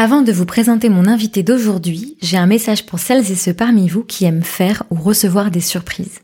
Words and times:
Avant 0.00 0.22
de 0.22 0.30
vous 0.30 0.46
présenter 0.46 0.90
mon 0.90 1.06
invité 1.06 1.42
d'aujourd'hui, 1.42 2.16
j'ai 2.22 2.36
un 2.36 2.46
message 2.46 2.86
pour 2.86 3.00
celles 3.00 3.32
et 3.32 3.34
ceux 3.34 3.52
parmi 3.52 3.88
vous 3.88 4.04
qui 4.04 4.26
aiment 4.26 4.44
faire 4.44 4.84
ou 4.90 4.94
recevoir 4.94 5.50
des 5.50 5.60
surprises. 5.60 6.20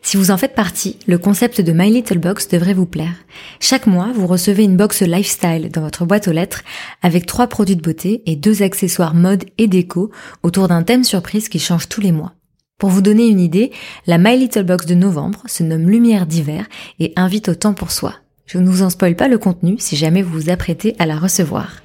Si 0.00 0.16
vous 0.16 0.30
en 0.30 0.36
faites 0.36 0.54
partie, 0.54 1.00
le 1.08 1.18
concept 1.18 1.60
de 1.60 1.72
My 1.72 1.90
Little 1.90 2.20
Box 2.20 2.46
devrait 2.46 2.72
vous 2.72 2.86
plaire. 2.86 3.16
Chaque 3.58 3.88
mois, 3.88 4.12
vous 4.14 4.28
recevez 4.28 4.62
une 4.62 4.76
box 4.76 5.02
lifestyle 5.02 5.70
dans 5.72 5.80
votre 5.80 6.06
boîte 6.06 6.28
aux 6.28 6.32
lettres 6.32 6.62
avec 7.02 7.26
trois 7.26 7.48
produits 7.48 7.74
de 7.74 7.82
beauté 7.82 8.22
et 8.26 8.36
deux 8.36 8.62
accessoires 8.62 9.16
mode 9.16 9.44
et 9.58 9.66
déco 9.66 10.12
autour 10.44 10.68
d'un 10.68 10.84
thème 10.84 11.02
surprise 11.02 11.48
qui 11.48 11.58
change 11.58 11.88
tous 11.88 12.00
les 12.00 12.12
mois. 12.12 12.34
Pour 12.78 12.90
vous 12.90 13.02
donner 13.02 13.26
une 13.26 13.40
idée, 13.40 13.72
la 14.06 14.18
My 14.18 14.38
Little 14.38 14.62
Box 14.62 14.86
de 14.86 14.94
novembre 14.94 15.42
se 15.46 15.64
nomme 15.64 15.90
Lumière 15.90 16.26
d'hiver 16.26 16.64
et 17.00 17.12
invite 17.16 17.48
au 17.48 17.56
temps 17.56 17.74
pour 17.74 17.90
soi. 17.90 18.14
Je 18.46 18.58
ne 18.58 18.70
vous 18.70 18.82
en 18.82 18.90
spoil 18.90 19.16
pas 19.16 19.26
le 19.26 19.38
contenu 19.38 19.74
si 19.80 19.96
jamais 19.96 20.22
vous 20.22 20.42
vous 20.42 20.50
apprêtez 20.50 20.94
à 21.00 21.06
la 21.06 21.18
recevoir. 21.18 21.82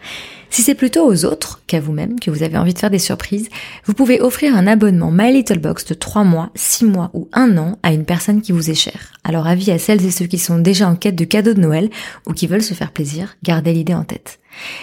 Si 0.52 0.64
c'est 0.64 0.76
plutôt 0.76 1.10
aux 1.10 1.24
autres 1.24 1.62
qu'à 1.66 1.80
vous-même 1.80 2.20
que 2.20 2.30
vous 2.30 2.44
avez 2.44 2.58
envie 2.58 2.74
de 2.74 2.80
faire 2.80 2.90
des 2.90 3.00
surprises, 3.00 3.48
vous 3.86 3.94
pouvez 3.94 4.20
offrir 4.20 4.54
un 4.54 4.68
abonnement 4.68 5.10
My 5.10 5.32
Little 5.32 5.60
Box 5.60 5.86
de 5.86 5.94
3 5.94 6.26
mois, 6.26 6.52
6 6.56 6.84
mois 6.84 7.10
ou 7.14 7.30
1 7.32 7.58
an 7.58 7.80
à 7.84 7.94
une 7.94 8.04
personne 8.04 8.42
qui 8.42 8.52
vous 8.52 8.70
est 8.70 8.76
chère. 8.76 9.14
Alors 9.24 9.48
avis 9.48 9.72
à 9.72 9.80
celles 9.80 10.06
et 10.06 10.12
ceux 10.12 10.26
qui 10.26 10.38
sont 10.38 10.60
déjà 10.60 10.90
en 10.90 10.98
quête 10.98 11.16
de 11.16 11.24
cadeaux 11.24 11.54
de 11.54 11.62
Noël 11.62 11.90
ou 12.28 12.34
qui 12.34 12.48
veulent 12.48 12.62
se 12.62 12.74
faire 12.74 12.92
plaisir, 12.92 13.38
gardez 13.44 13.72
l'idée 13.72 13.94
en 13.94 14.04
tête. 14.04 14.40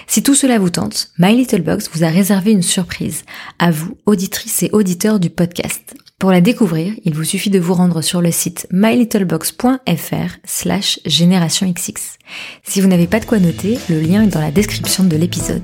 Si 0.06 0.22
tout 0.22 0.34
cela 0.34 0.58
vous 0.58 0.70
tente, 0.70 1.10
My 1.18 1.36
Little 1.36 1.60
Box 1.60 1.90
vous 1.92 2.02
a 2.02 2.08
réservé 2.08 2.52
une 2.52 2.62
surprise 2.62 3.24
à 3.58 3.70
vous, 3.70 3.98
auditrices 4.06 4.62
et 4.62 4.70
auditeurs 4.72 5.20
du 5.20 5.28
podcast. 5.28 5.94
Pour 6.18 6.32
la 6.32 6.40
découvrir, 6.40 6.94
il 7.04 7.14
vous 7.14 7.22
suffit 7.22 7.48
de 7.48 7.60
vous 7.60 7.74
rendre 7.74 8.02
sur 8.02 8.20
le 8.20 8.32
site 8.32 8.66
mylittlebox.fr 8.72 10.38
slash. 10.44 10.98
Si 11.06 12.80
vous 12.80 12.88
n'avez 12.88 13.06
pas 13.06 13.20
de 13.20 13.24
quoi 13.24 13.38
noter, 13.38 13.78
le 13.88 14.00
lien 14.00 14.24
est 14.24 14.26
dans 14.26 14.40
la 14.40 14.50
description 14.50 15.04
de 15.04 15.16
l'épisode. 15.16 15.62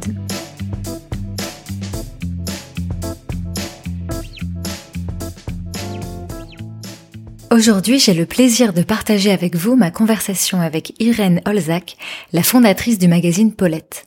Aujourd'hui, 7.51 7.99
j'ai 7.99 8.15
le 8.15 8.25
plaisir 8.25 8.73
de 8.73 8.83
partager 8.83 9.33
avec 9.33 9.57
vous 9.57 9.75
ma 9.75 9.91
conversation 9.91 10.61
avec 10.61 10.93
Irène 11.01 11.41
Olzac, 11.47 11.97
la 12.33 12.45
fondatrice 12.45 13.01
du 13.01 13.09
magazine 13.09 13.53
Paulette. 13.53 14.07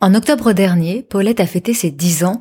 En 0.00 0.14
octobre 0.14 0.52
dernier, 0.52 1.02
Paulette 1.02 1.40
a 1.40 1.46
fêté 1.46 1.74
ses 1.74 1.90
10 1.90 2.24
ans 2.24 2.38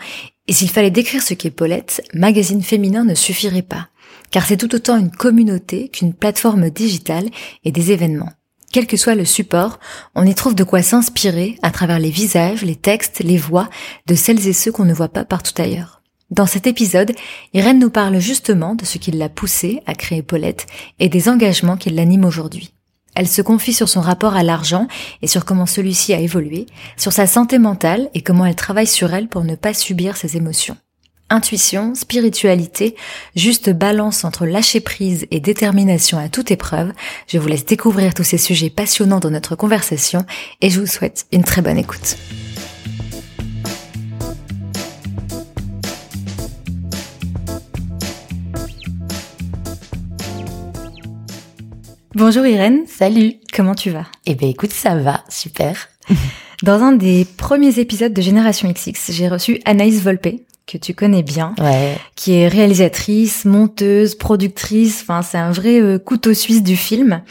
et 0.49 0.51
s'il 0.51 0.71
fallait 0.71 0.89
décrire 0.89 1.21
ce 1.21 1.35
qu'est 1.35 1.51
Paulette, 1.51 2.01
magazine 2.11 2.63
féminin 2.63 3.05
ne 3.05 3.13
suffirait 3.13 3.61
pas, 3.61 3.89
car 4.31 4.47
c'est 4.47 4.57
tout 4.57 4.73
autant 4.73 4.97
une 4.97 5.11
communauté 5.11 5.89
qu'une 5.89 6.11
plateforme 6.11 6.71
digitale 6.71 7.29
et 7.63 7.71
des 7.71 7.91
événements. 7.91 8.31
Quel 8.71 8.87
que 8.87 8.97
soit 8.97 9.13
le 9.13 9.25
support, 9.25 9.79
on 10.15 10.25
y 10.25 10.33
trouve 10.33 10.55
de 10.55 10.63
quoi 10.63 10.81
s'inspirer 10.81 11.59
à 11.61 11.69
travers 11.69 11.99
les 11.99 12.09
visages, 12.09 12.63
les 12.63 12.75
textes, 12.75 13.19
les 13.19 13.37
voix 13.37 13.69
de 14.07 14.15
celles 14.15 14.47
et 14.47 14.53
ceux 14.53 14.71
qu'on 14.71 14.85
ne 14.85 14.93
voit 14.93 15.09
pas 15.09 15.23
partout 15.23 15.53
ailleurs. 15.61 16.01
Dans 16.31 16.47
cet 16.47 16.65
épisode, 16.65 17.11
Irène 17.53 17.77
nous 17.77 17.91
parle 17.91 18.17
justement 18.17 18.73
de 18.73 18.85
ce 18.85 18.97
qui 18.97 19.11
l'a 19.11 19.29
poussée 19.29 19.81
à 19.85 19.93
créer 19.93 20.23
Paulette 20.23 20.65
et 20.97 21.09
des 21.09 21.29
engagements 21.29 21.77
qui 21.77 21.91
l'animent 21.91 22.25
aujourd'hui. 22.25 22.73
Elle 23.19 23.27
se 23.27 23.41
confie 23.41 23.73
sur 23.73 23.89
son 23.89 23.99
rapport 23.99 24.37
à 24.37 24.43
l'argent 24.43 24.87
et 25.21 25.27
sur 25.27 25.43
comment 25.43 25.65
celui-ci 25.65 26.13
a 26.13 26.19
évolué, 26.19 26.67
sur 26.95 27.11
sa 27.11 27.27
santé 27.27 27.59
mentale 27.59 28.09
et 28.13 28.21
comment 28.21 28.45
elle 28.45 28.55
travaille 28.55 28.87
sur 28.87 29.13
elle 29.13 29.27
pour 29.27 29.43
ne 29.43 29.55
pas 29.55 29.73
subir 29.73 30.15
ses 30.15 30.37
émotions. 30.37 30.77
Intuition, 31.29 31.95
spiritualité, 31.95 32.95
juste 33.35 33.71
balance 33.71 34.23
entre 34.23 34.45
lâcher 34.45 34.79
prise 34.79 35.27
et 35.31 35.41
détermination 35.41 36.17
à 36.17 36.29
toute 36.29 36.49
épreuve, 36.49 36.93
je 37.27 37.37
vous 37.37 37.49
laisse 37.49 37.65
découvrir 37.65 38.13
tous 38.13 38.23
ces 38.23 38.37
sujets 38.37 38.69
passionnants 38.69 39.19
dans 39.19 39.31
notre 39.31 39.57
conversation 39.57 40.25
et 40.61 40.69
je 40.69 40.79
vous 40.79 40.87
souhaite 40.87 41.25
une 41.33 41.43
très 41.43 41.61
bonne 41.61 41.77
écoute. 41.77 42.15
Bonjour 52.19 52.45
Irène. 52.45 52.85
Salut. 52.85 53.35
Comment 53.53 53.75
tu 53.75 53.91
vas? 53.91 54.03
Eh 54.25 54.35
ben 54.35 54.49
écoute, 54.49 54.73
ça 54.73 54.93
va, 54.93 55.23
super. 55.29 55.87
Dans 56.63 56.83
un 56.83 56.91
des 56.91 57.23
premiers 57.23 57.79
épisodes 57.79 58.11
de 58.11 58.21
Génération 58.21 58.69
XX, 58.69 59.13
j'ai 59.13 59.29
reçu 59.29 59.61
Anaïs 59.63 60.01
Volpe, 60.01 60.27
que 60.71 60.77
tu 60.77 60.93
connais 60.93 61.23
bien, 61.23 61.55
Ouais. 61.59 61.97
qui 62.15 62.33
est 62.33 62.47
réalisatrice, 62.47 63.45
monteuse, 63.45 64.15
productrice, 64.15 64.99
enfin 65.01 65.21
c'est 65.21 65.37
un 65.37 65.51
vrai 65.51 65.81
euh, 65.81 65.97
couteau 65.97 66.33
suisse 66.33 66.63
du 66.63 66.75
film. 66.75 67.21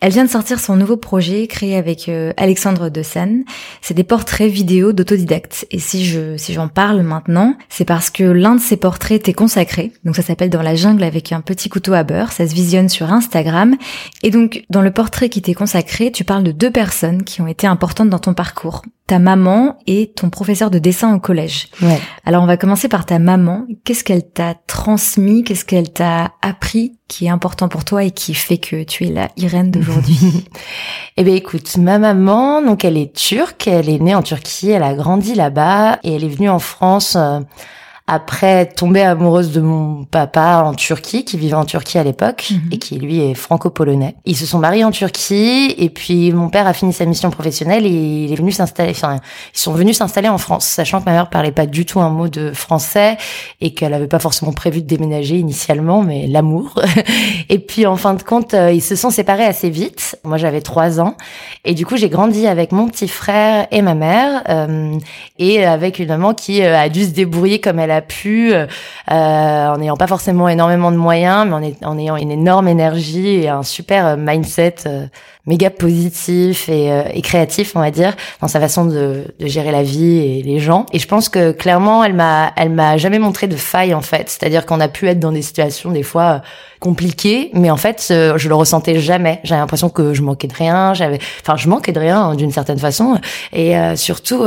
Elle 0.00 0.12
vient 0.12 0.24
de 0.24 0.30
sortir 0.30 0.60
son 0.60 0.76
nouveau 0.76 0.96
projet 0.96 1.48
créé 1.48 1.76
avec 1.76 2.08
euh, 2.08 2.32
Alexandre 2.36 2.88
de 2.88 3.02
San. 3.02 3.42
C'est 3.82 3.94
des 3.94 4.04
portraits 4.04 4.50
vidéo 4.50 4.92
d'autodidactes. 4.92 5.66
Et 5.72 5.80
si 5.80 6.04
je 6.04 6.36
si 6.36 6.52
j'en 6.52 6.68
parle 6.68 7.02
maintenant, 7.02 7.56
c'est 7.68 7.84
parce 7.84 8.08
que 8.10 8.22
l'un 8.22 8.54
de 8.54 8.60
ces 8.60 8.76
portraits 8.76 9.22
t'est 9.24 9.32
consacré. 9.32 9.92
Donc 10.04 10.14
ça 10.14 10.22
s'appelle 10.22 10.50
Dans 10.50 10.62
la 10.62 10.76
jungle 10.76 11.02
avec 11.02 11.32
un 11.32 11.40
petit 11.40 11.68
couteau 11.68 11.94
à 11.94 12.04
beurre. 12.04 12.30
Ça 12.30 12.46
se 12.46 12.54
visionne 12.54 12.88
sur 12.88 13.12
Instagram. 13.12 13.74
Et 14.22 14.30
donc 14.30 14.62
dans 14.70 14.82
le 14.82 14.92
portrait 14.92 15.28
qui 15.30 15.42
t'est 15.42 15.54
consacré, 15.54 16.12
tu 16.12 16.22
parles 16.22 16.44
de 16.44 16.52
deux 16.52 16.70
personnes 16.70 17.24
qui 17.24 17.40
ont 17.40 17.48
été 17.48 17.66
importantes 17.66 18.08
dans 18.10 18.20
ton 18.20 18.34
parcours. 18.34 18.82
Ta 19.08 19.18
maman 19.18 19.78
et 19.88 20.12
ton 20.14 20.30
professeur 20.30 20.70
de 20.70 20.78
dessin 20.78 21.12
au 21.14 21.18
collège. 21.18 21.68
Ouais. 21.82 21.98
Alors 22.24 22.42
on 22.44 22.46
va 22.46 22.56
commencer 22.58 22.87
par 22.88 23.06
ta 23.06 23.18
maman. 23.18 23.66
Qu'est-ce 23.84 24.04
qu'elle 24.04 24.28
t'a 24.28 24.54
transmis? 24.66 25.44
Qu'est-ce 25.44 25.64
qu'elle 25.64 25.92
t'a 25.92 26.32
appris 26.42 26.98
qui 27.08 27.26
est 27.26 27.30
important 27.30 27.68
pour 27.68 27.84
toi 27.84 28.04
et 28.04 28.10
qui 28.10 28.34
fait 28.34 28.58
que 28.58 28.82
tu 28.82 29.06
es 29.06 29.10
la 29.10 29.28
Irène 29.36 29.70
d'aujourd'hui? 29.70 30.18
Eh 31.20 31.24
ben 31.24 31.34
écoute, 31.34 31.76
ma 31.78 31.98
maman, 31.98 32.62
donc 32.62 32.84
elle 32.84 32.96
est 32.96 33.12
turque, 33.12 33.66
elle 33.66 33.88
est 33.88 33.98
née 33.98 34.14
en 34.14 34.22
Turquie, 34.22 34.70
elle 34.70 34.84
a 34.84 34.94
grandi 34.94 35.34
là-bas 35.34 35.98
et 36.04 36.14
elle 36.14 36.22
est 36.22 36.28
venue 36.28 36.48
en 36.48 36.60
France 36.60 37.16
euh, 37.16 37.40
après 38.10 38.66
tomber 38.66 39.02
amoureuse 39.02 39.52
de 39.52 39.60
mon 39.60 40.04
papa 40.04 40.62
en 40.64 40.72
Turquie, 40.72 41.24
qui 41.26 41.36
vivait 41.36 41.54
en 41.54 41.66
Turquie 41.66 41.98
à 41.98 42.02
l'époque 42.04 42.48
Mhm. 42.50 42.60
et 42.72 42.78
qui 42.78 42.98
lui 42.98 43.20
est 43.20 43.34
franco-polonais. 43.34 44.16
Ils 44.24 44.36
se 44.36 44.46
sont 44.46 44.58
mariés 44.58 44.82
en 44.84 44.90
Turquie 44.90 45.74
et 45.76 45.90
puis 45.90 46.32
mon 46.32 46.48
père 46.48 46.66
a 46.66 46.72
fini 46.72 46.92
sa 46.94 47.04
mission 47.04 47.30
professionnelle 47.30 47.84
et 47.84 47.90
il 48.24 48.32
est 48.32 48.36
venu 48.36 48.50
s'installer. 48.50 48.92
Enfin, 48.92 49.20
ils 49.54 49.58
sont 49.58 49.72
venus 49.72 49.98
s'installer 49.98 50.28
en 50.28 50.38
France, 50.38 50.64
sachant 50.66 51.00
que 51.00 51.04
ma 51.04 51.12
mère 51.12 51.28
parlait 51.28 51.52
pas 51.52 51.66
du 51.66 51.84
tout 51.84 52.00
un 52.00 52.08
mot 52.08 52.28
de 52.28 52.52
français 52.52 53.18
et 53.60 53.74
qu'elle 53.74 53.92
avait 53.92 54.06
pas 54.08 54.18
forcément 54.18 54.52
prévu 54.52 54.80
de 54.80 54.86
déménager 54.86 55.36
initialement, 55.36 56.02
mais 56.02 56.26
l'amour. 56.26 56.80
et 57.50 57.58
puis 57.58 57.84
en 57.84 57.96
fin 57.96 58.14
de 58.14 58.22
compte, 58.22 58.54
euh, 58.54 58.72
ils 58.72 58.82
se 58.82 58.96
sont 58.96 59.10
séparés 59.10 59.44
assez 59.44 59.68
vite. 59.68 60.18
Moi, 60.24 60.38
j'avais 60.38 60.62
trois 60.62 60.98
ans 60.98 61.14
et 61.66 61.74
du 61.74 61.84
coup, 61.84 61.98
j'ai 61.98 62.08
grandi 62.08 62.46
avec 62.46 62.72
mon 62.72 62.88
petit 62.88 63.08
frère 63.08 63.66
et 63.70 63.82
ma 63.82 63.94
mère 63.94 64.42
euh, 64.48 64.94
et 65.38 65.64
avec 65.64 65.98
une 65.98 66.08
maman 66.08 66.32
qui 66.32 66.62
euh, 66.62 66.74
a 66.78 66.88
dû 66.88 67.04
se 67.04 67.10
débrouiller 67.10 67.60
comme 67.60 67.78
elle 67.78 67.90
a 67.90 67.97
pu, 68.02 68.52
euh, 68.52 68.66
en 69.08 69.78
n'ayant 69.78 69.96
pas 69.96 70.06
forcément 70.06 70.48
énormément 70.48 70.90
de 70.90 70.96
moyens, 70.96 71.46
mais 71.46 71.74
en, 71.84 71.98
ayant 71.98 72.16
une 72.16 72.30
énorme 72.30 72.68
énergie 72.68 73.42
et 73.42 73.48
un 73.48 73.62
super 73.62 74.06
euh, 74.06 74.16
mindset 74.16 74.76
euh, 74.86 75.06
méga 75.48 75.70
positif 75.70 76.68
et, 76.68 76.92
euh, 76.92 77.02
et 77.12 77.22
créatif, 77.22 77.72
on 77.74 77.80
va 77.80 77.90
dire, 77.90 78.14
dans 78.40 78.46
sa 78.48 78.60
façon 78.60 78.84
de, 78.84 79.24
de 79.40 79.46
gérer 79.46 79.72
la 79.72 79.82
vie 79.82 80.18
et 80.18 80.42
les 80.42 80.60
gens. 80.60 80.86
Et 80.92 80.98
je 81.00 81.08
pense 81.08 81.28
que 81.28 81.50
clairement, 81.52 82.04
elle 82.04 82.12
m'a, 82.14 82.52
elle 82.56 82.70
m'a 82.70 82.96
jamais 82.98 83.18
montré 83.18 83.48
de 83.48 83.56
faille 83.56 83.94
en 83.94 84.02
fait. 84.02 84.28
C'est-à-dire 84.28 84.66
qu'on 84.66 84.78
a 84.78 84.88
pu 84.88 85.08
être 85.08 85.18
dans 85.18 85.32
des 85.32 85.42
situations 85.42 85.90
des 85.90 86.02
fois 86.04 86.22
euh, 86.22 86.38
compliquées, 86.80 87.50
mais 87.54 87.70
en 87.70 87.76
fait, 87.76 88.06
euh, 88.12 88.38
je 88.38 88.48
le 88.48 88.54
ressentais 88.54 89.00
jamais. 89.00 89.40
J'avais 89.42 89.60
l'impression 89.60 89.88
que 89.88 90.14
je 90.14 90.22
manquais 90.22 90.46
de 90.46 90.54
rien. 90.54 90.94
J'avais, 90.94 91.18
enfin, 91.40 91.56
je 91.56 91.68
manquais 91.68 91.92
de 91.92 91.98
rien 91.98 92.20
hein, 92.20 92.34
d'une 92.36 92.52
certaine 92.52 92.78
façon. 92.78 93.18
Et 93.52 93.76
euh, 93.76 93.96
surtout, 93.96 94.44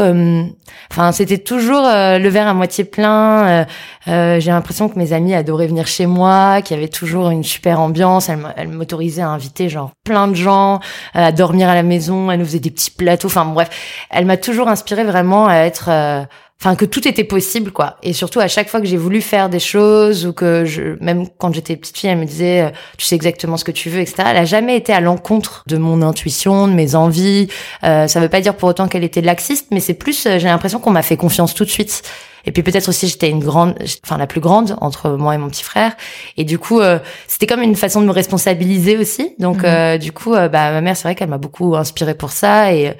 enfin, 0.91 1.11
c'était 1.11 1.39
toujours 1.39 1.81
le 1.83 2.27
verre 2.29 2.47
à 2.47 2.53
moitié 2.53 2.83
plein. 2.85 3.65
j'ai 4.07 4.39
l'impression 4.51 4.87
que 4.87 4.97
mes 4.97 5.13
amis 5.13 5.33
adoraient 5.33 5.67
venir 5.67 5.87
chez 5.87 6.05
moi, 6.05 6.61
qu'il 6.61 6.77
y 6.77 6.79
avait 6.79 6.87
toujours 6.89 7.29
une 7.31 7.43
super 7.43 7.79
ambiance. 7.79 8.29
Elle, 8.29 8.37
m'a- 8.37 8.53
elle 8.55 8.67
m'autorisait 8.69 9.21
à 9.21 9.29
inviter 9.29 9.67
genre 9.69 9.91
plein 10.03 10.27
de 10.27 10.35
gens, 10.35 10.79
à 11.13 11.31
dormir 11.31 11.69
à 11.69 11.75
la 11.75 11.83
maison. 11.83 12.31
Elle 12.31 12.39
nous 12.39 12.45
faisait 12.45 12.59
des 12.59 12.71
petits 12.71 12.91
plateaux. 12.91 13.27
Enfin 13.27 13.45
bref, 13.45 13.69
elle 14.09 14.25
m'a 14.25 14.37
toujours 14.37 14.67
inspirée 14.67 15.03
vraiment 15.03 15.47
à 15.47 15.55
être, 15.55 15.89
euh, 15.89 16.23
enfin 16.61 16.75
que 16.75 16.85
tout 16.85 17.07
était 17.07 17.23
possible 17.23 17.71
quoi 17.71 17.97
et 18.03 18.13
surtout 18.13 18.39
à 18.39 18.47
chaque 18.47 18.69
fois 18.69 18.81
que 18.81 18.85
j'ai 18.85 18.97
voulu 18.97 19.21
faire 19.21 19.49
des 19.49 19.59
choses 19.59 20.27
ou 20.27 20.33
que 20.33 20.63
je 20.63 20.95
même 21.03 21.27
quand 21.39 21.53
j'étais 21.53 21.75
petite 21.75 21.97
fille 21.97 22.09
elle 22.09 22.19
me 22.19 22.25
disait 22.25 22.61
euh, 22.61 22.69
tu 22.97 23.05
sais 23.05 23.15
exactement 23.15 23.57
ce 23.57 23.63
que 23.63 23.71
tu 23.71 23.89
veux 23.89 23.99
etc 23.99 24.23
elle 24.27 24.37
a 24.37 24.45
jamais 24.45 24.77
été 24.77 24.93
à 24.93 25.01
l'encontre 25.01 25.63
de 25.67 25.77
mon 25.77 26.03
intuition 26.03 26.67
de 26.67 26.73
mes 26.73 26.93
envies 26.93 27.47
euh, 27.83 28.07
ça 28.07 28.19
veut 28.19 28.29
pas 28.29 28.41
dire 28.41 28.55
pour 28.55 28.69
autant 28.69 28.87
qu'elle 28.87 29.03
était 29.03 29.21
laxiste 29.21 29.67
mais 29.71 29.79
c'est 29.79 29.95
plus 29.95 30.27
euh, 30.27 30.37
j'ai 30.37 30.47
l'impression 30.47 30.79
qu'on 30.79 30.91
m'a 30.91 31.01
fait 31.01 31.17
confiance 31.17 31.55
tout 31.55 31.65
de 31.65 31.69
suite 31.69 32.03
et 32.45 32.51
puis 32.51 32.63
peut-être 32.63 32.89
aussi 32.89 33.07
j'étais 33.07 33.29
une 33.29 33.39
grande, 33.39 33.75
enfin 34.03 34.17
la 34.17 34.27
plus 34.27 34.41
grande 34.41 34.75
entre 34.81 35.09
moi 35.11 35.35
et 35.35 35.37
mon 35.37 35.49
petit 35.49 35.63
frère. 35.63 35.95
Et 36.37 36.43
du 36.43 36.57
coup, 36.59 36.79
euh, 36.79 36.99
c'était 37.27 37.47
comme 37.47 37.61
une 37.61 37.75
façon 37.75 38.01
de 38.01 38.05
me 38.05 38.11
responsabiliser 38.11 38.97
aussi. 38.97 39.35
Donc 39.39 39.57
mhm. 39.57 39.65
euh, 39.65 39.97
du 39.97 40.11
coup, 40.11 40.33
euh, 40.33 40.49
bah 40.49 40.71
ma 40.71 40.81
mère, 40.81 40.97
c'est 40.97 41.03
vrai 41.03 41.15
qu'elle 41.15 41.29
m'a 41.29 41.37
beaucoup 41.37 41.75
inspirée 41.75 42.15
pour 42.15 42.31
ça. 42.31 42.73
Et 42.73 42.93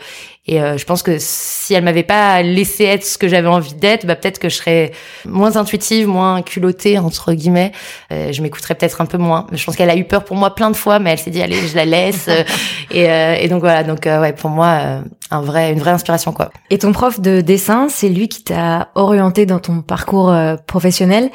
et 0.48 0.58
je 0.60 0.84
pense 0.86 1.04
que 1.04 1.18
si 1.20 1.74
elle 1.74 1.84
m'avait 1.84 2.04
pas 2.04 2.42
laissé 2.42 2.86
être 2.86 3.06
ce 3.06 3.18
que 3.18 3.28
j'avais 3.28 3.48
envie 3.48 3.76
d'être, 3.76 4.06
bah 4.06 4.16
peut-être 4.16 4.40
que 4.40 4.50
je 4.50 4.56
serais 4.56 4.92
moins 5.26 5.56
intuitive, 5.56 6.08
moins 6.08 6.42
culottée 6.42 6.98
entre 6.98 7.34
guillemets. 7.34 7.72
je 8.10 8.42
m'écouterais 8.42 8.76
peut-être 8.76 9.02
un 9.02 9.06
peu 9.06 9.20
moins. 9.20 9.46
Je 9.52 9.64
pense 9.64 9.76
qu'elle 9.76 9.92
a 9.92 9.96
eu 9.96 10.06
peur 10.06 10.24
pour 10.24 10.36
moi 10.36 10.56
plein 10.56 10.72
de 10.72 10.76
fois, 10.76 11.00
mais 11.00 11.12
elle 11.12 11.20
s'est 11.20 11.30
dit 11.30 11.42
allez, 11.44 11.68
je 11.68 11.76
la 11.76 11.86
laisse. 11.86 12.28
et, 12.92 13.04
et 13.04 13.48
donc 13.50 13.60
voilà. 13.60 13.84
Donc 13.84 14.06
ouais, 14.06 14.34
pour 14.34 14.50
moi, 14.50 15.02
un 15.30 15.42
vrai, 15.42 15.72
une 15.72 15.80
vraie 15.80 15.92
inspiration 15.92 16.32
quoi. 16.32 16.52
Et 16.70 16.78
ton 16.78 16.92
prof 16.92 17.20
de 17.20 17.42
dessin, 17.42 17.88
c'est 17.90 18.10
lui 18.10 18.28
qui 18.28 18.44
t'a 18.44 18.90
orienté 18.96 19.46
dans 19.46 19.60
ton 19.60 19.82
parcours 19.82 20.32
euh, 20.32 20.56
professionnel. 20.68 21.30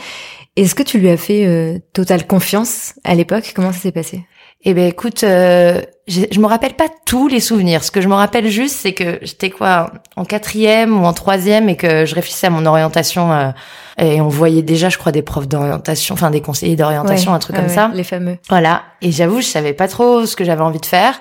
Est-ce 0.57 0.75
que 0.75 0.83
tu 0.83 0.99
lui 0.99 1.11
as 1.11 1.17
fait 1.17 1.47
euh, 1.47 1.79
totale 1.93 2.27
confiance 2.27 2.95
à 3.05 3.15
l'époque? 3.15 3.53
Comment 3.55 3.73
ça 3.73 3.81
s'est 3.81 3.93
passé? 3.93 4.25
Eh 4.65 4.75
ben 4.75 4.89
écoute, 4.89 5.23
euh, 5.25 5.81
je, 6.07 6.23
je 6.31 6.41
me 6.41 6.47
rappelle 6.47 6.75
pas 6.75 6.89
tous 7.05 7.29
les 7.29 7.41
souvenirs. 7.41 7.83
Ce 7.85 7.91
que 7.91 8.01
je 8.01 8.09
me 8.09 8.15
rappelle 8.15 8.49
juste, 8.49 8.77
c'est 8.77 8.93
que 8.93 9.19
j'étais 9.23 9.51
quoi 9.51 9.91
en 10.17 10.25
quatrième 10.25 11.01
ou 11.01 11.05
en 11.05 11.13
troisième 11.13 11.69
et 11.69 11.77
que 11.77 12.07
je 12.07 12.15
réfléchissais 12.15 12.47
à 12.47 12.51
mon 12.51 12.65
orientation 12.67 13.53
et 13.99 14.21
on 14.21 14.29
voyait 14.29 14.63
déjà, 14.63 14.91
je 14.91 14.99
crois, 14.99 15.11
des 15.11 15.23
profs 15.23 15.49
d'orientation, 15.49 16.13
enfin 16.13 16.31
des 16.31 16.43
conseillers 16.43 16.77
d'orientation, 16.77 17.33
un 17.33 17.39
truc 17.39 17.57
comme 17.57 17.71
ça. 17.71 17.91
Les 17.95 18.05
fameux. 18.05 18.37
Voilà. 18.51 18.83
Et 19.01 19.11
j'avoue, 19.11 19.41
je 19.41 19.47
savais 19.47 19.73
pas 19.73 19.89
trop 19.89 20.27
ce 20.27 20.37
que 20.37 20.45
j'avais 20.45 20.63
envie 20.63 20.81
de 20.81 20.87
faire. 20.87 21.21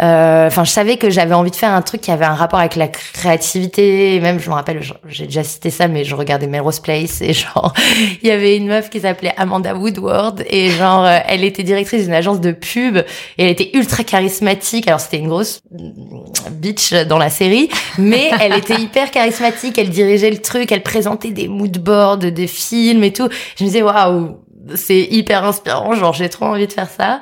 Euh, 0.00 0.46
enfin, 0.46 0.64
je 0.64 0.70
savais 0.70 0.96
que 0.96 1.08
j'avais 1.08 1.34
envie 1.34 1.50
de 1.50 1.56
faire 1.56 1.72
un 1.72 1.82
truc 1.82 2.02
qui 2.02 2.10
avait 2.10 2.24
un 2.24 2.34
rapport 2.34 2.58
avec 2.58 2.76
la 2.76 2.88
créativité. 2.88 4.20
même, 4.20 4.38
je 4.38 4.48
me 4.50 4.54
rappelle, 4.54 4.80
j'ai 5.08 5.24
déjà 5.24 5.42
cité 5.42 5.70
ça, 5.70 5.88
mais 5.88 6.04
je 6.04 6.14
regardais 6.14 6.46
Melrose 6.46 6.80
Place 6.80 7.22
et 7.22 7.32
genre, 7.32 7.72
il 8.22 8.28
y 8.28 8.30
avait 8.30 8.56
une 8.56 8.68
meuf 8.68 8.90
qui 8.90 9.00
s'appelait 9.00 9.32
Amanda 9.36 9.74
Woodward 9.74 10.44
et 10.48 10.70
genre, 10.70 11.04
euh, 11.04 11.18
elle 11.26 11.44
était 11.44 11.62
directrice 11.62 12.04
d'une 12.04 12.14
agence 12.14 12.40
de 12.40 12.52
pub 12.52 12.98
et 12.98 13.04
elle 13.38 13.50
était 13.50 13.70
ultra 13.74 14.04
charismatique. 14.04 14.86
Alors, 14.88 15.00
c'était 15.00 15.18
une 15.18 15.28
grosse 15.28 15.60
bitch 16.50 16.92
dans 16.92 17.18
la 17.18 17.30
série, 17.30 17.70
mais 17.98 18.30
elle 18.40 18.54
était 18.54 18.80
hyper 18.80 19.10
charismatique. 19.10 19.78
Elle 19.78 19.90
dirigeait 19.90 20.30
le 20.30 20.38
truc, 20.38 20.72
elle 20.72 20.82
présentait 20.82 21.30
des 21.30 21.48
moodboards, 21.48 22.18
des 22.18 22.46
films 22.46 23.04
et 23.04 23.12
tout. 23.12 23.28
Je 23.56 23.64
me 23.64 23.68
disais, 23.68 23.82
waouh, 23.82 24.36
c'est 24.74 25.02
hyper 25.10 25.44
inspirant, 25.44 25.94
genre 25.94 26.12
j'ai 26.12 26.28
trop 26.28 26.46
envie 26.46 26.66
de 26.66 26.72
faire 26.72 26.88
ça. 26.90 27.20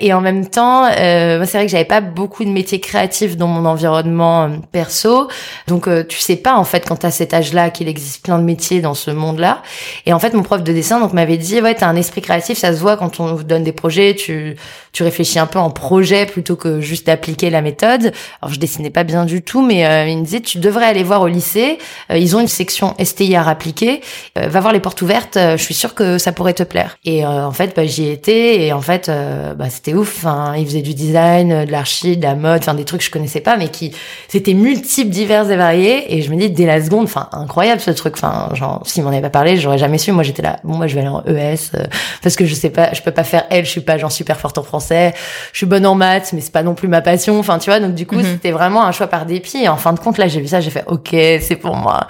Et 0.00 0.12
en 0.12 0.20
même 0.20 0.48
temps, 0.48 0.84
euh, 0.86 1.44
c'est 1.44 1.58
vrai 1.58 1.66
que 1.66 1.72
j'avais 1.72 1.84
pas 1.84 2.00
beaucoup 2.00 2.44
de 2.44 2.50
métiers 2.50 2.80
créatifs 2.80 3.36
dans 3.36 3.46
mon 3.46 3.68
environnement 3.68 4.44
euh, 4.44 4.48
perso, 4.72 5.28
donc 5.66 5.88
euh, 5.88 6.04
tu 6.04 6.18
sais 6.18 6.36
pas 6.36 6.56
en 6.56 6.64
fait 6.64 6.86
quand 6.86 6.96
t'as 6.96 7.10
cet 7.10 7.34
âge-là 7.34 7.70
qu'il 7.70 7.88
existe 7.88 8.24
plein 8.24 8.38
de 8.38 8.44
métiers 8.44 8.80
dans 8.80 8.94
ce 8.94 9.10
monde-là. 9.10 9.62
Et 10.06 10.12
en 10.12 10.18
fait, 10.18 10.34
mon 10.34 10.42
prof 10.42 10.62
de 10.62 10.72
dessin 10.72 11.00
donc 11.00 11.12
m'avait 11.12 11.36
dit 11.36 11.60
ouais 11.60 11.74
t'as 11.74 11.88
un 11.88 11.96
esprit 11.96 12.22
créatif, 12.22 12.58
ça 12.58 12.72
se 12.74 12.80
voit 12.80 12.96
quand 12.96 13.20
on 13.20 13.34
vous 13.34 13.44
donne 13.44 13.64
des 13.64 13.72
projets, 13.72 14.14
tu 14.14 14.56
tu 14.96 15.02
réfléchis 15.02 15.38
un 15.38 15.46
peu 15.46 15.58
en 15.58 15.70
projet 15.70 16.26
plutôt 16.26 16.56
que 16.56 16.80
juste 16.80 17.06
d'appliquer 17.06 17.50
la 17.50 17.62
méthode. 17.62 18.12
Alors 18.40 18.52
je 18.52 18.58
dessinais 18.58 18.90
pas 18.90 19.04
bien 19.04 19.24
du 19.24 19.42
tout, 19.42 19.60
mais 19.60 19.86
euh, 19.86 20.08
il 20.08 20.18
me 20.18 20.24
disait 20.24 20.40
tu 20.40 20.58
devrais 20.58 20.86
aller 20.86 21.02
voir 21.02 21.22
au 21.22 21.28
lycée, 21.28 21.78
ils 22.10 22.36
ont 22.36 22.40
une 22.40 22.48
section 22.48 22.94
STIR 23.02 23.48
appliquée, 23.48 24.00
va 24.36 24.60
voir 24.60 24.72
les 24.72 24.80
portes 24.80 25.02
ouvertes, 25.02 25.36
je 25.36 25.62
suis 25.62 25.74
sûre 25.74 25.94
que 25.94 26.18
ça 26.18 26.32
pourrait 26.32 26.54
te 26.54 26.62
plaire. 26.62 26.96
Et 27.04 27.24
euh, 27.24 27.46
en 27.46 27.52
fait, 27.52 27.74
bah, 27.74 27.86
j'y 27.86 28.08
étais 28.08 28.66
et 28.66 28.72
en 28.72 28.80
fait, 28.80 29.08
euh, 29.08 29.54
bah, 29.54 29.70
c'était 29.70 29.94
ouf. 29.94 30.18
Enfin, 30.18 30.54
ils 30.56 30.66
faisaient 30.66 30.82
du 30.82 30.94
design, 30.94 31.64
de 31.64 31.70
l'archi, 31.70 32.16
de 32.16 32.22
la 32.22 32.34
mode, 32.34 32.60
enfin 32.60 32.74
des 32.74 32.84
trucs 32.84 33.00
que 33.00 33.06
je 33.06 33.10
connaissais 33.10 33.40
pas, 33.40 33.56
mais 33.56 33.68
qui 33.68 33.92
c'était 34.28 34.54
multiples, 34.54 35.10
divers 35.10 35.50
et 35.50 35.56
variés. 35.56 36.16
Et 36.16 36.22
je 36.22 36.30
me 36.30 36.36
dis 36.36 36.50
dès 36.50 36.66
la 36.66 36.84
seconde, 36.84 37.04
enfin 37.04 37.28
incroyable 37.32 37.80
ce 37.80 37.90
truc. 37.90 38.14
Enfin, 38.16 38.50
genre 38.54 38.82
s'il 38.84 39.02
m'en 39.02 39.10
avait 39.10 39.20
pas 39.20 39.30
parlé, 39.30 39.56
j'aurais 39.56 39.78
jamais 39.78 39.98
su. 39.98 40.12
Moi, 40.12 40.22
j'étais 40.22 40.42
là. 40.42 40.58
Bon, 40.64 40.76
moi, 40.76 40.86
je 40.86 40.94
vais 40.94 41.00
aller 41.00 41.10
en 41.10 41.22
ES 41.24 41.70
euh, 41.74 41.84
parce 42.22 42.36
que 42.36 42.46
je 42.46 42.54
sais 42.54 42.70
pas, 42.70 42.92
je 42.92 43.02
peux 43.02 43.12
pas 43.12 43.24
faire 43.24 43.44
L. 43.50 43.64
Je 43.64 43.70
suis 43.70 43.80
pas 43.80 43.98
genre 43.98 44.12
super 44.12 44.38
forte 44.38 44.58
en 44.58 44.62
français. 44.62 44.85
Je 44.90 45.56
suis 45.56 45.66
bonne 45.66 45.86
en 45.86 45.94
maths, 45.94 46.32
mais 46.32 46.40
c'est 46.40 46.52
pas 46.52 46.62
non 46.62 46.74
plus 46.74 46.88
ma 46.88 47.00
passion. 47.00 47.38
Enfin, 47.38 47.58
tu 47.58 47.70
vois. 47.70 47.80
Donc 47.80 47.94
du 47.94 48.06
coup, 48.06 48.16
mhm. 48.16 48.24
c'était 48.24 48.52
vraiment 48.52 48.84
un 48.84 48.92
choix 48.92 49.06
par 49.06 49.26
dépit. 49.26 49.58
Et 49.58 49.68
en 49.68 49.76
fin 49.76 49.92
de 49.92 49.98
compte, 49.98 50.18
là, 50.18 50.28
j'ai 50.28 50.40
vu 50.40 50.48
ça, 50.48 50.60
j'ai 50.60 50.70
fait 50.70 50.84
OK, 50.86 51.10
c'est 51.10 51.58
pour 51.60 51.76
moi. 51.76 52.06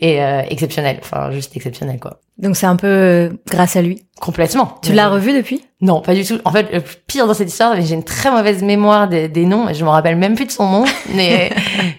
Et 0.00 0.20
exceptionnel. 0.48 0.98
Enfin, 1.02 1.30
juste 1.30 1.56
exceptionnel 1.56 1.98
quoi. 1.98 2.20
Donc 2.38 2.56
c'est 2.56 2.66
un 2.66 2.76
peu 2.76 3.38
grâce 3.48 3.76
à 3.76 3.82
lui. 3.82 4.04
Complètement. 4.20 4.78
Tu 4.82 4.92
l'as 4.92 5.08
revu 5.08 5.32
depuis? 5.32 5.64
Non, 5.84 6.00
pas 6.00 6.14
du 6.14 6.24
tout. 6.24 6.40
En 6.46 6.50
fait, 6.50 6.72
le 6.72 6.80
pire 7.06 7.26
dans 7.26 7.34
cette 7.34 7.50
histoire, 7.50 7.78
j'ai 7.78 7.92
une 7.92 8.04
très 8.04 8.30
mauvaise 8.30 8.62
mémoire 8.62 9.06
des, 9.06 9.28
des 9.28 9.44
noms 9.44 9.68
et 9.68 9.74
je 9.74 9.84
me 9.84 9.90
rappelle 9.90 10.16
même 10.16 10.34
plus 10.34 10.46
de 10.46 10.50
son 10.50 10.66
nom. 10.66 10.84
Mais, 11.14 11.50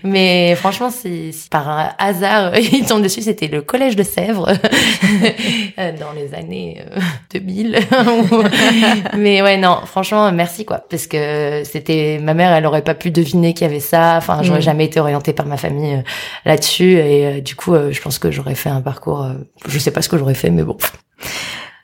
mais 0.03 0.55
franchement, 0.55 0.89
c'est 0.89 1.31
par 1.51 1.69
un 1.69 1.91
hasard, 1.99 2.57
il 2.57 2.83
tombe 2.85 3.03
dessus. 3.03 3.21
C'était 3.21 3.47
le 3.47 3.61
collège 3.61 3.95
de 3.95 4.01
Sèvres 4.01 4.47
dans 5.77 6.11
les 6.15 6.33
années 6.33 6.83
2000. 7.31 7.75
Euh, 7.75 8.49
mais 9.15 9.43
ouais, 9.43 9.57
non, 9.57 9.77
franchement, 9.85 10.31
merci 10.31 10.65
quoi, 10.65 10.83
parce 10.89 11.05
que 11.05 11.61
c'était 11.63 12.19
ma 12.21 12.33
mère, 12.33 12.51
elle 12.53 12.65
aurait 12.65 12.81
pas 12.81 12.95
pu 12.95 13.11
deviner 13.11 13.53
qu'il 13.53 13.67
y 13.67 13.69
avait 13.69 13.79
ça. 13.79 14.15
Enfin, 14.17 14.39
j'aurais 14.41 14.59
mm. 14.59 14.63
jamais 14.63 14.85
été 14.85 14.99
orientée 14.99 15.33
par 15.33 15.45
ma 15.45 15.57
famille 15.57 15.93
euh, 15.93 16.01
là-dessus 16.45 16.93
et 16.93 17.25
euh, 17.25 17.41
du 17.41 17.55
coup, 17.55 17.75
je 17.75 18.01
pense 18.01 18.17
que 18.17 18.31
j'aurais 18.31 18.55
fait 18.55 18.69
un 18.69 18.81
parcours. 18.81 19.27
je 19.67 19.77
sais 19.77 19.91
pas 19.91 20.01
ce 20.01 20.09
que 20.09 20.17
j'aurais 20.17 20.33
fait, 20.33 20.49
mais 20.49 20.63
bon. 20.63 20.77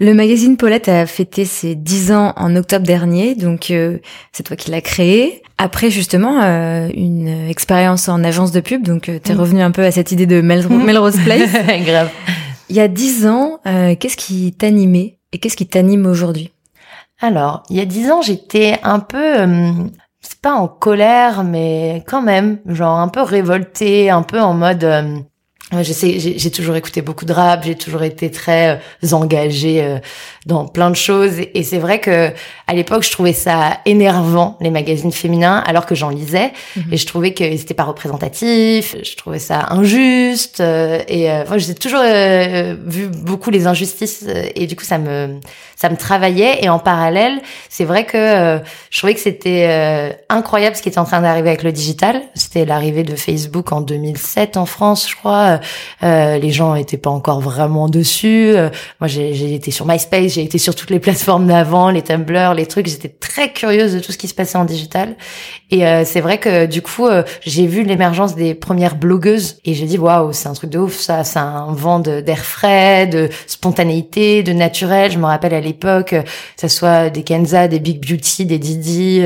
Le 0.02 0.16
magazine 0.16 0.58
Paulette 0.58 0.90
a 0.90 1.06
fêté 1.06 1.46
ses 1.46 1.76
10 1.76 2.12
ans 2.12 2.34
en 2.36 2.56
octobre 2.56 2.84
dernier, 2.84 3.36
donc 3.36 3.70
euh, 3.70 4.00
c'est 4.32 4.42
toi 4.42 4.56
qui 4.56 4.72
l'as 4.72 4.82
créé. 4.82 5.44
Après 5.60 5.92
justement 5.92 6.42
euh, 6.42 6.90
une 6.96 7.28
expérience 7.28 8.10
en 8.10 8.24
agence 8.24 8.52
de 8.52 8.62
pub, 8.62 8.82
donc 8.82 9.10
euh, 9.10 9.20
t'es 9.20 9.36
mm. 9.36 9.40
revenu 9.40 9.62
un 9.62 9.70
peu 9.70 9.84
à 9.84 9.92
cette 9.92 10.12
idée 10.12 10.26
de 10.26 10.42
Melrose 10.42 11.20
Place. 11.24 11.52
Grave. 11.86 12.10
Il 12.70 12.76
y 12.76 12.80
a 12.80 12.88
10 12.88 13.28
ans, 13.28 13.60
qu'est-ce 13.64 14.18
qui 14.18 14.52
t'animait 14.54 15.20
et 15.34 15.38
qu'est-ce 15.38 15.56
qui 15.56 15.68
t'anime 15.68 16.08
aujourd'hui? 16.08 16.52
Alors, 17.22 17.62
il 17.70 17.78
y 17.78 17.80
a 17.80 17.86
10 17.86 18.10
ans, 18.10 18.24
j'étais 18.24 18.80
un 18.82 19.02
peu 19.02 19.36
c'est 20.22 20.42
pas 20.42 20.54
en 20.54 20.68
colère, 20.68 21.44
mais 21.44 22.04
quand 22.08 22.24
même, 22.24 22.58
genre 22.66 22.98
un 22.98 23.08
peu 23.08 23.22
révoltée, 23.22 24.10
un 24.10 24.24
peu 24.24 24.42
en 24.42 24.56
mode 24.56 24.84
je 25.72 25.94
sais, 25.94 26.20
j'ai 26.20 26.52
toujours 26.52 26.76
écouté 26.76 27.02
beaucoup 27.02 27.24
de 27.24 27.32
rap, 27.32 27.64
j'ai 27.64 27.76
toujours 27.76 28.04
été 28.04 28.30
très 28.30 28.82
euh, 29.04 29.14
engagée 29.14 29.82
euh, 29.82 30.00
dans 30.46 30.66
plein 30.66 30.90
de 30.90 30.96
choses, 30.96 31.40
et, 31.40 31.64
c'est 31.64 31.78
vrai 31.78 32.00
que 32.00 32.32
à 32.68 32.74
l'époque, 32.74 33.04
je 33.04 33.12
trouvais 33.12 33.34
ça 33.34 33.80
énervant 33.86 34.58
les 34.60 34.70
magazines 34.70 35.12
féminins, 35.12 35.64
alors 35.66 35.86
que 35.86 35.96
j'en 35.96 36.10
lisais, 36.10 36.52
mhm. 36.76 36.94
et 36.94 36.98
je 36.98 37.06
trouvais 37.06 37.34
qu'ils 37.34 37.52
n'étaient 37.52 37.74
pas 37.74 37.84
représentatifs, 37.84 38.96
je 39.02 39.16
trouvais 39.16 39.40
ça 39.40 39.68
injuste, 39.70 40.60
euh, 40.60 41.02
et 41.08 41.30
moi, 41.48 41.58
j'ai 41.58 41.76
toujours 41.76 42.04
vu 42.86 43.08
beaucoup 43.08 43.50
les 43.50 43.68
injustices, 43.68 44.26
et 44.56 44.68
du 44.68 44.76
coup, 44.76 44.84
ça 44.84 44.98
me 44.98 45.40
ça 45.76 45.90
me 45.90 45.98
travaillait, 45.98 46.64
et 46.64 46.70
en 46.70 46.78
parallèle, 46.78 47.42
c'est 47.70 47.86
vrai 47.86 48.06
que 48.06 48.60
je 48.92 48.98
trouvais 48.98 49.16
que 49.16 49.20
c'était 49.20 50.16
incroyable 50.30 50.76
ce 50.76 50.82
qui 50.82 50.90
était 50.90 51.00
en 51.00 51.06
train 51.06 51.22
d'arriver 51.22 51.50
avec 51.50 51.64
le 51.64 51.72
digital. 51.72 52.22
C'était 52.36 52.66
l'arrivée 52.66 53.04
de 53.04 53.16
Facebook 53.16 53.72
en 53.72 53.82
2007 53.82 54.58
en 54.58 54.68
France, 54.68 55.10
je 55.10 55.16
crois 55.16 55.61
euh, 56.04 56.38
les 56.38 56.52
gens 56.52 56.76
étaient 56.76 56.98
pas 56.98 57.10
encore 57.10 57.42
vraiment 57.42 57.90
dessus. 57.90 58.54
Euh, 58.56 58.70
moi, 59.00 59.08
j'ai 59.08 59.54
été 59.54 59.72
sur 59.72 59.86
MySpace, 59.86 60.34
j'ai 60.34 60.44
été 60.44 60.58
sur 60.58 60.76
toutes 60.76 60.90
les 60.90 61.00
plateformes 61.00 61.48
d'avant, 61.48 61.90
les 61.90 62.02
Tumblr, 62.02 62.54
les 62.54 62.66
trucs. 62.66 62.88
J'étais 62.88 63.10
très 63.10 63.52
curieuse 63.52 63.94
de 63.94 64.00
tout 64.00 64.12
ce 64.12 64.18
qui 64.18 64.28
se 64.28 64.34
passait 64.34 64.58
en 64.58 64.66
digital. 64.66 65.16
Et 65.70 65.86
euh, 65.86 66.04
c'est 66.06 66.22
vrai 66.22 66.38
que 66.38 66.66
du 66.66 66.82
coup, 66.82 67.08
j'ai 67.46 67.66
vu 67.66 67.84
l'émergence 67.84 68.36
des 68.36 68.54
premières 68.54 68.96
blogueuses 68.96 69.60
et 69.66 69.74
j'ai 69.74 69.86
dit 69.86 69.98
waouh, 69.98 70.34
c'est 70.34 70.48
un 70.48 70.54
truc 70.54 70.70
de 70.70 70.80
ouf. 70.80 70.98
Ça, 70.98 71.24
c'est 71.24 71.40
un 71.40 71.74
vent 71.74 72.00
d'air 72.00 72.40
frais, 72.46 73.08
de 73.08 73.30
spontanéité, 73.48 74.44
de 74.44 74.54
naturel. 74.54 75.12
Je 75.12 75.18
me 75.18 75.26
rappelle 75.26 75.54
à 75.54 75.62
l'époque, 75.62 76.12
que 76.12 76.24
ça 76.56 76.68
soit 76.68 77.10
des 77.10 77.24
Kenza, 77.24 77.68
des 77.68 77.80
Big 77.80 78.06
Beauty, 78.06 78.46
des 78.46 78.60
Didi, 78.60 79.22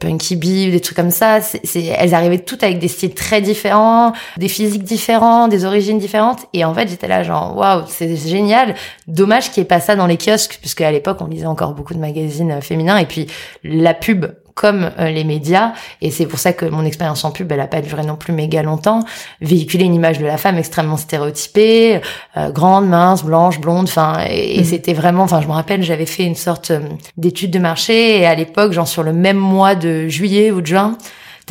Punky 0.00 0.36
Bee, 0.36 0.70
des 0.70 0.80
trucs 0.80 0.96
comme 0.96 1.10
ça. 1.10 1.40
Elles 1.74 2.14
arrivaient 2.14 2.38
toutes 2.38 2.62
avec 2.62 2.78
des 2.78 2.88
styles 2.88 3.14
très 3.14 3.40
différents, 3.40 4.12
des 4.36 4.48
physiques 4.48 4.84
différents, 4.84 5.48
des 5.48 5.61
origines 5.64 5.98
différentes. 5.98 6.46
Et 6.52 6.64
en 6.64 6.74
fait, 6.74 6.88
j'étais 6.88 7.08
là 7.08 7.22
genre, 7.22 7.56
waouh, 7.56 7.82
c'est 7.86 8.16
génial. 8.16 8.74
Dommage 9.06 9.50
qu'il 9.50 9.62
n'y 9.62 9.66
ait 9.66 9.68
pas 9.68 9.80
ça 9.80 9.96
dans 9.96 10.06
les 10.06 10.16
kiosques, 10.16 10.58
puisque 10.60 10.80
à 10.80 10.90
l'époque, 10.90 11.18
on 11.20 11.26
lisait 11.26 11.46
encore 11.46 11.74
beaucoup 11.74 11.94
de 11.94 11.98
magazines 11.98 12.52
euh, 12.52 12.60
féminins. 12.60 12.98
Et 12.98 13.06
puis, 13.06 13.26
la 13.64 13.94
pub, 13.94 14.26
comme 14.54 14.90
euh, 14.98 15.08
les 15.08 15.24
médias, 15.24 15.72
et 16.00 16.10
c'est 16.10 16.26
pour 16.26 16.38
ça 16.38 16.52
que 16.52 16.66
mon 16.66 16.84
expérience 16.84 17.24
en 17.24 17.30
pub, 17.30 17.50
elle 17.52 17.60
a 17.60 17.66
pas 17.66 17.80
duré 17.80 18.04
non 18.04 18.16
plus 18.16 18.32
méga 18.32 18.62
longtemps, 18.62 19.04
véhiculer 19.40 19.84
une 19.84 19.94
image 19.94 20.18
de 20.18 20.26
la 20.26 20.36
femme 20.36 20.58
extrêmement 20.58 20.96
stéréotypée, 20.96 22.00
euh, 22.36 22.50
grande, 22.50 22.86
mince, 22.86 23.24
blanche, 23.24 23.60
blonde, 23.60 23.84
enfin, 23.88 24.24
et, 24.28 24.60
mmh. 24.60 24.64
c'était 24.64 24.92
vraiment, 24.92 25.22
enfin, 25.22 25.40
je 25.40 25.46
me 25.46 25.52
rappelle, 25.52 25.82
j'avais 25.82 26.06
fait 26.06 26.24
une 26.24 26.36
sorte 26.36 26.72
d'étude 27.16 27.50
de 27.50 27.58
marché, 27.58 28.20
et 28.20 28.26
à 28.26 28.34
l'époque, 28.34 28.72
genre 28.72 28.88
sur 28.88 29.02
le 29.02 29.12
même 29.12 29.38
mois 29.38 29.74
de 29.74 30.08
juillet 30.08 30.50
ou 30.50 30.60
de 30.60 30.66
juin, 30.66 30.98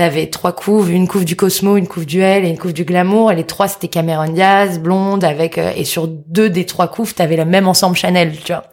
t'avais 0.01 0.25
trois 0.25 0.51
couves, 0.51 0.91
une 0.91 1.08
couve 1.08 1.25
du 1.25 1.36
Cosmo, 1.36 1.77
une 1.77 1.88
couve 1.88 2.08
du 2.08 2.22
L 2.22 2.43
et 2.43 2.50
une 2.50 2.58
couve 2.58 2.74
du 2.74 2.86
Glamour. 2.86 3.31
Et 3.31 3.36
les 3.36 3.43
trois, 3.43 3.67
c'était 3.67 3.88
Cameron 3.88 4.29
Diaz, 4.29 4.79
blonde, 4.79 5.24
avec 5.24 5.60
euh, 5.60 5.72
et 5.75 5.86
sur 5.86 6.08
deux 6.08 6.50
des 6.50 6.65
trois 6.65 6.88
couves, 6.88 7.13
t'avais 7.13 7.38
le 7.38 7.46
même 7.46 7.67
ensemble 7.67 7.96
Chanel, 7.96 8.36
tu 8.43 8.51
vois. 8.51 8.63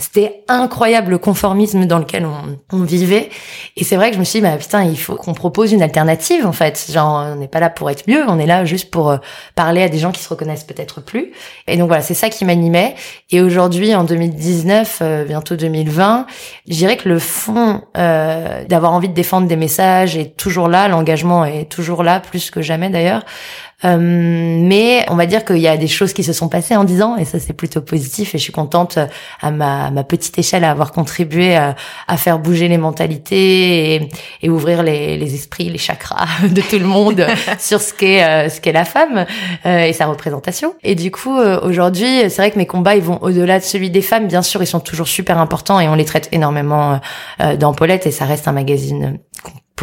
C'était 0.00 0.44
incroyable 0.48 1.10
le 1.10 1.18
conformisme 1.18 1.84
dans 1.84 1.98
lequel 1.98 2.24
on, 2.24 2.58
on 2.72 2.84
vivait. 2.84 3.28
Et 3.76 3.84
c'est 3.84 3.96
vrai 3.96 4.08
que 4.08 4.14
je 4.14 4.18
me 4.18 4.24
suis 4.24 4.40
dit, 4.40 4.46
bah 4.46 4.56
putain, 4.56 4.82
il 4.82 4.98
faut 4.98 5.16
qu'on 5.16 5.34
propose 5.34 5.72
une 5.72 5.82
alternative 5.82 6.46
en 6.46 6.52
fait. 6.52 6.90
Genre, 6.90 7.32
on 7.32 7.36
n'est 7.36 7.48
pas 7.48 7.60
là 7.60 7.68
pour 7.68 7.90
être 7.90 8.08
mieux, 8.08 8.24
on 8.26 8.38
est 8.38 8.46
là 8.46 8.64
juste 8.64 8.90
pour 8.90 9.10
euh, 9.10 9.18
parler 9.54 9.82
à 9.82 9.90
des 9.90 9.98
gens 9.98 10.10
qui 10.10 10.22
se 10.22 10.28
reconnaissent 10.30 10.64
peut-être 10.64 11.02
plus. 11.02 11.32
Et 11.66 11.76
donc 11.76 11.88
voilà, 11.88 12.02
c'est 12.02 12.14
ça 12.14 12.30
qui 12.30 12.46
m'animait. 12.46 12.94
Et 13.30 13.42
aujourd'hui, 13.42 13.94
en 13.94 14.04
2019, 14.04 14.98
euh, 15.02 15.24
bientôt 15.24 15.54
2020, 15.54 16.24
je 16.66 16.74
dirais 16.74 16.96
que 16.96 17.10
le 17.10 17.18
fond 17.18 17.82
euh, 17.98 18.64
d'avoir 18.64 18.94
envie 18.94 19.10
de 19.10 19.14
défendre 19.14 19.48
des 19.48 19.56
messages 19.56 20.16
est 20.16 20.36
toujours 20.36 20.68
là, 20.68 20.77
l'engagement 20.86 21.44
est 21.44 21.68
toujours 21.68 22.04
là, 22.04 22.20
plus 22.20 22.52
que 22.52 22.62
jamais 22.62 22.90
d'ailleurs. 22.90 23.24
Euh, 23.84 23.96
mais 23.96 25.06
on 25.08 25.14
va 25.14 25.26
dire 25.26 25.44
qu'il 25.44 25.58
y 25.58 25.68
a 25.68 25.76
des 25.76 25.86
choses 25.86 26.12
qui 26.12 26.24
se 26.24 26.32
sont 26.32 26.48
passées 26.48 26.74
en 26.74 26.82
10 26.82 27.00
ans 27.00 27.16
et 27.16 27.24
ça 27.24 27.38
c'est 27.38 27.52
plutôt 27.52 27.80
positif 27.80 28.34
et 28.34 28.38
je 28.38 28.42
suis 28.42 28.52
contente 28.52 28.98
euh, 28.98 29.06
à 29.40 29.52
ma, 29.52 29.92
ma 29.92 30.02
petite 30.02 30.36
échelle 30.36 30.64
à 30.64 30.72
avoir 30.72 30.90
contribué 30.90 31.54
à, 31.54 31.76
à 32.08 32.16
faire 32.16 32.40
bouger 32.40 32.66
les 32.66 32.76
mentalités 32.76 33.94
et, 33.94 34.08
et 34.42 34.50
ouvrir 34.50 34.82
les, 34.82 35.16
les, 35.16 35.34
esprits, 35.36 35.70
les 35.70 35.78
chakras 35.78 36.26
de 36.50 36.60
tout 36.60 36.80
le 36.80 36.86
monde 36.86 37.24
sur 37.60 37.80
ce 37.80 37.94
qu'est 37.94 38.24
euh, 38.24 38.48
ce 38.48 38.60
qu'est 38.60 38.72
la 38.72 38.84
femme 38.84 39.26
euh, 39.64 39.84
et 39.84 39.92
sa 39.92 40.06
représentation. 40.06 40.74
Et 40.82 40.96
du 40.96 41.12
coup 41.12 41.38
aujourd'hui 41.38 42.22
c'est 42.30 42.38
vrai 42.38 42.50
que 42.50 42.58
mes 42.58 42.66
combats 42.66 42.96
ils 42.96 43.02
vont 43.02 43.22
au-delà 43.22 43.60
de 43.60 43.64
celui 43.64 43.90
des 43.90 44.02
femmes. 44.02 44.26
Bien 44.26 44.42
sûr 44.42 44.60
ils 44.60 44.66
sont 44.66 44.80
toujours 44.80 45.06
super 45.06 45.38
importants 45.38 45.78
et 45.78 45.86
on 45.86 45.94
les 45.94 46.04
traite 46.04 46.28
énormément 46.32 47.00
dans 47.58 47.72
Paulette 47.74 48.06
et 48.06 48.10
ça 48.10 48.24
reste 48.24 48.48
un 48.48 48.52
magazine 48.52 49.18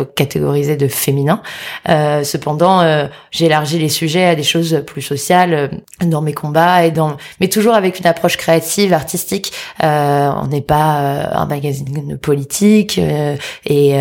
catégoriser 0.03 0.75
de 0.75 0.87
féminin. 0.87 1.41
Euh, 1.89 2.23
cependant, 2.23 2.81
euh, 2.81 3.07
j'élargis 3.31 3.79
les 3.79 3.89
sujets 3.89 4.25
à 4.25 4.35
des 4.35 4.43
choses 4.43 4.83
plus 4.85 5.01
sociales 5.01 5.53
euh, 5.53 5.67
dans 6.05 6.21
mes 6.21 6.33
combats 6.33 6.85
et 6.85 6.91
dans, 6.91 7.17
mais 7.39 7.47
toujours 7.47 7.73
avec 7.73 7.99
une 7.99 8.07
approche 8.07 8.37
créative, 8.37 8.93
artistique. 8.93 9.53
Euh, 9.83 10.31
on 10.41 10.47
n'est 10.47 10.61
pas 10.61 10.99
euh, 10.99 11.25
un 11.31 11.45
magazine 11.45 12.17
politique 12.17 12.99
et 13.65 13.93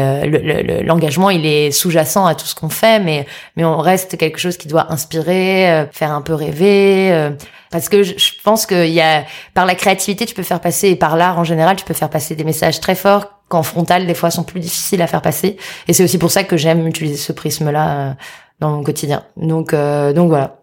l'engagement 0.84 1.30
il 1.30 1.46
est 1.46 1.70
sous-jacent 1.70 2.26
à 2.26 2.34
tout 2.34 2.46
ce 2.46 2.54
qu'on 2.54 2.68
fait, 2.68 3.00
mais 3.00 3.26
mais 3.56 3.64
on 3.64 3.78
reste 3.78 4.16
quelque 4.16 4.38
chose 4.38 4.56
qui 4.56 4.68
doit 4.68 4.92
inspirer, 4.92 5.86
faire 5.92 6.12
un 6.12 6.22
peu 6.22 6.34
rêver. 6.34 7.30
parce 7.70 7.88
que 7.88 8.02
je, 8.02 8.14
pense 8.42 8.66
qu'il 8.66 8.90
y 8.90 9.00
a 9.00 9.24
par 9.54 9.66
la 9.66 9.74
créativité 9.74 10.26
tu 10.26 10.34
peux 10.34 10.42
faire 10.42 10.60
passer 10.60 10.88
et 10.88 10.96
par 10.96 11.16
l'art 11.16 11.38
en 11.38 11.44
général 11.44 11.76
tu 11.76 11.84
peux 11.84 11.94
faire 11.94 12.10
passer 12.10 12.34
des 12.34 12.44
messages 12.44 12.80
très 12.80 12.94
forts 12.94 13.30
qu'en 13.54 13.62
frontal, 13.62 14.06
des 14.06 14.14
fois, 14.14 14.30
sont 14.30 14.44
plus 14.44 14.60
difficiles 14.60 15.02
à 15.02 15.06
faire 15.06 15.22
passer. 15.22 15.56
Et 15.88 15.92
c'est 15.92 16.04
aussi 16.04 16.18
pour 16.18 16.30
ça 16.30 16.44
que 16.44 16.56
j'aime 16.56 16.86
utiliser 16.86 17.16
ce 17.16 17.32
prisme-là 17.32 17.90
euh, 17.90 18.12
dans 18.60 18.70
mon 18.70 18.82
quotidien. 18.82 19.22
Donc, 19.36 19.72
euh, 19.72 20.12
donc 20.12 20.28
voilà. 20.28 20.58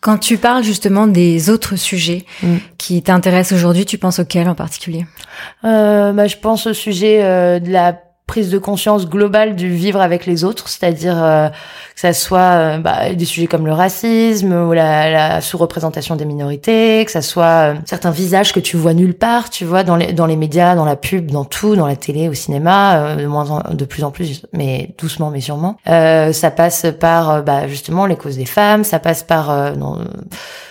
Quand 0.00 0.18
tu 0.18 0.38
parles 0.38 0.62
justement 0.62 1.06
des 1.08 1.50
autres 1.50 1.76
sujets 1.76 2.24
mm. 2.42 2.56
qui 2.78 3.02
t'intéressent 3.02 3.58
aujourd'hui, 3.58 3.84
tu 3.84 3.98
penses 3.98 4.20
auxquels 4.20 4.48
en 4.48 4.54
particulier? 4.54 5.06
Euh, 5.64 6.12
bah, 6.12 6.28
Je 6.28 6.36
pense 6.36 6.66
au 6.66 6.74
sujet 6.74 7.22
euh, 7.22 7.58
de 7.58 7.70
la 7.70 8.00
prise 8.28 8.50
de 8.50 8.58
conscience 8.58 9.08
globale 9.08 9.56
du 9.56 9.70
vivre 9.70 10.00
avec 10.00 10.26
les 10.26 10.44
autres, 10.44 10.68
c'est-à-dire 10.68 11.16
euh, 11.20 11.48
que 11.48 12.00
ça 12.00 12.12
soit 12.12 12.38
euh, 12.38 12.78
bah, 12.78 13.12
des 13.12 13.24
sujets 13.24 13.48
comme 13.48 13.66
le 13.66 13.72
racisme 13.72 14.52
ou 14.52 14.72
la, 14.72 15.10
la 15.10 15.40
sous-représentation 15.40 16.14
des 16.14 16.26
minorités, 16.26 17.02
que 17.04 17.10
ça 17.10 17.22
soit 17.22 17.72
euh, 17.72 17.74
certains 17.86 18.12
visages 18.12 18.52
que 18.52 18.60
tu 18.60 18.76
vois 18.76 18.92
nulle 18.92 19.14
part, 19.14 19.50
tu 19.50 19.64
vois 19.64 19.82
dans 19.82 19.96
les 19.96 20.12
dans 20.12 20.26
les 20.26 20.36
médias, 20.36 20.76
dans 20.76 20.84
la 20.84 20.94
pub, 20.94 21.30
dans 21.30 21.46
tout, 21.46 21.74
dans 21.74 21.86
la 21.86 21.96
télé, 21.96 22.28
au 22.28 22.34
cinéma, 22.34 23.16
de 23.16 23.26
moins 23.26 23.50
en, 23.50 23.74
de 23.74 23.84
plus 23.86 24.04
en 24.04 24.10
plus, 24.10 24.42
mais 24.52 24.94
doucement 24.98 25.30
mais 25.30 25.40
sûrement. 25.40 25.78
ça 25.86 26.50
passe 26.54 26.86
par 27.00 27.42
bah, 27.42 27.66
justement 27.66 28.04
les 28.04 28.16
causes 28.16 28.36
des 28.36 28.46
femmes, 28.46 28.84
ça 28.84 28.98
passe 28.98 29.22
par 29.22 29.72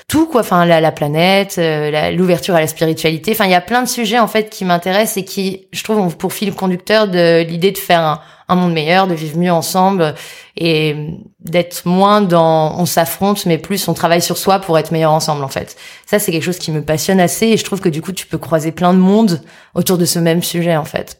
tout 0.07 0.25
quoi. 0.25 0.41
Enfin 0.41 0.65
la, 0.65 0.79
la 0.79 0.91
planète 0.91 1.55
euh, 1.57 2.11
l'ouverture 2.11 2.55
à 2.55 2.61
la 2.61 2.67
spiritualité. 2.67 3.31
Enfin 3.31 3.45
il 3.45 3.51
y 3.51 3.55
a 3.55 3.61
plein 3.61 3.83
de 3.83 3.87
sujets 3.87 4.19
en 4.19 4.27
fait 4.27 4.49
qui 4.49 4.63
m'intéressent 4.63 5.17
et 5.17 5.25
qui 5.25 5.67
je 5.71 5.83
trouve 5.83 5.99
ont 5.99 6.09
pour 6.09 6.33
fil 6.33 6.53
conducteur 6.53 7.07
de 7.07 7.43
l'idée 7.43 7.71
de 7.71 7.77
faire 7.77 7.99
un, 7.99 8.21
un, 8.47 8.55
monde 8.55 8.73
meilleur 8.73 9.07
de 9.07 9.13
vivre 9.13 9.37
mieux 9.37 9.51
ensemble 9.51 10.15
et 10.55 10.95
d'être 11.41 11.85
moins 11.85 12.21
dans 12.21 12.79
on 12.79 12.85
s'affronte 12.85 13.45
mais 13.45 13.57
plus 13.57 13.85
on 13.89 13.93
travaille 13.93 14.21
sur 14.21 14.37
soi 14.37 14.59
pour 14.59 14.77
être 14.77 14.91
meilleur 14.91 15.11
ensemble 15.11 15.43
en 15.43 15.49
fait. 15.49 15.75
Ça 16.05 16.19
c'est 16.19 16.31
quelque 16.31 16.43
chose 16.45 16.59
qui 16.59 16.71
me 16.71 16.81
passionne 16.81 17.19
assez 17.19 17.47
et 17.47 17.57
je 17.57 17.65
trouve 17.65 17.81
que 17.81 17.89
du 17.89 18.01
coup 18.01 18.13
tu 18.13 18.27
peux 18.27 18.37
croiser 18.37 18.71
plein 18.71 18.93
de 18.93 18.99
monde 18.99 19.41
autour 19.75 19.97
de 19.97 20.05
ce 20.05 20.19
même 20.19 20.41
sujet 20.41 20.77
en 20.77 20.85
fait. 20.85 21.19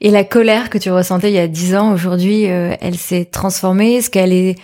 Et 0.00 0.10
la 0.10 0.24
colère 0.24 0.70
que 0.70 0.78
tu 0.78 0.90
ressentais 0.90 1.30
il 1.30 1.34
y 1.34 1.38
a 1.38 1.48
dix 1.48 1.76
ans 1.76 1.92
aujourd'hui 1.92 2.50
euh, 2.50 2.74
elle 2.80 2.96
s'est 2.96 3.26
transformée? 3.26 3.96
Est-ce 3.96 4.08
qu'elle 4.08 4.32
est 4.32 4.56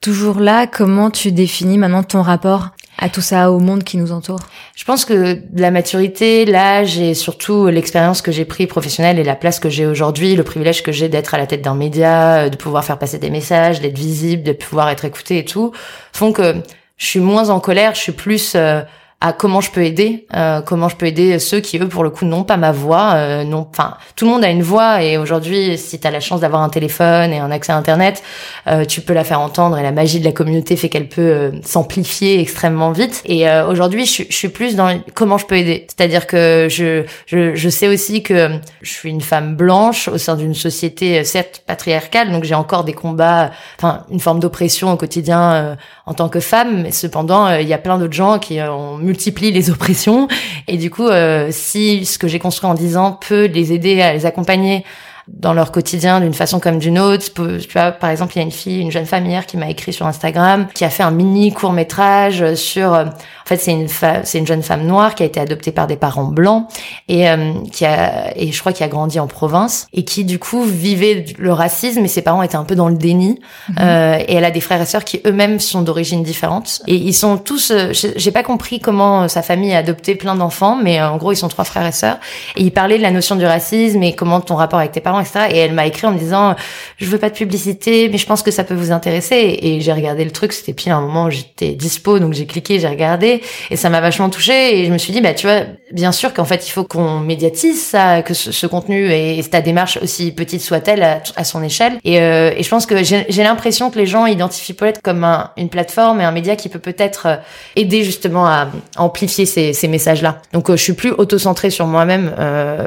toujours 0.00 0.38
là? 0.38 0.68
Comment 0.68 1.10
tu 1.10 1.32
définis 1.32 1.78
maintenant 1.78 2.04
ton 2.04 2.22
rapport? 2.22 2.70
À 2.98 3.08
tout 3.08 3.20
ça, 3.20 3.50
au 3.50 3.58
monde 3.58 3.84
qui 3.84 3.96
nous 3.96 4.12
entoure. 4.12 4.40
Je 4.76 4.84
pense 4.84 5.04
que 5.04 5.38
la 5.54 5.70
maturité, 5.70 6.44
l'âge 6.44 6.98
et 6.98 7.14
surtout 7.14 7.66
l'expérience 7.66 8.22
que 8.22 8.30
j'ai 8.30 8.44
pris 8.44 8.66
professionnelle 8.66 9.18
et 9.18 9.24
la 9.24 9.34
place 9.34 9.58
que 9.58 9.70
j'ai 9.70 9.86
aujourd'hui, 9.86 10.36
le 10.36 10.44
privilège 10.44 10.82
que 10.82 10.92
j'ai 10.92 11.08
d'être 11.08 11.34
à 11.34 11.38
la 11.38 11.46
tête 11.46 11.62
d'un 11.62 11.74
média, 11.74 12.48
de 12.48 12.56
pouvoir 12.56 12.84
faire 12.84 12.98
passer 12.98 13.18
des 13.18 13.30
messages, 13.30 13.80
d'être 13.80 13.98
visible, 13.98 14.42
de 14.42 14.52
pouvoir 14.52 14.90
être 14.90 15.04
écouté 15.04 15.38
et 15.38 15.44
tout, 15.44 15.72
font 16.12 16.32
que 16.32 16.56
je 16.96 17.06
suis 17.06 17.20
moins 17.20 17.50
en 17.50 17.60
colère, 17.60 17.94
je 17.94 18.00
suis 18.00 18.12
plus 18.12 18.52
euh, 18.54 18.82
à 19.22 19.32
comment 19.32 19.60
je 19.60 19.70
peux 19.70 19.84
aider, 19.84 20.26
euh, 20.34 20.60
comment 20.62 20.88
je 20.88 20.96
peux 20.96 21.06
aider 21.06 21.38
ceux 21.38 21.60
qui 21.60 21.78
eux 21.78 21.88
pour 21.88 22.02
le 22.02 22.10
coup 22.10 22.24
n'ont 22.24 22.42
pas 22.42 22.56
ma 22.56 22.72
voix, 22.72 23.12
euh, 23.14 23.44
non, 23.44 23.68
enfin 23.70 23.94
tout 24.16 24.24
le 24.24 24.32
monde 24.32 24.44
a 24.44 24.50
une 24.50 24.64
voix 24.64 25.00
et 25.00 25.16
aujourd'hui 25.16 25.78
si 25.78 26.00
tu 26.00 26.06
as 26.08 26.10
la 26.10 26.18
chance 26.18 26.40
d'avoir 26.40 26.60
un 26.60 26.68
téléphone 26.68 27.32
et 27.32 27.38
un 27.38 27.52
accès 27.52 27.70
à 27.70 27.76
internet, 27.76 28.20
euh, 28.66 28.84
tu 28.84 29.00
peux 29.00 29.12
la 29.12 29.22
faire 29.22 29.38
entendre 29.38 29.78
et 29.78 29.82
la 29.84 29.92
magie 29.92 30.18
de 30.18 30.24
la 30.24 30.32
communauté 30.32 30.74
fait 30.74 30.88
qu'elle 30.88 31.08
peut 31.08 31.22
euh, 31.22 31.50
s'amplifier 31.62 32.40
extrêmement 32.40 32.90
vite. 32.90 33.22
Et 33.24 33.48
euh, 33.48 33.64
aujourd'hui 33.68 34.06
je, 34.06 34.24
je, 34.28 34.34
suis 34.34 34.48
plus 34.48 34.74
dans 34.74 35.00
comment 35.14 35.38
je 35.38 35.46
peux 35.46 35.56
aider, 35.56 35.86
c'est-à-dire 35.86 36.26
que 36.26 36.66
je, 36.68 37.04
je 37.26 37.54
je 37.54 37.68
sais 37.68 37.86
aussi 37.86 38.24
que 38.24 38.50
je 38.80 38.90
suis 38.90 39.10
une 39.10 39.20
femme 39.20 39.54
blanche 39.54 40.08
au 40.08 40.18
sein 40.18 40.34
d'une 40.34 40.54
société 40.54 41.22
certes 41.22 41.62
patriarcale, 41.64 42.32
donc 42.32 42.42
j'ai 42.42 42.56
encore 42.56 42.82
des 42.82 42.92
combats, 42.92 43.52
enfin 43.78 44.04
une 44.10 44.18
forme 44.18 44.40
d'oppression 44.40 44.92
au 44.92 44.96
quotidien 44.96 45.76
en 46.06 46.14
tant 46.14 46.28
que 46.28 46.40
femme, 46.40 46.82
mais 46.82 46.90
cependant 46.90 47.54
il 47.54 47.68
y 47.68 47.72
a 47.72 47.78
plein 47.78 47.98
d'autres 47.98 48.12
gens 48.12 48.40
qui 48.40 48.60
ont 48.60 48.98
multiplie 49.12 49.52
les 49.52 49.68
oppressions. 49.70 50.26
Et 50.68 50.78
du 50.78 50.90
coup, 50.90 51.06
euh, 51.06 51.48
si 51.50 52.06
ce 52.06 52.18
que 52.18 52.28
j'ai 52.28 52.38
construit 52.38 52.68
en 52.68 52.74
10 52.74 52.96
ans 52.96 53.12
peut 53.12 53.44
les 53.44 53.72
aider 53.72 54.00
à 54.00 54.14
les 54.14 54.24
accompagner 54.24 54.84
dans 55.28 55.54
leur 55.54 55.72
quotidien 55.72 56.20
d'une 56.20 56.34
façon 56.34 56.60
comme 56.60 56.78
d'une 56.78 56.98
autre. 56.98 57.24
Tu 57.32 57.68
vois, 57.72 57.92
par 57.92 58.10
exemple, 58.10 58.32
il 58.34 58.38
y 58.38 58.42
a 58.42 58.44
une 58.44 58.52
fille, 58.52 58.80
une 58.80 58.90
jeune 58.90 59.06
femme 59.06 59.26
hier 59.26 59.46
qui 59.46 59.56
m'a 59.56 59.70
écrit 59.70 59.92
sur 59.92 60.06
Instagram, 60.06 60.66
qui 60.74 60.84
a 60.84 60.90
fait 60.90 61.02
un 61.02 61.10
mini 61.10 61.52
court 61.52 61.72
métrage 61.72 62.54
sur 62.54 62.94
euh, 62.94 63.04
en 63.42 63.48
fait, 63.48 63.56
c'est 63.56 63.72
une 63.72 63.88
c'est 63.88 64.38
une 64.38 64.46
jeune 64.46 64.62
femme 64.62 64.86
noire 64.86 65.14
qui 65.14 65.24
a 65.24 65.26
été 65.26 65.40
adoptée 65.40 65.72
par 65.72 65.88
des 65.88 65.96
parents 65.96 66.24
blancs 66.24 66.68
et 67.08 67.28
euh, 67.28 67.52
qui 67.72 67.84
a 67.84 68.36
et 68.36 68.52
je 68.52 68.60
crois 68.60 68.72
qui 68.72 68.84
a 68.84 68.88
grandi 68.88 69.18
en 69.18 69.26
province 69.26 69.86
et 69.92 70.04
qui 70.04 70.24
du 70.24 70.38
coup 70.38 70.62
vivait 70.62 71.24
le 71.38 71.52
racisme 71.52 72.04
et 72.04 72.08
ses 72.08 72.22
parents 72.22 72.42
étaient 72.42 72.56
un 72.56 72.64
peu 72.64 72.76
dans 72.76 72.88
le 72.88 72.94
déni. 72.94 73.40
Mhm. 73.68 73.76
Euh, 73.80 74.18
et 74.28 74.34
elle 74.34 74.44
a 74.44 74.52
des 74.52 74.60
frères 74.60 74.80
et 74.80 74.86
sœurs 74.86 75.04
qui 75.04 75.20
eux-mêmes 75.26 75.58
sont 75.58 75.82
d'origine 75.82 76.22
différente 76.22 76.82
et 76.86 76.94
ils 76.94 77.14
sont 77.14 77.36
tous. 77.36 77.72
Euh, 77.72 77.92
j'ai 77.92 78.30
pas 78.30 78.44
compris 78.44 78.78
comment 78.78 79.26
sa 79.26 79.42
famille 79.42 79.74
a 79.74 79.78
adopté 79.78 80.14
plein 80.14 80.36
d'enfants, 80.36 80.78
mais 80.80 81.02
en 81.02 81.16
gros 81.16 81.32
ils 81.32 81.36
sont 81.36 81.48
trois 81.48 81.64
frères 81.64 81.86
et 81.86 81.92
sœurs 81.92 82.18
et 82.56 82.62
ils 82.62 82.72
parlaient 82.72 82.98
de 82.98 83.02
la 83.02 83.10
notion 83.10 83.34
du 83.34 83.44
racisme 83.44 84.02
et 84.04 84.14
comment 84.14 84.40
ton 84.40 84.54
rapport 84.54 84.78
avec 84.78 84.92
tes 84.92 85.00
parents, 85.00 85.11
etc. 85.20 85.46
Et 85.50 85.58
elle 85.58 85.72
m'a 85.72 85.86
écrit 85.86 86.06
en 86.06 86.12
me 86.12 86.18
disant 86.18 86.54
je 86.98 87.06
veux 87.06 87.18
pas 87.18 87.30
de 87.30 87.34
publicité, 87.34 88.08
mais 88.10 88.18
je 88.18 88.26
pense 88.26 88.42
que 88.42 88.50
ça 88.50 88.64
peut 88.64 88.74
vous 88.74 88.92
intéresser. 88.92 89.58
Et 89.62 89.80
j'ai 89.80 89.92
regardé 89.92 90.24
le 90.24 90.30
truc, 90.30 90.52
c'était 90.52 90.72
pile 90.72 90.92
un 90.92 91.00
moment 91.00 91.24
où 91.24 91.30
j'étais 91.30 91.72
dispo, 91.72 92.18
donc 92.18 92.32
j'ai 92.32 92.46
cliqué, 92.46 92.78
j'ai 92.78 92.88
regardé 92.88 93.42
et 93.70 93.76
ça 93.76 93.90
m'a 93.90 94.00
vachement 94.00 94.30
touchée 94.30 94.80
et 94.80 94.86
je 94.86 94.92
me 94.92 94.98
suis 94.98 95.12
dit 95.12 95.20
bah 95.20 95.34
tu 95.34 95.46
vois 95.46 95.62
bien 95.92 96.12
sûr 96.12 96.32
qu'en 96.34 96.44
fait 96.44 96.66
il 96.66 96.70
faut 96.70 96.84
qu'on 96.84 97.18
médiatise 97.20 97.82
ça 97.82 98.22
que 98.22 98.34
ce, 98.34 98.66
contenu 98.66 99.10
et, 99.10 99.42
ta 99.50 99.60
démarche 99.60 99.98
aussi 100.02 100.32
petite 100.32 100.62
soit-elle 100.62 101.02
à, 101.02 101.44
son 101.44 101.62
échelle 101.62 101.94
et, 102.04 102.20
euh, 102.20 102.52
et 102.56 102.62
je 102.62 102.68
pense 102.68 102.86
que 102.86 103.02
j'ai 103.02 103.42
l'impression 103.42 103.90
que 103.90 103.98
les 103.98 104.06
gens 104.06 104.26
identifient 104.26 104.72
Paulette 104.72 105.00
comme 105.02 105.24
un, 105.24 105.50
une 105.56 105.68
plateforme 105.68 106.20
et 106.20 106.24
un 106.24 106.32
média 106.32 106.56
qui 106.56 106.68
peut 106.68 106.78
peut-être 106.78 107.26
euh, 107.26 107.36
aider 107.76 108.04
justement 108.04 108.46
à, 108.46 108.68
amplifier 108.96 109.46
ces, 109.46 109.72
ces 109.72 109.88
messages 109.88 110.22
là 110.22 110.40
donc 110.52 110.70
euh, 110.70 110.76
je 110.76 110.82
suis 110.82 110.92
plus 110.92 111.10
auto-centrée 111.10 111.70
sur 111.70 111.86
moi-même 111.86 112.32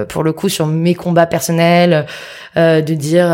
pour 0.10 0.24
le 0.24 0.34
coup 0.34 0.50
sur 0.50 0.68
mes 0.68 0.96
combats 0.96 1.26
personnels 1.26 2.06
de 2.56 2.94
dire 2.94 3.26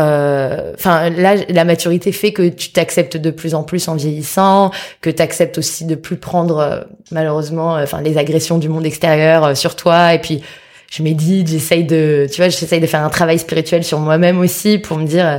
enfin 0.74 1.10
là 1.10 1.36
la 1.48 1.64
maturité 1.64 2.10
fait 2.10 2.32
que 2.32 2.48
tu 2.48 2.72
t'acceptes 2.72 3.16
de 3.16 3.30
plus 3.30 3.54
en 3.54 3.62
plus 3.62 3.86
en 3.86 3.94
vieillissant 3.94 4.72
que 5.00 5.10
tu 5.10 5.22
acceptes 5.22 5.58
aussi 5.58 5.84
de 5.84 5.94
plus 5.94 6.16
prendre 6.16 6.86
malheureusement, 7.12 7.76
euh, 7.76 7.84
enfin 7.84 8.00
les 8.00 8.18
agressions 8.18 8.58
du 8.58 8.68
monde 8.68 8.86
extérieur 8.86 9.44
euh, 9.44 9.54
sur 9.54 9.76
toi. 9.76 10.14
Et 10.14 10.18
puis 10.18 10.42
je 10.90 11.02
médite, 11.02 11.48
j'essaye 11.48 11.84
de, 11.84 12.26
tu 12.30 12.38
vois, 12.38 12.48
j'essaye 12.48 12.80
de 12.80 12.86
faire 12.86 13.02
un 13.02 13.08
travail 13.08 13.38
spirituel 13.38 13.84
sur 13.84 13.98
moi-même 13.98 14.38
aussi 14.40 14.78
pour 14.78 14.98
me 14.98 15.06
dire. 15.06 15.26
Euh, 15.26 15.38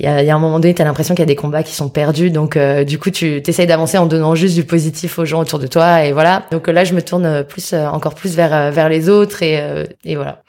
il 0.00 0.06
y 0.06 0.08
a, 0.08 0.24
y 0.24 0.30
a, 0.30 0.34
un 0.34 0.40
moment 0.40 0.58
donné, 0.58 0.74
tu 0.74 0.82
as 0.82 0.84
l'impression 0.84 1.14
qu'il 1.14 1.22
y 1.22 1.22
a 1.22 1.26
des 1.26 1.36
combats 1.36 1.62
qui 1.62 1.72
sont 1.72 1.88
perdus. 1.88 2.32
Donc, 2.32 2.58
du 2.58 2.98
coup, 2.98 3.12
tu 3.12 3.40
t'essayes 3.42 3.68
d'avancer 3.68 3.96
en 3.96 4.06
donnant 4.06 4.34
juste 4.34 4.56
du 4.56 4.64
positif 4.64 5.20
aux 5.20 5.24
gens 5.24 5.40
autour 5.40 5.60
de 5.60 5.68
toi. 5.68 6.04
Et 6.04 6.10
voilà. 6.10 6.46
Donc 6.50 6.66
là, 6.66 6.82
je 6.82 6.94
me 6.94 7.00
tourne 7.00 7.44
plus, 7.44 7.74
encore 7.74 8.16
plus 8.16 8.34
vers, 8.34 8.72
vers 8.72 8.88
les 8.88 9.08
autres. 9.08 9.44
Et, 9.44 9.62
et 10.04 10.16
voilà. 10.16 10.42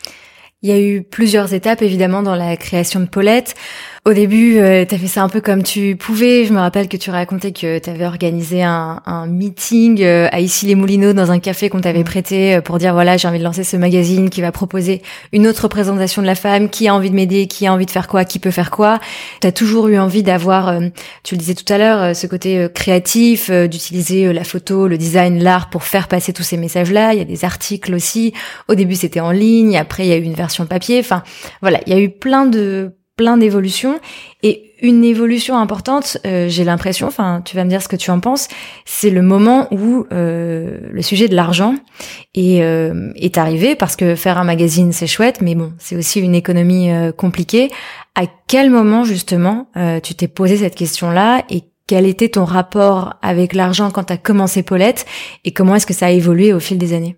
Il 0.62 0.70
y 0.70 0.72
a 0.72 0.80
eu 0.80 1.04
plusieurs 1.04 1.54
étapes, 1.54 1.82
évidemment, 1.82 2.24
dans 2.24 2.36
la 2.36 2.58
création 2.58 3.00
de 3.00 3.06
Paulette. 3.06 3.56
Au 4.08 4.14
début, 4.14 4.60
euh, 4.60 4.86
tu 4.86 4.94
as 4.94 5.00
fait 5.00 5.08
ça 5.08 5.24
un 5.24 5.30
peu 5.30 5.42
comme 5.42 5.64
tu 5.64 5.96
pouvais. 5.96 6.46
Je 6.46 6.54
me 6.54 6.60
rappelle 6.60 6.88
que 6.88 6.96
tu 6.96 7.10
racontais 7.10 7.52
que 7.52 7.80
tu 7.80 7.90
avais 7.90 8.06
organisé 8.06 8.62
un, 8.62 9.02
un 9.08 9.26
meeting 9.26 10.04
euh, 10.04 10.28
à 10.32 10.42
Issy-les-Moulineaux 10.42 11.14
dans 11.14 11.32
un 11.32 11.40
café 11.40 11.70
qu'on 11.70 11.82
t'avait 11.82 12.02
mm. 12.02 12.04
prêté 12.04 12.56
euh, 12.56 12.62
pour 12.62 12.78
dire 12.78 12.94
voilà, 12.94 13.18
j'ai 13.18 13.28
envie 13.28 13.40
de 13.40 13.44
lancer 13.44 13.64
ce 13.64 13.78
magazine 13.78 14.30
qui 14.30 14.42
va 14.42 14.52
proposer 14.52 15.02
une 15.34 15.48
autre 15.48 15.64
représentation 15.64 16.22
de 16.22 16.28
la 16.28 16.36
femme, 16.36 16.70
qui 16.70 16.88
a 16.88 16.94
envie 16.94 17.10
de 17.10 17.16
m'aider, 17.16 17.48
qui 17.48 17.66
a 17.66 17.74
envie 17.74 17.88
de 17.88 17.90
faire 17.90 18.08
quoi, 18.08 18.26
qui 18.26 18.38
peut 18.38 18.52
faire 18.52 18.70
quoi? 18.70 19.00
Tu 19.42 19.48
as 19.48 19.52
toujours 19.52 19.88
eu 19.88 19.98
envie 19.98 20.22
d'avoir, 20.22 20.70
euh, 20.70 20.82
tu 21.24 21.34
le 21.34 21.40
disais 21.40 21.56
tout 21.56 21.74
à 21.74 21.80
l'heure, 21.80 22.16
ce 22.16 22.28
côté 22.28 22.68
créatif, 22.76 23.50
d'utiliser 23.50 24.32
la 24.32 24.44
photo, 24.44 24.88
le 24.88 25.00
design, 25.00 25.42
l'art 25.42 25.72
pour 25.72 25.82
faire 25.82 26.08
passer 26.08 26.32
tous 26.32 26.44
ces 26.44 26.58
messages-là. 26.58 27.14
Il 27.14 27.18
y 27.18 27.24
a 27.24 27.26
des 27.26 27.44
articles 27.44 27.96
aussi. 27.96 28.34
Au 28.68 28.76
début, 28.76 28.94
c'était 28.94 29.20
en 29.20 29.32
ligne, 29.32 29.78
après 29.78 30.06
il 30.06 30.10
y 30.10 30.14
a 30.14 30.18
eu 30.18 30.24
une 30.24 30.36
version 30.36 30.68
papier. 30.68 31.00
Enfin, 31.00 31.24
voilà, 31.64 31.80
il 31.88 31.94
y 31.94 31.96
a 31.96 32.00
eu 32.00 32.12
plein 32.12 32.46
de 32.46 32.94
plein 33.16 33.38
d'évolutions 33.38 34.00
et 34.44 34.74
une 34.82 35.04
évolution 35.04 35.58
importante, 35.58 36.18
euh, 36.26 36.48
j'ai 36.50 36.64
l'impression, 36.64 37.08
enfin 37.08 37.42
tu 37.44 37.56
vas 37.56 37.64
me 37.64 37.70
dire 37.70 37.82
ce 37.82 37.88
que 37.88 37.96
tu 37.96 38.12
en 38.12 38.20
penses, 38.20 38.48
c'est 38.86 39.10
le 39.10 39.22
moment 39.22 39.68
où 39.72 40.06
euh, 40.12 40.80
le 40.92 41.02
sujet 41.02 41.28
de 41.28 41.36
l'argent 41.36 41.76
est, 42.34 42.62
euh, 42.62 43.12
est 43.16 43.38
arrivé 43.38 43.76
parce 43.76 43.96
que 43.96 44.16
faire 44.16 44.38
un 44.38 44.44
magazine 44.44 44.92
c'est 44.92 45.08
chouette, 45.08 45.42
mais 45.42 45.56
bon 45.56 45.72
c'est 45.80 45.96
aussi 45.96 46.20
une 46.20 46.36
économie 46.36 46.90
compliquée. 47.18 47.72
À 48.16 48.24
quel 48.48 48.70
moment 48.70 49.04
justement 49.04 49.68
tu 50.04 50.16
t'es 50.16 50.28
posé 50.28 50.58
cette 50.58 50.76
question-là 50.76 51.44
et 51.50 51.64
quel 51.88 52.06
était 52.06 52.30
ton 52.30 52.46
rapport 52.46 53.16
avec 53.22 53.54
l'argent 53.54 53.92
quand 53.92 54.06
tu 54.06 54.14
as 54.14 54.18
commencé 54.18 54.64
Paulette 54.64 55.06
et 55.46 55.52
comment 55.52 55.76
est-ce 55.76 55.86
que 55.86 55.94
ça 55.94 56.08
a 56.08 56.12
évolué 56.12 56.52
au 56.54 56.60
fil 56.60 56.78
des 56.78 56.94
années? 56.94 57.16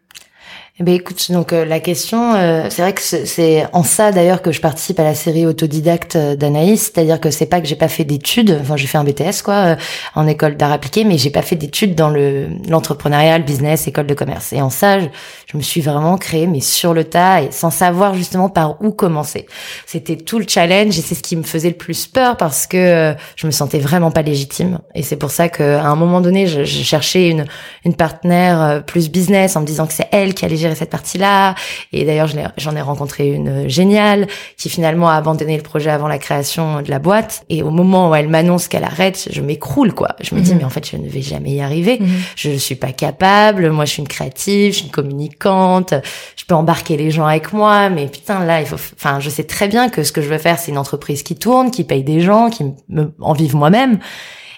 Eh 0.80 0.84
ben 0.84 0.94
écoute, 0.94 1.32
donc 1.32 1.54
euh, 1.54 1.66
la 1.66 1.80
question, 1.80 2.36
euh, 2.36 2.68
c'est 2.70 2.84
vrai 2.84 2.94
que 2.94 3.02
c'est 3.02 3.66
en 3.74 3.82
ça 3.82 4.12
d'ailleurs 4.12 4.44
que 4.44 4.52
je 4.52 4.62
participe 4.62 5.00
à 5.00 5.04
la 5.04 5.16
série 5.16 5.48
autodidacte 5.48 6.16
euh, 6.16 6.36
d'Anaïs, 6.36 6.92
c'est-à-dire 6.94 7.20
que 7.20 7.32
c'est 7.32 7.48
pas 7.48 7.62
que 7.62 7.68
j'ai 7.68 7.76
pas 7.76 7.88
fait 7.88 8.04
d'études, 8.04 8.56
enfin 8.62 8.78
j'ai 8.78 8.86
fait 8.86 9.00
un 9.00 9.04
BTS 9.04 9.42
quoi, 9.44 9.76
en 10.14 10.28
école 10.28 10.56
d'art 10.56 10.72
appliqué, 10.72 11.04
mais 11.04 11.18
j'ai 11.18 11.32
pas 11.32 11.42
fait 11.42 11.56
d'études 11.56 11.96
dans 11.96 12.12
le 12.12 12.50
l'entrepreneuriat, 12.70 13.40
le 13.40 13.44
business, 13.44 13.88
école 13.88 14.06
de 14.06 14.14
commerce. 14.14 14.54
Et 14.54 14.62
en 14.62 14.70
ça, 14.70 15.00
je, 15.00 15.08
je, 15.52 15.58
me 15.58 15.64
suis 15.64 15.82
vraiment 15.82 16.16
créée, 16.20 16.46
mais 16.46 16.62
sur 16.62 16.94
le 16.94 17.06
tas 17.06 17.42
et 17.42 17.50
sans 17.50 17.72
savoir 17.72 18.14
justement 18.14 18.50
par 18.50 18.80
où 18.84 18.92
commencer. 18.92 19.48
C'était 19.88 20.18
tout 20.18 20.38
le 20.38 20.46
challenge 20.48 21.00
et 21.00 21.02
c'est 21.02 21.16
ce 21.16 21.24
qui 21.24 21.36
me 21.36 21.44
faisait 21.44 21.70
le 21.70 21.76
plus 21.76 22.06
peur 22.06 22.38
parce 22.38 22.68
que 22.68 23.16
je 23.36 23.48
me 23.48 23.52
sentais 23.52 23.80
vraiment 23.80 24.12
pas 24.12 24.22
légitime. 24.22 24.78
Et 24.94 25.02
c'est 25.02 25.16
pour 25.16 25.32
ça 25.32 25.50
qu'à 25.50 25.84
un 25.84 25.96
moment 25.96 26.22
donné, 26.22 26.46
je, 26.46 26.66
je 26.66 26.84
cherchais 26.84 27.30
une 27.30 27.46
une 27.84 27.96
partenaire 27.96 28.84
plus 28.86 29.10
business 29.10 29.56
en 29.56 29.62
me 29.62 29.66
disant 29.66 29.88
que 29.88 29.94
c'est 29.94 30.10
elle 30.12 30.36
qui 30.36 30.46
allait 30.46 30.67
cette 30.76 30.90
partie-là. 30.90 31.56
Et 31.94 32.06
d'ailleurs, 32.06 32.28
j'en 32.58 32.76
ai, 32.76 32.82
rencontré 32.82 33.30
une 33.30 33.68
géniale 33.68 34.28
qui 34.58 34.70
finalement 34.70 35.10
a 35.10 35.16
abandonné 35.16 35.58
le 35.58 35.64
projet 35.64 35.90
avant 35.90 36.08
la 36.08 36.20
création 36.20 36.82
de 36.82 36.90
la 36.90 37.00
boîte. 37.00 37.44
Et 37.50 37.64
au 37.64 37.70
moment 37.70 38.10
où 38.10 38.16
elle 38.16 38.30
m'annonce 38.30 38.68
qu'elle 38.68 38.84
arrête, 38.84 39.30
je 39.32 39.42
m'écroule, 39.42 39.94
quoi. 39.94 40.16
Je 40.22 40.36
me 40.36 40.42
dis, 40.42 40.52
mhm. 40.52 40.60
mais 40.60 40.64
en 40.64 40.70
fait, 40.70 40.90
je 40.90 40.98
ne 40.98 41.08
vais 41.08 41.22
jamais 41.22 41.52
y 41.52 41.62
arriver. 41.62 41.98
Mhm. 42.00 42.08
Je 42.36 42.50
ne 42.50 42.58
suis 42.58 42.76
pas 42.76 42.92
capable. 42.92 43.70
Moi, 43.72 43.86
je 43.86 43.92
suis 43.92 44.02
une 44.02 44.08
créative, 44.08 44.74
je 44.74 44.78
suis 44.78 44.86
une 44.86 44.92
communicante. 44.92 45.94
Je 46.36 46.46
peux 46.46 46.56
embarquer 46.56 46.98
les 46.98 47.12
gens 47.12 47.26
avec 47.26 47.54
moi. 47.54 47.90
Mais 47.90 48.08
putain, 48.08 48.46
là, 48.46 48.62
il 48.62 48.68
faut, 48.68 48.76
enfin, 48.76 49.20
je 49.20 49.30
sais 49.30 49.44
très 49.44 49.68
bien 49.68 49.90
que 49.90 50.04
ce 50.04 50.12
que 50.12 50.22
je 50.22 50.30
veux 50.30 50.38
faire, 50.38 50.60
c'est 50.60 50.72
une 50.72 50.78
entreprise 50.78 51.24
qui 51.24 51.36
tourne, 51.36 51.72
qui 51.72 51.84
paye 51.84 52.04
des 52.04 52.22
gens, 52.22 52.50
qui 52.50 52.64
me, 52.90 53.14
en 53.20 53.34
vive 53.34 53.56
moi-même. 53.56 54.00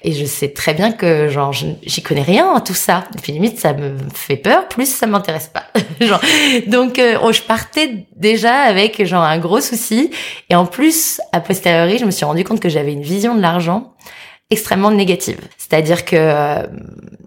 Et 0.01 0.13
je 0.13 0.25
sais 0.25 0.49
très 0.49 0.73
bien 0.73 0.91
que 0.91 1.27
genre 1.27 1.51
j'y 1.51 2.01
connais 2.01 2.21
rien 2.21 2.53
à 2.55 2.61
tout 2.61 2.73
ça. 2.73 3.03
Et 3.17 3.21
puis 3.21 3.33
limite 3.33 3.59
ça 3.59 3.73
me 3.73 3.97
fait 4.13 4.37
peur, 4.37 4.67
plus 4.67 4.85
ça 4.85 5.07
m'intéresse 5.07 5.51
pas. 5.53 5.65
genre 6.05 6.21
donc 6.67 6.99
euh, 6.99 7.17
oh, 7.21 7.31
je 7.33 7.41
partais 7.41 8.07
déjà 8.15 8.53
avec 8.61 9.03
genre 9.05 9.23
un 9.23 9.37
gros 9.39 9.61
souci 9.61 10.11
et 10.49 10.55
en 10.55 10.65
plus 10.65 11.19
a 11.33 11.41
posteriori, 11.41 11.97
je 11.97 12.05
me 12.05 12.11
suis 12.11 12.25
rendu 12.25 12.43
compte 12.43 12.59
que 12.59 12.69
j'avais 12.69 12.93
une 12.93 13.01
vision 13.01 13.35
de 13.35 13.41
l'argent 13.41 13.93
extrêmement 14.49 14.91
négative. 14.91 15.39
C'est-à-dire 15.57 16.05
que 16.05 16.15
euh, 16.15 16.65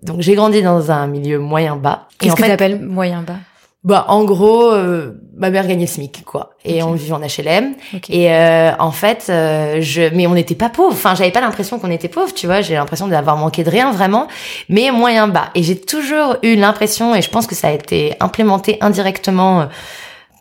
donc 0.03 0.21
j'ai 0.21 0.35
grandi 0.35 0.63
dans 0.63 0.91
un 0.91 1.07
milieu 1.07 1.39
moyen 1.39 1.77
bas. 1.77 2.09
Qu'est-ce 2.19 2.35
que 2.35 2.43
tu 2.43 2.51
appelles 2.51 2.81
moyen 2.81 3.23
bas? 3.23 3.37
Bah 3.85 4.05
en 4.07 4.23
gros, 4.23 4.71
euh, 4.71 5.21
ma 5.37 5.51
mère 5.51 5.67
gagnait 5.67 5.89
SMIC 5.89 6.25
quoi, 6.25 6.51
et 6.65 6.85
on 6.85 6.93
vivait 6.93 7.15
en 7.15 7.21
HLM. 7.21 7.75
Et 8.11 8.33
euh, 8.33 8.71
en 8.79 8.93
fait, 8.93 9.27
euh, 9.29 9.79
je, 9.81 10.03
mais 10.15 10.29
on 10.29 10.35
n'était 10.35 10.55
pas 10.55 10.69
pauvres. 10.69 10.93
Enfin, 10.93 11.17
j'avais 11.17 11.33
pas 11.33 11.41
l'impression 11.41 11.81
qu'on 11.81 11.91
était 11.91 12.09
pauvres, 12.09 12.33
tu 12.33 12.47
vois. 12.47 12.61
J'ai 12.61 12.75
l'impression 12.75 13.09
d'avoir 13.09 13.37
manqué 13.37 13.65
de 13.65 13.71
rien 13.71 13.91
vraiment, 13.91 14.29
mais 14.69 14.93
moyen 14.93 15.27
bas. 15.27 15.51
Et 15.57 15.65
j'ai 15.65 15.81
toujours 15.81 16.37
eu 16.45 16.55
l'impression, 16.55 17.17
et 17.17 17.23
je 17.23 17.29
pense 17.29 17.49
que 17.49 17.57
ça 17.57 17.69
a 17.69 17.73
été 17.73 18.15
implémenté 18.21 18.79
indirectement. 18.81 19.69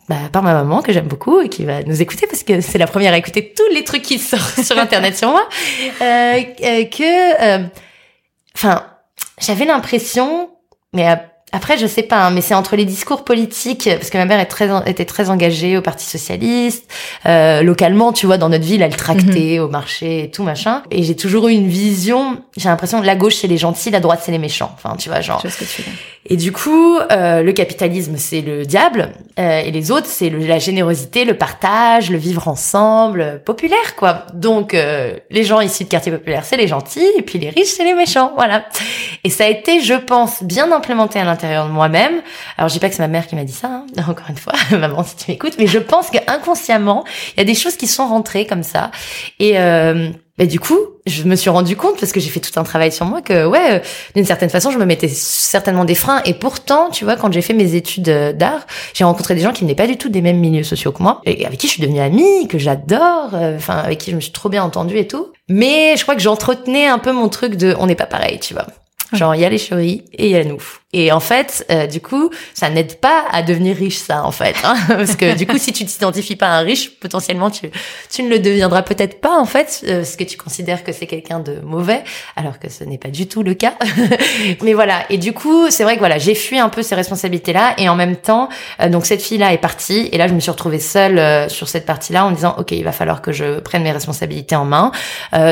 Bah, 0.08 0.16
par 0.32 0.42
ma 0.42 0.52
maman 0.52 0.82
que 0.82 0.92
j'aime 0.92 1.06
beaucoup 1.06 1.40
et 1.40 1.48
qui 1.48 1.64
va 1.64 1.84
nous 1.84 2.02
écouter 2.02 2.26
parce 2.26 2.42
que 2.42 2.60
c'est 2.60 2.76
la 2.76 2.88
première 2.88 3.12
à 3.12 3.18
écouter 3.18 3.54
tous 3.56 3.72
les 3.72 3.84
trucs 3.84 4.02
qui 4.02 4.18
sortent 4.18 4.60
sur 4.60 4.76
internet 4.76 5.16
sur 5.16 5.30
moi 5.30 5.48
que 6.00 7.68
enfin 8.52 8.84
j'avais 9.40 9.64
l'impression 9.64 10.50
mais 10.92 11.06
après, 11.52 11.76
je 11.76 11.86
sais 11.86 12.02
pas, 12.02 12.26
hein, 12.26 12.30
mais 12.30 12.40
c'est 12.40 12.54
entre 12.54 12.76
les 12.76 12.86
discours 12.86 13.24
politiques, 13.24 13.88
parce 13.92 14.08
que 14.08 14.16
ma 14.16 14.24
mère 14.24 14.40
est 14.40 14.46
très, 14.46 14.68
était 14.86 15.04
très 15.04 15.28
engagée 15.28 15.76
au 15.76 15.82
Parti 15.82 16.06
socialiste, 16.06 16.90
euh, 17.26 17.62
localement, 17.62 18.12
tu 18.12 18.24
vois, 18.24 18.38
dans 18.38 18.48
notre 18.48 18.64
ville, 18.64 18.80
elle 18.80 18.96
tractait 18.96 19.58
mhm. 19.58 19.64
au 19.64 19.68
marché 19.68 20.24
et 20.24 20.30
tout 20.30 20.42
machin. 20.42 20.82
Et 20.90 21.02
j'ai 21.02 21.14
toujours 21.14 21.48
eu 21.48 21.52
une 21.52 21.68
vision. 21.68 22.38
J'ai 22.56 22.70
l'impression 22.70 23.00
que 23.00 23.06
la 23.06 23.16
gauche 23.16 23.36
c'est 23.36 23.48
les 23.48 23.58
gentils, 23.58 23.90
la 23.90 24.00
droite 24.00 24.20
c'est 24.24 24.32
les 24.32 24.38
méchants. 24.38 24.74
Enfin, 24.74 24.96
tu 24.96 25.10
vois, 25.10 25.20
genre. 25.20 25.40
Je 25.44 25.48
ce 25.50 25.58
que 25.58 25.64
tu 25.64 25.82
et 26.32 26.36
du 26.36 26.50
coup, 26.50 26.96
euh, 26.96 27.42
le 27.42 27.52
capitalisme 27.52 28.14
c'est 28.16 28.40
le 28.40 28.64
diable, 28.64 29.12
euh, 29.38 29.60
et 29.60 29.70
les 29.70 29.90
autres 29.90 30.06
c'est 30.06 30.30
la 30.30 30.58
générosité, 30.58 31.26
le 31.26 31.36
partage, 31.36 32.10
le 32.10 32.16
vivre 32.16 32.48
ensemble, 32.48 33.42
populaire 33.44 33.96
quoi. 33.96 34.24
Donc 34.32 34.72
euh, 34.72 35.18
les 35.28 35.44
gens 35.44 35.60
ici 35.60 35.84
de 35.84 35.90
quartier 35.90 36.10
populaire 36.10 36.46
c'est 36.46 36.56
les 36.56 36.68
gentils, 36.68 37.06
et 37.18 37.20
puis 37.20 37.38
les 37.38 37.50
riches 37.50 37.74
c'est 37.76 37.84
les 37.84 37.92
méchants, 37.92 38.32
voilà. 38.34 38.64
Et 39.24 39.28
ça 39.28 39.44
a 39.44 39.48
été, 39.48 39.82
je 39.82 39.92
pense, 39.92 40.42
bien 40.42 40.72
implémenté 40.72 41.18
à 41.18 41.24
l'intérieur 41.24 41.66
de 41.66 41.70
moi-même. 41.70 42.22
Alors 42.56 42.70
je 42.70 42.72
dis 42.72 42.80
pas 42.80 42.88
que 42.88 42.94
c'est 42.94 43.02
ma 43.02 43.08
mère 43.08 43.26
qui 43.26 43.36
m'a 43.36 43.44
dit 43.44 43.52
ça, 43.52 43.68
hein. 43.68 43.86
encore 44.08 44.30
une 44.30 44.38
fois, 44.38 44.54
maman 44.78 45.04
si 45.04 45.16
tu 45.16 45.30
m'écoutes, 45.32 45.56
mais 45.58 45.66
je 45.66 45.80
pense 45.80 46.08
qu'inconsciemment, 46.08 47.04
il 47.36 47.40
y 47.40 47.42
a 47.42 47.44
des 47.44 47.54
choses 47.54 47.76
qui 47.76 47.86
sont 47.86 48.06
rentrées 48.06 48.46
comme 48.46 48.62
ça. 48.62 48.90
Et 49.38 49.58
euh, 49.58 50.08
bah, 50.42 50.46
du 50.46 50.58
coup, 50.58 50.78
je 51.06 51.22
me 51.22 51.36
suis 51.36 51.50
rendu 51.50 51.76
compte 51.76 52.00
parce 52.00 52.10
que 52.10 52.18
j'ai 52.18 52.28
fait 52.28 52.40
tout 52.40 52.58
un 52.58 52.64
travail 52.64 52.90
sur 52.90 53.06
moi 53.06 53.22
que 53.22 53.46
ouais, 53.46 53.74
euh, 53.74 53.78
d'une 54.16 54.24
certaine 54.24 54.50
façon, 54.50 54.72
je 54.72 54.78
me 54.78 54.84
mettais 54.84 55.06
certainement 55.06 55.84
des 55.84 55.94
freins. 55.94 56.20
Et 56.24 56.34
pourtant, 56.34 56.90
tu 56.90 57.04
vois, 57.04 57.14
quand 57.14 57.32
j'ai 57.32 57.42
fait 57.42 57.54
mes 57.54 57.76
études 57.76 58.08
euh, 58.08 58.32
d'art, 58.32 58.66
j'ai 58.92 59.04
rencontré 59.04 59.36
des 59.36 59.40
gens 59.40 59.52
qui 59.52 59.62
venaient 59.62 59.76
pas 59.76 59.86
du 59.86 59.96
tout 59.96 60.08
des 60.08 60.20
mêmes 60.20 60.40
milieux 60.40 60.64
sociaux 60.64 60.90
que 60.90 61.00
moi 61.00 61.20
et 61.24 61.46
avec 61.46 61.60
qui 61.60 61.68
je 61.68 61.74
suis 61.74 61.82
devenue 61.82 62.00
amie, 62.00 62.48
que 62.48 62.58
j'adore, 62.58 63.30
euh, 63.34 63.54
enfin 63.56 63.76
avec 63.76 64.00
qui 64.00 64.10
je 64.10 64.16
me 64.16 64.20
suis 64.20 64.32
trop 64.32 64.48
bien 64.48 64.64
entendue 64.64 64.98
et 64.98 65.06
tout. 65.06 65.28
Mais 65.48 65.96
je 65.96 66.02
crois 66.02 66.16
que 66.16 66.22
j'entretenais 66.22 66.88
un 66.88 66.98
peu 66.98 67.12
mon 67.12 67.28
truc 67.28 67.54
de 67.54 67.76
on 67.78 67.86
n'est 67.86 67.94
pas 67.94 68.06
pareil, 68.06 68.40
tu 68.40 68.52
vois. 68.52 68.66
Genre, 69.12 69.36
il 69.36 69.42
y 69.42 69.44
a 69.44 69.48
les 69.48 69.58
chéris 69.58 70.02
et 70.12 70.26
il 70.26 70.32
y 70.32 70.36
a 70.36 70.42
nous. 70.42 70.60
Et 70.94 71.10
en 71.10 71.20
fait, 71.20 71.64
euh, 71.70 71.86
du 71.86 72.02
coup, 72.02 72.30
ça 72.52 72.68
n'aide 72.68 72.96
pas 72.96 73.24
à 73.32 73.42
devenir 73.42 73.76
riche, 73.76 73.96
ça, 73.96 74.26
en 74.26 74.30
fait. 74.30 74.54
Hein 74.62 74.74
parce 74.88 75.16
que 75.16 75.34
du 75.34 75.46
coup, 75.46 75.56
si 75.56 75.72
tu 75.72 75.86
t'identifies 75.86 76.36
pas 76.36 76.48
à 76.48 76.58
un 76.58 76.60
riche, 76.60 76.90
potentiellement, 77.00 77.50
tu, 77.50 77.70
tu 78.10 78.22
ne 78.22 78.28
le 78.28 78.38
deviendras 78.38 78.82
peut-être 78.82 79.18
pas, 79.20 79.38
en 79.38 79.46
fait, 79.46 79.82
euh, 79.88 79.98
parce 79.98 80.16
que 80.16 80.24
tu 80.24 80.36
considères 80.36 80.84
que 80.84 80.92
c'est 80.92 81.06
quelqu'un 81.06 81.40
de 81.40 81.60
mauvais, 81.64 82.04
alors 82.36 82.58
que 82.58 82.68
ce 82.68 82.84
n'est 82.84 82.98
pas 82.98 83.08
du 83.08 83.26
tout 83.26 83.42
le 83.42 83.54
cas. 83.54 83.72
Mais 84.62 84.74
voilà. 84.74 85.04
Et 85.08 85.16
du 85.16 85.32
coup, 85.32 85.70
c'est 85.70 85.82
vrai 85.82 85.94
que 85.94 86.00
voilà, 86.00 86.18
j'ai 86.18 86.34
fui 86.34 86.58
un 86.58 86.68
peu 86.68 86.82
ces 86.82 86.94
responsabilités-là. 86.94 87.74
Et 87.78 87.88
en 87.88 87.94
même 87.94 88.16
temps, 88.16 88.50
euh, 88.82 88.90
donc 88.90 89.06
cette 89.06 89.22
fille-là 89.22 89.54
est 89.54 89.58
partie. 89.58 90.10
Et 90.12 90.18
là, 90.18 90.28
je 90.28 90.34
me 90.34 90.40
suis 90.40 90.50
retrouvée 90.50 90.78
seule 90.78 91.48
sur 91.50 91.68
cette 91.68 91.86
partie-là 91.86 92.26
en 92.26 92.32
disant, 92.32 92.54
OK, 92.58 92.72
il 92.72 92.84
va 92.84 92.92
falloir 92.92 93.22
que 93.22 93.32
je 93.32 93.60
prenne 93.60 93.82
mes 93.82 93.92
responsabilités 93.92 94.56
en 94.56 94.66
main. 94.66 94.92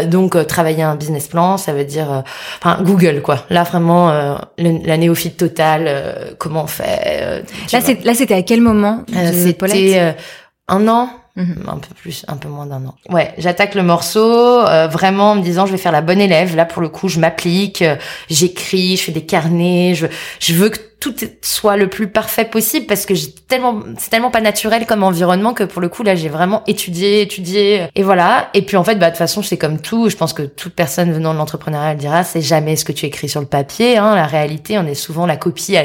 donc, 0.07 0.47
travailler 0.47 0.83
un 0.83 0.97
business 0.97 1.29
plan, 1.29 1.57
ça 1.57 1.73
veut 1.73 1.85
dire, 1.85 2.25
enfin, 2.59 2.83
Google, 2.83 3.23
quoi. 3.23 3.47
Là, 3.49 3.63
vraiment, 3.63 4.11
la 4.59 4.97
néophyte 4.97 5.30
total 5.37 5.85
euh, 5.87 6.31
comment 6.39 6.65
on 6.65 6.67
fait. 6.67 7.01
Euh, 7.07 7.41
là, 7.73 7.81
c'est, 7.81 8.05
là, 8.05 8.15
c'était 8.15 8.35
à 8.35 8.43
quel 8.43 8.61
moment 8.61 9.05
euh, 9.15 9.31
C'était 9.33 10.15
un 10.69 10.89
an. 10.89 11.11
Mhm. 11.41 11.65
Un 11.69 11.79
peu 11.79 11.95
plus, 11.95 12.25
un 12.29 12.37
peu 12.37 12.49
moins 12.49 12.67
d'un 12.67 12.85
an. 12.87 12.95
Ouais, 13.09 13.33
j'attaque 13.39 13.75
le 13.75 13.83
morceau 13.83 14.63
vraiment 14.89 15.33
en 15.33 15.35
me 15.37 15.43
disant 15.43 15.67
je 15.67 15.73
vais 15.73 15.79
faire 15.79 15.93
la 15.93 16.03
bonne 16.03 16.21
élève. 16.21 16.55
Là 16.57 16.65
pour 16.65 16.83
le 16.83 16.89
coup, 16.89 17.09
je 17.09 17.19
m'applique, 17.19 17.83
j'écris, 18.29 18.97
je 18.97 19.03
fais 19.05 19.13
des 19.13 19.25
carnets, 19.25 19.95
je 19.95 20.07
je 20.39 20.55
veux 20.55 20.69
que 20.69 20.79
tout 21.01 21.15
soit 21.41 21.77
le 21.79 21.89
plus 21.89 22.09
parfait 22.09 22.45
possible 22.45 22.87
parce 22.87 23.07
que 23.07 23.15
j'ai 23.15 23.33
tellement 23.33 23.81
c'est 23.99 24.11
tellement 24.11 24.31
pas 24.31 24.43
naturel 24.43 24.85
comme 24.85 25.03
environnement 25.03 25.55
que 25.55 25.65
pour 25.65 25.81
le 25.81 25.89
coup 25.89 26.03
là 26.03 26.15
j'ai 26.15 26.29
vraiment 26.29 26.63
étudié 26.67 27.23
étudié 27.23 27.87
et 27.95 28.03
voilà 28.03 28.51
et 28.53 28.61
puis 28.63 28.77
en 28.77 28.85
fait 28.85 28.97
bah 28.97 29.07
de 29.07 29.13
toute 29.13 29.19
façon 29.19 29.43
c'est 29.43 29.57
comme 29.57 29.81
tout 29.81 30.11
je 30.11 30.17
pense 30.17 30.35
que 30.35 30.43
toute 30.43 30.75
personne 30.75 31.11
venant 31.11 31.33
de 31.33 31.39
l'entrepreneuriat 31.39 31.95
dira 31.95 32.23
c'est 32.23 32.43
jamais 32.43 32.77
ce 32.77 32.85
que 32.85 32.93
tu 32.93 33.07
écris 33.07 33.31
sur 33.31 33.41
le 33.41 33.47
papier 33.47 33.97
hein 33.97 34.15
la 34.15 34.27
réalité 34.27 34.79
on 34.79 34.87
est 34.87 34.95
souvent 34.95 35.25
la 35.25 35.37
copie 35.39 35.77
à, 35.79 35.85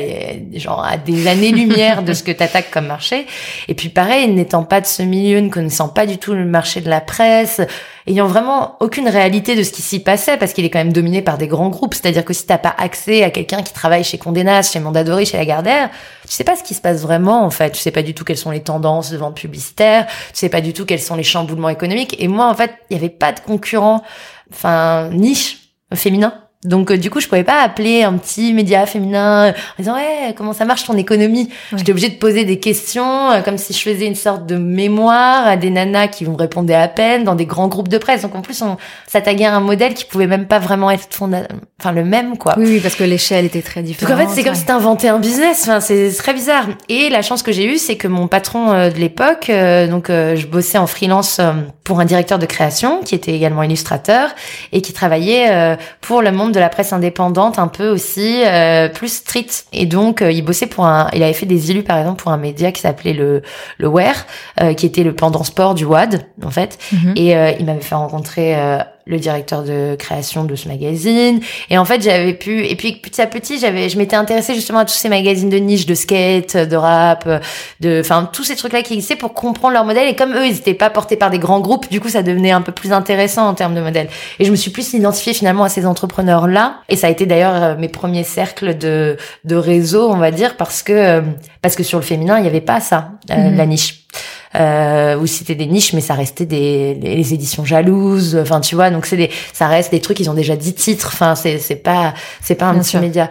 genre 0.56 0.84
à 0.84 0.98
des 0.98 1.28
années 1.28 1.52
lumière 1.52 2.04
de 2.04 2.12
ce 2.12 2.22
que 2.22 2.32
t'attaques 2.34 2.70
comme 2.70 2.88
marché 2.88 3.26
et 3.70 3.74
puis 3.74 3.88
pareil 3.88 4.28
n'étant 4.28 4.64
pas 4.64 4.82
de 4.82 4.86
ce 4.86 5.02
milieu 5.02 5.40
ne 5.46 5.50
connaissant 5.50 5.88
pas 5.88 6.06
du 6.06 6.18
tout 6.18 6.34
le 6.34 6.46
marché 6.46 6.82
de 6.82 6.90
la 6.90 7.02
presse, 7.02 7.62
ayant 8.08 8.28
vraiment 8.28 8.76
aucune 8.80 9.08
réalité 9.08 9.56
de 9.56 9.64
ce 9.64 9.72
qui 9.72 9.82
s'y 9.82 10.00
passait 10.00 10.38
parce 10.38 10.54
qu'il 10.54 10.66
est 10.66 10.70
quand 10.70 10.80
même 10.80 10.94
dominé 10.94 11.22
par 11.22 11.38
des 11.38 11.48
grands 11.48 11.70
groupes. 11.70 11.94
C'est-à-dire 11.94 12.26
que 12.26 12.34
si 12.34 12.46
t'as 12.46 12.58
pas 12.58 12.76
accès 12.78 13.24
à 13.24 13.30
quelqu'un 13.30 13.64
qui 13.64 13.74
travaille 13.74 14.04
chez 14.04 14.18
Condé 14.18 14.44
Nast, 14.44 14.74
chez 14.74 14.80
Mondadori, 14.80 15.26
chez 15.26 15.38
Lagardère, 15.38 15.90
tu 16.28 16.34
sais 16.34 16.44
pas 16.44 16.56
ce 16.56 16.64
qui 16.64 16.74
se 16.74 16.82
passe 16.82 17.02
vraiment 17.02 17.44
en 17.44 17.50
fait. 17.50 17.72
Tu 17.72 17.80
sais 17.80 17.92
pas 17.92 18.04
du 18.04 18.14
tout 18.14 18.24
quelles 18.24 18.38
sont 18.38 18.52
les 18.52 18.62
tendances 18.62 19.12
de 19.12 19.18
vente 19.18 19.36
publicitaire. 19.36 20.06
Tu 20.08 20.40
sais 20.40 20.50
pas 20.50 20.62
du 20.62 20.74
tout 20.74 20.86
quels 20.86 21.02
sont 21.02 21.16
les 21.16 21.24
chamboulements 21.24 21.70
économiques. 21.70 22.16
Et 22.20 22.28
moi 22.28 22.48
en 22.48 22.54
fait, 22.54 22.72
il 22.90 22.98
y 22.98 23.00
avait 23.00 23.10
pas 23.10 23.32
de 23.32 23.40
concurrent, 23.40 24.04
enfin 24.52 25.10
niche 25.10 25.60
féminin 25.94 26.45
donc 26.66 26.92
euh, 26.92 26.98
du 26.98 27.10
coup, 27.10 27.20
je 27.20 27.28
pouvais 27.28 27.44
pas 27.44 27.62
appeler 27.62 28.04
un 28.04 28.14
petit 28.14 28.54
média 28.54 28.86
féminin 28.86 29.50
en 29.50 29.54
disant 29.78 29.96
ouais 29.96 30.34
comment 30.36 30.54
ça 30.54 30.66
marche 30.66 30.84
ton 30.86 30.98
économie? 30.98 31.50
J'étais 31.76 31.92
obligée 31.92 32.10
de 32.10 32.16
poser 32.16 32.44
des 32.46 32.60
questions 32.60 33.32
euh, 33.32 33.42
comme 33.42 33.58
si 33.58 33.74
je 33.74 33.82
faisais 33.82 34.08
une 34.08 34.16
sorte 34.16 34.46
de 34.46 34.56
mémoire 34.56 35.48
à 35.48 35.58
des 35.58 35.70
nanas 35.70 36.08
qui 36.08 36.26
vont 36.26 36.36
répondre 36.36 36.74
à 36.74 36.88
peine 36.88 37.24
dans 37.24 37.36
des 37.36 37.46
grands 37.46 37.68
groupes 37.68 37.88
de 37.88 37.98
presse. 37.98 38.24
Donc 38.24 38.36
en 38.36 38.42
plus, 38.42 38.62
on 38.62 38.78
s'attaquait 39.08 39.46
à 39.46 39.56
un 39.56 39.60
modèle 39.60 39.94
qui 39.94 40.06
pouvait 40.06 40.28
même 40.28 40.48
pas 40.48 40.60
vraiment 40.60 40.92
être 40.92 41.08
enfin 41.22 41.92
le 41.92 42.04
même 42.04 42.38
quoi. 42.38 42.56
Oui, 42.58 42.66
oui 42.66 42.80
parce 42.80 42.96
que 42.96 43.04
l'échelle 43.04 43.46
était 43.46 43.62
très 43.62 43.84
différente. 43.84 44.12
Donc 44.12 44.20
en 44.20 44.28
fait, 44.28 44.36
c'est 44.36 44.44
comme 44.44 44.56
si 44.56 44.66
t'inventais 44.66 45.10
un 45.10 45.20
business. 45.20 45.64
Enfin, 45.64 45.80
c'est 45.80 46.12
très 46.18 46.34
bizarre. 46.34 46.66
Et 46.90 47.10
la 47.10 47.22
chance 47.22 47.44
que 47.44 47.52
j'ai 47.52 47.66
eue, 47.66 47.78
c'est 47.78 47.96
que 47.96 48.08
mon 48.08 48.28
patron 48.28 48.72
euh, 48.72 48.90
de 48.90 48.98
l'époque, 48.98 49.52
donc 49.90 50.08
je 50.10 50.46
bossais 50.48 50.78
en 50.78 50.88
freelance 50.88 51.40
pour 51.86 52.02
un 52.02 52.06
directeur 52.06 52.40
de 52.40 52.46
création 52.46 53.02
qui 53.02 53.16
était 53.16 53.34
également 53.34 53.64
illustrateur 53.64 54.30
et 54.74 54.82
qui 54.82 54.92
travaillait 54.92 55.78
pour 56.02 56.22
le 56.22 56.32
monde 56.32 56.52
de 56.52 56.60
la 56.60 56.70
presse 56.70 56.92
indépendante 56.94 57.60
un 57.60 57.68
peu 57.68 57.90
aussi 57.90 58.44
euh, 58.46 58.90
plus 58.90 59.14
street 59.14 59.48
et 59.74 59.86
donc 59.86 60.22
euh, 60.22 60.32
il 60.32 60.44
bossait 60.44 60.68
pour 60.68 60.86
un 60.86 61.10
il 61.14 61.24
avait 61.24 61.34
fait 61.34 61.46
des 61.46 61.72
élus 61.72 61.84
par 61.84 61.98
exemple 61.98 62.22
pour 62.22 62.32
un 62.32 62.38
média 62.38 62.72
qui 62.72 62.82
s'appelait 62.82 63.14
le 63.14 63.42
le 63.78 63.88
Wear 63.88 64.16
euh, 64.62 64.74
qui 64.74 64.86
était 64.86 65.04
le 65.04 65.14
pendant 65.14 65.44
sport 65.44 65.76
du 65.76 65.86
WAD 65.86 66.26
en 66.44 66.52
fait 66.52 66.78
mhm. 66.92 67.14
et 67.16 67.56
il 67.60 67.66
m'avait 67.66 67.82
fait 67.82 67.96
rencontrer 67.96 68.56
le 69.06 69.20
directeur 69.20 69.64
de 69.64 69.96
création 69.96 70.44
de 70.44 70.56
ce 70.56 70.68
magazine. 70.68 71.40
Et 71.70 71.78
en 71.78 71.86
fait, 71.86 72.02
j'avais 72.02 72.34
pu, 72.34 72.66
et 72.66 72.76
puis 72.76 72.94
petit 72.94 73.22
à 73.22 73.28
petit, 73.28 73.60
j'avais, 73.60 73.90
je 73.90 73.98
m'étais 73.98 74.16
intéressée 74.16 74.56
justement 74.56 74.80
à 74.80 74.86
tous 74.86 74.94
ces 74.94 75.10
magazines 75.10 75.50
de 75.50 75.58
niche, 75.58 75.86
de 75.86 75.94
skate, 75.94 76.58
de 76.58 76.76
rap, 76.76 77.28
de, 77.82 78.00
enfin, 78.00 78.30
tous 78.32 78.44
ces 78.44 78.56
trucs-là 78.56 78.82
qui 78.82 78.94
existaient 78.94 79.16
pour 79.16 79.34
comprendre 79.34 79.74
leur 79.74 79.86
modèle. 79.86 80.08
Et 80.08 80.16
comme 80.16 80.34
eux, 80.34 80.46
ils 80.46 80.54
n'étaient 80.54 80.74
pas 80.74 80.90
portés 80.90 81.18
par 81.18 81.30
des 81.30 81.40
grands 81.40 81.60
groupes, 81.60 81.90
du 81.90 82.00
coup, 82.00 82.10
ça 82.10 82.24
devenait 82.24 82.52
un 82.52 82.62
peu 82.62 82.72
plus 82.72 82.92
intéressant 82.94 83.48
en 83.48 83.54
termes 83.54 83.76
de 83.76 83.82
modèle. 83.82 84.08
Et 84.40 84.46
je 84.46 84.52
me 84.52 84.56
suis 84.56 84.72
plus 84.72 84.94
identifiée 84.94 85.34
finalement 85.34 85.64
à 85.64 85.70
ces 85.70 85.86
entrepreneurs-là. 85.86 86.78
Et 86.90 86.96
ça 86.96 87.08
a 87.08 87.10
été 87.10 87.26
d'ailleurs 87.26 87.56
euh, 87.56 87.76
mes 87.78 87.90
premiers 87.90 88.24
cercles 88.24 88.78
de, 88.78 89.18
de 89.44 89.56
réseau, 89.56 90.10
on 90.10 90.18
va 90.18 90.32
dire, 90.32 90.58
parce 90.58 90.84
que, 90.84 90.94
euh, 90.94 91.22
parce 91.62 91.76
que 91.76 91.84
sur 91.84 92.00
le 92.00 92.04
féminin, 92.04 92.38
il 92.38 92.42
n'y 92.42 92.48
avait 92.48 92.62
pas 92.62 92.80
ça, 92.80 93.12
euh, 93.32 93.36
mhm. 93.36 93.58
la 93.58 93.66
niche 93.66 94.06
euh, 94.60 95.18
où 95.18 95.28
c'était 95.28 95.56
des 95.56 95.66
niches, 95.66 95.94
mais 95.94 96.02
ça 96.02 96.14
restait 96.14 96.46
des 96.46 96.94
les 96.96 97.34
éditions 97.34 97.66
jalouses. 97.66 98.38
Enfin, 98.42 98.62
tu 98.62 98.76
vois, 98.76 98.90
donc 98.90 99.06
c'est 99.06 99.18
des, 99.18 99.30
ça 99.54 99.68
reste 99.68 99.92
des 99.92 100.00
trucs. 100.00 100.20
Ils 100.20 100.30
ont 100.30 100.34
déjà 100.34 100.56
10 100.56 100.74
titres. 100.74 101.10
Enfin, 101.14 101.36
c'est 101.36 101.60
c'est 101.60 101.76
pas 101.76 102.14
c'est 102.42 102.56
pas 102.56 102.68
un 102.68 102.80
petit 102.80 102.98
média. 102.98 103.30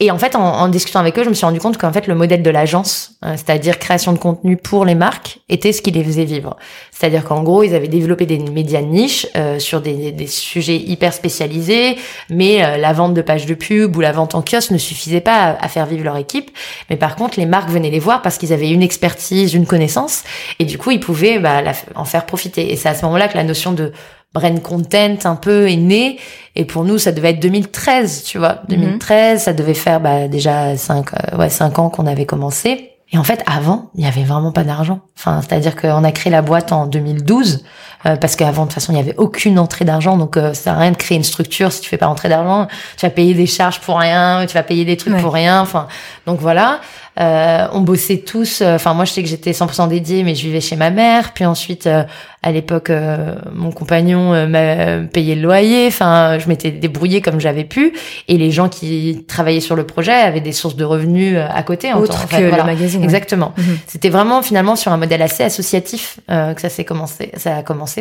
Et 0.00 0.10
en 0.10 0.18
fait, 0.18 0.34
en, 0.34 0.42
en, 0.42 0.68
discutant 0.68 0.98
avec 0.98 1.16
eux, 1.18 1.24
je 1.24 1.28
me 1.28 1.34
suis 1.34 1.46
rendu 1.46 1.60
compte 1.60 1.78
qu'en 1.78 1.92
fait, 1.92 2.08
le 2.08 2.16
modèle 2.16 2.42
de 2.42 2.50
l'agence, 2.50 3.12
euh, 3.24 3.32
c'est-à-dire 3.36 3.78
création 3.78 4.12
de 4.12 4.18
contenu 4.18 4.56
pour 4.56 4.84
les 4.84 4.96
marques, 4.96 5.38
était 5.48 5.72
ce 5.72 5.82
qui 5.82 5.92
les 5.92 6.02
faisait 6.02 6.24
vivre. 6.24 6.56
C'est-à-dire 6.90 7.24
qu'en 7.24 7.44
gros, 7.44 7.62
ils 7.62 7.76
avaient 7.76 7.88
développé 7.88 8.26
des 8.26 8.38
médias 8.38 8.82
de 8.82 8.86
niche 8.86 9.26
euh, 9.36 9.60
sur 9.60 9.80
des, 9.80 10.10
des, 10.10 10.26
sujets 10.26 10.76
hyper 10.76 11.12
spécialisés, 11.12 11.96
mais 12.28 12.64
euh, 12.64 12.76
la 12.76 12.92
vente 12.92 13.14
de 13.14 13.22
pages 13.22 13.46
de 13.46 13.54
pub 13.54 13.96
ou 13.96 14.00
la 14.00 14.10
vente 14.10 14.34
en 14.34 14.42
kiosque 14.42 14.72
ne 14.72 14.78
suffisait 14.78 15.20
pas 15.20 15.56
à, 15.60 15.68
faire 15.68 15.86
vivre 15.86 16.02
leur 16.02 16.16
équipe. 16.16 16.50
Mais 16.90 16.96
par 16.96 17.14
contre, 17.14 17.38
les 17.38 17.46
marques 17.46 17.70
venaient 17.70 17.90
les 17.90 18.00
voir 18.00 18.20
parce 18.20 18.36
qu'ils 18.36 18.52
avaient 18.52 18.70
une 18.70 18.82
expertise, 18.82 19.54
une 19.54 19.66
connaissance, 19.66 20.24
et 20.58 20.64
du 20.64 20.76
coup, 20.76 20.90
ils 20.90 21.00
pouvaient 21.00 21.38
bah, 21.38 21.62
en 21.94 22.04
faire 22.04 22.26
profiter. 22.26 22.72
Et 22.72 22.76
c'est 22.76 22.88
à 22.88 22.94
ce 22.94 23.04
moment-là 23.04 23.28
que 23.28 23.36
la 23.36 23.44
notion 23.44 23.72
de 23.72 23.92
brand 24.34 24.60
content 24.60 25.16
un 25.24 25.36
peu 25.36 25.70
est 25.70 25.76
né. 25.76 26.18
Et 26.56 26.64
pour 26.64 26.84
nous 26.84 26.98
ça 26.98 27.12
devait 27.12 27.30
être 27.30 27.40
2013 27.40 28.24
tu 28.24 28.38
vois. 28.38 28.62
2013 28.68 29.32
mhm. 29.32 29.38
ça 29.38 29.52
devait 29.52 29.74
faire 29.74 30.00
bah, 30.00 30.28
déjà 30.28 30.76
cinq 30.76 31.14
euh, 31.14 31.38
ouais 31.38 31.48
cinq 31.48 31.78
ans 31.78 31.88
qu'on 31.88 32.06
avait 32.06 32.26
commencé. 32.26 32.90
Et 33.12 33.18
en 33.18 33.24
fait 33.24 33.42
avant 33.46 33.90
il 33.94 34.04
y 34.04 34.06
avait 34.06 34.24
vraiment 34.24 34.52
pas 34.52 34.64
d'argent. 34.64 35.00
Enfin 35.16 35.40
c'est 35.42 35.54
à 35.54 35.60
dire 35.60 35.76
qu'on 35.76 36.04
a 36.04 36.12
créé 36.12 36.30
la 36.30 36.42
boîte 36.42 36.72
en 36.72 36.86
2012 36.86 37.64
euh, 38.06 38.16
parce 38.16 38.36
qu'avant 38.36 38.62
de 38.62 38.68
toute 38.68 38.74
façon 38.74 38.92
il 38.92 38.96
y 38.96 39.00
avait 39.00 39.16
aucune 39.16 39.58
entrée 39.58 39.84
d'argent 39.84 40.16
donc 40.16 40.36
euh, 40.36 40.54
ça 40.54 40.64
sert 40.64 40.74
à 40.74 40.78
rien 40.78 40.90
de 40.90 40.96
créer 40.96 41.16
une 41.16 41.24
structure 41.24 41.72
si 41.72 41.80
tu 41.80 41.88
fais 41.88 41.96
pas 41.96 42.08
entrer 42.08 42.28
d'argent 42.28 42.68
tu 42.96 43.06
vas 43.06 43.10
payer 43.10 43.34
des 43.34 43.46
charges 43.46 43.80
pour 43.80 43.98
rien 43.98 44.44
tu 44.46 44.54
vas 44.54 44.62
payer 44.62 44.84
des 44.84 44.96
trucs 44.96 45.16
pour 45.18 45.32
rien 45.32 45.60
enfin 45.60 45.86
donc 46.26 46.40
voilà 46.40 46.80
euh, 47.20 47.66
on 47.72 47.80
bossait 47.80 48.18
tous. 48.18 48.60
Euh, 48.60 48.74
enfin, 48.74 48.92
moi, 48.92 49.04
je 49.04 49.12
sais 49.12 49.22
que 49.22 49.28
j'étais 49.28 49.52
100% 49.52 49.88
dédiée, 49.88 50.24
mais 50.24 50.34
je 50.34 50.42
vivais 50.42 50.60
chez 50.60 50.74
ma 50.74 50.90
mère. 50.90 51.32
Puis 51.32 51.44
ensuite, 51.44 51.86
euh, 51.86 52.02
à 52.42 52.50
l'époque, 52.50 52.92
mon 53.54 53.70
compagnon 53.70 54.46
m'a 54.46 54.98
payé 55.10 55.34
le 55.34 55.40
loyer. 55.40 55.86
Enfin, 55.86 56.38
je 56.38 56.46
m'étais 56.46 56.70
débrouillée 56.70 57.22
comme 57.22 57.40
j'avais 57.40 57.64
pu. 57.64 57.94
Et 58.28 58.36
les 58.36 58.50
gens 58.50 58.68
qui 58.68 59.24
travaillaient 59.26 59.60
sur 59.60 59.76
le 59.76 59.86
projet 59.86 60.12
avaient 60.12 60.42
des 60.42 60.52
sources 60.52 60.76
de 60.76 60.84
revenus 60.84 61.38
à 61.38 61.62
côté. 61.62 61.94
Autre 61.94 62.28
que 62.28 62.36
le 62.36 62.64
magazine. 62.64 63.02
Exactement. 63.02 63.54
Mhm. 63.56 63.78
C'était 63.86 64.10
vraiment 64.10 64.42
finalement 64.42 64.76
sur 64.76 64.92
un 64.92 64.98
modèle 64.98 65.22
assez 65.22 65.42
associatif 65.42 66.18
que 66.28 66.60
ça 66.60 66.68
s'est 66.68 66.84
commencé. 66.84 67.32
Ça 67.38 67.56
a 67.56 67.62
commencé, 67.62 67.93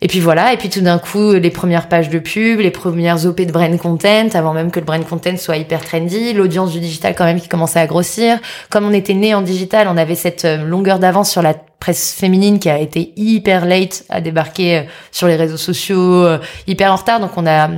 Et 0.00 0.08
puis 0.08 0.20
voilà. 0.20 0.52
Et 0.52 0.56
puis 0.56 0.68
tout 0.68 0.80
d'un 0.80 0.98
coup, 0.98 1.32
les 1.32 1.50
premières 1.50 1.88
pages 1.88 2.10
de 2.10 2.18
pub, 2.18 2.60
les 2.60 2.70
premières 2.70 3.26
OP 3.26 3.40
de 3.40 3.52
brand 3.52 3.76
content, 3.78 4.28
avant 4.34 4.52
même 4.52 4.70
que 4.70 4.80
le 4.80 4.86
brand 4.86 5.04
content 5.06 5.36
soit 5.36 5.56
hyper 5.56 5.84
trendy, 5.84 6.32
l'audience 6.32 6.72
du 6.72 6.80
digital 6.80 7.14
quand 7.16 7.24
même 7.24 7.40
qui 7.40 7.48
commençait 7.48 7.80
à 7.80 7.86
grossir 7.86 8.38
comme 8.70 8.84
on 8.84 8.92
était 8.92 9.14
né 9.14 9.34
en 9.34 9.42
digital, 9.42 9.88
on 9.90 9.96
avait 9.96 10.14
cette 10.14 10.44
euh, 10.44 10.64
longueur 10.64 10.98
d'avance 10.98 11.30
sur 11.30 11.42
la 11.42 11.54
presse 11.78 12.12
féminine 12.12 12.58
qui 12.58 12.68
a 12.68 12.78
été 12.78 13.12
hyper 13.16 13.66
late 13.66 14.04
à 14.08 14.20
débarquer 14.20 14.78
euh, 14.78 14.82
sur 15.12 15.26
les 15.26 15.36
réseaux 15.36 15.56
sociaux, 15.56 16.24
euh, 16.24 16.38
hyper 16.66 16.92
en 16.92 16.96
retard. 16.96 17.20
Donc 17.20 17.32
on 17.36 17.46
a 17.46 17.68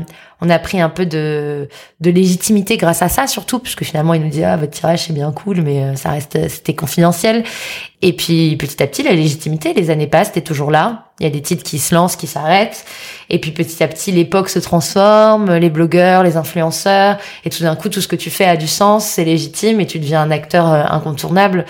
on 0.40 0.50
a 0.50 0.58
pris 0.58 0.80
un 0.80 0.88
peu 0.88 1.04
de, 1.04 1.68
de 2.00 2.10
légitimité 2.10 2.76
grâce 2.76 3.02
à 3.02 3.08
ça, 3.08 3.26
surtout, 3.26 3.58
puisque 3.58 3.82
finalement, 3.82 4.14
il 4.14 4.22
nous 4.22 4.28
dit, 4.28 4.44
ah, 4.44 4.56
votre 4.56 4.70
tirage, 4.70 5.06
c'est 5.06 5.12
bien 5.12 5.32
cool, 5.32 5.62
mais 5.62 5.82
euh, 5.82 5.96
ça 5.96 6.10
reste, 6.10 6.38
c'était 6.48 6.74
confidentiel. 6.74 7.42
Et 8.02 8.12
puis, 8.12 8.54
petit 8.56 8.80
à 8.80 8.86
petit, 8.86 9.02
la 9.02 9.12
légitimité, 9.12 9.74
les 9.74 9.90
années 9.90 10.06
passent, 10.06 10.30
t'es 10.30 10.40
toujours 10.40 10.70
là. 10.70 11.06
Il 11.18 11.24
y 11.24 11.26
a 11.26 11.30
des 11.30 11.42
titres 11.42 11.64
qui 11.64 11.80
se 11.80 11.92
lancent, 11.92 12.14
qui 12.14 12.28
s'arrêtent. 12.28 12.84
Et 13.28 13.40
puis, 13.40 13.50
petit 13.50 13.82
à 13.82 13.88
petit, 13.88 14.12
l'époque 14.12 14.48
se 14.48 14.60
transforme, 14.60 15.56
les 15.56 15.70
blogueurs, 15.70 16.22
les 16.22 16.36
influenceurs. 16.36 17.18
Et 17.44 17.50
tout 17.50 17.64
d'un 17.64 17.74
coup, 17.74 17.88
tout 17.88 18.00
ce 18.00 18.06
que 18.06 18.14
tu 18.14 18.30
fais 18.30 18.44
a 18.44 18.56
du 18.56 18.68
sens, 18.68 19.04
c'est 19.04 19.24
légitime 19.24 19.80
et 19.80 19.86
tu 19.86 19.98
deviens 19.98 20.22
un 20.22 20.30
acteur 20.30 20.64
incontournable 20.66 21.64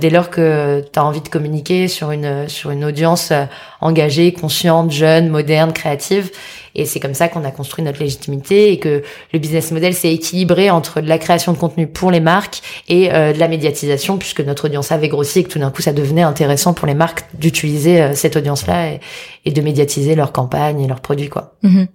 dès 0.00 0.10
lors 0.10 0.30
que 0.30 0.82
tu 0.92 0.98
as 0.98 1.04
envie 1.04 1.20
de 1.20 1.28
communiquer 1.28 1.67
sur 1.88 2.10
une, 2.10 2.84
audience 2.84 3.32
engagée, 3.80 4.32
consciente, 4.32 4.90
jeune, 4.90 5.28
moderne, 5.28 5.72
créative. 5.72 6.30
Et 6.78 6.86
c'est 6.86 7.00
comme 7.00 7.12
ça 7.12 7.28
qu'on 7.28 7.44
a 7.44 7.50
construit 7.50 7.84
notre 7.84 7.98
légitimité 7.98 8.72
et 8.72 8.78
que 8.78 9.02
le 9.32 9.38
business 9.40 9.72
model 9.72 9.94
s'est 9.94 10.14
équilibré 10.14 10.70
entre 10.70 11.00
de 11.00 11.08
la 11.08 11.18
création 11.18 11.52
de 11.52 11.58
contenu 11.58 11.88
pour 11.88 12.12
les 12.12 12.20
marques 12.20 12.60
et 12.88 13.12
euh, 13.12 13.32
de 13.32 13.38
la 13.40 13.48
médiatisation 13.48 14.16
puisque 14.16 14.40
notre 14.40 14.66
audience 14.66 14.92
avait 14.92 15.08
grossi 15.08 15.40
et 15.40 15.42
que 15.42 15.48
tout 15.48 15.58
d'un 15.58 15.72
coup 15.72 15.82
ça 15.82 15.92
devenait 15.92 16.22
intéressant 16.22 16.74
pour 16.74 16.86
les 16.86 16.94
marques 16.94 17.24
d'utiliser 17.34 18.00
euh, 18.00 18.14
cette 18.14 18.36
audience-là 18.36 18.92
et, 18.92 19.00
de 19.48 19.62
médiatiser 19.62 20.14
leurs 20.14 20.30
campagnes 20.30 20.82
et 20.82 20.86
leurs 20.86 21.00
produits 21.00 21.30
quoi. 21.30 21.54
Mhm. 21.62 21.86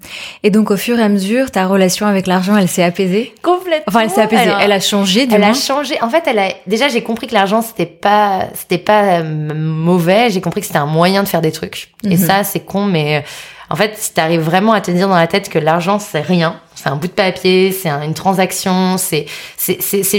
Et 0.42 0.50
donc 0.50 0.72
au 0.72 0.76
fur 0.76 0.98
et 0.98 1.04
à 1.04 1.08
mesure, 1.08 1.52
ta 1.52 1.68
relation 1.68 2.08
avec 2.08 2.26
l'argent, 2.26 2.58
elle 2.58 2.68
s'est 2.68 2.82
apaisée? 2.82 3.32
Complètement. 3.44 3.84
Enfin, 3.86 4.00
elle 4.00 4.10
s'est 4.10 4.22
apaisée. 4.22 4.52
elle 4.60 4.72
a 4.72 4.80
changé. 4.80 5.28
Du 5.28 5.36
elle 5.36 5.44
a 5.44 5.54
changé. 5.54 6.02
En 6.02 6.10
fait, 6.10 6.24
elle 6.26 6.40
a 6.40 6.50
déjà 6.66 6.88
j'ai 6.88 7.04
compris 7.04 7.28
que 7.28 7.36
l'argent 7.36 7.62
c'était 7.62 7.86
pas 7.86 8.48
c'était 8.56 8.80
pas 8.80 9.20
euh, 9.20 9.54
mauvais. 9.54 10.32
J'ai 10.32 10.42
compris 10.42 10.62
que 10.62 10.68
c'était 10.68 10.80
un 10.80 10.88
moyen 10.88 11.22
de 11.22 11.28
faire 11.28 11.42
des 11.42 11.52
trucs. 11.52 11.94
Et 12.04 12.18
mhm. 12.18 12.18
ça 12.18 12.44
c'est 12.44 12.62
con, 12.62 12.86
mais 12.86 13.24
en 13.70 13.76
fait, 13.76 13.98
si 13.98 14.14
t'arrives 14.14 14.42
vraiment 14.42 14.74
à 14.74 14.82
te 14.82 14.92
dire 14.92 15.08
dans 15.08 15.16
la 15.16 15.28
tête 15.28 15.50
que 15.50 15.60
l'argent 15.60 16.00
c'est 16.00 16.22
rien, 16.22 16.60
c'est 16.76 16.90
un 16.90 16.96
bout 16.96 17.08
de 17.08 17.14
papier, 17.14 17.72
c'est 17.72 17.90
une 17.90 18.14
transaction, 18.14 18.98
c'est 18.98 19.28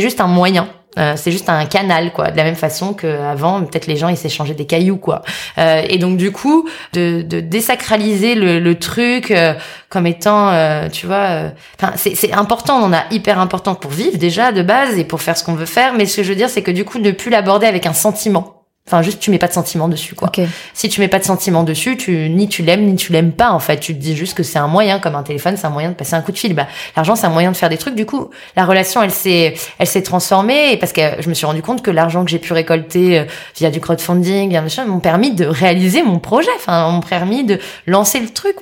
juste 0.00 0.20
un 0.20 0.26
moyen. 0.26 0.68
Euh, 0.96 1.14
c'est 1.16 1.32
juste 1.32 1.48
un 1.48 1.64
canal 1.66 2.12
quoi 2.12 2.30
de 2.30 2.36
la 2.36 2.44
même 2.44 2.54
façon 2.54 2.94
qu'avant 2.94 3.60
peut-être 3.64 3.88
les 3.88 3.96
gens 3.96 4.06
ils 4.06 4.16
s'échangeaient 4.16 4.54
des 4.54 4.64
cailloux 4.66 4.96
quoi 4.96 5.22
euh, 5.58 5.82
et 5.88 5.98
donc 5.98 6.16
du 6.16 6.30
coup 6.30 6.68
de, 6.92 7.22
de 7.22 7.40
désacraliser 7.40 8.36
le, 8.36 8.60
le 8.60 8.78
truc 8.78 9.32
euh, 9.32 9.54
comme 9.88 10.06
étant 10.06 10.50
euh, 10.50 10.88
tu 10.88 11.08
vois 11.08 11.50
enfin 11.80 11.94
c'est 11.96 12.32
important 12.32 12.80
on 12.80 12.92
a 12.92 13.06
hyper 13.10 13.40
important 13.40 13.74
pour 13.74 13.90
vivre 13.90 14.18
déjà 14.18 14.52
de 14.52 14.62
base 14.62 14.96
et 14.96 15.04
pour 15.04 15.20
faire 15.20 15.36
ce 15.36 15.42
qu'on 15.42 15.54
veut 15.54 15.66
faire 15.66 15.94
mais 15.94 16.06
ce 16.06 16.18
que 16.18 16.22
je 16.22 16.28
veux 16.28 16.36
dire 16.36 16.48
c'est 16.48 16.62
que 16.62 16.70
du 16.70 16.84
coup 16.84 17.00
ne 17.00 17.10
plus 17.10 17.30
l'aborder 17.30 17.66
avec 17.66 17.86
un 17.86 17.92
sentiment 17.92 18.53
Enfin, 18.86 19.00
juste 19.00 19.18
tu 19.18 19.30
mets 19.30 19.38
pas 19.38 19.48
de 19.48 19.54
sentiment 19.54 19.88
dessus, 19.88 20.14
quoi. 20.14 20.30
Si 20.74 20.90
tu 20.90 21.00
mets 21.00 21.08
pas 21.08 21.18
de 21.18 21.24
sentiment 21.24 21.62
dessus, 21.62 21.96
tu 21.96 22.28
ni 22.28 22.48
tu 22.48 22.62
l'aimes 22.62 22.84
ni 22.84 22.96
tu 22.96 23.12
l'aimes 23.12 23.32
pas. 23.32 23.50
En 23.52 23.58
fait, 23.58 23.80
tu 23.80 23.94
te 23.94 23.98
dis 23.98 24.14
juste 24.14 24.36
que 24.36 24.42
c'est 24.42 24.58
un 24.58 24.66
moyen, 24.66 24.98
comme 24.98 25.14
un 25.14 25.22
téléphone, 25.22 25.56
c'est 25.56 25.66
un 25.66 25.70
moyen 25.70 25.88
de 25.88 25.94
passer 25.94 26.12
un 26.12 26.20
coup 26.20 26.32
de 26.32 26.38
fil. 26.38 26.52
Bah, 26.54 26.66
l'argent, 26.94 27.16
c'est 27.16 27.26
un 27.26 27.30
moyen 27.30 27.50
de 27.50 27.56
faire 27.56 27.70
des 27.70 27.78
trucs. 27.78 27.94
Du 27.94 28.04
coup, 28.04 28.28
la 28.56 28.66
relation, 28.66 29.02
elle 29.02 29.10
s'est, 29.10 29.54
elle 29.78 29.86
s'est 29.86 30.02
transformée 30.02 30.76
parce 30.76 30.92
que 30.92 31.00
je 31.18 31.30
me 31.30 31.34
suis 31.34 31.46
rendu 31.46 31.62
compte 31.62 31.80
que 31.80 31.90
l'argent 31.90 32.26
que 32.26 32.30
j'ai 32.30 32.38
pu 32.38 32.52
récolter 32.52 33.20
euh, 33.20 33.24
via 33.56 33.70
du 33.70 33.80
crowdfunding, 33.80 34.50
via 34.50 34.60
machin, 34.60 34.84
m'ont 34.84 35.00
permis 35.00 35.32
de 35.32 35.46
réaliser 35.46 36.02
mon 36.02 36.18
projet. 36.18 36.50
Enfin, 36.54 36.90
m'ont 36.90 37.00
permis 37.00 37.42
de 37.42 37.58
lancer 37.86 38.20
le 38.20 38.28
truc. 38.28 38.56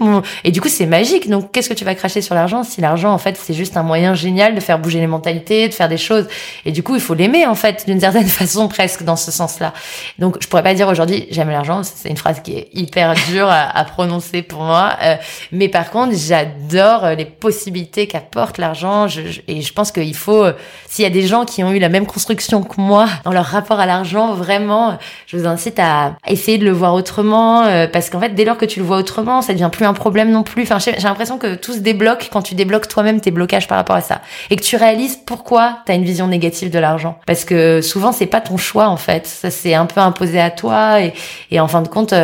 Et 0.44 0.52
du 0.52 0.60
coup, 0.60 0.68
c'est 0.68 0.86
magique. 0.86 1.28
Donc, 1.30 1.50
qu'est-ce 1.50 1.68
que 1.68 1.74
tu 1.74 1.84
vas 1.84 1.96
cracher 1.96 2.20
sur 2.20 2.36
l'argent 2.36 2.62
si 2.62 2.80
l'argent, 2.80 3.12
en 3.12 3.18
fait, 3.18 3.36
c'est 3.42 3.54
juste 3.54 3.76
un 3.76 3.82
moyen 3.82 4.14
génial 4.14 4.54
de 4.54 4.60
faire 4.60 4.78
bouger 4.78 5.00
les 5.00 5.08
mentalités, 5.08 5.68
de 5.68 5.74
faire 5.74 5.88
des 5.88 5.98
choses? 5.98 6.28
Et 6.64 6.70
du 6.70 6.84
coup, 6.84 6.94
il 6.94 7.00
faut 7.00 7.14
l'aimer, 7.14 7.44
en 7.44 7.56
fait, 7.56 7.86
d'une 7.88 7.98
certaine 7.98 8.28
façon 8.28 8.68
presque 8.68 9.02
dans 9.02 9.16
ce 9.16 9.32
sens-là. 9.32 9.72
Donc, 10.18 10.36
je 10.40 10.48
pourrais 10.48 10.62
pas 10.62 10.74
dire 10.74 10.88
aujourd'hui 10.88 11.26
j'aime 11.30 11.50
l'argent. 11.50 11.82
C'est 11.82 12.08
une 12.08 12.16
phrase 12.16 12.40
qui 12.40 12.56
est 12.56 12.68
hyper 12.72 13.14
dure 13.28 13.48
à, 13.50 13.84
prononcer 13.84 14.42
pour 14.42 14.62
moi. 14.62 14.96
Euh, 15.02 15.16
mais 15.50 15.68
par 15.68 15.90
contre, 15.90 16.14
j'adore 16.16 17.10
les 17.16 17.24
possibilités 17.24 18.06
qu'apporte 18.06 18.58
l'argent. 18.58 19.06
et 19.48 19.60
je 19.60 19.72
pense 19.72 19.92
qu'il 19.92 20.14
faut, 20.14 20.46
s'il 20.88 21.02
y 21.02 21.06
a 21.06 21.10
des 21.10 21.26
gens 21.26 21.44
qui 21.44 21.64
ont 21.64 21.72
eu 21.72 21.78
la 21.78 21.88
même 21.88 22.06
construction 22.06 22.62
que 22.62 22.80
moi 22.80 23.08
dans 23.24 23.32
leur 23.32 23.46
rapport 23.46 23.80
à 23.80 23.86
l'argent, 23.86 24.34
vraiment, 24.34 24.98
je 25.26 25.36
vous 25.36 25.46
incite 25.46 25.78
à 25.78 26.16
essayer 26.26 26.58
de 26.58 26.64
le 26.64 26.72
voir 26.72 26.94
autrement, 26.94 27.64
euh, 27.64 27.86
parce 27.86 28.10
qu'en 28.10 28.20
fait, 28.20 28.30
dès 28.30 28.44
lors 28.44 28.56
que 28.56 28.64
tu 28.64 28.80
le 28.80 28.86
vois 28.86 28.98
autrement, 28.98 29.42
ça 29.42 29.52
devient 29.52 29.70
plus 29.70 29.84
un 29.84 29.94
problème 29.94 30.30
non 30.30 30.42
plus. 30.42 30.62
Enfin, 30.62 30.78
j'ai 30.78 30.92
l'impression 31.02 31.38
que 31.38 31.54
tout 31.54 31.72
se 31.72 31.78
débloque 31.78 32.28
quand 32.32 32.42
tu 32.42 32.54
débloques 32.54 32.88
toi-même 32.88 33.20
tes 33.20 33.30
blocages 33.30 33.68
par 33.68 33.78
rapport 33.78 33.96
à 33.96 34.00
ça, 34.00 34.20
et 34.50 34.56
que 34.56 34.62
tu 34.62 34.76
réalises 34.76 35.18
pourquoi 35.24 35.78
tu 35.86 35.92
as 35.92 35.94
une 35.94 36.04
vision 36.04 36.26
négative 36.26 36.70
de 36.70 36.78
l'argent, 36.78 37.18
parce 37.26 37.44
que 37.44 37.80
souvent 37.80 38.12
c'est 38.12 38.26
pas 38.26 38.40
ton 38.40 38.56
choix 38.56 38.88
en 38.88 38.96
fait, 38.96 39.26
ça 39.26 39.50
c'est 39.50 39.74
un 39.74 39.86
peu 39.86 40.00
imposé 40.04 40.40
à 40.40 40.50
toi, 40.50 41.00
et, 41.00 41.12
et 41.50 41.60
en 41.60 41.68
fin 41.68 41.82
de 41.82 41.88
compte. 41.88 42.14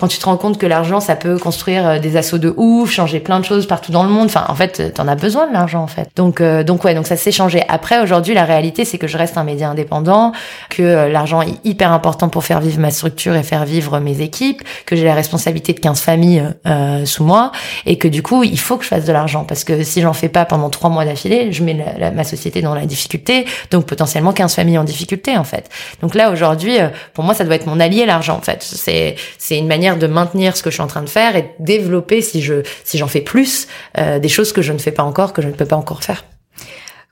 Euh, 0.00 0.06
quand 0.06 0.08
tu 0.08 0.18
te 0.18 0.24
rends 0.24 0.36
compte 0.36 0.58
que 0.58 0.66
l'argent, 0.66 1.00
ça 1.00 1.16
peut 1.16 1.38
construire 1.38 1.86
euh, 1.86 1.98
des 1.98 2.16
assauts 2.16 2.38
de 2.38 2.52
ouf, 2.56 2.90
changer 2.90 3.20
plein 3.20 3.40
de 3.40 3.44
choses 3.44 3.66
partout 3.66 3.92
dans 3.92 4.02
le 4.02 4.08
monde. 4.08 4.26
Enfin, 4.26 4.44
en 4.48 4.54
fait, 4.54 4.94
t'en 4.94 5.06
as 5.08 5.14
besoin 5.14 5.46
de 5.46 5.52
l'argent, 5.52 5.82
en 5.82 5.86
fait. 5.86 6.08
Donc, 6.16 6.40
euh, 6.40 6.62
donc 6.62 6.84
ouais, 6.84 6.94
donc 6.94 7.06
ça 7.06 7.16
s'est 7.16 7.32
changé. 7.32 7.62
Après, 7.68 8.00
aujourd'hui, 8.00 8.34
la 8.34 8.44
réalité, 8.44 8.84
c'est 8.84 8.98
que 8.98 9.06
je 9.06 9.18
reste 9.18 9.36
un 9.36 9.44
média 9.44 9.68
indépendant, 9.68 10.32
que 10.70 10.82
euh, 10.82 11.08
l'argent 11.08 11.42
est 11.42 11.54
hyper 11.64 11.92
important 11.92 12.28
pour 12.28 12.44
faire 12.44 12.60
vivre 12.60 12.80
ma 12.80 12.90
structure 12.90 13.36
et 13.36 13.42
faire 13.42 13.64
vivre 13.64 13.98
mes 14.00 14.20
équipes, 14.20 14.62
que 14.86 14.96
j'ai 14.96 15.04
la 15.04 15.14
responsabilité 15.14 15.72
de 15.72 15.80
15 15.80 16.00
familles 16.00 16.44
euh, 16.66 17.04
sous 17.04 17.24
moi, 17.24 17.52
et 17.86 17.98
que 17.98 18.08
du 18.08 18.22
coup, 18.22 18.42
il 18.42 18.58
faut 18.58 18.76
que 18.76 18.84
je 18.84 18.88
fasse 18.88 19.04
de 19.04 19.12
l'argent 19.12 19.44
parce 19.44 19.64
que 19.64 19.82
si 19.82 20.00
j'en 20.00 20.12
fais 20.12 20.28
pas 20.28 20.44
pendant 20.44 20.70
trois 20.70 20.90
mois 20.90 21.04
d'affilée, 21.04 21.52
je 21.52 21.62
mets 21.62 21.76
ma 22.14 22.24
société 22.24 22.62
dans 22.62 22.74
la 22.74 22.86
difficulté, 22.86 23.44
donc 23.70 23.86
potentiellement 23.86 24.32
15 24.32 24.54
familles 24.54 24.78
en 24.78 24.84
difficulté, 24.84 25.36
en 25.36 25.44
fait. 25.44 25.68
Donc 26.02 26.14
là, 26.14 26.30
aujourd'hui, 26.30 26.76
pour 27.14 27.24
moi, 27.24 27.34
ça 27.34 27.44
doit 27.44 27.54
être 27.54 27.66
mon 27.66 27.80
allié, 27.80 28.06
l'argent, 28.06 28.36
en 28.36 28.40
fait. 28.40 28.62
C'est 28.62 29.16
c'est 29.38 29.58
une 29.58 29.66
manière 29.66 29.89
de 29.98 30.06
maintenir 30.06 30.56
ce 30.56 30.62
que 30.62 30.70
je 30.70 30.74
suis 30.74 30.82
en 30.82 30.86
train 30.86 31.02
de 31.02 31.08
faire 31.08 31.36
et 31.36 31.54
développer 31.58 32.22
si 32.22 32.42
je 32.42 32.62
si 32.84 32.98
j'en 32.98 33.08
fais 33.08 33.20
plus 33.20 33.68
euh, 33.98 34.18
des 34.18 34.28
choses 34.28 34.52
que 34.52 34.62
je 34.62 34.72
ne 34.72 34.78
fais 34.78 34.92
pas 34.92 35.02
encore 35.02 35.32
que 35.32 35.42
je 35.42 35.48
ne 35.48 35.52
peux 35.52 35.66
pas 35.66 35.76
encore 35.76 36.02
faire. 36.02 36.24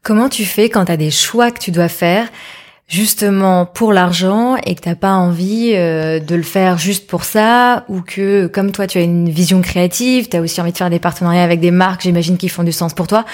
Comment 0.02 0.28
tu 0.28 0.44
fais 0.44 0.68
quand 0.68 0.86
tu 0.86 0.92
as 0.92 0.96
des 0.96 1.10
choix 1.10 1.50
que 1.50 1.58
tu 1.58 1.70
dois 1.70 1.88
faire 1.88 2.28
justement 2.88 3.66
pour 3.66 3.92
l'argent 3.92 4.56
et 4.64 4.74
que 4.74 4.80
t'as 4.80 4.94
pas 4.94 5.12
envie 5.12 5.72
euh, 5.74 6.20
de 6.20 6.34
le 6.34 6.42
faire 6.42 6.78
juste 6.78 7.06
pour 7.06 7.24
ça 7.24 7.84
ou 7.88 8.00
que 8.00 8.46
comme 8.46 8.72
toi 8.72 8.86
tu 8.86 8.98
as 8.98 9.02
une 9.02 9.28
vision 9.28 9.60
créative, 9.60 10.28
tu 10.28 10.36
as 10.36 10.40
aussi 10.40 10.60
envie 10.60 10.72
de 10.72 10.78
faire 10.78 10.90
des 10.90 10.98
partenariats 10.98 11.44
avec 11.44 11.60
des 11.60 11.70
marques, 11.70 12.02
j'imagine 12.02 12.38
qui 12.38 12.48
font 12.48 12.64
du 12.64 12.72
sens 12.72 12.94
pour 12.94 13.06
toi. 13.06 13.24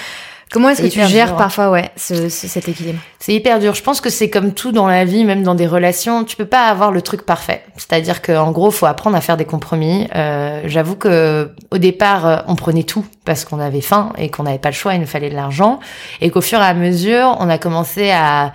Comment 0.51 0.69
est-ce 0.69 0.81
que 0.81 0.87
tu 0.87 1.03
gères 1.07 1.33
hein. 1.33 1.37
parfois 1.37 1.69
ouais 1.71 1.91
ce, 1.95 2.29
cet 2.29 2.69
équilibre 2.69 2.99
C'est 3.19 3.33
hyper 3.33 3.59
dur. 3.59 3.73
Je 3.73 3.81
pense 3.81 3.99
que 3.99 4.09
c'est 4.09 4.29
comme 4.29 4.53
tout 4.53 4.71
dans 4.71 4.87
la 4.87 5.03
vie, 5.03 5.25
même 5.25 5.43
dans 5.43 5.55
des 5.55 5.67
relations, 5.67 6.23
tu 6.23 6.35
peux 6.35 6.45
pas 6.45 6.67
avoir 6.67 6.91
le 6.91 7.01
truc 7.01 7.23
parfait. 7.23 7.63
C'est-à-dire 7.77 8.21
qu'en 8.21 8.51
gros, 8.51 8.71
faut 8.71 8.85
apprendre 8.85 9.17
à 9.17 9.21
faire 9.21 9.37
des 9.37 9.45
compromis. 9.45 10.07
Euh, 10.15 10.61
J'avoue 10.65 10.95
que 10.95 11.51
au 11.71 11.77
départ, 11.77 12.25
euh, 12.25 12.37
on 12.47 12.55
prenait 12.55 12.83
tout 12.83 13.05
parce 13.25 13.43
qu'on 13.43 13.59
avait 13.59 13.81
faim 13.81 14.13
et 14.17 14.29
qu'on 14.29 14.43
n'avait 14.43 14.59
pas 14.59 14.69
le 14.69 14.75
choix, 14.75 14.93
il 14.93 15.01
nous 15.01 15.07
fallait 15.07 15.29
de 15.29 15.35
l'argent, 15.35 15.79
et 16.21 16.29
qu'au 16.29 16.41
fur 16.41 16.59
et 16.59 16.65
à 16.65 16.73
mesure, 16.73 17.35
on 17.39 17.49
a 17.49 17.57
commencé 17.57 18.11
à 18.11 18.53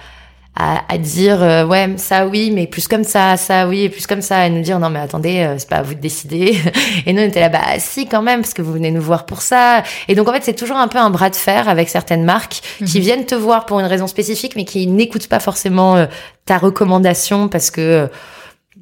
à, 0.56 0.82
à 0.92 0.98
dire 0.98 1.42
euh, 1.42 1.64
ouais 1.64 1.94
ça 1.96 2.26
oui 2.26 2.50
mais 2.52 2.66
plus 2.66 2.88
comme 2.88 3.04
ça 3.04 3.36
ça 3.36 3.68
oui 3.68 3.82
et 3.82 3.88
plus 3.88 4.06
comme 4.06 4.20
ça 4.20 4.46
et 4.46 4.50
nous 4.50 4.62
dire 4.62 4.80
non 4.80 4.90
mais 4.90 4.98
attendez 4.98 5.40
euh, 5.40 5.54
c'est 5.58 5.68
pas 5.68 5.76
à 5.76 5.82
vous 5.82 5.94
de 5.94 6.00
décider 6.00 6.58
et 7.06 7.12
nous 7.12 7.22
on 7.22 7.24
était 7.24 7.40
là 7.40 7.48
bah 7.48 7.60
si 7.78 8.06
quand 8.08 8.22
même 8.22 8.40
parce 8.40 8.52
que 8.52 8.60
vous 8.60 8.72
venez 8.72 8.90
nous 8.90 9.00
voir 9.00 9.26
pour 9.26 9.42
ça 9.42 9.84
et 10.08 10.14
donc 10.14 10.28
en 10.28 10.32
fait 10.32 10.42
c'est 10.42 10.54
toujours 10.54 10.76
un 10.76 10.88
peu 10.88 10.98
un 10.98 11.10
bras 11.10 11.30
de 11.30 11.36
fer 11.36 11.68
avec 11.68 11.88
certaines 11.88 12.24
marques 12.24 12.62
qui 12.84 12.98
mhm. 12.98 13.04
viennent 13.04 13.26
te 13.26 13.36
voir 13.36 13.64
pour 13.64 13.78
une 13.78 13.86
raison 13.86 14.08
spécifique 14.08 14.54
mais 14.56 14.64
qui 14.64 14.86
n'écoutent 14.88 15.28
pas 15.28 15.40
forcément 15.40 15.96
euh, 15.96 16.06
ta 16.46 16.58
recommandation 16.58 17.48
parce 17.48 17.70
que 17.70 18.08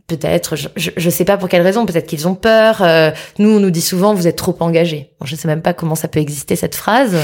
Peut-être, 0.08 0.56
je, 0.56 0.68
je, 0.74 1.10
sais 1.10 1.26
pas 1.26 1.36
pour 1.36 1.50
quelle 1.50 1.60
raison, 1.60 1.84
peut-être 1.84 2.06
qu'ils 2.06 2.26
ont 2.26 2.34
peur. 2.34 2.80
Euh, 2.80 3.10
nous, 3.38 3.50
on 3.50 3.60
nous 3.60 3.70
dit 3.70 3.82
souvent, 3.82 4.14
vous 4.14 4.26
êtes 4.26 4.36
trop 4.36 4.56
engagés. 4.60 5.10
Bon, 5.20 5.26
je 5.26 5.36
sais 5.36 5.46
même 5.46 5.60
pas 5.60 5.74
comment 5.74 5.94
ça 5.94 6.08
peut 6.08 6.18
exister 6.18 6.56
cette 6.56 6.74
phrase. 6.74 7.14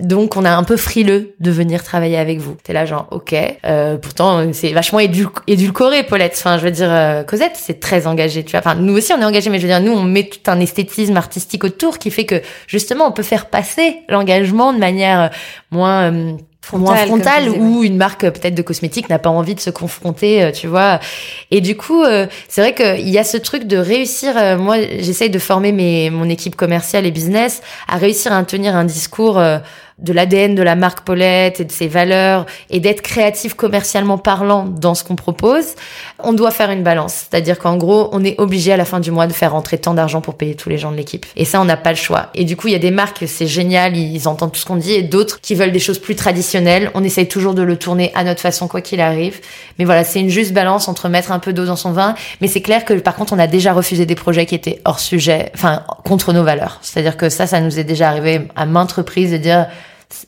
Donc, 0.00 0.36
on 0.36 0.44
a 0.44 0.50
un 0.50 0.64
peu 0.64 0.76
frileux 0.76 1.36
de 1.38 1.50
venir 1.52 1.84
travailler 1.84 2.18
avec 2.18 2.40
vous. 2.40 2.56
T'es 2.64 2.72
là, 2.72 2.84
genre, 2.84 3.06
ok. 3.12 3.32
Euh, 3.64 3.96
pourtant, 3.96 4.52
c'est 4.52 4.72
vachement 4.72 4.98
édulcoré, 4.98 6.02
Paulette. 6.02 6.34
Enfin, 6.36 6.58
je 6.58 6.64
veux 6.64 6.72
dire, 6.72 6.90
euh, 6.90 7.22
Cosette, 7.22 7.54
c'est 7.54 7.78
très 7.78 8.08
engagé. 8.08 8.42
Tu 8.42 8.50
vois. 8.50 8.58
Enfin, 8.58 8.74
nous 8.74 8.96
aussi, 8.96 9.12
on 9.12 9.20
est 9.20 9.24
engagé, 9.24 9.48
mais 9.48 9.58
je 9.58 9.62
veux 9.62 9.72
dire, 9.72 9.80
nous, 9.80 9.92
on 9.92 10.02
met 10.02 10.24
tout 10.24 10.50
un 10.50 10.58
esthétisme 10.58 11.16
artistique 11.16 11.62
autour 11.62 11.98
qui 12.00 12.10
fait 12.10 12.26
que 12.26 12.42
justement, 12.66 13.06
on 13.06 13.12
peut 13.12 13.22
faire 13.22 13.46
passer 13.46 13.98
l'engagement 14.08 14.72
de 14.72 14.78
manière 14.78 15.30
moins 15.70 16.10
frontale, 16.62 17.06
frontale 17.08 17.48
ou 17.50 17.82
une 17.82 17.96
marque 17.96 18.20
peut-être 18.20 18.54
de 18.54 18.62
cosmétiques 18.62 19.08
n'a 19.08 19.18
pas 19.18 19.30
envie 19.30 19.54
de 19.54 19.60
se 19.60 19.70
confronter, 19.70 20.42
euh, 20.42 20.52
tu 20.52 20.68
vois. 20.68 21.00
Et 21.50 21.60
du 21.60 21.76
coup, 21.76 22.02
euh, 22.04 22.26
c'est 22.48 22.60
vrai 22.60 22.74
qu'il 22.74 23.08
y 23.08 23.18
a 23.18 23.24
ce 23.24 23.36
truc 23.36 23.64
de 23.64 23.76
réussir. 23.76 24.36
Euh, 24.36 24.56
moi, 24.56 24.76
j'essaye 24.98 25.28
de 25.28 25.38
former 25.38 25.72
mes, 25.72 26.08
mon 26.10 26.28
équipe 26.28 26.54
commerciale 26.54 27.04
et 27.04 27.10
business 27.10 27.62
à 27.88 27.96
réussir 27.96 28.32
à 28.32 28.42
tenir 28.44 28.76
un 28.76 28.84
discours 28.84 29.42
de 30.02 30.12
l'ADN 30.12 30.54
de 30.54 30.62
la 30.62 30.74
marque 30.74 31.04
Paulette 31.04 31.60
et 31.60 31.64
de 31.64 31.72
ses 31.72 31.88
valeurs 31.88 32.46
et 32.70 32.80
d'être 32.80 33.02
créatif 33.02 33.54
commercialement 33.54 34.18
parlant 34.18 34.64
dans 34.64 34.94
ce 34.94 35.04
qu'on 35.04 35.16
propose, 35.16 35.74
on 36.18 36.32
doit 36.32 36.50
faire 36.50 36.70
une 36.70 36.82
balance. 36.82 37.26
C'est-à-dire 37.30 37.58
qu'en 37.58 37.76
gros, 37.76 38.08
on 38.12 38.24
est 38.24 38.38
obligé 38.38 38.72
à 38.72 38.76
la 38.76 38.84
fin 38.84 39.00
du 39.00 39.10
mois 39.10 39.26
de 39.26 39.32
faire 39.32 39.52
rentrer 39.52 39.78
tant 39.78 39.94
d'argent 39.94 40.20
pour 40.20 40.34
payer 40.34 40.54
tous 40.54 40.68
les 40.68 40.78
gens 40.78 40.90
de 40.90 40.96
l'équipe. 40.96 41.26
Et 41.36 41.44
ça, 41.44 41.60
on 41.60 41.64
n'a 41.64 41.76
pas 41.76 41.90
le 41.90 41.96
choix. 41.96 42.28
Et 42.34 42.44
du 42.44 42.56
coup, 42.56 42.68
il 42.68 42.72
y 42.72 42.76
a 42.76 42.80
des 42.80 42.90
marques, 42.90 43.24
c'est 43.26 43.46
génial, 43.46 43.96
ils 43.96 44.28
entendent 44.28 44.52
tout 44.52 44.60
ce 44.60 44.66
qu'on 44.66 44.76
dit 44.76 44.92
et 44.92 45.02
d'autres 45.02 45.40
qui 45.40 45.54
veulent 45.54 45.72
des 45.72 45.78
choses 45.78 45.98
plus 45.98 46.16
traditionnelles. 46.16 46.90
On 46.94 47.04
essaye 47.04 47.28
toujours 47.28 47.54
de 47.54 47.62
le 47.62 47.76
tourner 47.76 48.10
à 48.14 48.24
notre 48.24 48.40
façon, 48.40 48.68
quoi 48.68 48.80
qu'il 48.80 49.00
arrive. 49.00 49.40
Mais 49.78 49.84
voilà, 49.84 50.04
c'est 50.04 50.20
une 50.20 50.28
juste 50.28 50.52
balance 50.52 50.88
entre 50.88 51.08
mettre 51.08 51.32
un 51.32 51.38
peu 51.38 51.52
d'eau 51.52 51.64
dans 51.64 51.76
son 51.76 51.92
vin. 51.92 52.14
Mais 52.40 52.48
c'est 52.48 52.62
clair 52.62 52.84
que 52.84 52.94
par 52.94 53.14
contre, 53.14 53.32
on 53.32 53.38
a 53.38 53.46
déjà 53.46 53.72
refusé 53.72 54.06
des 54.06 54.14
projets 54.14 54.46
qui 54.46 54.54
étaient 54.54 54.80
hors 54.84 54.98
sujet, 55.00 55.50
enfin, 55.54 55.82
contre 56.04 56.32
nos 56.32 56.44
valeurs. 56.44 56.78
C'est-à-dire 56.82 57.16
que 57.16 57.28
ça, 57.28 57.46
ça 57.46 57.60
nous 57.60 57.78
est 57.78 57.84
déjà 57.84 58.08
arrivé 58.08 58.48
à 58.56 58.66
maintes 58.66 58.92
reprises 58.92 59.30
de 59.30 59.36
dire, 59.36 59.66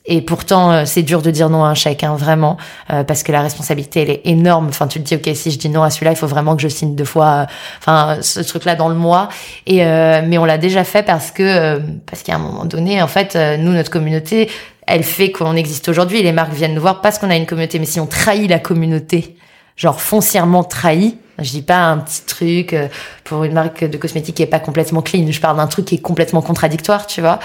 et 0.06 0.20
pourtant, 0.20 0.72
euh, 0.72 0.82
c'est 0.84 1.02
dur 1.02 1.22
de 1.22 1.30
dire 1.30 1.48
non 1.48 1.64
à 1.64 1.68
un 1.68 1.74
chèque, 1.74 2.04
hein, 2.04 2.16
vraiment, 2.16 2.56
euh, 2.92 3.04
parce 3.04 3.22
que 3.22 3.32
la 3.32 3.40
responsabilité, 3.40 4.02
elle 4.02 4.10
est 4.10 4.20
énorme. 4.24 4.68
Enfin, 4.68 4.86
tu 4.86 5.00
te 5.00 5.04
dis, 5.04 5.14
ok, 5.14 5.34
si 5.34 5.50
je 5.50 5.58
dis 5.58 5.68
non 5.68 5.82
à 5.82 5.90
celui-là, 5.90 6.12
il 6.12 6.16
faut 6.16 6.26
vraiment 6.26 6.56
que 6.56 6.62
je 6.62 6.68
signe 6.68 6.94
deux 6.94 7.04
fois, 7.04 7.26
euh, 7.26 7.44
enfin, 7.78 8.18
ce 8.20 8.40
truc-là 8.40 8.74
dans 8.74 8.88
le 8.88 8.94
mois. 8.94 9.28
Et 9.66 9.84
mais 9.84 10.38
on 10.38 10.44
l'a 10.44 10.58
déjà 10.58 10.84
fait 10.84 11.02
parce 11.02 11.30
que 11.30 11.80
parce 12.06 12.22
qu'à 12.22 12.34
un 12.34 12.38
moment 12.38 12.64
donné, 12.64 13.02
en 13.02 13.06
fait, 13.06 13.36
nous, 13.58 13.72
notre 13.72 13.90
communauté, 13.90 14.50
elle 14.86 15.02
fait 15.02 15.30
qu'on 15.30 15.56
existe 15.56 15.88
aujourd'hui. 15.88 16.22
Les 16.22 16.32
marques 16.32 16.52
viennent 16.52 16.74
nous 16.74 16.80
voir 16.80 17.00
parce 17.00 17.18
qu'on 17.18 17.30
a 17.30 17.36
une 17.36 17.46
communauté. 17.46 17.78
Mais 17.78 17.86
si 17.86 18.00
on 18.00 18.06
trahit 18.06 18.48
la 18.48 18.58
communauté, 18.58 19.36
genre 19.76 20.00
foncièrement 20.00 20.64
trahi, 20.64 21.16
je 21.38 21.50
dis 21.50 21.62
pas 21.62 21.78
un 21.78 21.98
petit 21.98 22.22
truc 22.22 22.72
euh, 22.72 22.88
pour 23.24 23.44
une 23.44 23.52
marque 23.52 23.84
de 23.84 23.96
cosmétiques 23.96 24.36
qui 24.36 24.42
est 24.42 24.46
pas 24.46 24.60
complètement 24.60 25.02
clean. 25.02 25.30
Je 25.30 25.40
parle 25.40 25.56
d'un 25.56 25.66
truc 25.66 25.86
qui 25.86 25.96
est 25.96 26.02
complètement 26.02 26.42
contradictoire, 26.42 27.06
tu 27.06 27.20
vois. 27.20 27.38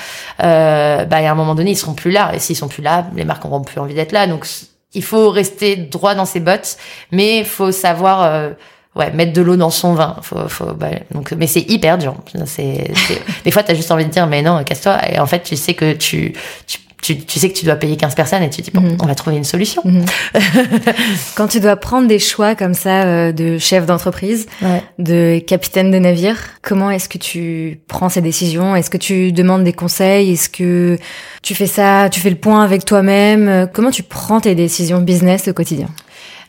Euh, 0.44 1.06
bah, 1.06 1.18
à 1.18 1.32
un 1.32 1.36
moment 1.36 1.56
donné, 1.56 1.72
ils 1.72 1.78
seront 1.78 1.94
plus 1.94 2.12
là. 2.12 2.32
Et 2.34 2.40
s'ils 2.40 2.56
sont 2.56 2.68
plus 2.68 2.84
là, 2.84 3.08
les 3.16 3.26
marques 3.26 3.46
auront 3.46 3.62
plus 3.62 3.80
envie 3.80 3.96
d'être 3.96 4.12
là. 4.12 4.28
Donc, 4.28 4.48
il 4.94 5.04
faut 5.04 5.30
rester 5.30 5.76
droit 5.76 6.16
dans 6.16 6.26
ses 6.26 6.40
bottes, 6.40 6.78
mais 7.12 7.44
faut 7.44 7.72
savoir, 7.72 8.24
euh, 8.24 8.52
ouais, 8.96 9.12
mettre 9.12 9.34
de 9.34 9.42
l'eau 9.42 9.56
dans 9.56 9.70
son 9.70 9.94
vin. 9.94 10.18
Faut, 10.22 10.48
faut, 10.48 10.74
bah, 10.74 10.90
donc, 11.12 11.32
mais 11.32 11.48
c'est 11.48 11.62
hyper 11.70 11.98
dur. 11.98 12.16
C'est, 12.46 12.92
des 13.44 13.52
fois, 13.52 13.64
t'as 13.64 13.74
juste 13.74 13.92
envie 13.92 14.06
de 14.06 14.12
dire, 14.12 14.28
mais 14.28 14.42
non, 14.42 14.64
casse-toi. 14.64 14.98
Et 15.12 15.20
en 15.20 15.26
fait, 15.26 15.42
tu 15.42 15.56
sais 15.56 15.74
que 15.74 15.94
tu, 15.94 16.34
tu 16.68 16.80
tu, 17.02 17.18
tu, 17.18 17.40
sais 17.40 17.50
que 17.50 17.58
tu 17.58 17.66
dois 17.66 17.76
payer 17.76 17.96
15 17.96 18.16
personnes 18.16 18.44
et 18.44 18.50
tu 18.50 18.62
dis 18.62 18.72
bon, 18.72 18.82
mhm. 18.82 18.98
on 19.02 19.06
va 19.06 19.16
trouver 19.16 19.38
une 19.38 19.44
solution. 19.44 19.82
Mhm. 19.86 20.06
Quand 21.36 21.48
tu 21.48 21.60
dois 21.60 21.76
prendre 21.78 22.08
des 22.08 22.20
choix 22.20 22.56
comme 22.56 22.74
ça 22.74 23.04
euh, 23.04 23.32
de 23.32 23.58
chef 23.58 23.86
d'entreprise, 23.86 24.48
de 24.98 25.40
capitaine 25.40 25.92
de 25.92 26.00
navire, 26.00 26.38
comment 26.62 26.92
est-ce 26.92 27.08
que 27.08 27.18
tu 27.18 27.80
prends 27.88 28.10
ces 28.10 28.22
décisions? 28.22 28.76
Est-ce 28.76 28.90
que 28.90 28.98
tu 28.98 29.32
demandes 29.32 29.64
des 29.64 29.74
conseils? 29.74 30.34
Est-ce 30.34 30.50
que 30.50 30.98
tu 31.42 31.56
fais 31.56 31.68
ça, 31.68 32.10
tu 32.10 32.20
fais 32.20 32.30
le 32.30 32.36
point 32.36 32.64
avec 32.64 32.86
toi-même? 32.86 33.70
Comment 33.74 33.92
tu 33.92 34.04
prends 34.04 34.42
tes 34.42 34.56
décisions 34.56 35.00
business 35.00 35.48
au 35.48 35.54
quotidien? 35.54 35.88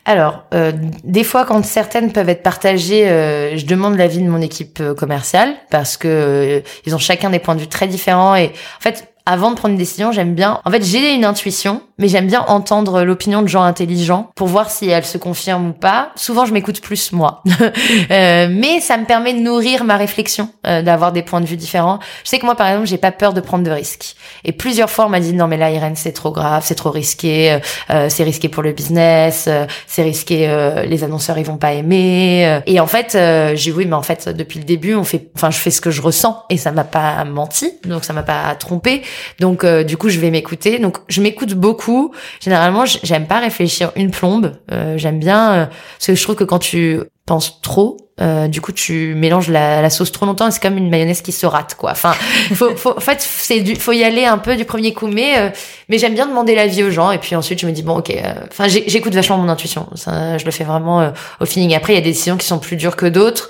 Alors, 0.06 0.44
euh, 0.54 0.72
des 1.04 1.24
fois, 1.24 1.44
quand 1.44 1.64
certaines 1.64 2.10
peuvent 2.10 2.28
être 2.28 2.42
partagées, 2.42 3.08
euh, 3.08 3.56
je 3.56 3.66
demande 3.66 3.96
l'avis 3.96 4.18
de 4.18 4.28
mon 4.28 4.40
équipe 4.40 4.82
commerciale 4.94 5.54
parce 5.70 5.96
que 5.96 6.62
ils 6.86 6.94
ont 6.94 6.98
chacun 6.98 7.30
des 7.30 7.38
points 7.38 7.54
de 7.54 7.60
vue 7.60 7.68
très 7.68 7.86
différents 7.86 8.34
et 8.34 8.46
en 8.46 8.80
fait, 8.80 9.09
avant 9.26 9.50
de 9.50 9.56
prendre 9.56 9.72
une 9.72 9.78
décision, 9.78 10.12
j'aime 10.12 10.34
bien. 10.34 10.60
En 10.64 10.70
fait, 10.70 10.84
j'ai 10.84 11.14
une 11.14 11.24
intuition, 11.24 11.82
mais 11.98 12.08
j'aime 12.08 12.26
bien 12.26 12.44
entendre 12.48 13.02
l'opinion 13.02 13.42
de 13.42 13.48
gens 13.48 13.62
intelligents 13.62 14.30
pour 14.34 14.48
voir 14.48 14.70
si 14.70 14.88
elle 14.88 15.04
se 15.04 15.18
confirme 15.18 15.68
ou 15.68 15.72
pas. 15.72 16.10
Souvent, 16.16 16.46
je 16.46 16.52
m'écoute 16.52 16.80
plus 16.80 17.12
moi, 17.12 17.42
euh, 18.10 18.48
mais 18.50 18.80
ça 18.80 18.96
me 18.96 19.04
permet 19.04 19.34
de 19.34 19.40
nourrir 19.40 19.84
ma 19.84 19.96
réflexion, 19.96 20.48
euh, 20.66 20.82
d'avoir 20.82 21.12
des 21.12 21.22
points 21.22 21.40
de 21.40 21.46
vue 21.46 21.56
différents. 21.56 21.98
Je 22.24 22.30
sais 22.30 22.38
que 22.38 22.46
moi, 22.46 22.54
par 22.54 22.68
exemple, 22.68 22.86
j'ai 22.86 22.98
pas 22.98 23.12
peur 23.12 23.32
de 23.32 23.40
prendre 23.40 23.64
de 23.64 23.70
risques. 23.70 24.16
Et 24.44 24.52
plusieurs 24.52 24.90
fois, 24.90 25.06
on 25.06 25.10
m'a 25.10 25.20
dit 25.20 25.34
non, 25.34 25.46
mais 25.46 25.56
là, 25.56 25.70
Irène, 25.70 25.96
c'est 25.96 26.12
trop 26.12 26.30
grave, 26.30 26.62
c'est 26.64 26.74
trop 26.74 26.90
risqué, 26.90 27.60
euh, 27.90 28.08
c'est 28.08 28.24
risqué 28.24 28.48
pour 28.48 28.62
le 28.62 28.72
business, 28.72 29.48
c'est 29.86 30.02
risqué, 30.02 30.48
les 30.86 31.04
annonceurs 31.04 31.38
ils 31.38 31.44
vont 31.44 31.58
pas 31.58 31.72
aimer. 31.72 32.60
Et 32.66 32.80
en 32.80 32.86
fait, 32.86 33.16
j'ai 33.54 33.72
oui, 33.72 33.86
mais 33.86 33.94
en 33.94 34.02
fait, 34.02 34.28
depuis 34.28 34.58
le 34.58 34.64
début, 34.64 34.94
on 34.94 35.04
fait, 35.04 35.30
enfin, 35.34 35.50
je 35.50 35.58
fais 35.58 35.70
ce 35.70 35.80
que 35.80 35.90
je 35.90 36.02
ressens 36.02 36.44
et 36.50 36.56
ça 36.56 36.72
m'a 36.72 36.84
pas 36.84 37.24
menti, 37.24 37.72
donc 37.84 38.04
ça 38.04 38.12
m'a 38.12 38.22
pas 38.22 38.54
trompé. 38.54 39.02
Donc 39.38 39.64
euh, 39.64 39.84
du 39.84 39.96
coup, 39.96 40.08
je 40.08 40.18
vais 40.20 40.30
m'écouter. 40.30 40.78
Donc 40.78 40.98
je 41.08 41.20
m'écoute 41.20 41.54
beaucoup. 41.54 42.12
Généralement, 42.40 42.84
j'aime 43.02 43.26
pas 43.26 43.38
réfléchir 43.40 43.92
une 43.96 44.10
plombe. 44.10 44.52
Euh, 44.72 44.96
j'aime 44.98 45.18
bien 45.18 45.52
euh, 45.52 45.66
parce 45.66 46.06
que 46.08 46.14
je 46.14 46.22
trouve 46.22 46.36
que 46.36 46.44
quand 46.44 46.58
tu 46.58 47.00
penses 47.26 47.60
trop, 47.62 47.96
euh, 48.20 48.48
du 48.48 48.60
coup, 48.60 48.72
tu 48.72 49.14
mélanges 49.14 49.48
la, 49.48 49.80
la 49.80 49.88
sauce 49.88 50.12
trop 50.12 50.26
longtemps 50.26 50.48
et 50.48 50.50
c'est 50.50 50.60
comme 50.60 50.76
une 50.76 50.90
mayonnaise 50.90 51.22
qui 51.22 51.32
se 51.32 51.46
rate, 51.46 51.74
quoi. 51.74 51.92
Enfin, 51.92 52.12
faut, 52.54 52.76
faut, 52.76 52.94
en 52.96 53.00
fait, 53.00 53.20
c'est 53.20 53.60
du, 53.60 53.76
faut 53.76 53.92
y 53.92 54.02
aller 54.04 54.26
un 54.26 54.36
peu 54.36 54.56
du 54.56 54.64
premier 54.66 54.92
coup, 54.92 55.06
mais 55.06 55.38
euh, 55.38 55.48
mais 55.88 55.96
j'aime 55.98 56.14
bien 56.14 56.26
demander 56.26 56.54
l'avis 56.54 56.82
aux 56.82 56.90
gens 56.90 57.12
et 57.12 57.18
puis 57.18 57.34
ensuite 57.36 57.60
je 57.60 57.66
me 57.66 57.72
dis 57.72 57.82
bon, 57.82 57.98
ok. 57.98 58.10
euh, 58.10 58.32
Enfin, 58.50 58.66
j'écoute 58.68 59.14
vachement 59.14 59.38
mon 59.38 59.48
intuition. 59.48 59.88
Ça, 59.94 60.36
je 60.38 60.44
le 60.44 60.50
fais 60.50 60.64
vraiment 60.64 61.12
au 61.40 61.46
feeling. 61.46 61.74
Après, 61.74 61.92
il 61.94 61.96
y 61.96 61.98
a 61.98 62.02
des 62.02 62.10
décisions 62.10 62.36
qui 62.36 62.46
sont 62.46 62.58
plus 62.58 62.76
dures 62.76 62.96
que 62.96 63.06
d'autres. 63.06 63.48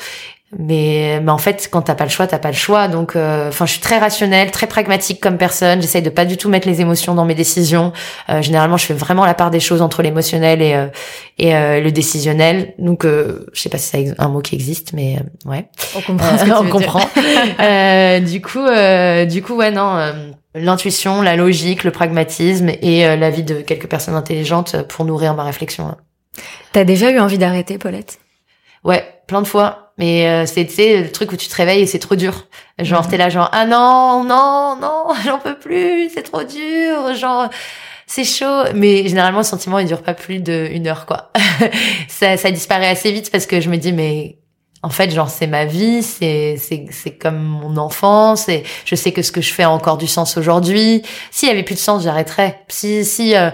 Mais, 0.58 1.20
mais 1.22 1.30
en 1.30 1.38
fait, 1.38 1.68
quand 1.70 1.82
t'as 1.82 1.94
pas 1.94 2.02
le 2.02 2.10
choix, 2.10 2.26
t'as 2.26 2.40
pas 2.40 2.48
le 2.50 2.56
choix. 2.56 2.88
Donc, 2.88 3.14
euh, 3.14 3.48
enfin, 3.50 3.66
je 3.66 3.70
suis 3.72 3.80
très 3.80 3.98
rationnelle, 3.98 4.50
très 4.50 4.66
pragmatique 4.66 5.20
comme 5.20 5.36
personne. 5.38 5.80
J'essaye 5.80 6.02
de 6.02 6.10
pas 6.10 6.24
du 6.24 6.36
tout 6.36 6.48
mettre 6.48 6.66
les 6.66 6.80
émotions 6.80 7.14
dans 7.14 7.24
mes 7.24 7.36
décisions. 7.36 7.92
Euh, 8.28 8.42
généralement, 8.42 8.76
je 8.76 8.86
fais 8.86 8.94
vraiment 8.94 9.24
la 9.24 9.34
part 9.34 9.52
des 9.52 9.60
choses 9.60 9.80
entre 9.80 10.02
l'émotionnel 10.02 10.60
et 10.60 10.74
euh, 10.74 10.88
et 11.38 11.54
euh, 11.54 11.80
le 11.80 11.92
décisionnel. 11.92 12.74
Donc, 12.78 13.04
euh, 13.04 13.46
je 13.52 13.60
sais 13.60 13.68
pas 13.68 13.78
si 13.78 13.90
c'est 13.90 14.14
un 14.20 14.28
mot 14.28 14.40
qui 14.40 14.56
existe, 14.56 14.92
mais 14.92 15.18
euh, 15.46 15.50
ouais, 15.50 15.68
On 15.96 16.00
comprend. 16.00 16.36
ce 16.36 16.42
que 16.44 16.48
tu 16.48 16.52
on 16.52 16.56
veux 16.56 16.62
dire. 16.64 16.70
comprend. 16.72 17.08
Euh, 17.60 18.20
du 18.20 18.42
coup, 18.42 18.58
euh, 18.66 19.24
du 19.26 19.42
coup, 19.42 19.54
ouais, 19.54 19.70
non. 19.70 19.96
euh, 19.98 20.12
L'intuition, 20.56 21.22
la 21.22 21.36
logique, 21.36 21.84
le 21.84 21.92
pragmatisme 21.92 22.70
et 22.82 23.06
euh, 23.06 23.14
l'avis 23.14 23.44
de 23.44 23.60
quelques 23.60 23.86
personnes 23.86 24.16
intelligentes 24.16 24.82
pour 24.88 25.04
nourrir 25.04 25.34
ma 25.34 25.44
réflexion. 25.44 25.86
hein. 25.86 25.96
T'as 26.72 26.82
déjà 26.82 27.10
eu 27.12 27.20
envie 27.20 27.38
d'arrêter, 27.38 27.78
Paulette? 27.78 28.18
Ouais, 28.82 29.04
plein 29.28 29.42
de 29.42 29.46
fois. 29.46 29.89
Mais 30.00 30.26
euh, 30.26 30.46
c'est 30.46 30.64
le 31.02 31.12
truc 31.12 31.30
où 31.30 31.36
tu 31.36 31.46
te 31.46 31.54
réveilles 31.54 31.82
et 31.82 31.86
c'est 31.86 31.98
trop 32.00 32.16
dur. 32.16 32.46
Genre 32.78 33.02
Mhm. 33.04 33.10
t'es 33.10 33.16
là 33.18 33.28
genre 33.28 33.48
ah 33.52 33.66
non 33.66 34.24
non 34.24 34.76
non 34.80 35.04
j'en 35.24 35.38
peux 35.38 35.58
plus 35.58 36.10
c'est 36.12 36.22
trop 36.22 36.42
dur 36.42 37.14
genre 37.14 37.48
c'est 38.06 38.24
chaud. 38.24 38.64
Mais 38.74 39.06
généralement 39.06 39.38
le 39.40 39.44
sentiment 39.44 39.78
il 39.78 39.86
dure 39.86 40.02
pas 40.02 40.14
plus 40.14 40.40
d'une 40.40 40.86
heure 40.88 41.04
quoi. 41.06 41.30
ça 42.08 42.36
ça 42.38 42.50
disparaît 42.50 42.88
assez 42.88 43.12
vite 43.12 43.30
parce 43.30 43.44
que 43.46 43.60
je 43.60 43.68
me 43.68 43.76
dis 43.76 43.92
mais 43.92 44.38
en 44.82 44.88
fait 44.88 45.10
genre 45.10 45.28
c'est 45.28 45.46
ma 45.46 45.66
vie 45.66 46.02
c'est 46.02 46.56
c'est 46.58 46.86
c'est 46.90 47.18
comme 47.18 47.36
mon 47.42 47.76
enfance 47.76 48.48
et 48.48 48.62
je 48.86 48.94
sais 48.94 49.12
que 49.12 49.20
ce 49.20 49.30
que 49.30 49.42
je 49.42 49.52
fais 49.52 49.64
a 49.64 49.70
encore 49.70 49.98
du 49.98 50.06
sens 50.06 50.38
aujourd'hui. 50.38 51.02
S'il 51.30 51.48
y 51.50 51.52
avait 51.52 51.62
plus 51.62 51.74
de 51.74 51.80
sens 51.80 52.02
j'arrêterais. 52.04 52.62
Si 52.68 53.04
si 53.04 53.36
euh, 53.36 53.50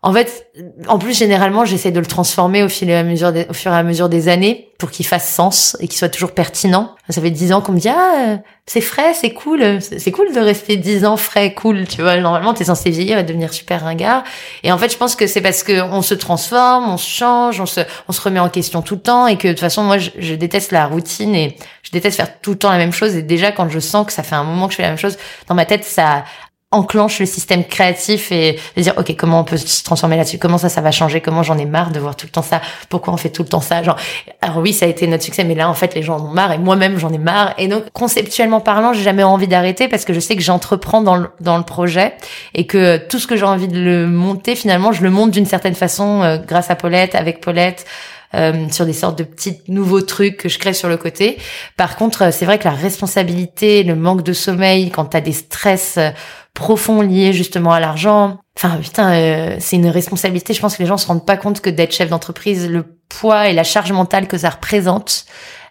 en 0.00 0.12
fait, 0.12 0.46
en 0.86 0.96
plus 0.96 1.18
généralement, 1.18 1.64
j'essaie 1.64 1.90
de 1.90 1.98
le 1.98 2.06
transformer 2.06 2.62
au 2.62 2.68
fil 2.68 2.88
et 2.88 2.94
à 2.94 3.02
mesure 3.02 3.32
des, 3.32 3.46
au 3.50 3.52
fur 3.52 3.72
et 3.72 3.76
à 3.76 3.82
mesure 3.82 4.08
des 4.08 4.28
années 4.28 4.70
pour 4.78 4.92
qu'il 4.92 5.04
fasse 5.04 5.28
sens 5.28 5.76
et 5.80 5.88
qu'il 5.88 5.98
soit 5.98 6.08
toujours 6.08 6.30
pertinent. 6.30 6.94
Ça 7.08 7.20
fait 7.20 7.32
dix 7.32 7.52
ans 7.52 7.60
qu'on 7.60 7.72
me 7.72 7.80
dit 7.80 7.88
ah 7.88 8.38
c'est 8.66 8.80
frais, 8.80 9.12
c'est 9.14 9.30
cool, 9.30 9.80
c'est 9.80 9.98
c'est 9.98 10.12
cool 10.12 10.32
de 10.32 10.38
rester 10.38 10.76
dix 10.76 11.04
ans 11.04 11.16
frais, 11.16 11.52
cool. 11.52 11.88
Tu 11.88 12.00
vois, 12.00 12.16
normalement 12.18 12.54
t'es 12.54 12.66
censé 12.66 12.90
vieillir 12.90 13.18
et 13.18 13.24
devenir 13.24 13.52
super 13.52 13.82
ringard. 13.82 14.22
Et 14.62 14.70
en 14.70 14.78
fait, 14.78 14.92
je 14.92 14.96
pense 14.96 15.16
que 15.16 15.26
c'est 15.26 15.40
parce 15.40 15.64
que 15.64 15.82
on 15.82 16.02
se 16.02 16.14
transforme, 16.14 16.88
on 16.88 16.96
se 16.96 17.10
change, 17.10 17.60
on 17.60 17.66
se, 17.66 17.80
on 18.06 18.12
se 18.12 18.20
remet 18.20 18.38
en 18.38 18.50
question 18.50 18.82
tout 18.82 18.94
le 18.94 19.00
temps 19.00 19.26
et 19.26 19.36
que 19.36 19.48
de 19.48 19.52
toute 19.52 19.60
façon 19.60 19.82
moi 19.82 19.98
je, 19.98 20.10
je 20.16 20.34
déteste 20.36 20.70
la 20.70 20.86
routine 20.86 21.34
et 21.34 21.56
je 21.82 21.90
déteste 21.90 22.16
faire 22.16 22.40
tout 22.40 22.52
le 22.52 22.58
temps 22.58 22.70
la 22.70 22.78
même 22.78 22.92
chose. 22.92 23.16
Et 23.16 23.22
déjà 23.22 23.50
quand 23.50 23.68
je 23.68 23.80
sens 23.80 24.06
que 24.06 24.12
ça 24.12 24.22
fait 24.22 24.36
un 24.36 24.44
moment 24.44 24.68
que 24.68 24.74
je 24.74 24.76
fais 24.76 24.84
la 24.84 24.90
même 24.90 24.98
chose, 24.98 25.18
dans 25.48 25.56
ma 25.56 25.64
tête 25.64 25.84
ça 25.84 26.22
enclenche 26.70 27.18
le 27.18 27.24
système 27.24 27.64
créatif 27.64 28.30
et 28.30 28.58
de 28.76 28.82
dire 28.82 28.92
ok 28.98 29.16
comment 29.16 29.40
on 29.40 29.44
peut 29.44 29.56
se 29.56 29.82
transformer 29.82 30.16
là-dessus? 30.16 30.38
Comment 30.38 30.58
ça 30.58 30.68
ça 30.68 30.82
va 30.82 30.90
changer? 30.90 31.22
Comment 31.22 31.42
j'en 31.42 31.56
ai 31.56 31.64
marre 31.64 31.92
de 31.92 31.98
voir 31.98 32.14
tout 32.14 32.26
le 32.26 32.30
temps 32.30 32.42
ça? 32.42 32.60
Pourquoi 32.90 33.14
on 33.14 33.16
fait 33.16 33.30
tout 33.30 33.42
le 33.42 33.48
temps 33.48 33.62
ça? 33.62 33.82
Genre 33.82 33.96
alors 34.42 34.58
oui 34.58 34.74
ça 34.74 34.84
a 34.84 34.88
été 34.88 35.06
notre 35.06 35.24
succès 35.24 35.44
mais 35.44 35.54
là 35.54 35.70
en 35.70 35.74
fait 35.74 35.94
les 35.94 36.02
gens 36.02 36.18
en 36.18 36.26
ont 36.26 36.30
marre 36.30 36.52
et 36.52 36.58
moi-même 36.58 36.98
j'en 36.98 37.10
ai 37.10 37.18
marre. 37.18 37.54
Et 37.56 37.68
donc 37.68 37.84
conceptuellement 37.94 38.60
parlant 38.60 38.92
j'ai 38.92 39.02
jamais 39.02 39.22
envie 39.22 39.48
d'arrêter 39.48 39.88
parce 39.88 40.04
que 40.04 40.12
je 40.12 40.20
sais 40.20 40.36
que 40.36 40.42
j'entreprends 40.42 41.00
dans 41.00 41.16
le, 41.16 41.30
dans 41.40 41.56
le 41.56 41.64
projet 41.64 42.12
et 42.54 42.66
que 42.66 42.98
tout 42.98 43.18
ce 43.18 43.26
que 43.26 43.36
j'ai 43.36 43.46
envie 43.46 43.68
de 43.68 43.80
le 43.80 44.06
monter 44.06 44.54
finalement 44.54 44.92
je 44.92 45.02
le 45.02 45.10
monte 45.10 45.30
d'une 45.30 45.46
certaine 45.46 45.74
façon 45.74 46.22
euh, 46.22 46.36
grâce 46.36 46.70
à 46.70 46.76
Paulette 46.76 47.14
avec 47.14 47.40
Paulette 47.40 47.86
euh, 48.34 48.68
sur 48.70 48.86
des 48.86 48.92
sortes 48.92 49.18
de 49.18 49.24
petits 49.24 49.62
nouveaux 49.68 50.02
trucs 50.02 50.36
que 50.36 50.48
je 50.48 50.58
crée 50.58 50.74
sur 50.74 50.88
le 50.88 50.96
côté. 50.96 51.38
Par 51.76 51.96
contre, 51.96 52.22
euh, 52.22 52.30
c'est 52.30 52.44
vrai 52.44 52.58
que 52.58 52.64
la 52.64 52.74
responsabilité, 52.74 53.82
le 53.82 53.96
manque 53.96 54.22
de 54.22 54.32
sommeil, 54.32 54.90
quand 54.90 55.06
t'as 55.06 55.20
des 55.20 55.32
stress 55.32 55.96
euh, 55.96 56.10
profonds 56.54 57.00
liés 57.00 57.32
justement 57.32 57.72
à 57.72 57.80
l'argent, 57.80 58.38
enfin 58.56 58.78
putain, 58.82 59.12
euh, 59.12 59.56
c'est 59.60 59.76
une 59.76 59.88
responsabilité. 59.88 60.52
Je 60.52 60.60
pense 60.60 60.76
que 60.76 60.82
les 60.82 60.88
gens 60.88 60.98
se 60.98 61.06
rendent 61.06 61.26
pas 61.26 61.36
compte 61.36 61.60
que 61.60 61.70
d'être 61.70 61.92
chef 61.92 62.10
d'entreprise, 62.10 62.68
le 62.68 62.84
poids 63.08 63.48
et 63.48 63.52
la 63.52 63.64
charge 63.64 63.92
mentale 63.92 64.26
que 64.26 64.36
ça 64.36 64.50
représente, 64.50 65.24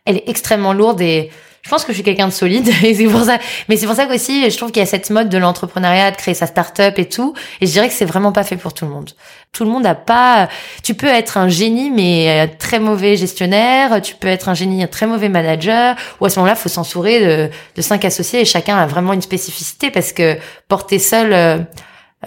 elle 0.06 0.18
est 0.18 0.30
extrêmement 0.30 0.74
lourde 0.74 1.02
et 1.02 1.30
je 1.62 1.70
pense 1.70 1.84
que 1.84 1.92
je 1.92 1.96
suis 1.98 2.04
quelqu'un 2.04 2.28
de 2.28 2.34
solide 2.34 2.68
et 2.84 2.94
c'est 2.94 3.08
pour 3.08 3.24
ça. 3.24 3.40
Mais 3.70 3.78
c'est 3.78 3.86
pour 3.86 3.96
ça 3.96 4.06
qu'aussi, 4.06 4.50
je 4.50 4.58
trouve 4.58 4.72
qu'il 4.72 4.80
y 4.82 4.84
a 4.84 4.88
cette 4.88 5.10
mode 5.10 5.30
de 5.30 5.38
l'entrepreneuriat, 5.38 6.12
de 6.12 6.16
créer 6.16 6.34
sa 6.34 6.48
start-up 6.48 6.98
et 6.98 7.10
tout. 7.10 7.34
Et 7.62 7.68
je 7.68 7.72
dirais 7.72 7.88
que 7.88 7.94
c'est 7.94 8.06
vraiment 8.06 8.32
pas 8.32 8.44
fait 8.44 8.58
pour 8.58 8.74
tout 8.74 8.86
le 8.86 8.92
monde. 8.92 9.12
Tout 9.52 9.64
le 9.64 9.70
monde 9.70 9.86
a 9.86 9.96
pas. 9.96 10.50
Tu 10.84 10.94
peux 10.94 11.08
être 11.08 11.38
un 11.38 11.50
génie 11.50 11.90
mais 11.90 12.48
euh, 12.48 12.52
très 12.58 12.80
mauvais 12.80 13.18
gestionnaire. 13.18 14.02
Tu 14.02 14.16
peux 14.16 14.28
être 14.28 14.50
un 14.50 14.54
génie 14.54 14.88
très 14.88 15.08
mauvais 15.08 15.30
manager. 15.30 15.96
Ou 16.22 16.26
à 16.26 16.30
ce 16.30 16.40
moment-là, 16.40 16.56
faut 16.56 16.70
s'entourer 16.70 17.20
de, 17.20 17.50
de 17.76 17.82
cinq 17.82 18.06
associés 18.06 18.42
et 18.42 18.46
chacun 18.46 18.78
a 18.78 18.86
vraiment 18.86 19.14
une 19.14 19.22
spécificité 19.22 19.92
parce 19.92 20.14
que 20.14 20.38
porter 20.68 21.00
seul. 21.00 21.34
euh, 21.34 21.58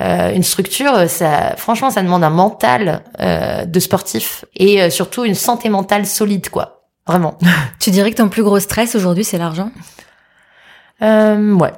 euh, 0.01 0.33
une 0.35 0.45
structure, 0.45 1.09
ça, 1.09 1.57
franchement, 1.57 1.91
ça 1.91 2.03
demande 2.03 2.23
un 2.23 2.31
mental 2.31 3.03
euh, 3.21 3.65
de 3.65 3.81
sportif 3.81 4.45
et 4.55 4.81
euh, 4.81 4.91
surtout 4.91 5.25
une 5.25 5.35
santé 5.35 5.69
mentale 5.69 6.07
solide, 6.07 6.49
quoi. 6.49 6.80
Vraiment. 7.11 7.37
Tu 7.81 7.91
dirais 7.91 8.11
que 8.11 8.17
ton 8.17 8.29
plus 8.29 8.43
gros 8.43 8.61
stress 8.61 8.95
aujourd'hui, 8.95 9.25
c'est 9.25 9.39
l'argent? 9.39 9.71
Euh, 11.03 11.55
ouais. 11.55 11.73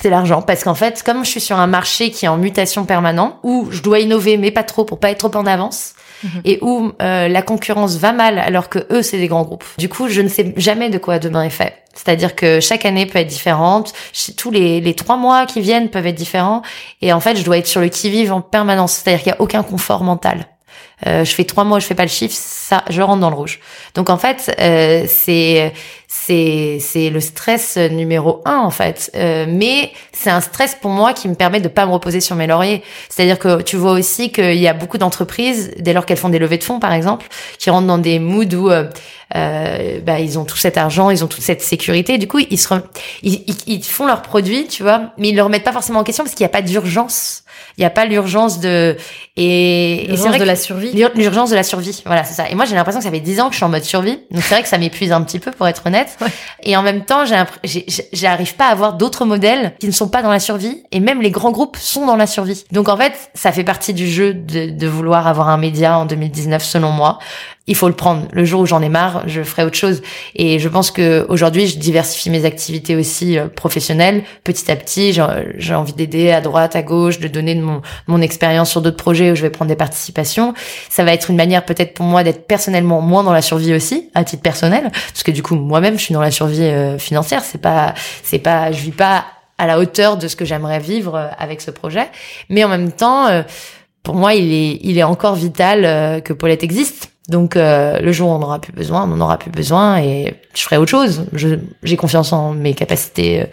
C'est 0.00 0.10
l'argent 0.10 0.42
parce 0.42 0.64
qu'en 0.64 0.74
fait, 0.74 1.02
comme 1.04 1.24
je 1.24 1.30
suis 1.30 1.40
sur 1.40 1.58
un 1.58 1.66
marché 1.68 2.10
qui 2.10 2.24
est 2.24 2.28
en 2.28 2.36
mutation 2.36 2.84
permanente, 2.84 3.36
où 3.42 3.68
je 3.70 3.80
dois 3.80 4.00
innover 4.00 4.36
mais 4.36 4.50
pas 4.50 4.64
trop 4.64 4.84
pour 4.84 4.98
pas 4.98 5.10
être 5.10 5.28
trop 5.28 5.38
en 5.38 5.46
avance, 5.46 5.94
Mhm. 6.24 6.40
et 6.44 6.58
où 6.62 6.92
euh, 7.02 7.28
la 7.28 7.42
concurrence 7.42 7.96
va 7.96 8.12
mal 8.12 8.38
alors 8.38 8.68
que 8.70 8.86
eux 8.90 9.02
c'est 9.02 9.18
des 9.18 9.28
grands 9.28 9.42
groupes. 9.42 9.64
Du 9.78 9.88
coup, 9.88 10.08
je 10.08 10.20
ne 10.22 10.28
sais 10.28 10.54
jamais 10.56 10.88
de 10.88 10.96
quoi 10.98 11.18
demain 11.18 11.42
est 11.44 11.50
fait. 11.50 11.74
C'est-à-dire 11.92 12.34
que 12.34 12.60
chaque 12.60 12.84
année 12.86 13.04
peut 13.06 13.18
être 13.18 13.28
différente, 13.28 13.92
tous 14.36 14.50
les, 14.50 14.80
les 14.80 14.94
trois 14.94 15.16
mois 15.16 15.44
qui 15.46 15.60
viennent 15.60 15.90
peuvent 15.90 16.06
être 16.06 16.14
différents, 16.16 16.62
et 17.02 17.12
en 17.12 17.20
fait, 17.20 17.36
je 17.36 17.44
dois 17.44 17.58
être 17.58 17.66
sur 17.66 17.80
le 17.80 17.88
qui-vive 17.88 18.32
en 18.32 18.40
permanence. 18.40 18.92
C'est-à-dire 18.94 19.22
qu'il 19.22 19.30
y 19.32 19.34
a 19.34 19.40
aucun 19.40 19.62
confort 19.62 20.02
mental. 20.02 20.46
Euh, 21.06 21.24
je 21.24 21.34
fais 21.34 21.44
trois 21.44 21.64
mois, 21.64 21.78
je 21.78 21.86
fais 21.86 21.94
pas 21.94 22.04
le 22.04 22.08
chiffre, 22.08 22.34
ça, 22.36 22.84
je 22.88 23.02
rentre 23.02 23.20
dans 23.20 23.30
le 23.30 23.36
rouge. 23.36 23.60
Donc 23.94 24.10
en 24.10 24.16
fait, 24.18 24.54
euh, 24.60 25.04
c'est 25.08 25.72
c'est 26.08 26.78
c'est 26.80 27.10
le 27.10 27.20
stress 27.20 27.76
numéro 27.76 28.40
un 28.44 28.58
en 28.58 28.70
fait. 28.70 29.10
Euh, 29.14 29.46
mais 29.48 29.92
c'est 30.12 30.30
un 30.30 30.40
stress 30.40 30.76
pour 30.80 30.90
moi 30.90 31.12
qui 31.12 31.28
me 31.28 31.34
permet 31.34 31.60
de 31.60 31.68
pas 31.68 31.86
me 31.86 31.92
reposer 31.92 32.20
sur 32.20 32.36
mes 32.36 32.46
lauriers. 32.46 32.82
C'est-à-dire 33.08 33.38
que 33.38 33.62
tu 33.62 33.76
vois 33.76 33.92
aussi 33.92 34.30
qu'il 34.30 34.56
y 34.56 34.68
a 34.68 34.74
beaucoup 34.74 34.98
d'entreprises 34.98 35.72
dès 35.78 35.92
lors 35.92 36.06
qu'elles 36.06 36.16
font 36.16 36.28
des 36.28 36.38
levées 36.38 36.58
de 36.58 36.64
fonds 36.64 36.80
par 36.80 36.92
exemple, 36.92 37.26
qui 37.58 37.70
rentrent 37.70 37.86
dans 37.86 37.98
des 37.98 38.18
moods 38.18 38.54
où 38.54 38.70
euh, 38.70 38.84
euh, 39.34 40.00
bah, 40.00 40.20
ils 40.20 40.38
ont 40.38 40.44
tout 40.44 40.56
cet 40.56 40.78
argent, 40.78 41.10
ils 41.10 41.24
ont 41.24 41.28
toute 41.28 41.42
cette 41.42 41.62
sécurité. 41.62 42.18
Du 42.18 42.28
coup, 42.28 42.38
ils 42.38 42.58
se 42.58 42.72
ils, 43.22 43.44
ils, 43.46 43.56
ils 43.66 43.84
font 43.84 44.06
leurs 44.06 44.22
produits, 44.22 44.66
tu 44.68 44.82
vois, 44.82 45.12
mais 45.18 45.30
ils 45.30 45.36
le 45.36 45.42
remettent 45.42 45.64
pas 45.64 45.72
forcément 45.72 46.00
en 46.00 46.04
question 46.04 46.24
parce 46.24 46.34
qu'il 46.34 46.44
n'y 46.44 46.50
a 46.50 46.52
pas 46.52 46.62
d'urgence. 46.62 47.43
Il 47.76 47.80
n'y 47.80 47.84
a 47.86 47.90
pas 47.90 48.04
l'urgence 48.04 48.60
de 48.60 48.96
et, 49.36 49.94
et 49.94 50.00
c'est 50.02 50.06
L'urgence 50.12 50.28
vrai 50.28 50.38
de 50.38 50.44
la 50.44 50.56
survie 50.56 50.92
L'ur- 50.92 51.10
L'urgence 51.14 51.50
de 51.50 51.56
la 51.56 51.62
survie, 51.64 52.02
voilà, 52.06 52.22
c'est 52.24 52.34
ça. 52.34 52.48
Et 52.48 52.54
moi, 52.54 52.64
j'ai 52.66 52.74
l'impression 52.76 53.00
que 53.00 53.04
ça 53.04 53.10
fait 53.10 53.20
dix 53.20 53.40
ans 53.40 53.46
que 53.48 53.52
je 53.52 53.56
suis 53.56 53.64
en 53.64 53.68
mode 53.68 53.82
survie. 53.82 54.18
Donc 54.30 54.42
c'est 54.42 54.54
vrai 54.54 54.62
que 54.62 54.68
ça 54.68 54.78
m'épuise 54.78 55.10
un 55.12 55.22
petit 55.22 55.38
peu, 55.40 55.50
pour 55.50 55.66
être 55.66 55.82
honnête. 55.86 56.16
Ouais. 56.20 56.28
Et 56.62 56.76
en 56.76 56.82
même 56.82 57.04
temps, 57.04 57.24
j'arrive 58.12 58.54
pas 58.56 58.66
à 58.66 58.70
avoir 58.70 58.94
d'autres 58.94 59.24
modèles 59.24 59.74
qui 59.80 59.86
ne 59.86 59.92
sont 59.92 60.08
pas 60.08 60.22
dans 60.22 60.30
la 60.30 60.40
survie. 60.40 60.82
Et 60.92 61.00
même 61.00 61.20
les 61.20 61.30
grands 61.30 61.50
groupes 61.50 61.76
sont 61.76 62.06
dans 62.06 62.16
la 62.16 62.26
survie. 62.26 62.64
Donc 62.72 62.88
en 62.88 62.96
fait, 62.96 63.12
ça 63.34 63.50
fait 63.52 63.64
partie 63.64 63.92
du 63.94 64.08
jeu 64.08 64.34
de, 64.34 64.70
de 64.70 64.86
vouloir 64.86 65.26
avoir 65.26 65.48
un 65.48 65.56
média 65.58 65.98
en 65.98 66.04
2019, 66.06 66.62
selon 66.62 66.90
moi. 66.90 67.18
Il 67.66 67.74
faut 67.74 67.88
le 67.88 67.94
prendre. 67.94 68.28
Le 68.32 68.44
jour 68.44 68.60
où 68.60 68.66
j'en 68.66 68.82
ai 68.82 68.90
marre, 68.90 69.22
je 69.26 69.42
ferai 69.42 69.64
autre 69.64 69.76
chose. 69.76 70.02
Et 70.34 70.58
je 70.58 70.68
pense 70.68 70.90
que 70.90 71.24
aujourd'hui, 71.30 71.66
je 71.66 71.78
diversifie 71.78 72.28
mes 72.28 72.44
activités 72.44 72.94
aussi 72.94 73.38
euh, 73.38 73.48
professionnelles. 73.48 74.22
Petit 74.44 74.70
à 74.70 74.76
petit, 74.76 75.14
j'ai 75.56 75.74
envie 75.74 75.94
d'aider 75.94 76.30
à 76.30 76.42
droite, 76.42 76.76
à 76.76 76.82
gauche, 76.82 77.20
de 77.20 77.28
donner 77.28 77.54
de 77.54 77.62
mon, 77.62 77.80
mon 78.06 78.20
expérience 78.20 78.70
sur 78.70 78.82
d'autres 78.82 78.98
projets 78.98 79.32
où 79.32 79.34
je 79.34 79.40
vais 79.40 79.48
prendre 79.48 79.70
des 79.70 79.76
participations. 79.76 80.52
Ça 80.90 81.04
va 81.04 81.14
être 81.14 81.30
une 81.30 81.36
manière 81.36 81.64
peut-être 81.64 81.94
pour 81.94 82.04
moi 82.04 82.22
d'être 82.22 82.46
personnellement 82.46 83.00
moins 83.00 83.24
dans 83.24 83.32
la 83.32 83.42
survie 83.42 83.72
aussi, 83.72 84.10
à 84.14 84.24
titre 84.24 84.42
personnel, 84.42 84.90
parce 84.92 85.22
que 85.22 85.30
du 85.30 85.42
coup 85.42 85.54
moi-même 85.54 85.98
je 85.98 86.04
suis 86.04 86.14
dans 86.14 86.20
la 86.20 86.30
survie 86.30 86.64
euh, 86.64 86.98
financière. 86.98 87.42
C'est 87.42 87.60
pas, 87.60 87.94
c'est 88.22 88.40
pas, 88.40 88.72
je 88.72 88.80
vis 88.82 88.92
pas 88.92 89.24
à 89.56 89.66
la 89.66 89.78
hauteur 89.78 90.18
de 90.18 90.28
ce 90.28 90.36
que 90.36 90.44
j'aimerais 90.44 90.80
vivre 90.80 91.14
euh, 91.14 91.28
avec 91.38 91.62
ce 91.62 91.70
projet, 91.70 92.08
mais 92.50 92.62
en 92.62 92.68
même 92.68 92.92
temps, 92.92 93.28
pour 94.02 94.16
moi 94.16 94.34
il 94.34 94.52
est, 94.52 94.80
il 94.82 94.98
est 94.98 95.02
encore 95.02 95.34
vital 95.34 96.22
que 96.22 96.34
Paulette 96.34 96.62
existe. 96.62 97.13
Donc 97.28 97.56
euh, 97.56 98.00
le 98.00 98.12
jour 98.12 98.28
où 98.28 98.32
on 98.32 98.38
n'aura 98.38 98.58
plus 98.60 98.72
besoin, 98.72 99.04
on 99.04 99.06
n'en 99.06 99.24
aura 99.24 99.38
plus 99.38 99.50
besoin 99.50 99.96
et 99.98 100.34
je 100.54 100.60
ferai 100.62 100.76
autre 100.76 100.90
chose. 100.90 101.24
J'ai 101.82 101.96
confiance 101.96 102.32
en 102.34 102.52
mes 102.52 102.74
capacités 102.74 103.40
euh, 103.42 103.46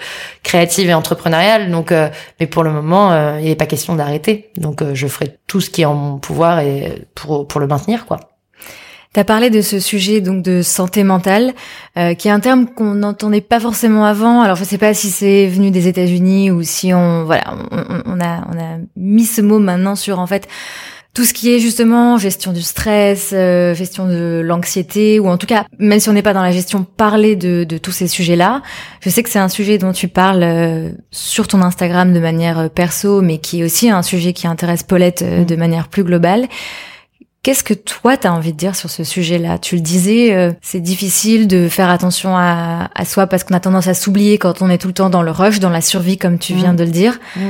créatives 0.44 0.90
et 0.90 0.94
entrepreneuriales. 0.94 1.72
Donc, 1.72 1.94
euh, 1.94 2.10
mais 2.40 2.48
pour 2.48 2.64
le 2.64 2.72
moment, 2.72 3.12
euh, 3.14 3.38
il 3.40 3.46
n'est 3.46 3.56
pas 3.56 3.68
question 3.68 3.96
d'arrêter. 3.96 4.50
Donc 4.58 4.82
euh, 4.82 4.92
je 4.94 5.08
ferai 5.08 5.38
tout 5.48 5.62
ce 5.62 5.70
qui 5.70 5.84
est 5.84 5.86
en 5.86 5.94
mon 5.94 6.18
pouvoir 6.18 6.60
et 6.60 7.08
pour 7.16 7.48
pour 7.48 7.62
le 7.62 7.68
maintenir 7.68 8.06
quoi. 8.06 8.20
T'as 9.14 9.26
parlé 9.26 9.50
de 9.50 9.62
ce 9.62 9.80
sujet 9.82 10.22
donc 10.22 10.42
de 10.42 10.62
santé 10.62 11.04
mentale, 11.04 11.54
euh, 11.98 12.14
qui 12.14 12.30
est 12.30 12.32
un 12.32 12.40
terme 12.40 12.66
qu'on 12.68 12.94
n'entendait 12.94 13.42
pas 13.42 13.60
forcément 13.60 14.06
avant. 14.06 14.42
Alors 14.42 14.56
je 14.56 14.64
sais 14.64 14.78
pas 14.78 14.94
si 14.94 15.10
c'est 15.10 15.48
venu 15.48 15.70
des 15.70 15.88
États-Unis 15.90 16.50
ou 16.52 16.64
si 16.64 16.94
on 16.94 17.26
voilà 17.26 17.44
on- 17.72 18.04
on 18.06 18.20
a 18.22 18.42
on 18.50 18.58
a 18.58 18.78
mis 18.96 19.26
ce 19.26 19.42
mot 19.42 19.60
maintenant 19.60 19.96
sur 19.96 20.20
en 20.20 20.28
fait 20.28 20.48
tout 21.14 21.26
ce 21.26 21.34
qui 21.34 21.54
est 21.54 21.60
justement 21.60 22.18
gestion 22.18 22.54
du 22.54 22.62
stress, 22.62 23.32
euh, 23.34 23.74
gestion 23.74 24.08
de 24.08 24.42
l'anxiété, 24.44 25.20
ou 25.20 25.28
en 25.28 25.38
tout 25.38 25.46
cas, 25.46 25.66
même 25.78 26.00
si 26.00 26.10
on 26.10 26.14
n'est 26.14 26.22
pas 26.22 26.34
dans 26.34 26.42
la 26.42 26.52
gestion, 26.52 26.84
parler 26.86 27.36
de, 27.36 27.66
de 27.66 27.78
tous 27.78 27.92
ces 27.92 28.08
sujets-là. 28.08 28.62
Je 29.02 29.10
sais 29.10 29.22
que 29.22 29.30
c'est 29.30 29.40
un 29.40 29.50
sujet 29.50 29.78
dont 29.78 29.92
tu 29.92 30.08
parles 30.08 30.44
euh, 30.44 30.90
sur 31.12 31.50
ton 31.50 31.62
Instagram 31.62 32.14
de 32.14 32.20
manière 32.20 32.60
euh, 32.60 32.68
perso, 32.70 33.22
mais 33.22 33.40
qui 33.40 33.60
est 33.60 33.64
aussi 33.66 33.90
un 33.90 34.04
sujet 34.04 34.32
qui 34.32 34.48
intéresse 34.48 34.84
Paulette 34.84 35.22
mm. 35.22 35.46
de 35.46 35.56
manière 35.58 35.90
plus 35.90 36.06
globale. 36.06 36.48
Qu'est-ce 37.44 37.64
que 37.64 37.74
toi 37.74 38.16
t'as 38.18 38.30
envie 38.30 38.54
de 38.54 38.58
dire 38.58 38.76
sur 38.76 38.90
ce 38.90 39.04
sujet-là? 39.04 39.58
Tu 39.58 39.76
le 39.76 39.82
disais, 39.82 40.56
c'est 40.62 40.80
difficile 40.80 41.48
de 41.48 41.70
faire 41.70 41.90
attention 41.90 42.38
à, 42.38 42.92
à 42.94 43.04
soi 43.04 43.26
parce 43.26 43.44
qu'on 43.44 43.56
a 43.56 43.60
tendance 43.60 43.88
à 43.88 43.96
s'oublier 43.96 44.38
quand 44.38 44.62
on 44.62 44.70
est 44.70 44.78
tout 44.78 44.88
le 44.88 44.94
temps 44.94 45.10
dans 45.10 45.24
le 45.24 45.32
rush, 45.32 45.60
dans 45.60 45.72
la 45.72 45.82
survie, 45.82 46.20
comme 46.20 46.38
tu 46.38 46.54
viens 46.54 46.74
mm. 46.74 46.76
de 46.76 46.84
le 46.84 46.92
dire. 46.92 47.20
Mm. 47.36 47.42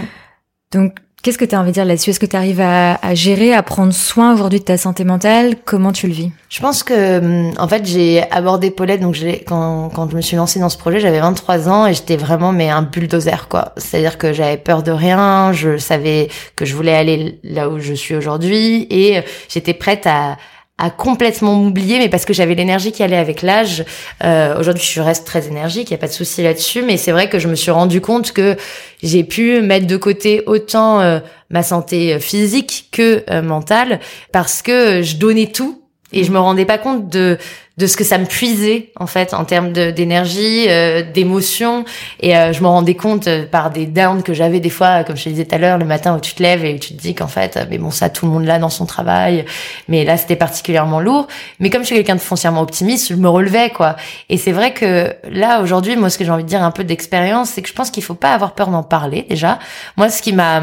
Donc 0.71 0.93
Qu'est-ce 1.21 1.37
que 1.37 1.45
tu 1.45 1.53
as 1.53 1.59
envie 1.59 1.69
de 1.69 1.75
dire 1.75 1.85
là-dessus? 1.85 2.09
Est-ce 2.09 2.19
que 2.19 2.25
tu 2.25 2.35
arrives 2.35 2.61
à, 2.61 2.95
à, 2.95 3.13
gérer, 3.13 3.53
à 3.53 3.61
prendre 3.61 3.93
soin 3.93 4.33
aujourd'hui 4.33 4.59
de 4.59 4.65
ta 4.65 4.77
santé 4.77 5.03
mentale? 5.03 5.55
Comment 5.65 5.91
tu 5.91 6.07
le 6.07 6.13
vis? 6.13 6.31
Je 6.49 6.59
pense 6.61 6.81
que, 6.81 7.19
hum, 7.19 7.53
en 7.59 7.67
fait, 7.67 7.85
j'ai 7.85 8.23
abordé 8.31 8.71
Paulette. 8.71 9.01
Donc, 9.01 9.15
quand, 9.45 9.89
quand 9.93 10.09
je 10.09 10.15
me 10.15 10.21
suis 10.21 10.35
lancée 10.35 10.59
dans 10.59 10.69
ce 10.69 10.79
projet, 10.79 10.99
j'avais 10.99 11.19
23 11.19 11.69
ans 11.69 11.85
et 11.85 11.93
j'étais 11.93 12.17
vraiment 12.17 12.53
mais 12.53 12.69
un 12.71 12.81
bulldozer, 12.81 13.47
quoi. 13.49 13.73
C'est-à-dire 13.77 14.17
que 14.17 14.33
j'avais 14.33 14.57
peur 14.57 14.81
de 14.81 14.91
rien. 14.91 15.53
Je 15.53 15.77
savais 15.77 16.29
que 16.55 16.65
je 16.65 16.75
voulais 16.75 16.95
aller 16.95 17.39
là 17.43 17.69
où 17.69 17.77
je 17.77 17.93
suis 17.93 18.15
aujourd'hui 18.15 18.87
et 18.89 19.21
j'étais 19.47 19.75
prête 19.75 20.07
à 20.07 20.37
à 20.81 20.89
complètement 20.89 21.53
m'oublier, 21.53 21.99
mais 21.99 22.09
parce 22.09 22.25
que 22.25 22.33
j'avais 22.33 22.55
l'énergie 22.55 22.91
qui 22.91 23.03
allait 23.03 23.15
avec 23.15 23.43
l'âge. 23.43 23.85
Euh, 24.23 24.59
Aujourd'hui, 24.59 24.83
je 24.83 24.99
reste 24.99 25.27
très 25.27 25.47
énergique, 25.47 25.91
il 25.91 25.93
y 25.93 25.95
a 25.95 25.99
pas 25.99 26.07
de 26.07 26.11
souci 26.11 26.41
là-dessus, 26.41 26.81
mais 26.81 26.97
c'est 26.97 27.11
vrai 27.11 27.29
que 27.29 27.37
je 27.37 27.47
me 27.47 27.53
suis 27.53 27.69
rendu 27.69 28.01
compte 28.01 28.31
que 28.31 28.57
j'ai 29.03 29.23
pu 29.23 29.61
mettre 29.61 29.85
de 29.85 29.95
côté 29.95 30.41
autant 30.47 30.99
euh, 30.99 31.19
ma 31.51 31.61
santé 31.61 32.19
physique 32.19 32.89
que 32.91 33.23
euh, 33.29 33.43
mentale, 33.43 33.99
parce 34.31 34.63
que 34.63 35.03
je 35.03 35.17
donnais 35.17 35.47
tout 35.47 35.83
et 36.13 36.23
je 36.23 36.31
me 36.31 36.39
rendais 36.39 36.65
pas 36.65 36.79
compte 36.79 37.09
de 37.09 37.37
de 37.81 37.87
ce 37.87 37.97
que 37.97 38.03
ça 38.03 38.19
me 38.19 38.25
puisait 38.25 38.89
en 38.95 39.07
fait 39.07 39.33
en 39.33 39.43
termes 39.43 39.71
d'énergie, 39.71 40.67
euh, 40.69 41.01
d'émotion. 41.01 41.83
Et 42.19 42.37
euh, 42.37 42.53
je 42.53 42.61
me 42.61 42.67
rendais 42.67 42.93
compte 42.93 43.27
euh, 43.27 43.45
par 43.45 43.71
des 43.71 43.87
downs 43.87 44.21
que 44.21 44.33
j'avais 44.33 44.59
des 44.59 44.69
fois 44.69 45.03
comme 45.03 45.17
je 45.17 45.23
te 45.23 45.29
disais 45.29 45.45
tout 45.45 45.55
à 45.55 45.57
l'heure 45.57 45.79
le 45.79 45.85
matin 45.85 46.15
où 46.15 46.19
tu 46.19 46.35
te 46.35 46.43
lèves 46.43 46.63
et 46.63 46.77
tu 46.77 46.93
te 46.93 47.01
dis 47.01 47.15
qu'en 47.15 47.27
fait 47.27 47.59
mais 47.71 47.79
bon 47.79 47.89
ça 47.89 48.09
tout 48.09 48.27
le 48.27 48.31
monde 48.31 48.45
là 48.45 48.59
dans 48.59 48.69
son 48.69 48.85
travail. 48.85 49.45
Mais 49.87 50.05
là 50.05 50.15
c'était 50.15 50.35
particulièrement 50.35 50.99
lourd. 50.99 51.27
Mais 51.59 51.71
comme 51.71 51.81
je 51.81 51.87
suis 51.87 51.95
quelqu'un 51.95 52.15
de 52.15 52.21
foncièrement 52.21 52.61
optimiste 52.61 53.09
je 53.09 53.15
me 53.15 53.27
relevais 53.27 53.71
quoi. 53.71 53.95
Et 54.29 54.37
c'est 54.37 54.51
vrai 54.51 54.73
que 54.73 55.11
là 55.29 55.61
aujourd'hui 55.61 55.95
moi 55.95 56.11
ce 56.11 56.19
que 56.19 56.23
j'ai 56.23 56.31
envie 56.31 56.43
de 56.43 56.49
dire 56.49 56.63
un 56.63 56.71
peu 56.71 56.83
d'expérience 56.83 57.49
c'est 57.49 57.63
que 57.63 57.69
je 57.69 57.73
pense 57.73 57.89
qu'il 57.89 58.03
faut 58.03 58.13
pas 58.13 58.33
avoir 58.33 58.53
peur 58.53 58.69
d'en 58.69 58.83
parler 58.83 59.25
déjà. 59.27 59.57
Moi 59.97 60.09
ce 60.09 60.21
qui 60.21 60.33
m'a 60.33 60.61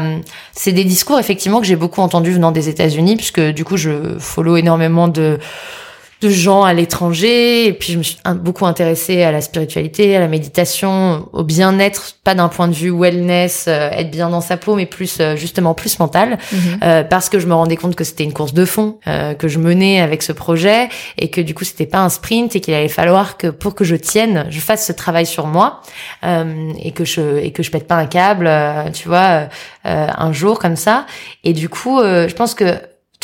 c'est 0.53 0.71
des 0.71 0.85
discours 0.85 1.19
effectivement 1.19 1.59
que 1.59 1.67
j'ai 1.67 1.75
beaucoup 1.75 1.99
entendu 1.99 2.31
venant 2.31 2.53
des 2.53 2.69
États-Unis 2.69 3.17
puisque 3.17 3.41
du 3.41 3.65
coup 3.65 3.75
je 3.75 4.17
follow 4.19 4.55
énormément 4.55 5.09
de 5.09 5.37
de 6.21 6.29
gens 6.29 6.63
à 6.63 6.73
l'étranger 6.73 7.67
et 7.67 7.73
puis 7.73 7.93
je 7.93 7.97
me 7.97 8.03
suis 8.03 8.17
beaucoup 8.35 8.65
intéressée 8.65 9.23
à 9.23 9.31
la 9.31 9.39
spiritualité, 9.39 10.17
à 10.17 10.19
la 10.19 10.27
méditation, 10.27 11.29
au 11.31 11.43
bien-être, 11.43 12.15
pas 12.25 12.35
d'un 12.35 12.49
point 12.49 12.67
de 12.67 12.73
vue 12.73 12.91
wellness, 12.91 13.65
euh, 13.67 13.89
être 13.91 14.11
bien 14.11 14.29
dans 14.29 14.41
sa 14.41 14.57
peau, 14.57 14.75
mais 14.75 14.85
plus 14.85 15.19
euh, 15.21 15.37
justement 15.37 15.73
plus 15.73 15.97
mental, 15.97 16.37
mhm. 16.51 16.59
euh, 16.83 17.03
parce 17.03 17.29
que 17.29 17.39
je 17.39 17.47
me 17.47 17.53
rendais 17.53 17.77
compte 17.77 17.95
que 17.95 18.03
c'était 18.03 18.25
une 18.25 18.33
course 18.33 18.53
de 18.53 18.65
fond 18.65 18.97
que 19.37 19.47
je 19.47 19.59
menais 19.59 20.01
avec 20.01 20.21
ce 20.21 20.31
projet 20.31 20.89
et 21.17 21.29
que 21.29 21.41
du 21.41 21.53
coup 21.53 21.63
c'était 21.63 21.85
pas 21.85 21.99
un 21.99 22.09
sprint 22.09 22.55
et 22.55 22.59
qu'il 22.59 22.73
allait 22.73 22.87
falloir 22.87 23.37
que 23.37 23.47
pour 23.47 23.75
que 23.75 23.83
je 23.83 23.95
tienne, 23.95 24.45
je 24.49 24.59
fasse 24.59 24.85
ce 24.85 24.91
travail 24.91 25.25
sur 25.25 25.47
moi 25.47 25.81
et 26.23 26.91
que 26.91 27.05
je 27.05 27.37
et 27.37 27.51
que 27.51 27.63
je 27.63 27.71
pète 27.71 27.87
pas 27.87 27.95
un 27.95 28.05
câble, 28.05 28.49
tu 28.93 29.07
vois, 29.07 29.47
un 29.83 30.31
jour 30.31 30.59
comme 30.59 30.75
ça. 30.75 31.05
Et 31.43 31.53
du 31.53 31.69
coup, 31.69 31.99
je 32.01 32.33
pense 32.33 32.53
que 32.53 32.75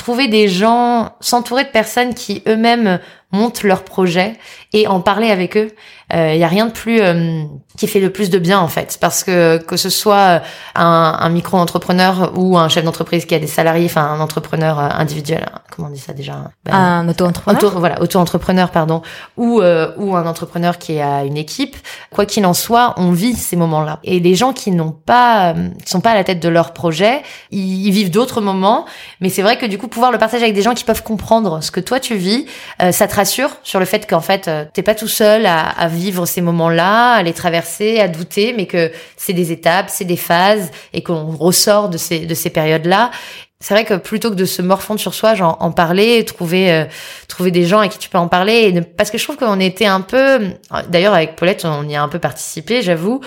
trouver 0.06 0.28
des 0.28 0.48
gens, 0.48 1.14
s'entourer 1.20 1.64
de 1.64 1.70
personnes 1.70 2.14
qui 2.14 2.44
eux-mêmes 2.48 3.00
montent 3.32 3.64
leurs 3.64 3.84
projets 3.84 4.34
et 4.72 4.86
en 4.86 5.02
parler 5.02 5.32
avec 5.32 5.58
eux. 5.58 5.72
Il 6.14 6.18
euh, 6.18 6.36
y 6.36 6.44
a 6.44 6.48
rien 6.48 6.68
de 6.68 6.72
plus 6.72 7.02
euh, 7.02 7.44
qui 7.78 7.88
fait 7.88 8.00
le 8.00 8.12
plus 8.12 8.30
de 8.30 8.38
bien 8.38 8.60
en 8.60 8.68
fait, 8.68 9.00
parce 9.02 9.24
que 9.24 9.58
que 9.58 9.76
ce 9.76 9.90
soit 9.90 10.42
un, 10.76 11.18
un 11.20 11.30
micro-entrepreneur 11.30 12.32
ou 12.36 12.60
un 12.60 12.70
chef 12.70 12.86
d'entreprise 12.86 13.26
qui 13.26 13.34
a 13.34 13.40
des 13.40 13.48
salariés, 13.48 13.88
enfin 13.88 14.04
un 14.04 14.20
entrepreneur 14.20 14.78
euh, 14.80 14.90
individuel, 14.92 15.48
hein, 15.52 15.60
comment 15.72 15.88
on 15.88 15.92
dit 15.92 16.00
ça 16.00 16.14
déjà 16.14 16.52
ben, 16.64 16.74
Un 16.74 17.10
auto-entrepreneur. 17.10 17.80
voilà, 17.80 18.02
auto-entrepreneur 18.04 18.70
pardon, 18.70 19.02
ou 19.36 19.62
ou 19.98 20.16
un 20.16 20.28
entrepreneur 20.28 20.78
qui 20.78 21.00
a 21.00 21.24
une 21.24 21.38
équipe. 21.38 21.76
Quoi 22.12 22.28
qu'il 22.28 22.46
en 22.46 22.54
soit, 22.54 22.94
on 22.98 23.12
vit 23.12 23.34
ces 23.36 23.56
moments-là. 23.56 24.00
Et 24.04 24.20
les 24.20 24.36
gens 24.36 24.54
qui 24.54 24.72
n'ont 24.72 24.92
pas, 24.92 25.56
qui 25.84 25.90
sont 25.90 26.02
pas 26.02 26.12
à 26.12 26.16
la 26.16 26.24
tête 26.24 26.40
de 26.40 26.50
leur 26.50 26.74
projet, 26.74 27.24
ils, 27.50 27.88
ils 27.88 27.92
vivent 27.92 28.12
d'autres 28.12 28.42
moments. 28.42 28.86
Mais 29.22 29.30
c'est 29.30 29.42
vrai 29.42 29.58
que 29.58 29.66
du 29.66 29.78
coup, 29.78 29.88
pouvoir 29.88 30.12
le 30.12 30.18
partager 30.20 30.44
avec 30.44 30.56
des 30.56 30.62
gens 30.62 30.76
qui 30.76 30.84
peuvent 30.84 31.04
comprendre 31.04 31.64
ce 31.64 31.72
que 31.72 31.80
toi 31.80 32.00
tu 32.00 32.16
vis, 32.16 32.46
ça 32.92 33.08
te 33.08 33.16
rassure 33.16 33.58
sur 33.64 33.80
le 33.80 33.86
fait 33.86 34.08
qu'en 34.08 34.22
fait 34.22 34.50
t'es 34.74 34.84
pas 34.84 34.96
tout 34.96 35.08
seul 35.08 35.48
à, 35.48 35.68
à 35.68 35.88
vivre 35.96 36.26
ces 36.26 36.42
moments-là, 36.42 37.14
à 37.14 37.24
les 37.24 37.34
traverser, 37.34 38.00
à 38.00 38.08
douter, 38.08 38.54
mais 38.56 38.68
que 38.68 38.92
c'est 39.18 39.34
des 39.34 39.52
étapes, 39.52 39.90
c'est 39.90 40.06
des 40.06 40.18
phases, 40.18 40.72
et 40.94 41.02
qu'on 41.02 41.26
ressort 41.32 41.90
de 41.90 41.98
ces, 41.98 42.20
de 42.20 42.34
ces 42.36 42.50
périodes-là. 42.50 43.12
C'est 43.60 43.74
vrai 43.74 43.86
que 43.86 43.96
plutôt 43.96 44.30
que 44.30 44.36
de 44.36 44.46
se 44.46 44.62
morfondre 44.62 45.00
sur 45.00 45.14
soi, 45.14 45.34
genre 45.34 45.58
en 45.60 45.72
parler, 45.72 46.24
trouver 46.26 46.72
euh, 46.72 46.86
trouver 47.28 47.52
des 47.52 47.66
gens 47.66 47.80
à 47.80 47.88
qui 47.88 47.98
tu 47.98 48.10
peux 48.10 48.18
en 48.18 48.28
parler, 48.28 48.74
et 48.74 48.82
parce 48.82 49.10
que 49.10 49.18
je 49.18 49.24
trouve 49.24 49.38
qu'on 49.38 49.60
était 49.60 49.86
un 49.86 50.02
peu, 50.02 50.50
d'ailleurs 50.90 51.14
avec 51.14 51.36
Paulette, 51.36 51.66
on 51.66 51.88
y 51.88 51.96
a 51.96 52.04
un 52.04 52.10
peu 52.10 52.20
participé, 52.20 52.82
j'avoue, 52.82 53.22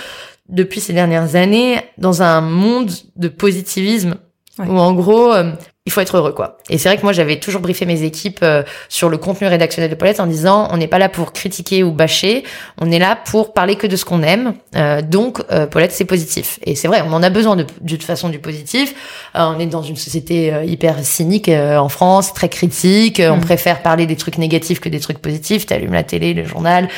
depuis 0.48 0.80
ces 0.80 0.92
dernières 0.92 1.34
années, 1.34 1.80
dans 1.96 2.22
un 2.22 2.40
monde 2.40 2.90
de 3.16 3.28
positivisme 3.28 4.16
où 4.58 4.78
en 4.78 4.92
gros, 4.92 5.32
euh, 5.32 5.52
il 5.86 5.92
faut 5.92 6.00
être 6.00 6.16
heureux 6.16 6.32
quoi. 6.32 6.57
Et 6.68 6.78
c'est 6.78 6.88
vrai 6.88 6.98
que 6.98 7.02
moi 7.02 7.12
j'avais 7.12 7.38
toujours 7.38 7.60
briefé 7.60 7.86
mes 7.86 8.02
équipes 8.02 8.40
euh, 8.42 8.62
sur 8.88 9.08
le 9.08 9.18
contenu 9.18 9.46
rédactionnel 9.46 9.90
de 9.90 9.94
Paulette 9.94 10.20
en 10.20 10.26
disant 10.26 10.68
on 10.70 10.76
n'est 10.76 10.86
pas 10.86 10.98
là 10.98 11.08
pour 11.08 11.32
critiquer 11.32 11.82
ou 11.82 11.92
bâcher, 11.92 12.44
on 12.80 12.90
est 12.90 12.98
là 12.98 13.16
pour 13.16 13.52
parler 13.52 13.76
que 13.76 13.86
de 13.86 13.96
ce 13.96 14.04
qu'on 14.04 14.22
aime. 14.22 14.54
Euh, 14.76 15.02
donc 15.02 15.42
euh, 15.50 15.66
Paulette 15.66 15.92
c'est 15.92 16.04
positif. 16.04 16.58
Et 16.64 16.74
c'est 16.74 16.88
vrai, 16.88 17.02
on 17.06 17.12
en 17.12 17.22
a 17.22 17.30
besoin 17.30 17.56
de, 17.56 17.64
de 17.80 17.96
toute 17.96 18.04
façon 18.04 18.28
du 18.28 18.38
positif. 18.38 18.94
on 19.34 19.58
est 19.58 19.66
dans 19.66 19.82
une 19.82 19.96
société 19.96 20.52
hyper 20.66 20.98
cynique 21.04 21.48
en 21.48 21.88
France, 21.88 22.32
très 22.34 22.48
critique, 22.48 23.22
on 23.24 23.36
mm. 23.36 23.40
préfère 23.40 23.82
parler 23.82 24.06
des 24.06 24.16
trucs 24.16 24.38
négatifs 24.38 24.80
que 24.80 24.88
des 24.88 25.00
trucs 25.00 25.18
positifs, 25.18 25.66
tu 25.66 25.74
allumes 25.74 25.92
la 25.92 26.02
télé, 26.02 26.34
le 26.34 26.44
journal 26.44 26.88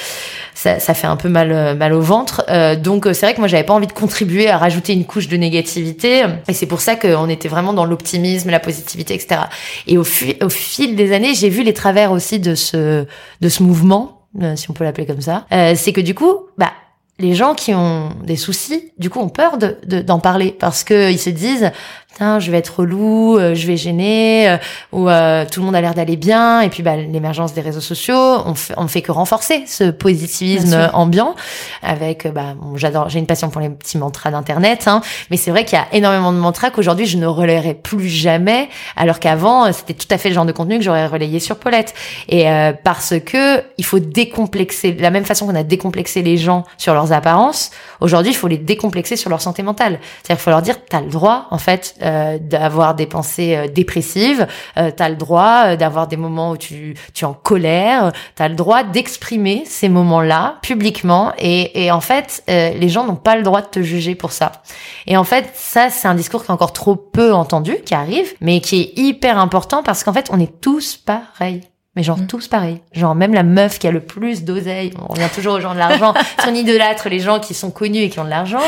ça, 0.61 0.79
ça 0.79 0.93
fait 0.93 1.07
un 1.07 1.17
peu 1.17 1.31
mal, 1.31 1.53
euh, 1.53 1.75
mal 1.75 1.95
au 1.95 2.03
ventre. 2.03 2.45
Euh, 2.51 2.77
donc 2.77 3.07
euh, 3.07 3.15
c'est 3.15 3.25
vrai 3.25 3.35
que 3.35 3.39
moi 3.39 3.49
j'avais 3.49 3.65
pas 3.65 3.73
envie 3.73 3.87
de 3.87 3.93
contribuer 3.93 4.51
à 4.51 4.59
rajouter 4.59 4.93
une 4.93 5.07
couche 5.07 5.29
de 5.29 5.37
négativité, 5.37 6.25
et 6.49 6.53
c'est 6.53 6.67
pour 6.67 6.81
ça 6.81 6.97
qu'on 6.97 7.29
était 7.29 7.49
vraiment 7.49 7.73
dans 7.73 7.87
l'optimisme, 7.87 8.51
la 8.51 8.61
positivité, 8.61 9.15
etc. 9.15 9.43
Et 9.87 9.99
au, 9.99 10.05
fil 10.05 10.97
des 10.97 11.13
années, 11.13 11.35
j'ai 11.35 11.49
vu 11.49 11.63
les 11.63 11.75
travers 11.75 12.13
aussi 12.13 12.39
de 12.39 12.55
ce, 12.55 13.07
de 13.41 13.49
ce 13.49 13.63
mouvement, 13.63 14.29
si 14.55 14.71
on 14.71 14.75
peut 14.75 14.85
l'appeler 14.85 15.07
comme 15.07 15.21
ça. 15.21 15.47
c'est 15.51 15.93
que 15.93 16.01
du 16.01 16.15
coup, 16.15 16.47
bah 16.57 16.73
les 17.21 17.35
gens 17.35 17.55
qui 17.55 17.75
ont 17.75 18.11
des 18.25 18.37
soucis, 18.37 18.93
du 18.99 19.11
coup, 19.11 19.21
ont 19.21 19.29
peur 19.29 19.59
de 19.59 19.77
d'en 20.01 20.19
parler 20.19 20.57
parce 20.59 20.85
que 20.85 21.11
ils 21.11 21.19
se 21.19 21.31
disent 21.31 21.71
je 22.19 22.51
vais 22.51 22.59
être 22.59 22.81
relou, 22.81 23.39
euh, 23.39 23.55
je 23.55 23.67
vais 23.67 23.77
gêner, 23.77 24.49
euh, 24.49 24.57
ou 24.93 25.09
euh, 25.09 25.45
tout 25.51 25.61
le 25.61 25.67
monde 25.67 25.75
a 25.75 25.81
l'air 25.81 25.95
d'aller 25.95 26.17
bien. 26.17 26.61
Et 26.61 26.69
puis, 26.69 26.83
bah, 26.83 26.97
l'émergence 26.97 27.55
des 27.55 27.61
réseaux 27.61 27.81
sociaux, 27.81 28.43
on 28.45 28.55
fait, 28.55 28.75
on 28.77 28.89
fait 28.89 29.03
que 29.03 29.13
renforcer 29.13 29.65
ce 29.67 29.91
positivisme 29.91 30.91
ambiant. 30.93 31.35
Avec, 31.83 32.31
bah, 32.33 32.55
bon, 32.57 32.77
j'adore, 32.77 33.09
j'ai 33.09 33.19
une 33.19 33.27
passion 33.27 33.49
pour 33.49 33.61
les 33.61 33.71
petits 33.71 33.99
mantras 33.99 34.31
d'internet, 34.31 34.85
hein, 34.87 35.01
mais 35.31 35.37
c'est 35.37 35.51
vrai 35.51 35.65
qu'il 35.65 35.79
y 35.79 35.81
a 35.81 35.87
énormément 35.93 36.33
de 36.33 36.39
mantras 36.39 36.71
qu'aujourd'hui 36.71 37.07
je 37.07 37.17
ne 37.17 37.27
relayerai 37.27 37.75
plus 37.75 38.09
jamais, 38.09 38.69
alors 38.97 39.19
qu'avant 39.19 39.73
c'était 39.73 39.95
tout 39.95 40.07
à 40.11 40.19
fait 40.19 40.29
le 40.29 40.35
genre 40.35 40.45
de 40.45 40.53
contenu 40.53 40.79
que 40.79 40.85
j'aurais 40.85 41.07
relayé 41.07 41.41
sur 41.41 41.57
Paulette. 41.57 41.95
Et 42.29 42.47
parce 42.85 43.15
que 43.25 43.63
il 43.79 43.85
faut 43.85 43.99
décomplexer, 43.99 44.93
de 44.93 45.03
la 45.03 45.11
même 45.11 45.25
façon 45.25 45.47
qu'on 45.47 45.55
a 45.55 45.63
décomplexé 45.63 46.23
les 46.23 46.37
gens 46.37 46.65
sur 46.77 46.95
leurs 46.95 47.13
apparences, 47.13 47.71
aujourd'hui 48.01 48.33
il 48.33 48.37
faut 48.37 48.49
les 48.49 48.59
décomplexer 48.59 49.17
sur 49.17 49.31
leur 49.31 49.41
santé 49.41 49.63
mentale. 49.63 49.99
C'est-à-dire 50.23 50.37
qu'il 50.37 50.45
faut 50.45 50.51
leur 50.51 50.63
dire, 50.63 50.77
t'as 50.89 51.01
le 51.01 51.11
droit 51.11 51.47
en 51.51 51.59
fait 51.59 51.95
euh, 52.03 52.39
d'avoir 52.39 52.95
des 52.95 53.07
pensées 53.07 53.57
euh, 53.57 53.69
dépressives, 53.69 54.47
euh, 54.77 54.91
tu 54.97 55.03
as 55.03 55.09
le 55.09 55.17
droit 55.17 55.63
euh, 55.67 55.77
d'avoir 55.77 56.07
des 56.07 56.17
moments 56.17 56.53
où 56.53 56.57
tu, 56.57 56.95
tu 57.15 57.25
es 57.25 57.29
en 57.29 57.35
colère, 57.35 58.13
tu 58.37 58.43
as 58.43 58.49
le 58.49 58.55
droit 58.55 58.83
d'exprimer 58.83 59.65
ces 59.67 59.89
moments-là 59.89 60.59
publiquement 60.63 61.33
et, 61.39 61.85
et 61.85 61.91
en 61.91 62.01
fait, 62.01 62.43
les 62.49 62.89
gens 62.89 63.05
n'ont 63.07 63.17
pas 63.17 63.37
le 63.37 63.43
droit 63.43 63.63
de 63.63 63.67
te 63.67 63.83
juger 63.83 64.15
pour 64.15 64.33
ça. 64.33 64.53
Et 65.07 65.17
en 65.17 65.25
fait, 65.25 65.51
ça, 65.55 65.91
c'est 65.91 66.09
un 66.09 66.15
discours 66.15 66.45
qui 66.45 66.51
est 66.51 66.55
encore 66.55 66.73
trop 66.73 66.97
peu 66.97 67.33
entendu, 67.33 67.77
qui 67.85 67.95
arrive, 67.95 68.35
mais 68.41 68.61
qui 68.61 68.81
est 68.81 68.99
hyper 68.99 69.39
important 69.39 69.83
parce 69.83 70.05
qu'en 70.05 70.13
fait, 70.13 70.29
on 70.31 70.41
est 70.41 70.61
tous 70.61 70.97
pareils. 70.97 71.63
Mais 71.97 72.05
genre 72.05 72.19
Mm. 72.19 72.27
tous 72.27 72.47
pareils. 72.47 72.81
Genre 72.93 73.17
même 73.17 73.35
la 73.35 73.43
meuf 73.43 73.81
qui 73.81 73.89
a 73.89 73.91
le 73.91 74.01
plus 74.01 74.45
d'oseille, 74.45 74.93
on 74.97 75.13
revient 75.13 75.29
toujours 75.35 75.55
aux 75.55 75.61
gens 75.61 75.75
de 75.75 75.79
l'argent, 75.79 76.15
si 76.41 76.49
on 76.49 76.55
idolâtre 76.55 77.09
les 77.09 77.19
gens 77.19 77.41
qui 77.41 77.53
sont 77.53 77.71
connus 77.73 78.03
et 78.03 78.09
qui 78.11 78.21
ont 78.21 78.25
de 78.25 78.31
l'argent, 78.31 78.61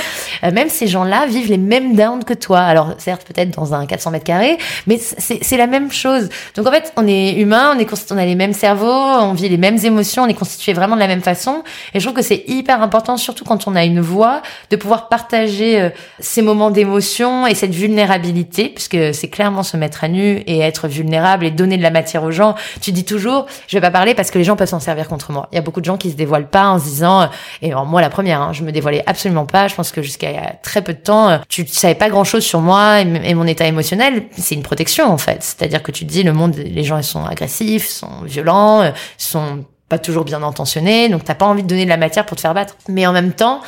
euh, 0.43 0.51
même 0.51 0.69
ces 0.69 0.89
gens-là 0.89 1.27
vivent 1.27 1.49
les 1.49 1.59
mêmes 1.59 1.95
downs 1.95 2.25
que 2.25 2.35
toi. 2.35 2.61
Alors 2.61 2.95
certes 2.99 3.25
peut-être 3.25 3.51
dans 3.51 3.75
un 3.75 3.87
400 3.87 4.11
mètres 4.11 4.25
carrés, 4.25 4.59
mais 4.87 4.99
c'est 4.99 5.57
la 5.57 5.69
même 5.69 5.93
chose. 5.93 6.29
Donc 6.57 6.67
en 6.67 6.73
fait 6.73 6.93
on 6.97 7.07
est 7.07 7.35
humain, 7.35 7.75
on 7.77 7.79
est 7.79 7.93
on 8.11 8.19
a 8.19 8.25
les 8.25 8.35
mêmes 8.35 8.55
cerveaux, 8.55 8.91
on 8.91 9.35
vit 9.35 9.49
les 9.49 9.57
mêmes 9.57 9.79
émotions, 9.85 10.25
on 10.25 10.27
est 10.29 10.35
constitué 10.35 10.73
vraiment 10.73 10.97
de 10.97 11.01
la 11.01 11.07
même 11.07 11.23
façon. 11.23 11.63
Et 11.95 12.01
je 12.01 12.05
trouve 12.05 12.17
que 12.17 12.23
c'est 12.23 12.43
hyper 12.49 12.83
important, 12.83 13.17
surtout 13.17 13.45
quand 13.45 13.69
on 13.69 13.77
a 13.77 13.85
une 13.85 14.01
voix, 14.01 14.43
de 14.71 14.77
pouvoir 14.77 15.09
partager 15.09 15.81
euh, 15.81 15.91
ces 16.19 16.43
moments 16.43 16.71
d'émotion 16.71 17.47
et 17.47 17.55
cette 17.55 17.75
vulnérabilité, 17.75 18.69
puisque 18.69 19.15
c'est 19.15 19.29
clairement 19.29 19.63
se 19.63 19.77
mettre 19.77 20.05
à 20.05 20.09
nu 20.09 20.39
et 20.47 20.59
être 20.61 20.89
vulnérable 20.89 21.47
et 21.47 21.51
donner 21.51 21.77
de 21.77 21.83
la 21.83 21.91
matière 21.91 22.25
aux 22.25 22.31
gens. 22.33 22.55
Tu 22.81 22.93
dis 22.93 23.05
toujours, 23.05 23.22
je 23.23 23.77
vais 23.77 23.81
pas 23.81 23.91
parler 23.91 24.15
parce 24.15 24.31
que 24.31 24.39
les 24.39 24.45
gens 24.45 24.57
peuvent 24.57 24.69
s'en 24.69 24.81
servir 24.81 25.09
contre 25.09 25.33
moi. 25.33 25.49
Il 25.53 25.57
y 25.57 25.59
a 25.59 25.63
beaucoup 25.63 25.81
de 25.81 25.85
gens 25.85 25.97
qui 25.97 26.11
se 26.11 26.17
dévoilent 26.17 26.49
pas 26.49 26.69
en 26.69 26.79
se 26.79 26.85
disant, 26.85 27.23
euh, 27.23 27.27
et 27.61 27.73
moi 27.75 28.01
la 28.01 28.11
première, 28.11 28.41
hein, 28.41 28.53
je 28.53 28.63
me 28.63 28.73
dévoilais 28.73 29.03
absolument 29.07 29.47
pas. 29.47 29.69
Je 29.69 29.75
pense 29.75 29.93
que 29.93 30.03
jusqu'à 30.03 30.57
très 30.63 30.83
peu 30.83 30.93
de 30.93 30.99
temps, 30.99 31.29
euh, 31.29 31.39
tu 31.49 31.67
savais 31.67 31.95
pas 31.95 32.09
grand 32.09 32.25
chose 32.25 32.45
sur 32.45 32.61
moi 32.61 33.01
et, 33.01 33.31
et 33.31 33.35
mon 33.35 33.47
état 33.47 33.67
émotionnel. 33.67 34.25
C'est 34.37 34.55
une 34.55 34.63
protection 34.63 35.11
en 35.11 35.19
fait. 35.19 35.43
C'est-à-dire 35.43 35.83
que 35.83 35.93
tu 35.93 36.07
te 36.07 36.11
dis, 36.11 36.23
le 36.23 36.33
monde, 36.33 36.55
les 36.57 36.85
gens 36.85 36.99
ils 36.99 37.05
sont 37.05 37.25
agressifs, 37.25 37.89
sont 37.89 38.23
violents, 38.25 38.83
euh, 38.83 38.91
sont 39.19 39.65
pas 39.93 39.99
toujours 39.99 40.25
bien 40.25 40.43
intentionnés, 40.43 41.11
donc 41.11 41.23
t'as 41.23 41.35
pas 41.35 41.45
envie 41.45 41.63
de 41.63 41.69
donner 41.69 41.85
de 41.85 41.91
la 41.91 41.99
matière 41.99 42.25
pour 42.25 42.35
te 42.39 42.41
faire 42.41 42.55
battre. 42.55 42.77
Mais 42.89 43.07
en 43.07 43.13
même 43.13 43.33
temps, 43.33 43.61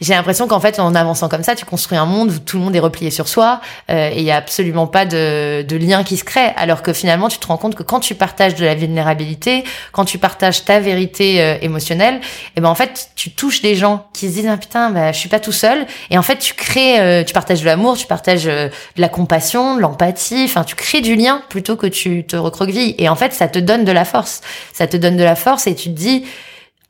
j'ai 0.00 0.14
l'impression 0.14 0.46
qu'en 0.46 0.60
fait, 0.60 0.78
en 0.78 0.94
avançant 0.94 1.28
comme 1.28 1.42
ça, 1.42 1.56
tu 1.56 1.64
construis 1.64 1.98
un 1.98 2.06
monde 2.06 2.30
où 2.30 2.38
tout 2.38 2.56
le 2.56 2.62
monde 2.62 2.76
est 2.76 2.80
replié 2.80 3.10
sur 3.10 3.26
soi 3.26 3.60
euh, 3.90 4.10
et 4.12 4.18
il 4.18 4.22
y 4.22 4.30
a 4.30 4.36
absolument 4.36 4.86
pas 4.86 5.06
de, 5.06 5.62
de 5.62 5.76
lien 5.76 6.04
qui 6.04 6.16
se 6.16 6.22
crée. 6.22 6.52
Alors 6.56 6.82
que 6.82 6.92
finalement, 6.92 7.28
tu 7.28 7.38
te 7.38 7.48
rends 7.48 7.56
compte 7.56 7.74
que 7.74 7.82
quand 7.82 7.98
tu 7.98 8.14
partages 8.14 8.54
de 8.54 8.64
la 8.64 8.76
vulnérabilité, 8.76 9.64
quand 9.90 10.04
tu 10.04 10.18
partages 10.18 10.64
ta 10.64 10.78
vérité 10.78 11.42
euh, 11.42 11.56
émotionnelle, 11.62 12.20
et 12.54 12.60
ben 12.60 12.68
en 12.68 12.76
fait, 12.76 13.10
tu 13.16 13.32
touches 13.32 13.60
des 13.60 13.74
gens 13.74 14.06
qui 14.12 14.28
se 14.28 14.34
disent 14.34 14.48
ah, 14.48 14.56
putain, 14.56 14.90
bah, 14.90 15.10
je 15.10 15.18
suis 15.18 15.28
pas 15.28 15.40
tout 15.40 15.50
seul. 15.50 15.84
Et 16.10 16.18
en 16.18 16.22
fait, 16.22 16.38
tu 16.38 16.54
crées, 16.54 17.00
euh, 17.00 17.24
tu 17.24 17.34
partages 17.34 17.60
de 17.60 17.66
l'amour, 17.66 17.96
tu 17.96 18.06
partages 18.06 18.44
de 18.44 18.70
la 18.96 19.08
compassion, 19.08 19.74
de 19.74 19.80
l'empathie. 19.80 20.44
Enfin, 20.44 20.62
tu 20.62 20.76
crées 20.76 21.00
du 21.00 21.16
lien 21.16 21.42
plutôt 21.48 21.74
que 21.74 21.88
tu 21.88 22.22
te 22.22 22.36
recroquevilles. 22.36 22.94
Et 22.98 23.08
en 23.08 23.16
fait, 23.16 23.32
ça 23.32 23.48
te 23.48 23.58
donne 23.58 23.84
de 23.84 23.90
la 23.90 24.04
force. 24.04 24.42
Ça 24.72 24.86
te 24.86 24.96
donne 24.96 25.16
de 25.16 25.24
la 25.24 25.34
force 25.34 25.66
et 25.66 25.71
tu 25.74 25.90
te 25.90 25.98
dis 25.98 26.24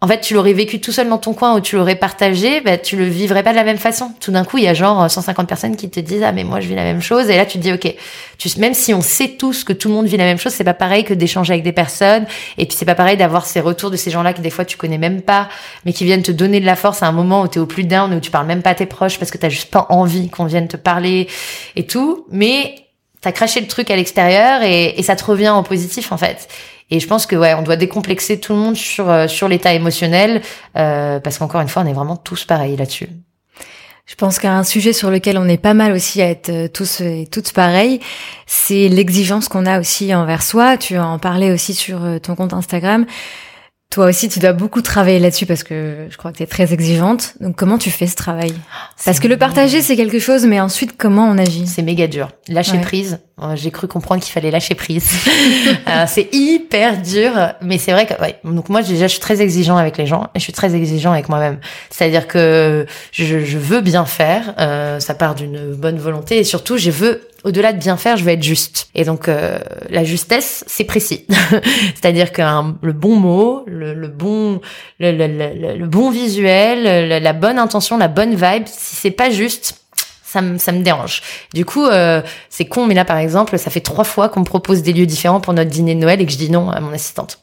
en 0.03 0.09
fait, 0.09 0.21
tu 0.21 0.35
l'aurais 0.35 0.53
vécu 0.53 0.81
tout 0.81 0.91
seul 0.91 1.09
dans 1.09 1.19
ton 1.19 1.33
coin 1.33 1.55
ou 1.55 1.61
tu 1.61 1.77
l'aurais 1.77 1.95
partagé, 1.95 2.61
bah, 2.61 2.77
tu 2.77 2.97
le 2.97 3.05
vivrais 3.05 3.45
pas 3.45 3.53
de 3.53 3.57
la 3.57 3.63
même 3.63 3.79
façon. 3.79 4.11
Tout 4.19 4.33
d'un 4.33 4.45
coup, 4.45 4.59
il 4.59 4.65
y 4.65 4.67
a 4.67 4.75
genre 4.75 5.09
150 5.09 5.47
personnes 5.47 5.77
qui 5.77 5.89
te 5.89 6.01
disent 6.01 6.25
ah 6.25 6.33
mais 6.33 6.43
moi 6.43 6.59
je 6.59 6.67
vis 6.67 6.75
la 6.75 6.83
même 6.83 7.01
chose 7.01 7.31
et 7.31 7.37
là 7.37 7.47
tu 7.47 7.59
te 7.59 7.63
dis 7.63 7.73
ok, 7.73 7.95
tu, 8.37 8.49
même 8.59 8.75
si 8.75 8.93
on 8.95 9.01
sait 9.01 9.37
tous 9.39 9.63
que 9.63 9.73
tout 9.73 9.87
le 9.87 9.95
monde 9.95 10.07
vit 10.07 10.17
la 10.17 10.25
même 10.25 10.39
chose, 10.39 10.53
c'est 10.55 10.65
pas 10.65 10.75
pareil 10.75 11.05
que 11.05 11.15
d'échanger 11.15 11.53
avec 11.53 11.63
des 11.63 11.71
personnes 11.71 12.27
et 12.59 12.67
puis 12.67 12.77
c'est 12.77 12.85
pas 12.85 12.97
pareil 12.97 13.17
d'avoir 13.17 13.47
ces 13.47 13.61
retours 13.61 13.93
de 13.93 13.97
ces 13.97 14.11
gens-là 14.11 14.33
que 14.33 14.41
des 14.41 14.51
fois 14.51 14.65
tu 14.65 14.77
connais 14.77 14.99
même 14.99 15.23
pas, 15.23 15.49
mais 15.87 15.93
qui 15.93 16.05
viennent 16.05 16.25
te 16.25 16.33
donner 16.33 16.59
de 16.59 16.67
la 16.67 16.75
force 16.75 17.05
à 17.05 17.07
un 17.07 17.13
moment 17.13 17.43
où 17.43 17.47
tu 17.47 17.61
es 17.61 17.63
au 17.63 17.67
plus 17.67 17.85
down 17.85 18.13
où 18.13 18.19
tu 18.19 18.33
parles 18.33 18.49
même 18.49 18.63
pas 18.63 18.71
à 18.71 18.75
tes 18.75 18.87
proches 18.87 19.21
parce 19.21 19.31
que 19.31 19.39
t'as 19.39 19.51
juste 19.51 19.71
pas 19.71 19.87
envie 19.89 20.31
qu'on 20.31 20.47
vienne 20.47 20.67
te 20.67 20.77
parler 20.77 21.29
et 21.77 21.87
tout, 21.87 22.27
mais 22.29 22.75
t'as 23.21 23.31
craché 23.31 23.61
le 23.61 23.69
truc 23.69 23.89
à 23.89 23.95
l'extérieur 23.95 24.65
et, 24.65 24.99
et 24.99 25.03
ça 25.05 25.15
te 25.15 25.23
revient 25.23 25.51
en 25.51 25.63
positif 25.63 26.11
en 26.11 26.17
fait. 26.17 26.49
Et 26.93 27.01
je 27.01 27.07
pense 27.07 27.25
que 27.25 27.35
ouais, 27.35 27.55
on 27.55 27.63
doit 27.63 27.77
décomplexer 27.77 28.39
tout 28.39 28.53
le 28.53 28.59
monde 28.59 28.77
sur 28.77 29.09
euh, 29.09 29.27
sur 29.27 29.49
l'état 29.49 29.73
émotionnel 29.73 30.43
euh, 30.77 31.21
parce 31.21 31.39
qu'encore 31.39 31.63
une 31.63 31.69
fois, 31.69 31.83
on 31.83 31.87
est 31.87 31.95
vraiment 31.95 32.19
tous 32.19 32.45
pareils 32.45 32.77
là-dessus. 32.77 33.09
Je 34.05 34.15
pense 34.15 34.39
qu'un 34.39 34.63
sujet 34.63 34.93
sur 34.93 35.11
lequel 35.11 35.39
on 35.39 35.49
est 35.49 35.57
pas 35.57 35.73
mal 35.73 35.93
aussi 35.93 36.21
à 36.21 36.29
être 36.29 36.51
euh, 36.51 36.69
tous 36.69 37.01
et 37.01 37.27
toutes 37.33 37.51
pareils, 37.55 38.01
c'est 38.47 38.89
l'exigence 38.89 39.49
qu'on 39.49 39.65
a 39.65 39.81
aussi 39.81 40.15
envers 40.15 40.43
soi. 40.43 40.77
Tu 40.77 40.99
en 40.99 41.19
parlais 41.19 41.51
aussi 41.51 41.73
sur 41.73 42.01
ton 42.21 42.35
compte 42.35 42.53
Instagram. 42.53 43.07
Toi 43.93 44.07
aussi, 44.07 44.31
tu 44.31 44.39
dois 44.39 44.55
beaucoup 44.55 44.81
travailler 44.81 45.19
là-dessus 45.19 45.45
parce 45.45 45.63
que 45.63 46.07
je 46.09 46.17
crois 46.17 46.33
que 46.33 46.39
tu 46.39 46.43
es 46.43 46.47
très 46.47 46.73
exigeante. 46.73 47.35
Donc, 47.41 47.57
comment 47.57 47.77
tu 47.77 47.91
fais 47.91 48.07
ce 48.07 48.17
travail? 48.17 48.55
Parce 49.05 49.21
que 49.21 49.29
le 49.29 49.37
partager, 49.37 49.83
c'est 49.83 49.97
quelque 49.97 50.19
chose, 50.19 50.47
mais 50.47 50.61
ensuite, 50.61 50.95
comment 50.97 51.29
on 51.29 51.37
agit? 51.37 51.67
C'est 51.67 51.83
méga 51.83 52.07
dur. 52.07 52.31
Lâcher 52.49 52.73
Ouais. 52.73 52.81
prise. 52.81 53.19
euh, 53.43 53.55
J'ai 53.55 53.71
cru 53.71 53.89
comprendre 53.89 54.23
qu'il 54.23 54.33
fallait 54.33 54.51
lâcher 54.51 54.75
prise. 54.75 55.11
Euh, 55.89 56.05
c'est 56.07 56.29
hyper 56.33 57.03
dur, 57.03 57.33
mais 57.61 57.77
c'est 57.77 57.93
vrai 57.93 58.07
que 58.07 58.15
ouais. 58.23 58.37
Donc 58.45 58.69
moi 58.71 58.83
déjà, 58.83 59.07
je 59.09 59.13
suis 59.13 59.21
très 59.21 59.41
exigeant 59.43 59.77
avec 59.77 59.99
les 59.99 60.07
gens 60.07 60.25
et 60.35 60.39
je 60.39 60.43
suis 60.45 60.53
très 60.53 60.75
exigeant 60.75 61.13
avec 61.13 61.29
moi-même. 61.29 61.59
C'est-à-dire 61.91 62.29
que 62.29 62.87
je, 63.11 63.45
je 63.45 63.59
veux 63.59 63.81
bien 63.81 64.05
faire. 64.07 64.55
euh, 64.59 65.01
ça 65.01 65.15
part 65.15 65.35
d'une 65.35 65.75
bonne 65.75 65.99
volonté 65.99 66.39
et 66.39 66.45
surtout, 66.45 66.79
je 66.79 66.91
veux 66.91 67.21
au-delà 67.45 67.73
de 67.73 67.79
bien 67.79 67.97
faire, 67.97 68.17
je 68.17 68.25
veux 68.25 68.31
être 68.33 68.43
juste. 68.43 68.89
Et 68.95 69.05
donc 69.05 69.29
euh, 69.29 69.59
la 69.91 70.05
justesse, 70.05 70.65
c'est 70.67 70.85
précis. 70.85 71.27
C'est-à-dire 71.95 72.33
que 72.33 72.43
un- 72.43 72.77
le 72.83 72.93
bon 72.93 73.17
mot, 73.17 73.65
le, 73.67 73.95
le 73.95 74.09
bon, 74.09 74.61
le, 75.01 75.13
le, 75.13 75.77
le- 75.77 75.87
bon 75.87 76.11
visuel, 76.11 77.09
la 77.23 77.33
bonne 77.33 77.59
intention, 77.59 77.99
la 77.99 78.09
bonne 78.09 78.35
vibe, 78.35 78.65
si 78.67 78.97
c'est 78.97 79.11
pas 79.11 79.31
juste, 79.31 79.77
ça 80.25 80.41
me, 80.41 80.57
ça 80.59 80.73
me 80.73 80.83
dérange. 80.83 81.21
Du 81.53 81.65
coup, 81.65 81.85
euh, 81.85 82.23
c'est 82.49 82.65
con, 82.65 82.87
mais 82.87 82.95
là, 82.95 83.05
par 83.05 83.19
exemple, 83.19 83.59
ça 83.59 83.71
fait 83.71 83.81
trois 83.81 84.05
fois 84.05 84.29
qu'on 84.29 84.41
me 84.41 84.45
propose 84.45 84.83
des 84.83 84.93
lieux 84.93 85.07
différents 85.07 85.41
pour 85.41 85.53
notre 85.53 85.71
dîner 85.71 85.95
de 85.95 86.01
Noël 86.01 86.21
et 86.21 86.27
que 86.27 86.33
je 86.33 86.39
dis 86.39 86.51
non 86.51 86.71
à 86.71 86.81
mon 86.81 86.93
assistante. 86.93 87.39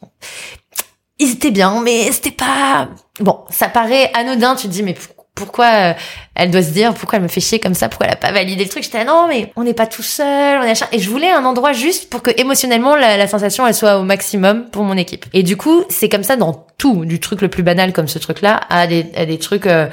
Ils 1.19 1.31
étaient 1.33 1.51
bien, 1.51 1.81
mais 1.83 2.11
c'était 2.13 2.31
pas... 2.31 2.87
Bon, 3.19 3.41
ça 3.49 3.67
paraît 3.67 4.09
anodin, 4.13 4.55
tu 4.55 4.67
te 4.67 4.71
dis, 4.71 4.83
mais 4.83 4.95
pourquoi 5.35 5.65
euh, 5.65 5.93
elle 6.35 6.51
doit 6.51 6.63
se 6.63 6.71
dire, 6.71 6.93
pourquoi 6.93 7.17
elle 7.17 7.23
me 7.23 7.29
fait 7.29 7.39
chier 7.39 7.59
comme 7.59 7.73
ça, 7.73 7.87
pourquoi 7.87 8.07
elle 8.07 8.13
a 8.13 8.17
pas 8.17 8.31
validé 8.31 8.63
le 8.63 8.69
truc 8.69 8.83
J'étais, 8.83 9.05
non, 9.05 9.27
mais 9.27 9.51
on 9.55 9.63
n'est 9.63 9.73
pas 9.73 9.87
tout 9.87 10.03
seul, 10.03 10.59
on 10.59 10.63
est. 10.63 10.83
Et 10.91 10.99
je 10.99 11.09
voulais 11.09 11.29
un 11.29 11.45
endroit 11.45 11.71
juste 11.71 12.09
pour 12.09 12.21
que 12.21 12.31
émotionnellement, 12.37 12.95
la, 12.95 13.17
la 13.17 13.27
sensation, 13.27 13.65
elle 13.65 13.73
soit 13.73 13.97
au 13.97 14.03
maximum 14.03 14.69
pour 14.69 14.83
mon 14.83 14.97
équipe. 14.97 15.25
Et 15.33 15.43
du 15.43 15.55
coup, 15.55 15.83
c'est 15.89 16.09
comme 16.09 16.23
ça 16.23 16.35
dans 16.35 16.67
tout, 16.77 17.05
du 17.05 17.19
truc 17.19 17.41
le 17.41 17.47
plus 17.47 17.63
banal 17.63 17.93
comme 17.93 18.07
ce 18.07 18.19
truc-là, 18.19 18.59
à 18.69 18.87
des, 18.87 19.05
à 19.15 19.25
des 19.25 19.37
trucs 19.39 19.67
euh, 19.67 19.87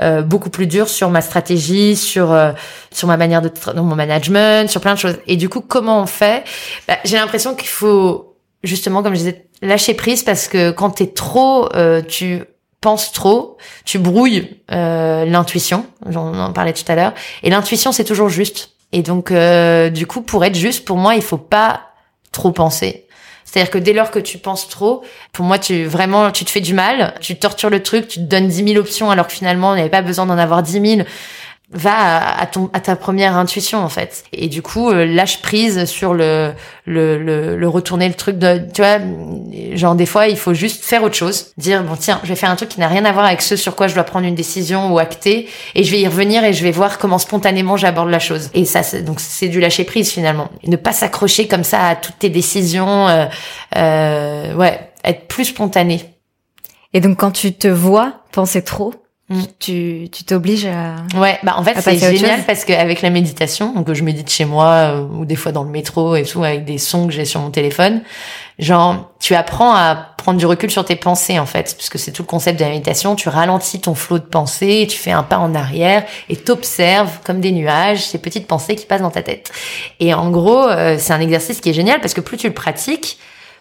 euh, 0.00 0.22
beaucoup 0.22 0.50
plus 0.50 0.66
durs 0.66 0.88
sur 0.88 1.10
ma 1.10 1.20
stratégie, 1.20 1.96
sur 1.96 2.32
euh, 2.32 2.52
sur 2.90 3.08
ma 3.08 3.16
manière 3.16 3.42
de 3.42 3.50
dans 3.74 3.84
mon 3.84 3.94
management, 3.94 4.70
sur 4.70 4.80
plein 4.80 4.94
de 4.94 4.98
choses. 4.98 5.18
Et 5.26 5.36
du 5.36 5.48
coup, 5.48 5.60
comment 5.60 6.00
on 6.00 6.06
fait? 6.06 6.44
Bah, 6.88 6.98
J'ai 7.04 7.16
l'impression 7.16 7.54
qu'il 7.54 7.68
faut 7.68 8.36
justement, 8.64 9.02
comme 9.02 9.14
je 9.14 9.18
disais, 9.18 9.46
lâcher 9.60 9.94
prise 9.94 10.22
parce 10.22 10.48
que 10.48 10.70
quand 10.70 10.90
t'es 10.90 11.08
trop, 11.08 11.68
euh, 11.74 12.02
tu 12.02 12.42
penses 12.82 13.12
trop, 13.12 13.56
tu 13.86 13.98
brouilles 13.98 14.58
euh, 14.72 15.24
l'intuition. 15.24 15.86
J'en 16.10 16.34
en 16.34 16.52
parlais 16.52 16.74
tout 16.74 16.84
à 16.88 16.94
l'heure. 16.94 17.14
Et 17.42 17.48
l'intuition, 17.48 17.92
c'est 17.92 18.04
toujours 18.04 18.28
juste. 18.28 18.72
Et 18.92 19.02
donc, 19.02 19.30
euh, 19.30 19.88
du 19.88 20.06
coup, 20.06 20.20
pour 20.20 20.44
être 20.44 20.56
juste, 20.56 20.84
pour 20.84 20.98
moi, 20.98 21.14
il 21.14 21.22
faut 21.22 21.38
pas 21.38 21.80
trop 22.32 22.50
penser. 22.50 23.06
C'est-à-dire 23.44 23.70
que 23.70 23.78
dès 23.78 23.92
lors 23.92 24.10
que 24.10 24.18
tu 24.18 24.38
penses 24.38 24.68
trop, 24.68 25.02
pour 25.32 25.44
moi, 25.44 25.58
tu 25.58 25.84
vraiment, 25.84 26.30
tu 26.30 26.44
te 26.44 26.50
fais 26.50 26.60
du 26.60 26.74
mal, 26.74 27.14
tu 27.20 27.36
tortures 27.36 27.70
le 27.70 27.82
truc, 27.82 28.08
tu 28.08 28.18
te 28.18 28.24
donnes 28.24 28.48
10 28.48 28.72
000 28.72 28.80
options 28.80 29.10
alors 29.10 29.26
que 29.26 29.32
finalement, 29.32 29.70
on 29.70 29.76
n'avait 29.76 29.90
pas 29.90 30.02
besoin 30.02 30.26
d'en 30.26 30.38
avoir 30.38 30.62
10 30.62 30.96
000. 30.96 31.08
Va 31.74 32.36
à, 32.38 32.44
ton, 32.46 32.68
à 32.74 32.80
ta 32.80 32.96
première 32.96 33.34
intuition 33.36 33.78
en 33.78 33.88
fait. 33.88 34.24
Et 34.32 34.48
du 34.48 34.60
coup, 34.60 34.90
euh, 34.90 35.06
lâche 35.06 35.40
prise 35.40 35.86
sur 35.86 36.12
le, 36.12 36.52
le, 36.84 37.16
le, 37.16 37.56
le 37.56 37.68
retourner 37.68 38.08
le 38.08 38.14
truc 38.14 38.36
de, 38.38 38.60
tu 38.74 38.82
vois, 38.82 38.98
genre 39.74 39.94
des 39.94 40.04
fois, 40.04 40.28
il 40.28 40.36
faut 40.36 40.52
juste 40.52 40.84
faire 40.84 41.02
autre 41.02 41.14
chose, 41.14 41.52
dire 41.56 41.82
bon 41.82 41.96
tiens, 41.98 42.20
je 42.24 42.28
vais 42.28 42.34
faire 42.36 42.50
un 42.50 42.56
truc 42.56 42.68
qui 42.68 42.80
n'a 42.80 42.88
rien 42.88 43.06
à 43.06 43.12
voir 43.12 43.24
avec 43.24 43.40
ce 43.40 43.56
sur 43.56 43.74
quoi 43.74 43.88
je 43.88 43.94
dois 43.94 44.04
prendre 44.04 44.26
une 44.26 44.34
décision 44.34 44.92
ou 44.92 44.98
acter, 44.98 45.48
et 45.74 45.82
je 45.82 45.90
vais 45.90 46.00
y 46.00 46.06
revenir 46.06 46.44
et 46.44 46.52
je 46.52 46.62
vais 46.62 46.72
voir 46.72 46.98
comment 46.98 47.16
spontanément 47.18 47.78
j'aborde 47.78 48.10
la 48.10 48.18
chose. 48.18 48.50
Et 48.52 48.66
ça, 48.66 48.82
c'est- 48.82 49.00
donc 49.00 49.18
c'est 49.18 49.48
du 49.48 49.58
lâcher 49.58 49.84
prise 49.84 50.10
finalement. 50.10 50.50
Ne 50.66 50.76
pas 50.76 50.92
s'accrocher 50.92 51.48
comme 51.48 51.64
ça 51.64 51.88
à 51.88 51.96
toutes 51.96 52.18
tes 52.18 52.28
décisions. 52.28 53.08
Euh, 53.08 53.24
euh, 53.76 54.54
ouais, 54.56 54.78
être 55.04 55.26
plus 55.26 55.46
spontané. 55.46 56.04
Et 56.92 57.00
donc, 57.00 57.16
quand 57.18 57.30
tu 57.30 57.54
te 57.54 57.68
vois 57.68 58.12
penser 58.32 58.62
trop. 58.62 58.92
Tu 59.58 60.08
tu 60.10 60.24
t'obliges 60.24 60.66
à... 60.66 60.96
Ouais, 61.18 61.38
bah 61.42 61.54
en 61.56 61.62
fait 61.62 61.80
c'est 61.80 61.98
génial 62.16 62.44
parce 62.44 62.64
qu'avec 62.64 63.02
la 63.02 63.10
méditation, 63.10 63.72
donc 63.72 63.92
je 63.92 64.02
médite 64.02 64.30
chez 64.30 64.44
moi 64.44 64.66
euh, 64.66 65.00
ou 65.00 65.24
des 65.24 65.36
fois 65.36 65.52
dans 65.52 65.64
le 65.64 65.70
métro 65.70 66.16
et 66.16 66.24
tout 66.24 66.44
avec 66.44 66.64
des 66.64 66.78
sons 66.78 67.06
que 67.06 67.12
j'ai 67.12 67.24
sur 67.24 67.40
mon 67.40 67.50
téléphone, 67.50 68.02
genre 68.58 69.12
tu 69.20 69.34
apprends 69.34 69.74
à 69.74 69.94
prendre 69.94 70.38
du 70.38 70.46
recul 70.46 70.70
sur 70.70 70.84
tes 70.84 70.96
pensées 70.96 71.38
en 71.38 71.46
fait, 71.46 71.74
puisque 71.76 71.98
c'est 71.98 72.12
tout 72.12 72.22
le 72.22 72.26
concept 72.26 72.58
de 72.58 72.64
la 72.64 72.70
méditation, 72.70 73.14
tu 73.14 73.28
ralentis 73.28 73.80
ton 73.80 73.94
flot 73.94 74.18
de 74.18 74.24
pensées, 74.24 74.86
tu 74.90 74.98
fais 74.98 75.12
un 75.12 75.22
pas 75.22 75.38
en 75.38 75.54
arrière 75.54 76.04
et 76.28 76.36
t'observes 76.36 77.20
comme 77.24 77.40
des 77.40 77.52
nuages 77.52 78.04
ces 78.04 78.18
petites 78.18 78.46
pensées 78.46 78.76
qui 78.76 78.86
passent 78.86 79.02
dans 79.02 79.10
ta 79.10 79.22
tête. 79.22 79.50
Et 80.00 80.14
en 80.14 80.30
gros, 80.30 80.68
euh, 80.68 80.96
c'est 80.98 81.12
un 81.12 81.20
exercice 81.20 81.60
qui 81.60 81.70
est 81.70 81.74
génial 81.74 82.00
parce 82.00 82.14
que 82.14 82.20
plus 82.20 82.36
tu 82.36 82.48
le 82.48 82.54
pratiques, 82.54 83.18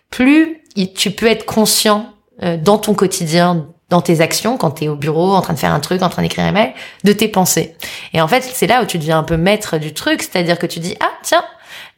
plus 0.09 0.63
tu 0.95 1.11
peux 1.11 1.27
être 1.27 1.45
conscient 1.45 2.13
euh, 2.43 2.57
dans 2.57 2.77
ton 2.77 2.93
quotidien, 2.93 3.67
dans 3.91 4.01
tes 4.01 4.21
actions, 4.21 4.57
quand 4.57 4.71
tu 4.71 4.85
es 4.85 4.87
au 4.87 4.95
bureau, 4.95 5.35
en 5.35 5.41
train 5.41 5.53
de 5.53 5.59
faire 5.59 5.73
un 5.73 5.79
truc, 5.81 6.01
en 6.01 6.09
train 6.09 6.23
d'écrire 6.23 6.45
un 6.45 6.53
mail, 6.53 6.73
de 7.03 7.13
tes 7.13 7.27
pensées. 7.27 7.75
Et 8.13 8.21
en 8.21 8.27
fait, 8.27 8.41
c'est 8.41 8.65
là 8.65 8.81
où 8.81 8.85
tu 8.85 8.97
deviens 8.97 9.19
un 9.19 9.23
peu 9.23 9.37
maître 9.37 9.77
du 9.77 9.93
truc, 9.93 10.23
c'est-à-dire 10.23 10.57
que 10.57 10.65
tu 10.65 10.79
dis, 10.79 10.95
ah 11.01 11.11
tiens, 11.21 11.43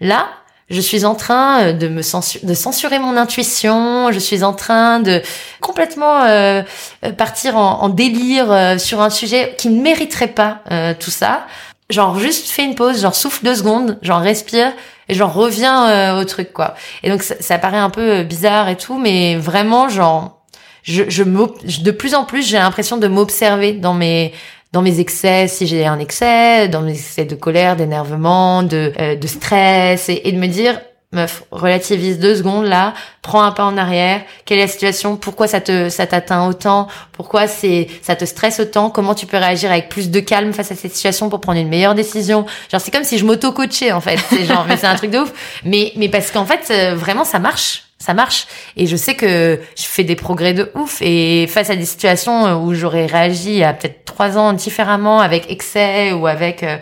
là, 0.02 0.28
je 0.72 0.82
suis 0.82 1.06
en 1.06 1.14
train 1.14 1.62
euh, 1.62 1.74
de 1.74 1.88
me 1.88 2.02
censurer, 2.02 2.46
de 2.46 2.54
censurer 2.56 2.98
mon 2.98 3.16
intuition, 3.16 4.12
je 4.12 4.18
suis 4.18 4.44
en 4.44 4.54
train 4.54 5.00
de 5.00 5.22
complètement 5.62 6.24
euh, 6.24 6.64
euh, 7.06 7.12
partir 7.12 7.58
en, 7.58 7.90
délire 7.90 8.52
euh, 8.52 8.78
sur 8.80 9.00
un 9.02 9.12
sujet 9.12 9.56
qui 9.58 9.70
ne 9.70 9.80
mériterait 9.82 10.28
pas 10.28 10.62
euh, 10.72 10.96
tout 11.00 11.12
ça. 11.12 11.46
Genre 11.92 12.18
juste 12.18 12.50
fais 12.50 12.64
une 12.64 12.76
pause, 12.76 13.02
genre 13.02 13.14
souffle 13.14 13.46
deux 13.46 13.56
secondes, 13.56 14.00
genre 14.02 14.22
respire 14.22 14.72
et 15.10 15.14
j'en 15.14 15.28
reviens 15.28 15.90
euh, 15.90 16.22
au 16.22 16.26
truc 16.26 16.54
quoi. 16.54 16.74
Et 17.04 17.12
donc 17.12 17.22
ça, 17.22 17.36
ça, 17.40 17.60
paraît 17.60 17.78
un 17.78 17.92
peu 17.92 18.24
bizarre 18.24 18.68
et 18.70 18.78
tout, 18.78 18.98
mais 18.98 19.36
vraiment 19.36 19.90
genre 19.90 20.43
je, 20.84 21.10
je 21.10 21.24
de 21.24 21.92
plus 21.92 22.14
en 22.14 22.26
plus 22.26 22.48
j'ai 22.48 22.58
l'impression 22.58 22.98
de 22.98 23.08
m'observer 23.08 23.74
dans 23.74 23.94
mes 23.94 24.34
dans 24.72 24.82
mes 24.82 25.00
excès 25.00 25.48
si 25.48 25.68
j'ai 25.68 25.86
un 25.86 26.00
excès, 26.00 26.68
dans 26.68 26.82
mes 26.82 26.94
excès 26.94 27.26
de 27.26 27.36
colère, 27.36 27.76
d'énervement, 27.76 28.64
de 28.64 28.92
euh, 29.00 29.16
de 29.16 29.28
stress 29.28 30.10
et, 30.10 30.22
et 30.26 30.32
de 30.32 30.38
me 30.38 30.48
dire 30.48 30.80
meuf, 31.12 31.44
relativise 31.52 32.18
deux 32.18 32.36
secondes 32.36 32.66
là, 32.66 32.96
prends 33.22 33.44
un 33.44 33.52
pas 33.52 33.66
en 33.66 33.78
arrière. 33.78 34.22
Quelle 34.46 34.58
est 34.58 34.64
la 34.64 34.68
situation? 34.68 35.16
Pourquoi 35.16 35.48
ça 35.48 35.62
te 35.62 35.90
ça 35.90 36.08
t'atteint 36.08 36.48
autant? 36.48 36.88
Pourquoi 37.12 37.46
c'est 37.48 37.88
ça 38.02 38.16
te 38.16 38.26
stresse 38.26 38.60
autant? 38.60 38.90
Comment 38.90 39.14
tu 39.14 39.28
peux 39.28 39.38
réagir 39.38 39.72
avec 39.72 39.90
plus 39.90 40.10
de 40.10 40.20
calme 40.20 40.54
face 40.54 40.72
à 40.72 40.76
cette 40.76 40.94
situation 40.94 41.30
pour 41.30 41.40
prendre 41.40 41.60
une 41.60 41.70
meilleure 41.70 41.94
décision? 41.94 42.46
Genre 42.72 42.82
c'est 42.82 42.92
comme 42.92 43.04
si 43.04 43.20
je 43.20 43.26
m'auto-coachais 43.26 43.92
en 43.92 44.02
fait. 44.02 44.18
C'est 44.30 44.46
genre 44.46 44.66
mais 44.68 44.76
c'est 44.76 44.88
un 44.88 44.96
truc 44.96 45.12
de 45.12 45.20
ouf. 45.20 45.32
Mais 45.64 45.94
mais 45.96 46.10
parce 46.10 46.32
qu'en 46.32 46.46
fait 46.46 46.68
euh, 46.72 46.96
vraiment 46.96 47.26
ça 47.26 47.38
marche. 47.38 47.84
Ça 48.04 48.14
marche 48.14 48.48
et 48.76 48.86
je 48.86 48.98
sais 48.98 49.16
que 49.16 49.62
je 49.78 49.84
fais 49.84 50.04
des 50.04 50.18
progrès 50.18 50.54
de 50.54 50.70
ouf 50.76 51.02
et 51.02 51.48
face 51.48 51.70
à 51.70 51.78
des 51.78 51.86
situations 51.86 52.62
où 52.62 52.74
j'aurais 52.74 53.06
réagi 53.06 53.64
a 53.64 53.72
peut-être 53.74 54.04
trois 54.04 54.38
ans 54.38 54.52
différemment 54.52 55.22
avec 55.22 55.50
excès 55.50 56.12
ou 56.12 56.28
avec 56.28 56.64
euh, 56.64 56.78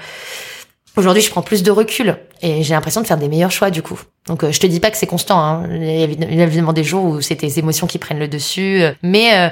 Aujourd'hui, 0.98 1.24
je 1.24 1.30
prends 1.30 1.42
plus 1.42 1.64
de 1.64 1.72
recul 1.72 2.18
et 2.42 2.64
j'ai 2.64 2.74
l'impression 2.74 3.02
de 3.02 3.08
faire 3.08 3.18
des 3.18 3.30
meilleurs 3.30 3.52
choix 3.52 3.70
du 3.70 3.82
coup. 3.82 4.00
Donc, 4.28 4.44
euh, 4.44 4.52
je 4.52 4.60
te 4.60 4.68
dis 4.68 4.82
pas 4.82 4.92
que 4.92 4.98
c'est 4.98 5.08
constant. 5.08 5.40
Hein. 5.40 5.70
Il 5.72 5.86
y 5.86 6.42
a 6.42 6.44
évidemment 6.44 6.74
des 6.74 6.84
jours 6.84 7.06
où 7.06 7.22
c'est 7.22 7.38
tes 7.38 7.60
émotions 7.60 7.88
qui 7.88 7.98
prennent 7.98 8.20
le 8.20 8.28
dessus, 8.28 8.82
euh, 8.82 8.92
mais 9.02 9.38
euh, 9.38 9.50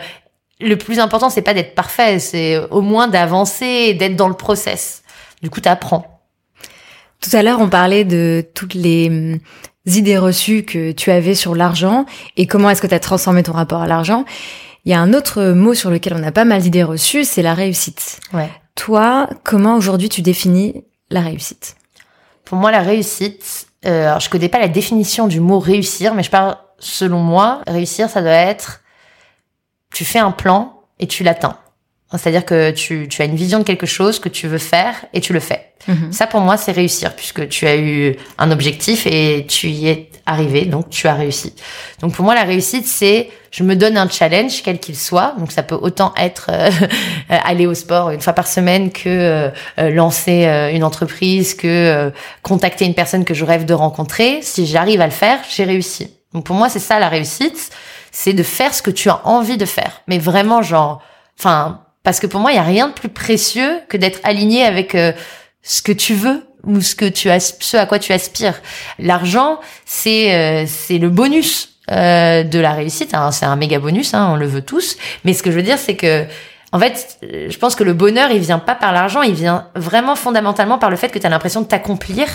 le 0.59 0.75
plus 0.75 0.99
important, 0.99 1.29
c'est 1.29 1.41
pas 1.41 1.53
d'être 1.53 1.75
parfait, 1.75 2.19
c'est 2.19 2.57
au 2.71 2.81
moins 2.81 3.07
d'avancer 3.07 3.65
et 3.65 3.93
d'être 3.93 4.17
dans 4.17 4.27
le 4.27 4.33
process. 4.33 5.03
Du 5.41 5.49
coup, 5.49 5.61
tu 5.61 5.69
apprends. 5.69 6.21
Tout 7.21 7.35
à 7.35 7.41
l'heure, 7.41 7.61
on 7.61 7.69
parlait 7.69 8.03
de 8.03 8.45
toutes 8.53 8.73
les 8.73 9.39
idées 9.97 10.17
reçues 10.17 10.63
que 10.63 10.91
tu 10.91 11.11
avais 11.11 11.35
sur 11.35 11.55
l'argent 11.55 12.05
et 12.37 12.47
comment 12.47 12.69
est-ce 12.69 12.81
que 12.81 12.87
tu 12.87 12.95
as 12.95 12.99
transformé 12.99 13.43
ton 13.43 13.53
rapport 13.53 13.81
à 13.81 13.87
l'argent. 13.87 14.25
Il 14.85 14.91
y 14.91 14.95
a 14.95 14.99
un 14.99 15.13
autre 15.13 15.43
mot 15.51 15.73
sur 15.73 15.89
lequel 15.89 16.13
on 16.15 16.23
a 16.23 16.31
pas 16.31 16.45
mal 16.45 16.61
d'idées 16.61 16.83
reçues, 16.83 17.25
c'est 17.25 17.41
la 17.41 17.53
réussite. 17.53 18.19
Ouais. 18.33 18.49
Toi, 18.75 19.29
comment 19.43 19.75
aujourd'hui 19.75 20.09
tu 20.09 20.21
définis 20.21 20.83
la 21.09 21.21
réussite? 21.21 21.75
Pour 22.45 22.57
moi, 22.57 22.71
la 22.71 22.81
réussite, 22.81 23.67
euh, 23.85 24.07
alors 24.07 24.19
je 24.19 24.29
connais 24.29 24.49
pas 24.49 24.59
la 24.59 24.69
définition 24.69 25.27
du 25.27 25.39
mot 25.39 25.59
réussir, 25.59 26.13
mais 26.13 26.23
je 26.23 26.31
parle 26.31 26.57
selon 26.79 27.19
moi, 27.19 27.61
réussir, 27.67 28.09
ça 28.09 28.21
doit 28.21 28.31
être 28.31 28.81
tu 29.93 30.05
fais 30.05 30.19
un 30.19 30.31
plan 30.31 30.81
et 30.99 31.07
tu 31.07 31.23
l'atteins. 31.23 31.57
C'est-à-dire 32.17 32.45
que 32.45 32.71
tu, 32.71 33.07
tu 33.07 33.21
as 33.21 33.25
une 33.25 33.35
vision 33.35 33.59
de 33.59 33.63
quelque 33.63 33.85
chose 33.85 34.19
que 34.19 34.29
tu 34.29 34.47
veux 34.47 34.57
faire 34.57 35.05
et 35.13 35.21
tu 35.21 35.31
le 35.31 35.39
fais. 35.39 35.69
Mhm. 35.87 36.11
Ça, 36.11 36.27
pour 36.27 36.41
moi, 36.41 36.57
c'est 36.57 36.71
réussir 36.71 37.15
puisque 37.15 37.47
tu 37.49 37.67
as 37.67 37.77
eu 37.77 38.15
un 38.37 38.51
objectif 38.51 39.05
et 39.05 39.45
tu 39.47 39.67
y 39.69 39.87
es 39.87 40.09
arrivé, 40.25 40.65
donc 40.65 40.89
tu 40.89 41.07
as 41.07 41.13
réussi. 41.13 41.53
Donc 42.01 42.13
pour 42.13 42.23
moi, 42.25 42.35
la 42.35 42.43
réussite, 42.43 42.85
c'est 42.85 43.29
je 43.51 43.63
me 43.63 43.75
donne 43.75 43.97
un 43.97 44.07
challenge, 44.07 44.61
quel 44.63 44.79
qu'il 44.79 44.95
soit. 44.95 45.33
Donc 45.39 45.51
ça 45.51 45.63
peut 45.63 45.77
autant 45.79 46.13
être 46.17 46.49
euh, 46.51 46.69
aller 47.29 47.65
au 47.65 47.73
sport 47.73 48.11
une 48.11 48.21
fois 48.21 48.33
par 48.33 48.47
semaine 48.47 48.91
que 48.91 49.07
euh, 49.07 49.49
euh, 49.79 49.89
lancer 49.89 50.45
une 50.73 50.83
entreprise, 50.83 51.55
que 51.55 52.11
contacter 52.43 52.85
une 52.85 52.93
personne 52.93 53.25
que 53.25 53.33
je 53.33 53.45
rêve 53.45 53.65
de 53.65 53.73
rencontrer. 53.73 54.39
Si 54.41 54.67
j'arrive 54.67 55.01
à 55.01 55.05
le 55.05 55.11
faire, 55.11 55.39
j'ai 55.49 55.63
réussi. 55.63 56.11
Donc 56.33 56.45
pour 56.45 56.55
moi, 56.55 56.69
c'est 56.69 56.79
ça 56.79 56.99
la 56.99 57.09
réussite, 57.09 57.71
c'est 58.11 58.33
de 58.33 58.43
faire 58.43 58.73
ce 58.73 58.83
que 58.83 58.91
tu 58.91 59.09
as 59.09 59.25
envie 59.25 59.57
de 59.57 59.65
faire. 59.65 60.01
Mais 60.07 60.19
vraiment, 60.19 60.61
genre, 60.61 61.01
enfin 61.39 61.81
parce 62.09 62.19
que 62.19 62.25
pour 62.25 62.39
moi, 62.39 62.51
il 62.51 62.55
y 62.55 62.57
a 62.57 62.63
rien 62.63 62.87
de 62.87 62.93
plus 62.93 63.09
précieux 63.09 63.81
que 63.87 63.95
d'être 63.95 64.19
aligné 64.23 64.63
avec 64.65 64.95
euh, 64.95 65.11
ce 65.61 65.83
que 65.83 65.91
tu 65.91 66.15
veux 66.15 66.43
ou 66.63 66.81
ce 66.81 66.95
que 66.95 67.05
tu 67.05 67.29
as, 67.29 67.39
ce 67.39 67.77
à 67.77 67.85
quoi 67.85 67.99
tu 67.99 68.13
aspires. 68.13 68.59
L'argent, 68.97 69.59
c'est 69.85 70.33
euh, 70.33 70.65
c'est 70.67 70.97
le 70.97 71.09
bonus 71.09 71.77
euh, 71.91 72.41
de 72.41 72.57
la 72.57 72.73
réussite. 72.73 73.13
Hein. 73.13 73.29
C'est 73.29 73.45
un 73.45 73.55
méga 73.55 73.77
bonus, 73.77 74.15
hein, 74.15 74.27
on 74.31 74.37
le 74.37 74.47
veut 74.47 74.63
tous. 74.63 74.97
Mais 75.23 75.33
ce 75.33 75.43
que 75.43 75.51
je 75.51 75.55
veux 75.55 75.61
dire, 75.61 75.77
c'est 75.77 75.95
que 75.95 76.25
en 76.71 76.79
fait, 76.79 77.19
je 77.21 77.57
pense 77.59 77.75
que 77.75 77.83
le 77.83 77.93
bonheur, 77.93 78.31
il 78.31 78.39
vient 78.39 78.57
pas 78.57 78.73
par 78.73 78.91
l'argent, 78.91 79.21
il 79.21 79.35
vient 79.35 79.67
vraiment 79.75 80.15
fondamentalement 80.15 80.79
par 80.79 80.89
le 80.89 80.95
fait 80.95 81.09
que 81.09 81.19
tu 81.19 81.27
as 81.27 81.29
l'impression 81.29 81.61
de 81.61 81.67
t'accomplir 81.67 82.27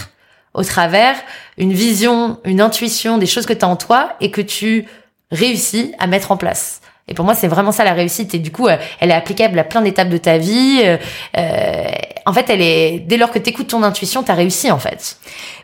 au 0.54 0.62
travers 0.62 1.16
une 1.58 1.72
vision, 1.72 2.38
une 2.44 2.60
intuition, 2.60 3.18
des 3.18 3.26
choses 3.26 3.44
que 3.44 3.52
tu 3.52 3.64
as 3.64 3.68
en 3.68 3.74
toi 3.74 4.12
et 4.20 4.30
que 4.30 4.40
tu 4.40 4.84
réussis 5.32 5.96
à 5.98 6.06
mettre 6.06 6.30
en 6.30 6.36
place. 6.36 6.80
Et 7.08 7.14
pour 7.14 7.24
moi, 7.24 7.34
c'est 7.34 7.48
vraiment 7.48 7.72
ça 7.72 7.84
la 7.84 7.92
réussite. 7.92 8.34
Et 8.34 8.38
du 8.38 8.50
coup, 8.50 8.66
euh, 8.66 8.76
elle 9.00 9.10
est 9.10 9.14
applicable 9.14 9.58
à 9.58 9.64
plein 9.64 9.82
d'étapes 9.82 10.08
de 10.08 10.16
ta 10.16 10.38
vie. 10.38 10.80
Euh, 10.84 10.96
euh 11.36 11.84
en 12.26 12.32
fait, 12.32 12.46
elle 12.48 12.62
est 12.62 13.00
dès 13.06 13.16
lors 13.16 13.30
que 13.30 13.38
tu 13.38 13.50
écoutes 13.50 13.68
ton 13.68 13.82
intuition, 13.82 14.22
tu 14.22 14.30
as 14.30 14.34
réussi 14.34 14.70
en 14.70 14.78
fait. 14.78 15.16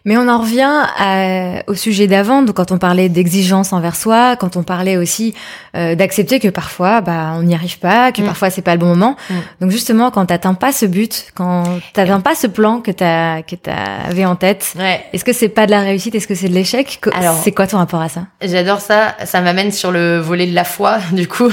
Mais 0.04 0.16
on 0.16 0.28
en 0.28 0.40
revient 0.40 0.82
à, 0.98 1.62
au 1.66 1.74
sujet 1.74 2.06
d'avant, 2.06 2.42
donc 2.42 2.56
quand 2.56 2.72
on 2.72 2.78
parlait 2.78 3.08
d'exigence 3.08 3.72
envers 3.72 3.96
soi, 3.96 4.36
quand 4.36 4.56
on 4.56 4.62
parlait 4.62 4.96
aussi 4.96 5.34
euh, 5.76 5.94
d'accepter 5.94 6.40
que 6.40 6.48
parfois, 6.48 7.02
bah, 7.02 7.32
on 7.36 7.42
n'y 7.42 7.54
arrive 7.54 7.78
pas, 7.78 8.10
que 8.12 8.22
mm. 8.22 8.24
parfois 8.24 8.50
c'est 8.50 8.62
pas 8.62 8.72
le 8.72 8.78
bon 8.78 8.86
moment. 8.86 9.16
Mm. 9.28 9.34
Donc 9.60 9.70
justement, 9.70 10.10
quand 10.10 10.26
t'atteins 10.26 10.54
pas 10.54 10.72
ce 10.72 10.86
but, 10.86 11.26
quand 11.34 11.64
t'atteins 11.92 12.20
pas 12.20 12.34
ce 12.34 12.46
plan 12.46 12.80
que 12.80 12.90
t'as 12.90 13.42
que 13.42 13.56
t'avais 13.56 14.24
en 14.24 14.36
tête, 14.36 14.74
ouais. 14.78 15.04
est-ce 15.12 15.24
que 15.24 15.32
c'est 15.32 15.48
pas 15.48 15.66
de 15.66 15.70
la 15.70 15.80
réussite, 15.80 16.14
est-ce 16.14 16.26
que 16.26 16.34
c'est 16.34 16.48
de 16.48 16.54
l'échec? 16.54 17.00
Alors, 17.12 17.36
c'est 17.42 17.52
quoi 17.52 17.66
ton 17.66 17.78
rapport 17.78 18.00
à 18.00 18.08
ça? 18.08 18.22
J'adore 18.42 18.80
ça. 18.80 19.16
Ça 19.24 19.40
m'amène 19.40 19.72
sur 19.72 19.92
le 19.92 20.18
volet 20.18 20.46
de 20.46 20.54
la 20.54 20.64
foi, 20.64 20.98
du 21.12 21.28
coup, 21.28 21.50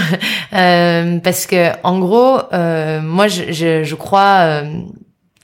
euh, 0.53 1.17
parce 1.19 1.45
que 1.45 1.71
en 1.83 1.99
gros, 1.99 2.39
euh, 2.53 3.01
moi, 3.01 3.27
je, 3.27 3.51
je, 3.51 3.83
je 3.83 3.95
crois 3.95 4.37
euh, 4.39 4.63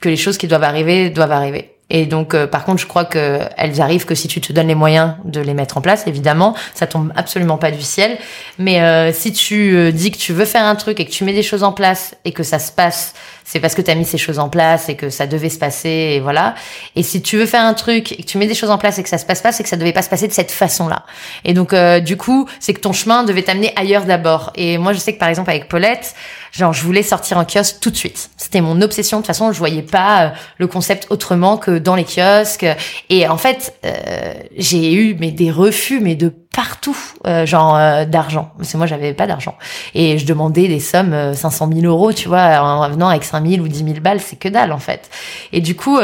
que 0.04 0.10
les 0.10 0.18
choses 0.18 0.38
qui 0.38 0.47
doivent 0.47 0.66
arriver 0.66 1.10
doivent 1.10 1.32
arriver. 1.32 1.70
Et 1.89 2.06
donc, 2.06 2.34
euh, 2.34 2.45
par 2.45 2.66
contre, 2.66 2.82
je 2.82 2.88
crois 2.88 3.06
que 3.06 3.39
elles 3.56 3.80
arrivent 3.80 4.06
que 4.06 4.16
si 4.16 4.28
tu 4.28 4.41
te 4.41 4.51
donnes 4.51 4.68
les 4.68 4.76
moyens 4.76 5.14
de 5.24 5.39
les 5.39 5.54
mettre 5.54 5.78
en 5.78 5.82
place. 5.82 6.08
Évidemment, 6.08 6.56
ça 6.74 6.88
tombe 6.88 7.14
absolument 7.16 7.58
pas 7.58 7.72
du 7.72 7.82
ciel. 7.82 8.18
Mais 8.58 8.82
euh, 8.82 9.14
si 9.14 9.32
tu 9.32 9.76
euh, 9.76 9.91
dis 9.91 10.12
que 10.12 10.18
tu 10.18 10.34
veux 10.34 10.45
faire 10.45 10.66
un 10.66 10.76
truc 10.76 10.99
et 10.99 11.06
que 11.06 11.12
tu 11.12 11.24
mets 11.24 11.34
des 11.34 11.43
choses 11.43 11.64
en 11.64 11.72
place 11.72 12.16
et 12.26 12.34
que 12.34 12.43
ça 12.43 12.60
se 12.60 12.72
passe, 12.72 13.14
c'est 13.44 13.60
parce 13.60 13.76
que 13.76 13.82
tu 13.82 13.91
as 13.91 13.96
mis 13.96 14.06
ces 14.06 14.18
choses 14.18 14.39
en 14.39 14.50
place 14.50 14.89
et 14.89 14.96
que 14.96 15.10
ça 15.10 15.28
devait 15.28 15.50
se 15.50 15.60
passer 15.60 15.89
et 15.89 16.20
voilà. 16.20 16.56
Et 16.96 17.04
si 17.04 17.22
tu 17.22 17.38
veux 17.38 17.46
faire 17.46 17.64
un 17.64 17.74
truc 17.74 18.12
et 18.12 18.18
que 18.18 18.28
tu 18.28 18.38
mets 18.38 18.48
des 18.48 18.56
choses 18.56 18.72
en 18.72 18.78
place 18.78 19.00
et 19.00 19.04
que 19.04 19.10
ça 19.10 19.18
se 19.18 19.26
passe 19.26 19.41
pas, 19.41 19.52
c'est 19.52 19.64
que 19.64 19.70
ça 19.70 19.78
devait 19.78 19.94
pas 19.94 20.02
se 20.02 20.10
passer 20.10 20.28
de 20.28 20.34
cette 20.34 20.52
façon-là. 20.52 21.04
Et 21.44 21.54
donc, 21.54 21.76
du 22.04 22.18
coup, 22.18 22.48
c'est 22.60 22.74
que 22.74 22.80
ton 22.80 22.94
chemin 22.94 23.24
devait 23.24 23.44
t'amener 23.44 23.74
ailleurs 23.76 24.06
d'abord. 24.06 24.52
Et 24.56 24.78
moi, 24.78 24.94
je 24.94 25.00
sais 25.00 25.14
que 25.14 25.20
par 25.20 25.30
exemple 25.30 25.50
avec 25.50 25.68
Paulette, 25.68 26.16
Genre, 26.54 26.72
je 26.72 26.84
voulais 26.84 27.02
sortir 27.02 27.39
en 27.39 27.46
kiosque 27.46 27.78
tout 27.82 27.89
de 27.89 27.96
suite. 27.96 28.30
C'était 28.38 28.62
mon 28.62 28.80
obsession. 28.84 29.18
De 29.18 29.22
toute 29.24 29.28
façon, 29.28 29.52
je 29.52 29.58
voyais 29.58 29.82
pas 29.82 30.26
euh, 30.26 30.30
le 30.60 30.68
concept 30.68 31.08
autrement 31.10 31.58
que 31.58 31.80
dans 31.80 31.96
les 31.96 32.04
kiosques. 32.06 32.68
Et 33.10 33.28
en 33.28 33.38
fait, 33.38 33.74
euh, 33.84 34.36
j'ai 34.56 34.94
eu 34.94 35.18
mais 35.20 35.32
des 35.32 35.50
refus, 35.50 36.00
mais 36.00 36.14
de 36.14 36.32
partout, 36.54 36.97
euh, 37.28 37.45
genre 37.45 37.76
euh, 37.76 38.06
d'argent. 38.06 38.51
Parce 38.58 38.72
que 38.72 38.78
moi, 38.78 38.86
j'avais 38.86 39.14
pas 39.14 39.28
d'argent. 39.28 39.56
Et 39.93 40.18
je 40.18 40.26
demandais 40.26 40.68
des 40.68 40.80
sommes 40.80 41.34
500 41.34 41.70
000 41.74 41.86
euros, 41.86 42.14
tu 42.14 42.30
vois, 42.30 42.62
en 42.62 42.89
venant 42.89 43.10
avec 43.10 43.24
5 43.24 43.45
000 43.45 43.64
ou 43.64 43.68
10 43.68 43.84
000 43.84 43.89
balles, 43.99 44.22
c'est 44.22 44.38
que 44.38 44.47
dalle 44.47 44.72
en 44.72 44.80
fait. 44.80 45.10
Et 45.51 45.62
du 45.62 45.76
coup 45.76 45.99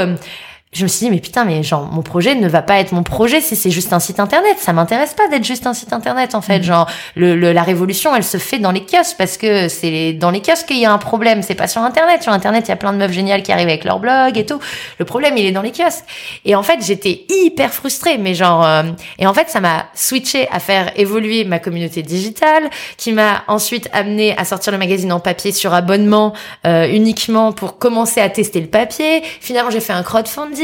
je 0.71 0.83
me 0.83 0.87
suis 0.87 1.07
dit 1.07 1.09
mais 1.09 1.19
putain 1.19 1.45
mais 1.45 1.63
genre 1.63 1.87
mon 1.91 2.03
projet 2.03 2.35
ne 2.35 2.47
va 2.47 2.61
pas 2.61 2.79
être 2.79 2.91
mon 2.91 3.01
projet 3.01 3.41
si 3.41 3.55
c'est 3.55 3.71
juste 3.71 3.91
un 3.91 3.99
site 3.99 4.19
internet. 4.19 4.55
Ça 4.59 4.71
m'intéresse 4.71 5.15
pas 5.15 5.27
d'être 5.27 5.43
juste 5.43 5.65
un 5.65 5.73
site 5.73 5.93
internet 5.93 6.35
en 6.35 6.41
fait. 6.41 6.59
Mm. 6.59 6.63
genre 6.63 6.87
le, 7.15 7.35
la 7.35 7.63
révolution 7.63 8.15
elle 8.15 8.23
se 8.23 8.37
fait 8.37 8.59
dans 8.59 8.71
les 8.71 8.85
kiosques 8.85 9.15
parce 9.17 9.37
que 9.37 9.67
c'est 9.67 10.13
dans 10.13 10.29
les 10.29 10.41
kiosques 10.41 10.67
qu'il 10.67 10.77
y 10.77 10.85
a 10.85 10.93
un 10.93 10.99
problème. 10.99 11.41
C'est 11.41 11.55
pas 11.55 11.67
sur 11.67 11.81
internet. 11.81 12.21
Sur 12.21 12.33
internet 12.33 12.65
il 12.67 12.69
y 12.69 12.71
a 12.71 12.75
plein 12.75 12.93
de 12.93 12.99
meufs 12.99 13.11
géniales 13.11 13.41
qui 13.41 13.51
arrivent 13.51 13.67
avec 13.67 13.83
leur 13.83 13.99
blog 13.99 14.37
et 14.37 14.45
tout. 14.45 14.59
Le 14.99 15.05
problème 15.05 15.37
il 15.37 15.45
est 15.47 15.51
dans 15.51 15.63
les 15.63 15.71
kiosques. 15.71 16.05
Et 16.45 16.53
en 16.53 16.61
fait 16.61 16.85
j'étais 16.85 17.25
hyper 17.29 17.73
frustrée 17.73 18.19
mais 18.19 18.35
genre 18.35 18.63
euh, 18.63 18.83
et 19.17 19.25
en 19.25 19.33
fait 19.33 19.49
ça 19.49 19.61
m'a 19.61 19.87
switché 19.95 20.47
à 20.51 20.59
faire 20.59 20.91
évoluer 20.99 21.45
ma 21.45 21.57
communauté 21.57 22.03
digitale 22.03 22.69
qui 22.95 23.11
m'a 23.11 23.43
ensuite 23.47 23.89
amené 23.91 24.37
à 24.37 24.45
sortir 24.45 24.71
le 24.71 24.77
magazine 24.77 25.11
en 25.13 25.19
papier 25.19 25.51
sur 25.51 25.73
abonnement 25.73 26.33
euh, 26.67 26.87
uniquement 26.87 27.53
pour 27.53 27.79
commencer 27.79 28.21
à 28.21 28.29
tester 28.29 28.61
le 28.61 28.67
papier. 28.67 29.23
Finalement 29.41 29.71
j'ai 29.71 29.79
fait 29.79 29.93
un 29.93 30.03
crowdfunding 30.03 30.58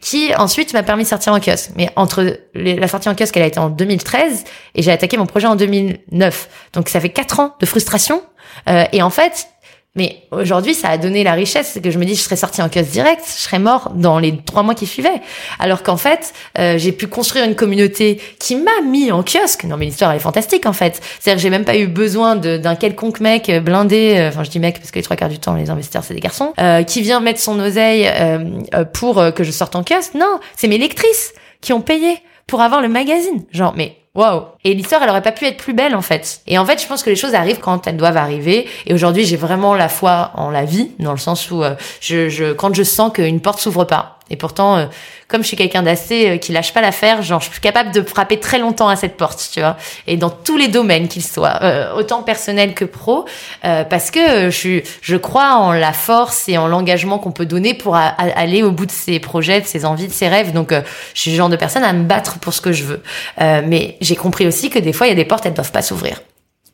qui 0.00 0.34
ensuite 0.36 0.72
m'a 0.72 0.82
permis 0.82 1.04
de 1.04 1.08
sortir 1.08 1.32
en 1.32 1.40
kiosque. 1.40 1.70
Mais 1.76 1.90
entre 1.96 2.38
la 2.54 2.88
sortie 2.88 3.08
en 3.08 3.14
kiosque, 3.14 3.36
elle 3.36 3.42
a 3.44 3.46
été 3.46 3.58
en 3.58 3.70
2013 3.70 4.44
et 4.74 4.82
j'ai 4.82 4.90
attaqué 4.90 5.16
mon 5.16 5.26
projet 5.26 5.46
en 5.46 5.56
2009. 5.56 6.48
Donc 6.72 6.88
ça 6.88 7.00
fait 7.00 7.10
quatre 7.10 7.40
ans 7.40 7.54
de 7.60 7.66
frustration. 7.66 8.22
Euh, 8.68 8.84
et 8.92 9.02
en 9.02 9.10
fait, 9.10 9.48
mais 9.94 10.22
aujourd'hui, 10.30 10.72
ça 10.72 10.88
a 10.88 10.96
donné 10.96 11.22
la 11.22 11.32
richesse, 11.32 11.78
que 11.82 11.90
je 11.90 11.98
me 11.98 12.06
dis, 12.06 12.14
je 12.14 12.22
serais 12.22 12.36
sortie 12.36 12.62
en 12.62 12.70
kiosque 12.70 12.92
direct, 12.92 13.22
je 13.26 13.42
serais 13.42 13.58
mort 13.58 13.92
dans 13.94 14.18
les 14.18 14.38
trois 14.38 14.62
mois 14.62 14.74
qui 14.74 14.86
suivaient. 14.86 15.20
Alors 15.58 15.82
qu'en 15.82 15.98
fait, 15.98 16.32
euh, 16.58 16.78
j'ai 16.78 16.92
pu 16.92 17.08
construire 17.08 17.44
une 17.44 17.54
communauté 17.54 18.18
qui 18.38 18.56
m'a 18.56 18.80
mis 18.82 19.12
en 19.12 19.22
kiosque. 19.22 19.64
Non, 19.64 19.76
mais 19.76 19.84
l'histoire 19.84 20.10
elle 20.12 20.16
est 20.16 20.20
fantastique 20.20 20.64
en 20.64 20.72
fait. 20.72 20.98
C'est-à-dire 21.20 21.36
que 21.36 21.42
j'ai 21.42 21.50
même 21.50 21.66
pas 21.66 21.76
eu 21.76 21.88
besoin 21.88 22.36
d'un 22.36 22.74
quelconque 22.74 23.20
mec 23.20 23.50
blindé, 23.62 24.14
euh, 24.16 24.28
enfin 24.28 24.44
je 24.44 24.50
dis 24.50 24.60
mec 24.60 24.78
parce 24.78 24.90
que 24.90 24.98
les 24.98 25.02
trois 25.02 25.16
quarts 25.16 25.28
du 25.28 25.38
temps 25.38 25.54
les 25.54 25.68
investisseurs 25.68 26.04
c'est 26.04 26.14
des 26.14 26.20
garçons, 26.20 26.54
euh, 26.58 26.84
qui 26.84 27.02
vient 27.02 27.20
mettre 27.20 27.40
son 27.40 27.60
oseille 27.60 28.08
euh, 28.08 28.84
pour 28.94 29.22
que 29.34 29.44
je 29.44 29.50
sorte 29.50 29.76
en 29.76 29.84
kiosque. 29.84 30.14
Non, 30.14 30.40
c'est 30.56 30.68
mes 30.68 30.78
lectrices 30.78 31.34
qui 31.60 31.74
ont 31.74 31.82
payé 31.82 32.18
pour 32.46 32.62
avoir 32.62 32.80
le 32.80 32.88
magazine. 32.88 33.44
Genre, 33.52 33.74
mais 33.76 33.96
Waouh 34.14 34.42
Et 34.64 34.74
l'histoire, 34.74 35.02
elle 35.02 35.08
aurait 35.08 35.22
pas 35.22 35.32
pu 35.32 35.46
être 35.46 35.56
plus 35.56 35.72
belle 35.72 35.94
en 35.94 36.02
fait. 36.02 36.42
Et 36.46 36.58
en 36.58 36.66
fait, 36.66 36.80
je 36.82 36.86
pense 36.86 37.02
que 37.02 37.08
les 37.08 37.16
choses 37.16 37.34
arrivent 37.34 37.60
quand 37.60 37.86
elles 37.86 37.96
doivent 37.96 38.18
arriver. 38.18 38.68
Et 38.86 38.92
aujourd'hui, 38.92 39.24
j'ai 39.24 39.36
vraiment 39.36 39.74
la 39.74 39.88
foi 39.88 40.32
en 40.34 40.50
la 40.50 40.66
vie, 40.66 40.90
dans 40.98 41.12
le 41.12 41.18
sens 41.18 41.50
où 41.50 41.62
euh, 41.62 41.74
je, 42.00 42.28
je, 42.28 42.52
quand 42.52 42.74
je 42.74 42.82
sens 42.82 43.12
qu'une 43.12 43.40
porte 43.40 43.60
s'ouvre 43.60 43.84
pas 43.84 44.18
Et 44.32 44.36
pourtant, 44.36 44.76
euh, 44.76 44.86
comme 45.28 45.42
je 45.42 45.48
suis 45.48 45.58
quelqu'un 45.58 45.82
d'assez 45.82 46.30
euh, 46.30 46.36
qui 46.38 46.52
lâche 46.52 46.72
pas 46.72 46.80
l'affaire, 46.80 47.22
genre 47.22 47.40
je 47.40 47.50
suis 47.50 47.60
capable 47.60 47.92
de 47.92 48.00
frapper 48.02 48.40
très 48.40 48.58
longtemps 48.58 48.88
à 48.88 48.96
cette 48.96 49.18
porte, 49.18 49.50
tu 49.52 49.60
vois. 49.60 49.76
Et 50.06 50.16
dans 50.16 50.30
tous 50.30 50.56
les 50.56 50.68
domaines 50.68 51.06
qu'ils 51.06 51.24
soient, 51.24 51.58
euh, 51.62 51.94
autant 51.94 52.22
personnel 52.22 52.72
que 52.74 52.86
pro, 52.86 53.26
parce 53.62 54.10
que 54.10 54.50
je 54.50 54.80
je 55.02 55.16
crois 55.16 55.56
en 55.56 55.72
la 55.72 55.92
force 55.92 56.48
et 56.48 56.56
en 56.56 56.66
l'engagement 56.66 57.18
qu'on 57.18 57.30
peut 57.30 57.44
donner 57.44 57.74
pour 57.74 57.94
aller 57.94 58.62
au 58.62 58.70
bout 58.70 58.86
de 58.86 58.90
ses 58.90 59.20
projets, 59.20 59.60
de 59.60 59.66
ses 59.66 59.84
envies, 59.84 60.08
de 60.08 60.12
ses 60.12 60.28
rêves. 60.28 60.52
Donc 60.52 60.72
je 60.72 61.20
suis 61.20 61.30
le 61.30 61.36
genre 61.36 61.50
de 61.50 61.56
personne 61.56 61.84
à 61.84 61.92
me 61.92 62.04
battre 62.04 62.38
pour 62.38 62.54
ce 62.54 62.62
que 62.62 62.72
je 62.72 62.84
veux. 62.84 63.02
mais 63.38 63.96
j'ai 64.00 64.16
compris 64.16 64.46
aussi 64.46 64.70
que 64.70 64.78
des 64.78 64.94
fois 64.94 65.06
il 65.06 65.10
y 65.10 65.12
a 65.12 65.16
des 65.16 65.26
portes 65.26 65.44
elles 65.44 65.54
doivent 65.54 65.72
pas 65.72 65.82
s'ouvrir. 65.82 66.20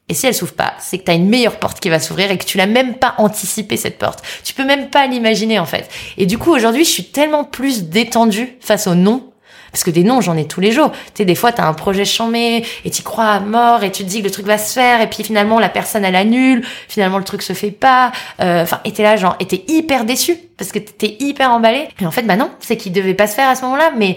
Et 0.09 0.15
si 0.15 0.27
elle 0.27 0.35
s'ouvre 0.35 0.55
pas, 0.55 0.75
c'est 0.79 0.99
que 0.99 1.05
tu 1.05 1.11
as 1.11 1.15
une 1.15 1.29
meilleure 1.29 1.59
porte 1.59 1.81
qui 1.81 1.91
va 1.91 2.01
s'ouvrir 2.01 2.31
et 2.31 2.39
que 2.39 2.45
tu 2.45 2.57
l'as 2.57 2.67
même 2.67 2.95
pas 2.95 3.15
anticipé 3.19 3.77
cette 3.77 3.99
porte. 3.99 4.23
Tu 4.45 4.55
peux 4.55 4.65
même 4.65 4.89
pas 4.89 5.07
l'imaginer 5.07 5.59
en 5.59 5.67
fait. 5.67 5.89
Et 6.17 6.27
du 6.27 6.39
coup 6.39 6.55
aujourd'hui, 6.55 6.85
je 6.85 6.91
suis 6.91 7.05
tellement 7.05 7.45
plus 7.45 7.85
détendue 7.85 8.57
face 8.61 8.87
aux 8.87 8.95
non 8.95 9.29
parce 9.73 9.85
que 9.85 9.91
des 9.91 10.05
noms, 10.05 10.21
j'en 10.21 10.37
ai 10.37 10.47
tous 10.47 10.61
les 10.61 10.73
jours. 10.73 10.93
Tu 10.93 10.99
sais, 11.19 11.25
des 11.25 11.35
fois, 11.35 11.53
tu 11.53 11.61
as 11.61 11.67
un 11.67 11.75
projet 11.75 12.05
chamé 12.05 12.65
et 12.85 12.91
tu 12.91 13.03
crois 13.03 13.27
à 13.27 13.41
mort 13.41 13.85
et 13.85 13.93
tu 13.93 14.05
te 14.05 14.09
dis 14.09 14.21
que 14.21 14.25
le 14.25 14.31
truc 14.31 14.47
va 14.47 14.59
se 14.59 14.73
faire 14.73 15.01
et 15.01 15.09
puis 15.09 15.23
finalement, 15.23 15.61
la 15.61 15.69
personne, 15.69 16.05
elle 16.05 16.17
annule. 16.17 16.65
Finalement, 16.89 17.19
le 17.19 17.25
truc 17.25 17.43
se 17.43 17.53
fait 17.53 17.71
pas. 17.71 18.13
Euh, 18.41 18.63
enfin, 18.63 18.77
euh, 18.77 18.89
et 18.89 18.93
t'es 18.93 19.03
là, 19.03 19.17
genre, 19.17 19.37
et 19.41 19.47
t'es 19.47 19.65
hyper 19.69 20.05
déçu 20.05 20.37
parce 20.57 20.73
que 20.73 20.79
t'es 20.79 21.17
hyper 21.21 21.51
emballé. 21.51 21.89
Et 22.01 22.07
en 22.07 22.11
fait, 22.11 22.23
bah 22.23 22.37
non, 22.37 22.51
c'est 22.61 22.77
qu'il 22.77 22.93
devait 22.93 23.15
pas 23.15 23.27
se 23.27 23.35
faire 23.35 23.49
à 23.49 23.55
ce 23.55 23.63
moment-là. 23.63 23.93
Mais 23.97 24.17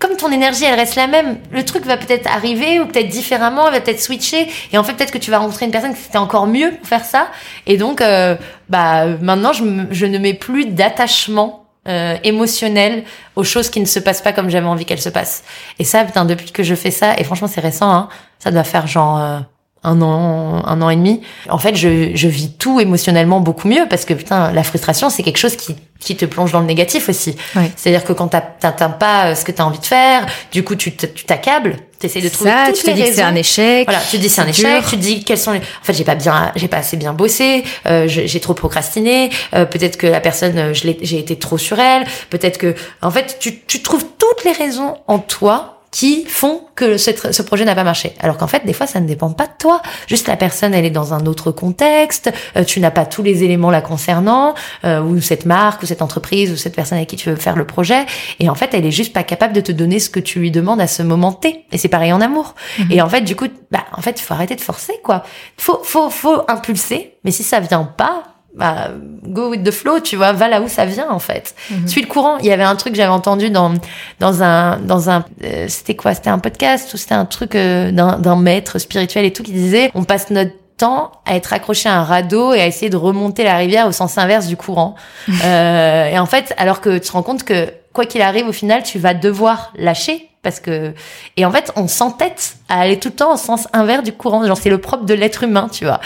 comme 0.00 0.16
ton 0.16 0.32
énergie 0.32 0.64
elle 0.64 0.74
reste 0.74 0.96
la 0.96 1.06
même, 1.06 1.38
le 1.52 1.64
truc 1.64 1.86
va 1.86 1.96
peut-être 1.96 2.26
arriver 2.26 2.80
ou 2.80 2.86
peut-être 2.86 3.08
différemment, 3.08 3.68
elle 3.68 3.74
va 3.74 3.80
peut-être 3.80 4.00
switcher 4.00 4.48
et 4.72 4.78
en 4.78 4.82
fait 4.82 4.94
peut-être 4.94 5.12
que 5.12 5.18
tu 5.18 5.30
vas 5.30 5.38
rencontrer 5.38 5.66
une 5.66 5.70
personne 5.70 5.94
qui 5.94 6.00
c'était 6.00 6.18
encore 6.18 6.48
mieux 6.48 6.72
pour 6.72 6.88
faire 6.88 7.04
ça 7.04 7.28
et 7.66 7.76
donc 7.76 8.00
euh, 8.00 8.34
bah 8.68 9.06
maintenant 9.20 9.52
je, 9.52 9.62
je 9.92 10.06
ne 10.06 10.18
mets 10.18 10.34
plus 10.34 10.64
d'attachement 10.66 11.60
euh, 11.88 12.16
émotionnel 12.24 13.04
aux 13.36 13.44
choses 13.44 13.70
qui 13.70 13.80
ne 13.80 13.86
se 13.86 13.98
passent 13.98 14.20
pas 14.20 14.32
comme 14.32 14.50
j'avais 14.50 14.66
envie 14.66 14.84
qu'elles 14.84 15.00
se 15.00 15.08
passent. 15.08 15.44
Et 15.78 15.84
ça 15.84 16.04
putain 16.04 16.26
depuis 16.26 16.50
que 16.50 16.62
je 16.62 16.74
fais 16.74 16.90
ça 16.90 17.18
et 17.18 17.24
franchement 17.24 17.48
c'est 17.48 17.62
récent 17.62 17.90
hein, 17.90 18.08
ça 18.38 18.50
doit 18.50 18.64
faire 18.64 18.86
genre 18.86 19.18
euh, 19.18 19.38
un 19.82 20.02
an, 20.02 20.62
un 20.66 20.82
an 20.82 20.90
et 20.90 20.96
demi. 20.96 21.22
En 21.48 21.58
fait, 21.58 21.74
je, 21.74 22.10
je 22.14 22.28
vis 22.28 22.52
tout 22.52 22.80
émotionnellement 22.80 23.40
beaucoup 23.40 23.68
mieux 23.68 23.86
parce 23.88 24.04
que 24.04 24.14
putain, 24.14 24.52
la 24.52 24.62
frustration, 24.62 25.08
c'est 25.08 25.22
quelque 25.22 25.38
chose 25.38 25.56
qui, 25.56 25.74
qui 25.98 26.16
te 26.16 26.26
plonge 26.26 26.52
dans 26.52 26.60
le 26.60 26.66
négatif 26.66 27.08
aussi. 27.08 27.34
C'est-à-dire 27.76 28.04
que 28.04 28.12
quand 28.12 28.28
t'atteins 28.28 28.90
pas 28.90 29.26
euh, 29.26 29.34
ce 29.34 29.44
que 29.44 29.52
t'as 29.52 29.64
envie 29.64 29.78
de 29.78 29.86
faire, 29.86 30.26
du 30.52 30.64
coup, 30.64 30.74
tu 30.74 30.92
t'accables, 30.92 31.76
t'essayes 31.98 32.22
de 32.22 32.28
trouver 32.28 32.50
ça, 32.50 32.64
toutes 32.66 32.76
tu 32.76 32.84
te 32.84 32.90
dis 32.90 33.02
que 33.04 33.14
c'est 33.14 33.22
un 33.22 33.34
échec. 33.34 33.86
Voilà, 33.86 34.02
tu 34.10 34.16
te 34.16 34.22
dis 34.22 34.28
c'est 34.28 34.42
un 34.42 34.48
échec, 34.48 34.84
tu 34.84 34.96
te 34.96 35.02
dis 35.02 35.24
quels 35.24 35.38
sont 35.38 35.52
les. 35.52 35.60
En 35.60 35.84
fait, 35.84 35.94
j'ai 35.94 36.04
pas 36.04 36.14
bien, 36.14 36.52
j'ai 36.56 36.68
pas 36.68 36.78
assez 36.78 36.96
bien 36.98 37.14
bossé, 37.14 37.64
euh, 37.86 38.06
j'ai 38.06 38.40
trop 38.40 38.54
procrastiné. 38.54 39.30
Euh, 39.54 39.64
peut-être 39.64 39.96
que 39.96 40.06
la 40.06 40.20
personne, 40.20 40.58
euh, 40.58 40.74
j'ai 40.74 41.18
été 41.18 41.36
trop 41.36 41.56
sur 41.56 41.78
elle. 41.78 42.04
Peut-être 42.28 42.58
que, 42.58 42.74
en 43.00 43.10
fait, 43.10 43.38
tu, 43.40 43.60
tu 43.66 43.80
trouves 43.80 44.04
toutes 44.18 44.44
les 44.44 44.52
raisons 44.52 44.96
en 45.06 45.18
toi 45.18 45.79
qui 45.90 46.24
font 46.24 46.62
que 46.76 46.96
ce 46.96 47.42
projet 47.42 47.64
n'a 47.64 47.74
pas 47.74 47.84
marché. 47.84 48.12
Alors 48.20 48.36
qu'en 48.36 48.46
fait, 48.46 48.64
des 48.64 48.72
fois, 48.72 48.86
ça 48.86 49.00
ne 49.00 49.06
dépend 49.06 49.30
pas 49.30 49.46
de 49.46 49.52
toi. 49.58 49.82
Juste 50.06 50.28
la 50.28 50.36
personne, 50.36 50.72
elle 50.72 50.84
est 50.84 50.90
dans 50.90 51.14
un 51.14 51.26
autre 51.26 51.50
contexte. 51.50 52.30
Euh, 52.56 52.64
tu 52.64 52.80
n'as 52.80 52.92
pas 52.92 53.06
tous 53.06 53.22
les 53.22 53.42
éléments 53.42 53.70
la 53.70 53.80
concernant, 53.80 54.54
euh, 54.84 55.02
ou 55.02 55.20
cette 55.20 55.46
marque, 55.46 55.82
ou 55.82 55.86
cette 55.86 56.02
entreprise, 56.02 56.52
ou 56.52 56.56
cette 56.56 56.76
personne 56.76 56.98
avec 56.98 57.08
qui 57.08 57.16
tu 57.16 57.28
veux 57.28 57.36
faire 57.36 57.56
le 57.56 57.66
projet. 57.66 58.06
Et 58.38 58.48
en 58.48 58.54
fait, 58.54 58.72
elle 58.72 58.86
est 58.86 58.92
juste 58.92 59.12
pas 59.12 59.24
capable 59.24 59.52
de 59.52 59.60
te 59.60 59.72
donner 59.72 59.98
ce 59.98 60.10
que 60.10 60.20
tu 60.20 60.38
lui 60.38 60.50
demandes 60.50 60.80
à 60.80 60.86
ce 60.86 61.02
moment 61.02 61.32
T. 61.32 61.64
Et 61.72 61.78
c'est 61.78 61.88
pareil 61.88 62.12
en 62.12 62.20
amour. 62.20 62.54
Mhm. 62.78 62.92
Et 62.92 63.02
en 63.02 63.08
fait, 63.08 63.22
du 63.22 63.34
coup, 63.34 63.48
bah, 63.70 63.84
en 63.92 64.00
fait, 64.00 64.20
il 64.20 64.22
faut 64.22 64.34
arrêter 64.34 64.54
de 64.54 64.60
forcer, 64.60 64.94
quoi. 65.02 65.24
Faut, 65.56 65.80
faut, 65.82 66.08
faut 66.08 66.42
impulser. 66.48 67.14
Mais 67.24 67.32
si 67.32 67.42
ça 67.42 67.58
vient 67.60 67.84
pas, 67.84 68.22
bah, 68.54 68.88
go 69.22 69.50
with 69.50 69.62
the 69.62 69.70
flow, 69.70 70.00
tu 70.00 70.16
vois, 70.16 70.32
va 70.32 70.48
là 70.48 70.60
où 70.60 70.68
ça 70.68 70.84
vient 70.84 71.08
en 71.10 71.18
fait. 71.18 71.54
Mhm. 71.70 71.88
Suis 71.88 72.02
le 72.02 72.08
courant. 72.08 72.38
Il 72.38 72.46
y 72.46 72.52
avait 72.52 72.64
un 72.64 72.76
truc 72.76 72.92
que 72.92 72.96
j'avais 72.96 73.12
entendu 73.12 73.50
dans 73.50 73.74
dans 74.18 74.42
un 74.42 74.78
dans 74.78 75.08
un 75.08 75.24
euh, 75.44 75.66
c'était 75.68 75.94
quoi? 75.94 76.14
C'était 76.14 76.30
un 76.30 76.38
podcast 76.38 76.92
ou 76.92 76.96
c'était 76.96 77.14
un 77.14 77.26
truc 77.26 77.54
euh, 77.54 77.92
d'un 77.92 78.36
maître 78.36 78.78
spirituel 78.78 79.24
et 79.24 79.32
tout 79.32 79.42
qui 79.42 79.52
disait 79.52 79.90
on 79.94 80.04
passe 80.04 80.30
notre 80.30 80.52
temps 80.76 81.12
à 81.26 81.36
être 81.36 81.52
accroché 81.52 81.88
à 81.88 81.98
un 82.00 82.04
radeau 82.04 82.54
et 82.54 82.60
à 82.60 82.66
essayer 82.66 82.90
de 82.90 82.96
remonter 82.96 83.44
la 83.44 83.56
rivière 83.56 83.86
au 83.86 83.92
sens 83.92 84.18
inverse 84.18 84.46
du 84.46 84.56
courant. 84.56 84.96
euh, 85.44 86.06
et 86.06 86.18
en 86.18 86.26
fait, 86.26 86.54
alors 86.56 86.80
que 86.80 86.94
tu 86.94 87.00
te 87.08 87.12
rends 87.12 87.22
compte 87.22 87.44
que 87.44 87.72
quoi 87.92 88.06
qu'il 88.06 88.22
arrive 88.22 88.46
au 88.46 88.52
final, 88.52 88.82
tu 88.82 88.98
vas 88.98 89.14
devoir 89.14 89.72
lâcher 89.76 90.30
parce 90.42 90.58
que 90.58 90.94
et 91.36 91.44
en 91.44 91.50
fait 91.50 91.70
on 91.76 91.86
s'entête 91.86 92.56
à 92.68 92.80
aller 92.80 92.98
tout 92.98 93.08
le 93.08 93.14
temps 93.14 93.34
au 93.34 93.36
sens 93.36 93.68
inverse 93.72 94.02
du 94.02 94.12
courant. 94.12 94.46
Genre 94.46 94.56
c'est 94.56 94.70
le 94.70 94.78
propre 94.78 95.04
de 95.04 95.14
l'être 95.14 95.42
humain 95.42 95.68
tu 95.70 95.84
vois. 95.84 96.00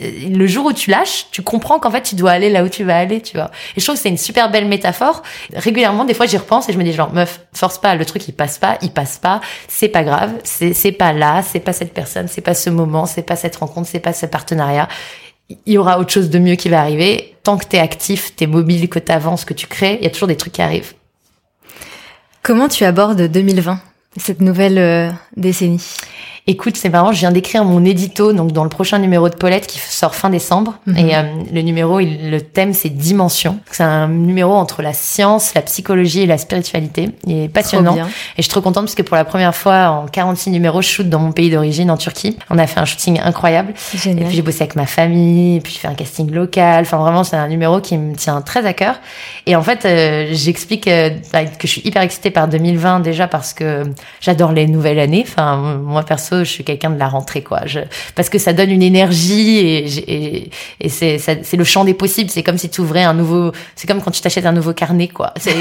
Le 0.00 0.46
jour 0.46 0.66
où 0.66 0.72
tu 0.72 0.90
lâches 0.90 1.26
tu 1.30 1.42
comprends 1.42 1.78
qu'en 1.78 1.90
fait 1.90 2.02
tu 2.02 2.14
dois 2.14 2.30
aller 2.30 2.48
là 2.48 2.64
où 2.64 2.68
tu 2.68 2.82
vas 2.82 2.96
aller 2.96 3.20
tu 3.20 3.36
vois. 3.36 3.50
Et 3.76 3.80
je 3.80 3.84
trouve 3.84 3.96
que 3.96 4.02
c'est 4.02 4.08
une 4.08 4.18
super 4.18 4.50
belle 4.50 4.66
métaphore. 4.66 5.22
Régulièrement 5.52 6.04
des 6.04 6.14
fois 6.14 6.26
j'y 6.26 6.38
repense 6.38 6.68
et 6.68 6.72
je 6.72 6.78
me 6.78 6.84
dis 6.84 6.92
genre 6.92 7.12
meuf 7.12 7.40
force 7.52 7.78
pas 7.78 7.94
le 7.94 8.06
truc 8.06 8.26
il 8.26 8.32
passe 8.32 8.58
pas 8.58 8.78
il 8.80 8.90
passe 8.90 9.18
pas. 9.18 9.40
C'est 9.68 9.88
pas 9.88 10.02
grave. 10.02 10.32
C'est 10.44 10.72
c'est 10.72 10.92
pas 10.92 11.12
là 11.12 11.42
c'est 11.42 11.60
pas 11.60 11.74
cette 11.74 11.92
personne 11.92 12.28
c'est 12.28 12.40
pas 12.40 12.54
ce 12.54 12.70
moment 12.70 13.04
c'est 13.04 13.22
pas 13.22 13.36
cette 13.36 13.56
rencontre 13.56 13.88
c'est 13.88 14.00
pas 14.00 14.14
ce 14.14 14.24
partenariat. 14.24 14.88
Il 15.66 15.74
y 15.74 15.78
aura 15.78 15.98
autre 15.98 16.10
chose 16.10 16.30
de 16.30 16.38
mieux 16.38 16.54
qui 16.54 16.70
va 16.70 16.80
arriver. 16.80 17.36
Tant 17.42 17.58
que 17.58 17.66
t'es 17.66 17.80
actif 17.80 18.34
t'es 18.34 18.46
mobile 18.46 18.88
que 18.88 18.98
t'avances 18.98 19.44
que 19.44 19.52
tu 19.52 19.66
crées 19.66 19.98
il 20.00 20.04
y 20.04 20.06
a 20.06 20.10
toujours 20.10 20.28
des 20.28 20.36
trucs 20.36 20.54
qui 20.54 20.62
arrivent 20.62 20.94
Comment 22.44 22.68
tu 22.68 22.84
abordes 22.84 23.22
2020, 23.22 23.80
cette 24.18 24.42
nouvelle 24.42 24.76
euh, 24.76 25.10
décennie? 25.34 25.82
Écoute, 26.46 26.76
c'est 26.76 26.90
marrant, 26.90 27.10
je 27.10 27.20
viens 27.20 27.32
d'écrire 27.32 27.64
mon 27.64 27.86
édito 27.86 28.34
donc 28.34 28.52
dans 28.52 28.64
le 28.64 28.68
prochain 28.68 28.98
numéro 28.98 29.30
de 29.30 29.34
Paulette 29.34 29.66
qui 29.66 29.78
sort 29.78 30.14
fin 30.14 30.28
décembre 30.28 30.74
mhm. 30.84 30.96
et 30.98 31.16
euh, 31.16 31.22
le 31.50 31.62
numéro 31.62 32.00
le 32.00 32.38
thème 32.38 32.74
c'est 32.74 32.90
dimension. 32.90 33.60
C'est 33.70 33.82
un 33.82 34.08
numéro 34.08 34.52
entre 34.52 34.82
la 34.82 34.92
science, 34.92 35.54
la 35.54 35.62
psychologie 35.62 36.20
et 36.20 36.26
la 36.26 36.36
spiritualité. 36.36 37.08
Il 37.26 37.44
est 37.44 37.48
passionnant 37.48 37.96
et 37.96 38.02
je 38.36 38.42
suis 38.42 38.50
trop 38.50 38.60
contente 38.60 38.84
parce 38.84 38.94
que 38.94 39.00
pour 39.00 39.16
la 39.16 39.24
première 39.24 39.54
fois 39.54 39.88
en 39.88 40.06
46 40.06 40.50
numéros, 40.50 40.82
je 40.82 40.88
shoot 40.88 41.08
dans 41.08 41.18
mon 41.18 41.32
pays 41.32 41.50
d'origine 41.50 41.90
en 41.90 41.96
Turquie. 41.96 42.36
On 42.50 42.58
a 42.58 42.66
fait 42.66 42.78
un 42.78 42.84
shooting 42.84 43.20
incroyable. 43.20 43.72
Et 44.04 44.14
puis 44.14 44.34
j'ai 44.36 44.42
bossé 44.42 44.64
avec 44.64 44.76
ma 44.76 44.86
famille, 44.86 45.56
et 45.56 45.60
puis 45.60 45.72
j'ai 45.72 45.78
fait 45.78 45.88
un 45.88 45.94
casting 45.94 46.30
local. 46.30 46.82
Enfin 46.82 46.98
vraiment, 46.98 47.24
c'est 47.24 47.36
un 47.36 47.48
numéro 47.48 47.80
qui 47.80 47.96
me 47.96 48.14
tient 48.16 48.42
très 48.42 48.66
à 48.66 48.74
cœur. 48.74 48.96
Et 49.46 49.56
en 49.56 49.62
fait, 49.62 49.86
euh, 49.86 50.26
j'explique 50.32 50.88
euh, 50.88 51.08
bah, 51.32 51.46
que 51.46 51.66
je 51.66 51.72
suis 51.72 51.82
hyper 51.86 52.02
excitée 52.02 52.30
par 52.30 52.48
2020 52.48 53.00
déjà 53.00 53.28
parce 53.28 53.54
que 53.54 53.84
j'adore 54.20 54.52
les 54.52 54.66
nouvelles 54.66 54.98
années. 54.98 55.24
Enfin 55.26 55.78
moi 55.82 56.02
perso 56.02 56.33
je 56.42 56.50
suis 56.50 56.64
quelqu'un 56.64 56.90
de 56.90 56.98
la 56.98 57.08
rentrée, 57.08 57.42
quoi. 57.42 57.60
Je, 57.66 57.80
parce 58.16 58.28
que 58.28 58.38
ça 58.38 58.52
donne 58.52 58.70
une 58.70 58.82
énergie 58.82 59.58
et, 59.58 60.50
et, 60.80 60.88
c'est, 60.88 61.18
c'est 61.18 61.56
le 61.56 61.64
champ 61.64 61.84
des 61.84 61.94
possibles. 61.94 62.30
C'est 62.30 62.42
comme 62.42 62.58
si 62.58 62.68
tu 62.68 62.80
ouvrais 62.80 63.04
un 63.04 63.14
nouveau, 63.14 63.52
c'est 63.76 63.86
comme 63.86 64.02
quand 64.02 64.10
tu 64.10 64.20
t'achètes 64.20 64.46
un 64.46 64.52
nouveau 64.52 64.72
carnet, 64.72 65.08
quoi. 65.08 65.32
C'est, 65.38 65.54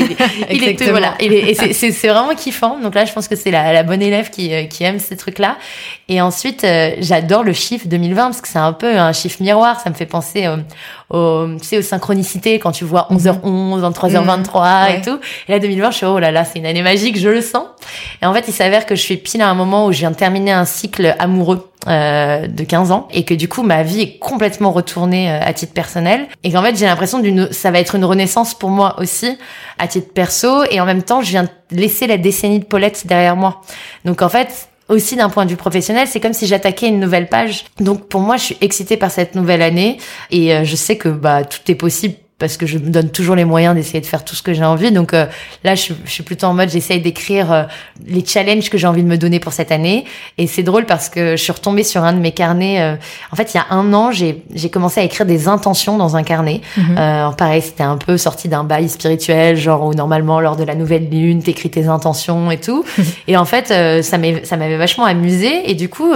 il 0.49 0.63
est, 0.63 0.82
voilà. 0.89 1.15
et 1.19 1.53
c'est, 1.53 1.74
c'est 1.74 2.07
vraiment 2.07 2.34
kiffant. 2.36 2.80
Donc 2.80 2.95
là, 2.95 3.05
je 3.05 3.13
pense 3.13 3.28
que 3.28 3.36
c'est 3.36 3.51
la, 3.51 3.74
la 3.74 3.84
bonne 3.84 4.01
élève 4.01 4.30
qui, 4.30 4.53
euh, 4.53 4.63
qui 4.65 4.84
aime 4.84 4.99
ces 4.99 5.17
trucs-là. 5.17 5.57
Et 6.09 6.21
ensuite, 6.21 6.63
euh, 6.63 6.91
j'adore 6.99 7.43
le 7.43 7.53
chiffre 7.53 7.88
2020 7.88 8.24
parce 8.26 8.41
que 8.41 8.47
c'est 8.47 8.59
un 8.59 8.74
peu 8.74 8.97
un 8.97 9.13
chiffre 9.13 9.41
miroir. 9.41 9.80
Ça 9.80 9.89
me 9.89 9.95
fait 9.95 10.05
penser 10.05 10.45
euh, 10.45 10.57
aux, 11.14 11.47
tu 11.61 11.66
sais, 11.66 11.78
aux 11.78 11.84
synchronicités 11.84 12.59
quand 12.59 12.72
tu 12.72 12.84
vois 12.84 13.07
11h11, 13.11 13.80
23h23 13.91 14.97
et 14.97 15.01
tout. 15.01 15.20
Et 15.47 15.51
là, 15.51 15.59
2020, 15.59 15.91
je 15.91 15.97
suis, 15.97 16.05
oh 16.05 16.20
là 16.20 16.32
là, 16.32 16.43
c'est 16.43 16.59
une 16.59 16.66
année 16.66 16.82
magique, 16.82 17.18
je 17.18 17.30
le 17.30 17.41
sens. 17.41 17.68
Et 18.22 18.26
en 18.26 18.34
fait, 18.34 18.45
il 18.47 18.53
s'avère 18.53 18.86
que 18.86 18.95
je 18.95 19.01
suis 19.01 19.18
pile 19.18 19.41
à 19.41 19.49
un 19.49 19.53
moment 19.53 19.86
où 19.86 19.91
je 19.91 19.99
viens 19.99 20.11
de 20.11 20.16
terminer 20.16 20.51
un 20.51 20.66
cycle 20.66 21.16
amoureux 21.20 21.70
euh, 21.88 22.47
de 22.47 22.64
15 22.64 22.91
ans 22.91 23.09
et 23.11 23.26
que 23.26 23.34
du 23.34 23.49
coup 23.49 23.61
ma 23.61 23.84
vie 23.84 23.99
est 23.99 24.18
complètement 24.18 24.72
retournée 24.72 25.30
euh, 25.30 25.39
à 25.41 25.51
titre 25.51 25.74
personnel. 25.74 26.28
Et 26.45 26.51
qu'en 26.53 26.61
fait 26.64 26.78
j'ai 26.78 26.86
l'impression 26.86 27.20
d'une 27.20 27.51
ça 27.51 27.72
va 27.72 27.80
être 27.80 27.95
une 27.95 28.05
renaissance 28.05 28.53
pour 28.53 28.70
moi 28.70 28.95
aussi 28.99 29.38
à 29.80 29.88
titre 29.89 30.14
perso. 30.14 30.64
Et 30.72 30.80
en 30.80 30.86
même 30.86 31.03
temps 31.03 31.22
je 31.22 31.32
viens 31.32 31.43
de 31.43 31.49
laisser 31.72 32.07
la 32.07 32.18
décennie 32.18 32.59
de 32.59 32.64
Paulette 32.64 33.05
derrière 33.05 33.36
moi. 33.36 33.59
Donc 34.05 34.22
en 34.22 34.30
fait 34.30 34.70
aussi 34.93 35.15
d'un 35.15 35.29
point 35.29 35.45
de 35.45 35.49
vue 35.49 35.57
professionnel, 35.57 36.07
c'est 36.07 36.19
comme 36.19 36.33
si 36.33 36.47
j'attaquais 36.47 36.87
une 36.87 36.99
nouvelle 36.99 37.27
page. 37.27 37.65
Donc 37.79 38.07
pour 38.07 38.21
moi, 38.21 38.37
je 38.37 38.43
suis 38.43 38.57
excitée 38.61 38.97
par 38.97 39.11
cette 39.11 39.35
nouvelle 39.35 39.61
année 39.61 39.97
et 40.31 40.53
euh, 40.53 40.63
je 40.63 40.75
sais 40.75 40.97
que 40.97 41.09
bah 41.09 41.43
tout 41.43 41.59
est 41.67 41.75
possible 41.75 42.15
parce 42.43 42.57
que 42.57 42.65
je 42.65 42.77
me 42.77 42.89
donne 42.89 43.09
toujours 43.09 43.37
les 43.37 43.45
moyens 43.45 43.73
d'essayer 43.73 44.01
de 44.01 44.05
faire 44.05 44.25
tout 44.25 44.35
ce 44.35 44.43
que 44.43 44.53
j'ai 44.53 44.65
envie. 44.65 44.91
Donc 44.91 45.13
euh, 45.13 45.27
là, 45.63 45.75
je, 45.75 45.93
je, 46.03 46.11
suis 46.11 46.23
plutôt 46.23 46.47
en 46.47 46.53
mode, 46.53 46.69
j'essaye 46.69 46.99
d'écrire 46.99 47.53
euh, 47.53 47.63
les 48.05 48.25
challenges 48.25 48.69
que 48.69 48.77
j'ai 48.77 48.85
envie 48.85 49.01
de 49.01 49.07
me 49.07 49.17
donner 49.17 49.39
pour 49.39 49.53
cette 49.53 49.71
année. 49.71 50.03
Et 50.37 50.45
c'est 50.45 50.61
drôle 50.61 50.85
parce 50.85 51.07
que 51.07 51.37
je 51.37 51.41
suis 51.41 51.53
retombée 51.53 51.85
sur 51.85 52.03
un 52.03 52.11
de 52.11 52.19
mes 52.19 52.33
carnets. 52.33 52.81
Euh, 52.81 52.95
en 53.31 53.37
fait, 53.37 53.53
il 53.53 53.57
y 53.57 53.59
a 53.61 53.67
un 53.69 53.93
an, 53.93 54.11
j'ai 54.11 54.43
commencé 54.69 54.99
à 54.99 55.03
écrire 55.05 55.25
des 55.25 55.47
intentions 55.47 55.97
dans 55.97 56.17
un 56.17 56.23
carnet. 56.23 56.59
Mhm. 56.75 56.95
pareil, 57.37 57.61
c'était 57.61 57.83
un 57.83 57.95
peu 57.95 58.17
sorti 58.17 58.49
d'un 58.49 58.65
bail 58.65 58.89
spirituel, 58.89 59.55
genre 59.55 59.85
où 59.85 59.93
normalement, 59.93 60.41
lors 60.41 60.57
de 60.57 60.65
la 60.65 60.75
nouvelle 60.75 61.09
lune, 61.09 61.41
t'écris 61.41 61.69
tes 61.69 61.87
intentions 61.87 62.51
et 62.51 62.59
tout. 62.59 62.83
et 63.29 63.37
en 63.37 63.45
fait, 63.45 63.69
ça 64.03 64.17
m'avait 64.17 64.77
vachement 64.77 65.05
amusé. 65.05 65.71
Et 65.71 65.75
du 65.75 65.87
coup 65.87 66.13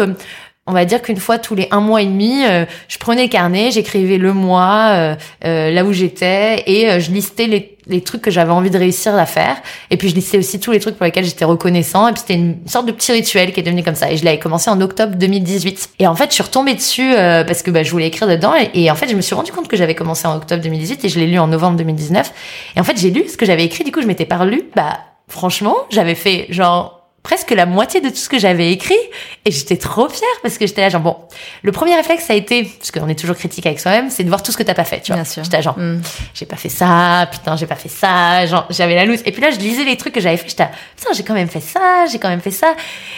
on 0.67 0.73
va 0.73 0.85
dire 0.85 1.01
qu'une 1.01 1.17
fois 1.17 1.39
tous 1.39 1.55
les 1.55 1.67
un 1.71 1.79
mois 1.79 2.01
et 2.01 2.05
demi, 2.05 2.45
euh, 2.45 2.65
je 2.89 2.97
prenais 2.97 3.23
le 3.23 3.29
carnet, 3.29 3.71
j'écrivais 3.71 4.17
le 4.17 4.33
mois, 4.33 4.89
euh, 4.91 5.15
euh, 5.45 5.71
là 5.71 5.85
où 5.85 5.93
j'étais, 5.93 6.63
et 6.67 6.99
je 6.99 7.09
listais 7.09 7.47
les, 7.47 7.77
les 7.87 8.01
trucs 8.01 8.21
que 8.21 8.29
j'avais 8.29 8.51
envie 8.51 8.69
de 8.69 8.77
réussir 8.77 9.15
à 9.15 9.25
faire. 9.25 9.55
Et 9.91 9.97
puis 9.97 10.09
je 10.09 10.15
listais 10.15 10.37
aussi 10.37 10.59
tous 10.59 10.71
les 10.71 10.81
trucs 10.81 10.97
pour 10.97 11.05
lesquels 11.05 11.23
j'étais 11.23 11.45
reconnaissant. 11.45 12.09
Et 12.09 12.11
puis 12.11 12.19
c'était 12.19 12.33
une 12.33 12.57
sorte 12.67 12.85
de 12.85 12.91
petit 12.91 13.13
rituel 13.13 13.53
qui 13.53 13.61
est 13.61 13.63
devenu 13.63 13.81
comme 13.81 13.95
ça. 13.95 14.11
Et 14.11 14.17
je 14.17 14.25
l'avais 14.25 14.39
commencé 14.39 14.69
en 14.69 14.81
octobre 14.81 15.15
2018. 15.15 15.91
Et 15.99 16.07
en 16.07 16.15
fait, 16.15 16.29
je 16.29 16.33
suis 16.33 16.43
retombée 16.43 16.73
dessus 16.73 17.13
parce 17.15 17.63
que 17.63 17.71
bah, 17.71 17.83
je 17.83 17.91
voulais 17.91 18.07
écrire 18.07 18.27
dedans. 18.27 18.53
Et, 18.55 18.83
et, 18.83 18.91
en 18.91 18.95
fait, 18.95 19.07
je 19.07 19.15
me 19.15 19.21
suis 19.21 19.35
rendu 19.35 19.53
compte 19.53 19.69
que 19.69 19.77
j'avais 19.77 19.95
commencé 19.95 20.27
en 20.27 20.35
octobre 20.35 20.61
2018 20.61 21.05
et 21.05 21.09
je 21.09 21.17
l'ai 21.17 21.27
lu 21.27 21.39
en 21.39 21.47
novembre 21.47 21.77
2019. 21.77 22.33
Et 22.75 22.79
en 22.81 22.83
fait, 22.83 22.97
j'ai 22.97 23.09
lu 23.09 23.25
ce 23.29 23.37
que 23.37 23.45
j'avais 23.45 23.63
écrit. 23.63 23.85
Du 23.85 23.93
coup, 23.93 24.01
je 24.01 24.07
m'étais 24.07 24.25
pas 24.25 24.37
relu. 24.37 24.63
Bah, 24.75 24.99
franchement, 25.29 25.77
j'avais 25.89 26.15
fait 26.15 26.47
genre 26.49 26.96
presque 27.27 27.51
la 27.51 27.65
moitié 27.65 27.99
de 27.99 28.07
tout 28.07 28.15
ce 28.15 28.29
que 28.29 28.39
j'avais 28.39 28.71
écrit 28.71 28.95
et 29.43 29.51
j'étais 29.51 29.75
trop 29.75 30.07
fière 30.07 30.29
parce 30.41 30.57
que 30.57 30.65
j'étais 30.65 30.79
là 30.79 30.87
genre 30.87 31.01
bon 31.01 31.17
le 31.61 31.73
premier 31.73 31.93
réflexe 31.93 32.23
ça 32.23 32.31
a 32.31 32.37
été 32.37 32.63
parce 32.63 32.89
qu'on 32.89 33.09
est 33.09 33.19
toujours 33.19 33.35
critique 33.35 33.65
avec 33.65 33.81
soi-même 33.81 34.09
c'est 34.09 34.23
de 34.23 34.29
voir 34.29 34.41
tout 34.41 34.53
ce 34.53 34.57
que 34.57 34.63
t'as 34.63 34.73
pas 34.73 34.85
fait 34.85 35.01
tu 35.01 35.11
vois. 35.11 35.23
J'étais 35.43 35.61
genre 35.61 35.77
mm. 35.77 36.01
j'ai 36.33 36.45
pas 36.45 36.55
fait 36.55 36.69
ça 36.69 37.27
putain 37.29 37.57
j'ai 37.57 37.65
pas 37.67 37.75
fait 37.75 37.89
ça 37.89 38.45
genre 38.45 38.65
j'avais 38.69 38.95
la 38.95 39.03
loose. 39.03 39.19
Et 39.25 39.33
puis 39.33 39.41
là 39.41 39.49
je 39.51 39.57
lisais 39.57 39.83
les 39.83 39.97
trucs 39.97 40.13
que 40.13 40.21
j'avais 40.21 40.37
fait 40.37 40.47
j'étais 40.47 40.69
putain 40.95 41.11
j'ai 41.11 41.23
quand 41.23 41.33
même 41.33 41.49
fait 41.49 41.59
ça 41.59 42.05
j'ai 42.09 42.17
quand 42.17 42.29
même 42.29 42.39
fait 42.39 42.51
ça. 42.51 42.75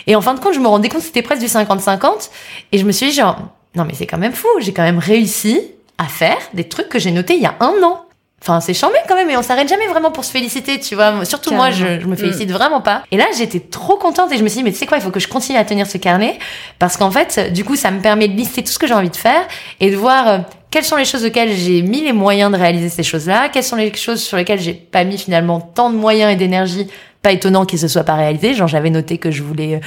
Et 0.07 0.15
en 0.15 0.21
fin 0.21 0.33
de 0.33 0.39
compte 0.39 0.55
je 0.55 0.59
me 0.59 0.67
rendais 0.67 0.89
compte 0.89 1.01
que 1.01 1.05
c'était 1.05 1.21
presque 1.21 1.41
du 1.41 1.47
50-50 1.47 2.31
et 2.71 2.79
je 2.79 2.85
me 2.85 2.91
suis 2.91 3.09
dit 3.09 3.13
genre 3.13 3.37
non 3.75 3.85
mais 3.85 3.93
c'est 3.93 4.07
quand 4.07 4.17
même 4.17 4.33
fou 4.33 4.47
j'ai 4.59 4.73
quand 4.73 4.81
même 4.81 4.97
réussi 4.97 5.61
à 5.99 6.05
faire 6.05 6.39
des 6.55 6.67
trucs 6.67 6.89
que 6.89 6.97
j'ai 6.97 7.11
notés 7.11 7.35
il 7.35 7.43
y 7.43 7.45
a 7.45 7.55
un 7.59 7.83
an 7.83 8.05
Enfin, 8.41 8.61
c'est 8.61 8.73
chambé 8.73 8.95
quand 9.07 9.15
même, 9.15 9.29
et 9.29 9.35
on 9.37 9.41
s'arrête 9.41 9.67
jamais 9.67 9.87
vraiment 9.87 10.11
pour 10.11 10.23
se 10.23 10.31
féliciter, 10.31 10.79
tu 10.79 10.95
vois. 10.95 11.25
Surtout 11.25 11.53
moi, 11.53 11.71
je, 11.71 11.99
je, 11.99 12.07
me 12.07 12.15
félicite 12.15 12.49
mm. 12.49 12.53
vraiment 12.53 12.81
pas. 12.81 13.03
Et 13.11 13.17
là, 13.17 13.25
j'étais 13.37 13.59
trop 13.59 13.97
contente 13.97 14.31
et 14.31 14.37
je 14.37 14.43
me 14.43 14.47
suis 14.47 14.59
dit, 14.59 14.63
mais 14.63 14.71
tu 14.71 14.77
sais 14.77 14.85
quoi, 14.85 14.97
il 14.97 15.01
faut 15.01 15.11
que 15.11 15.19
je 15.19 15.27
continue 15.27 15.57
à 15.57 15.65
tenir 15.65 15.87
ce 15.87 15.97
carnet 15.97 16.39
parce 16.79 16.95
qu'en 16.95 17.11
fait, 17.11 17.51
du 17.51 17.65
coup, 17.65 17.75
ça 17.75 17.91
me 17.91 17.99
permet 17.99 18.27
de 18.27 18.35
lister 18.35 18.63
tout 18.63 18.71
ce 18.71 18.79
que 18.79 18.87
j'ai 18.87 18.93
envie 18.93 19.09
de 19.09 19.15
faire 19.15 19.41
et 19.79 19.91
de 19.91 19.97
voir 19.97 20.27
euh, 20.27 20.37
quelles 20.71 20.85
sont 20.85 20.95
les 20.95 21.05
choses 21.05 21.25
auxquelles 21.25 21.53
j'ai 21.53 21.81
mis 21.81 22.01
les 22.01 22.13
moyens 22.13 22.51
de 22.51 22.57
réaliser 22.57 22.89
ces 22.89 23.03
choses-là, 23.03 23.49
quelles 23.49 23.63
sont 23.63 23.75
les 23.75 23.93
choses 23.93 24.21
sur 24.21 24.37
lesquelles 24.37 24.59
j'ai 24.59 24.73
pas 24.73 25.03
mis 25.03 25.17
finalement 25.17 25.59
tant 25.59 25.89
de 25.89 25.95
moyens 25.95 26.31
et 26.31 26.35
d'énergie. 26.35 26.87
Pas 27.21 27.33
étonnant 27.33 27.65
qu'ils 27.65 27.79
se 27.79 27.89
soient 27.89 28.05
pas 28.05 28.15
réalisés. 28.15 28.53
Genre, 28.53 28.69
j'avais 28.69 28.89
noté 28.89 29.17
que 29.17 29.29
je 29.29 29.43
voulais 29.43 29.75
euh, 29.75 29.79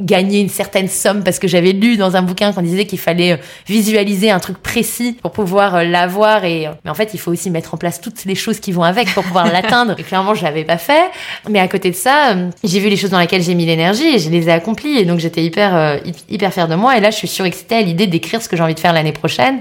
gagner 0.00 0.40
une 0.40 0.48
certaine 0.48 0.86
somme 0.86 1.24
parce 1.24 1.40
que 1.40 1.48
j'avais 1.48 1.72
lu 1.72 1.96
dans 1.96 2.14
un 2.14 2.22
bouquin 2.22 2.52
qu'on 2.52 2.62
disait 2.62 2.86
qu'il 2.86 3.00
fallait 3.00 3.32
euh, 3.32 3.36
visualiser 3.66 4.30
un 4.30 4.38
truc 4.38 4.58
précis 4.58 5.16
pour 5.22 5.32
pouvoir 5.32 5.74
euh, 5.74 5.82
l'avoir 5.82 6.44
et 6.44 6.68
euh, 6.68 6.70
mais 6.84 6.90
en 6.92 6.94
fait 6.94 7.14
il 7.14 7.18
faut 7.18 7.32
aussi 7.32 7.50
mettre 7.50 7.74
en 7.74 7.78
place 7.78 8.00
toutes 8.00 8.24
les 8.24 8.36
choses 8.36 8.60
qui 8.60 8.70
vont 8.70 8.84
avec 8.84 9.12
pour 9.12 9.24
pouvoir 9.24 9.46
l'atteindre. 9.52 9.96
Et 9.98 10.04
clairement 10.04 10.34
je 10.34 10.44
l'avais 10.44 10.62
pas 10.62 10.78
fait. 10.78 11.10
Mais 11.50 11.58
à 11.58 11.66
côté 11.66 11.90
de 11.90 11.96
ça 11.96 12.36
j'ai 12.62 12.78
vu 12.78 12.88
les 12.90 12.96
choses 12.96 13.10
dans 13.10 13.18
lesquelles 13.18 13.42
j'ai 13.42 13.56
mis 13.56 13.66
l'énergie 13.66 14.06
et 14.06 14.18
je 14.20 14.30
les 14.30 14.48
ai 14.48 14.52
accomplies. 14.52 14.98
Et 14.98 15.04
donc 15.04 15.18
j'étais 15.18 15.42
hyper 15.42 16.00
hyper 16.28 16.52
fière 16.52 16.68
de 16.68 16.76
moi. 16.76 16.96
Et 16.96 17.00
là 17.00 17.10
je 17.10 17.16
suis 17.16 17.28
surexcitée 17.28 17.76
à 17.76 17.80
l'idée 17.80 18.06
d'écrire 18.06 18.40
ce 18.40 18.48
que 18.48 18.56
j'ai 18.56 18.62
envie 18.62 18.76
de 18.76 18.80
faire 18.80 18.92
l'année 18.92 19.12
prochaine 19.12 19.58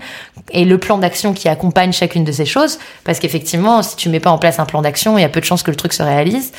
et 0.52 0.66
le 0.66 0.78
plan 0.78 1.00
d'action 1.00 1.34
qui 1.34 1.50
accompagne 1.50 1.94
chacune 1.94 2.24
de 2.24 2.32
ces 2.32 2.46
choses. 2.46 2.78
Parce 3.06 3.18
qu'effectivement 3.18 3.82
si 3.82 3.96
tu 3.96 4.10
mets 4.10 4.20
pas 4.20 4.32
en 4.32 4.38
place 4.38 4.60
un 4.60 4.66
plan 4.66 4.84
d'action 4.84 5.18
il 5.18 5.22
y 5.22 5.26
a 5.26 5.30
peu 5.30 5.40
de 5.40 5.46
chances 5.46 5.64
que 5.64 5.72
le 5.72 5.78
truc 5.78 5.94
se 5.94 6.04
réalise. 6.04 6.52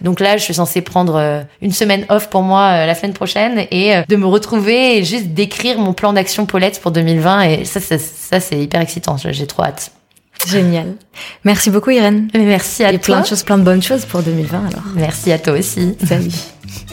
Donc 0.00 0.20
là 0.20 0.38
je 0.38 0.42
suis 0.42 0.54
censée 0.54 0.80
prendre 0.80 1.44
une 1.60 1.72
semaine 1.72 2.06
off 2.08 2.30
pour 2.30 2.40
moi 2.40 2.86
la 2.86 2.94
semaine 2.94 3.12
prochaine 3.12 3.25
et 3.70 3.96
euh, 3.96 4.02
de 4.08 4.16
me 4.16 4.26
retrouver 4.26 4.98
et 4.98 5.04
juste 5.04 5.28
d'écrire 5.28 5.78
mon 5.78 5.92
plan 5.92 6.12
d'action 6.12 6.46
Paulette 6.46 6.80
pour 6.80 6.90
2020. 6.90 7.42
Et 7.42 7.64
ça, 7.64 7.80
ça, 7.80 8.40
c'est 8.40 8.58
hyper 8.58 8.80
excitant. 8.80 9.16
J'ai 9.16 9.46
trop 9.46 9.64
hâte. 9.64 9.92
Génial. 10.46 10.94
Merci 11.44 11.70
beaucoup 11.70 11.90
Irène. 11.90 12.28
Merci 12.34 12.84
à 12.84 12.88
toi. 12.88 12.94
Et 12.94 12.98
plein 12.98 13.20
de 13.22 13.26
choses, 13.26 13.42
plein 13.42 13.58
de 13.58 13.62
bonnes 13.64 13.82
choses 13.82 14.04
pour 14.04 14.22
2020 14.22 14.58
alors. 14.58 14.84
Merci 14.94 15.32
à 15.32 15.38
toi 15.38 15.54
aussi. 15.54 15.96
Salut. 16.06 16.30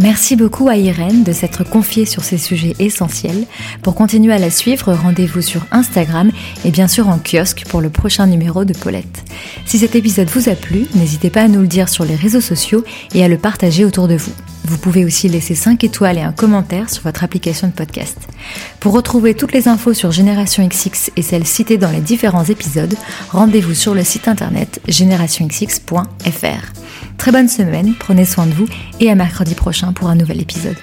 Merci 0.00 0.36
beaucoup 0.36 0.68
à 0.68 0.76
Irène 0.76 1.24
de 1.24 1.32
s'être 1.32 1.64
confiée 1.64 2.06
sur 2.06 2.22
ces 2.22 2.38
sujets 2.38 2.76
essentiels. 2.78 3.46
Pour 3.82 3.96
continuer 3.96 4.32
à 4.32 4.38
la 4.38 4.50
suivre, 4.50 4.92
rendez-vous 4.92 5.42
sur 5.42 5.66
Instagram 5.72 6.30
et 6.64 6.70
bien 6.70 6.86
sûr 6.86 7.08
en 7.08 7.18
kiosque 7.18 7.64
pour 7.68 7.80
le 7.80 7.90
prochain 7.90 8.28
numéro 8.28 8.64
de 8.64 8.74
Paulette. 8.74 9.24
Si 9.66 9.78
cet 9.78 9.96
épisode 9.96 10.28
vous 10.28 10.48
a 10.48 10.54
plu, 10.54 10.86
n'hésitez 10.94 11.30
pas 11.30 11.42
à 11.42 11.48
nous 11.48 11.62
le 11.62 11.66
dire 11.66 11.88
sur 11.88 12.04
les 12.04 12.14
réseaux 12.14 12.40
sociaux 12.40 12.84
et 13.12 13.24
à 13.24 13.28
le 13.28 13.38
partager 13.38 13.84
autour 13.84 14.06
de 14.06 14.16
vous. 14.16 14.32
Vous 14.64 14.78
pouvez 14.78 15.04
aussi 15.04 15.28
laisser 15.28 15.56
5 15.56 15.82
étoiles 15.82 16.18
et 16.18 16.22
un 16.22 16.32
commentaire 16.32 16.90
sur 16.90 17.02
votre 17.02 17.24
application 17.24 17.66
de 17.66 17.72
podcast. 17.72 18.18
Pour 18.78 18.92
retrouver 18.92 19.34
toutes 19.34 19.52
les 19.52 19.66
infos 19.66 19.94
sur 19.94 20.12
Génération 20.12 20.66
XX 20.68 21.10
et 21.16 21.22
celles 21.22 21.46
citées 21.46 21.78
dans 21.78 21.90
les 21.90 22.00
différents 22.00 22.44
épisodes, 22.44 22.94
rendez-vous 23.30 23.74
sur 23.74 23.94
le 23.94 24.04
site 24.04 24.28
internet 24.28 24.80
générationxx.fr. 24.86 26.87
Très 27.18 27.32
bonne 27.32 27.48
semaine, 27.48 27.94
prenez 27.98 28.24
soin 28.24 28.46
de 28.46 28.52
vous 28.52 28.68
et 29.00 29.10
à 29.10 29.14
mercredi 29.14 29.54
prochain 29.54 29.92
pour 29.92 30.08
un 30.08 30.14
nouvel 30.14 30.40
épisode. 30.40 30.76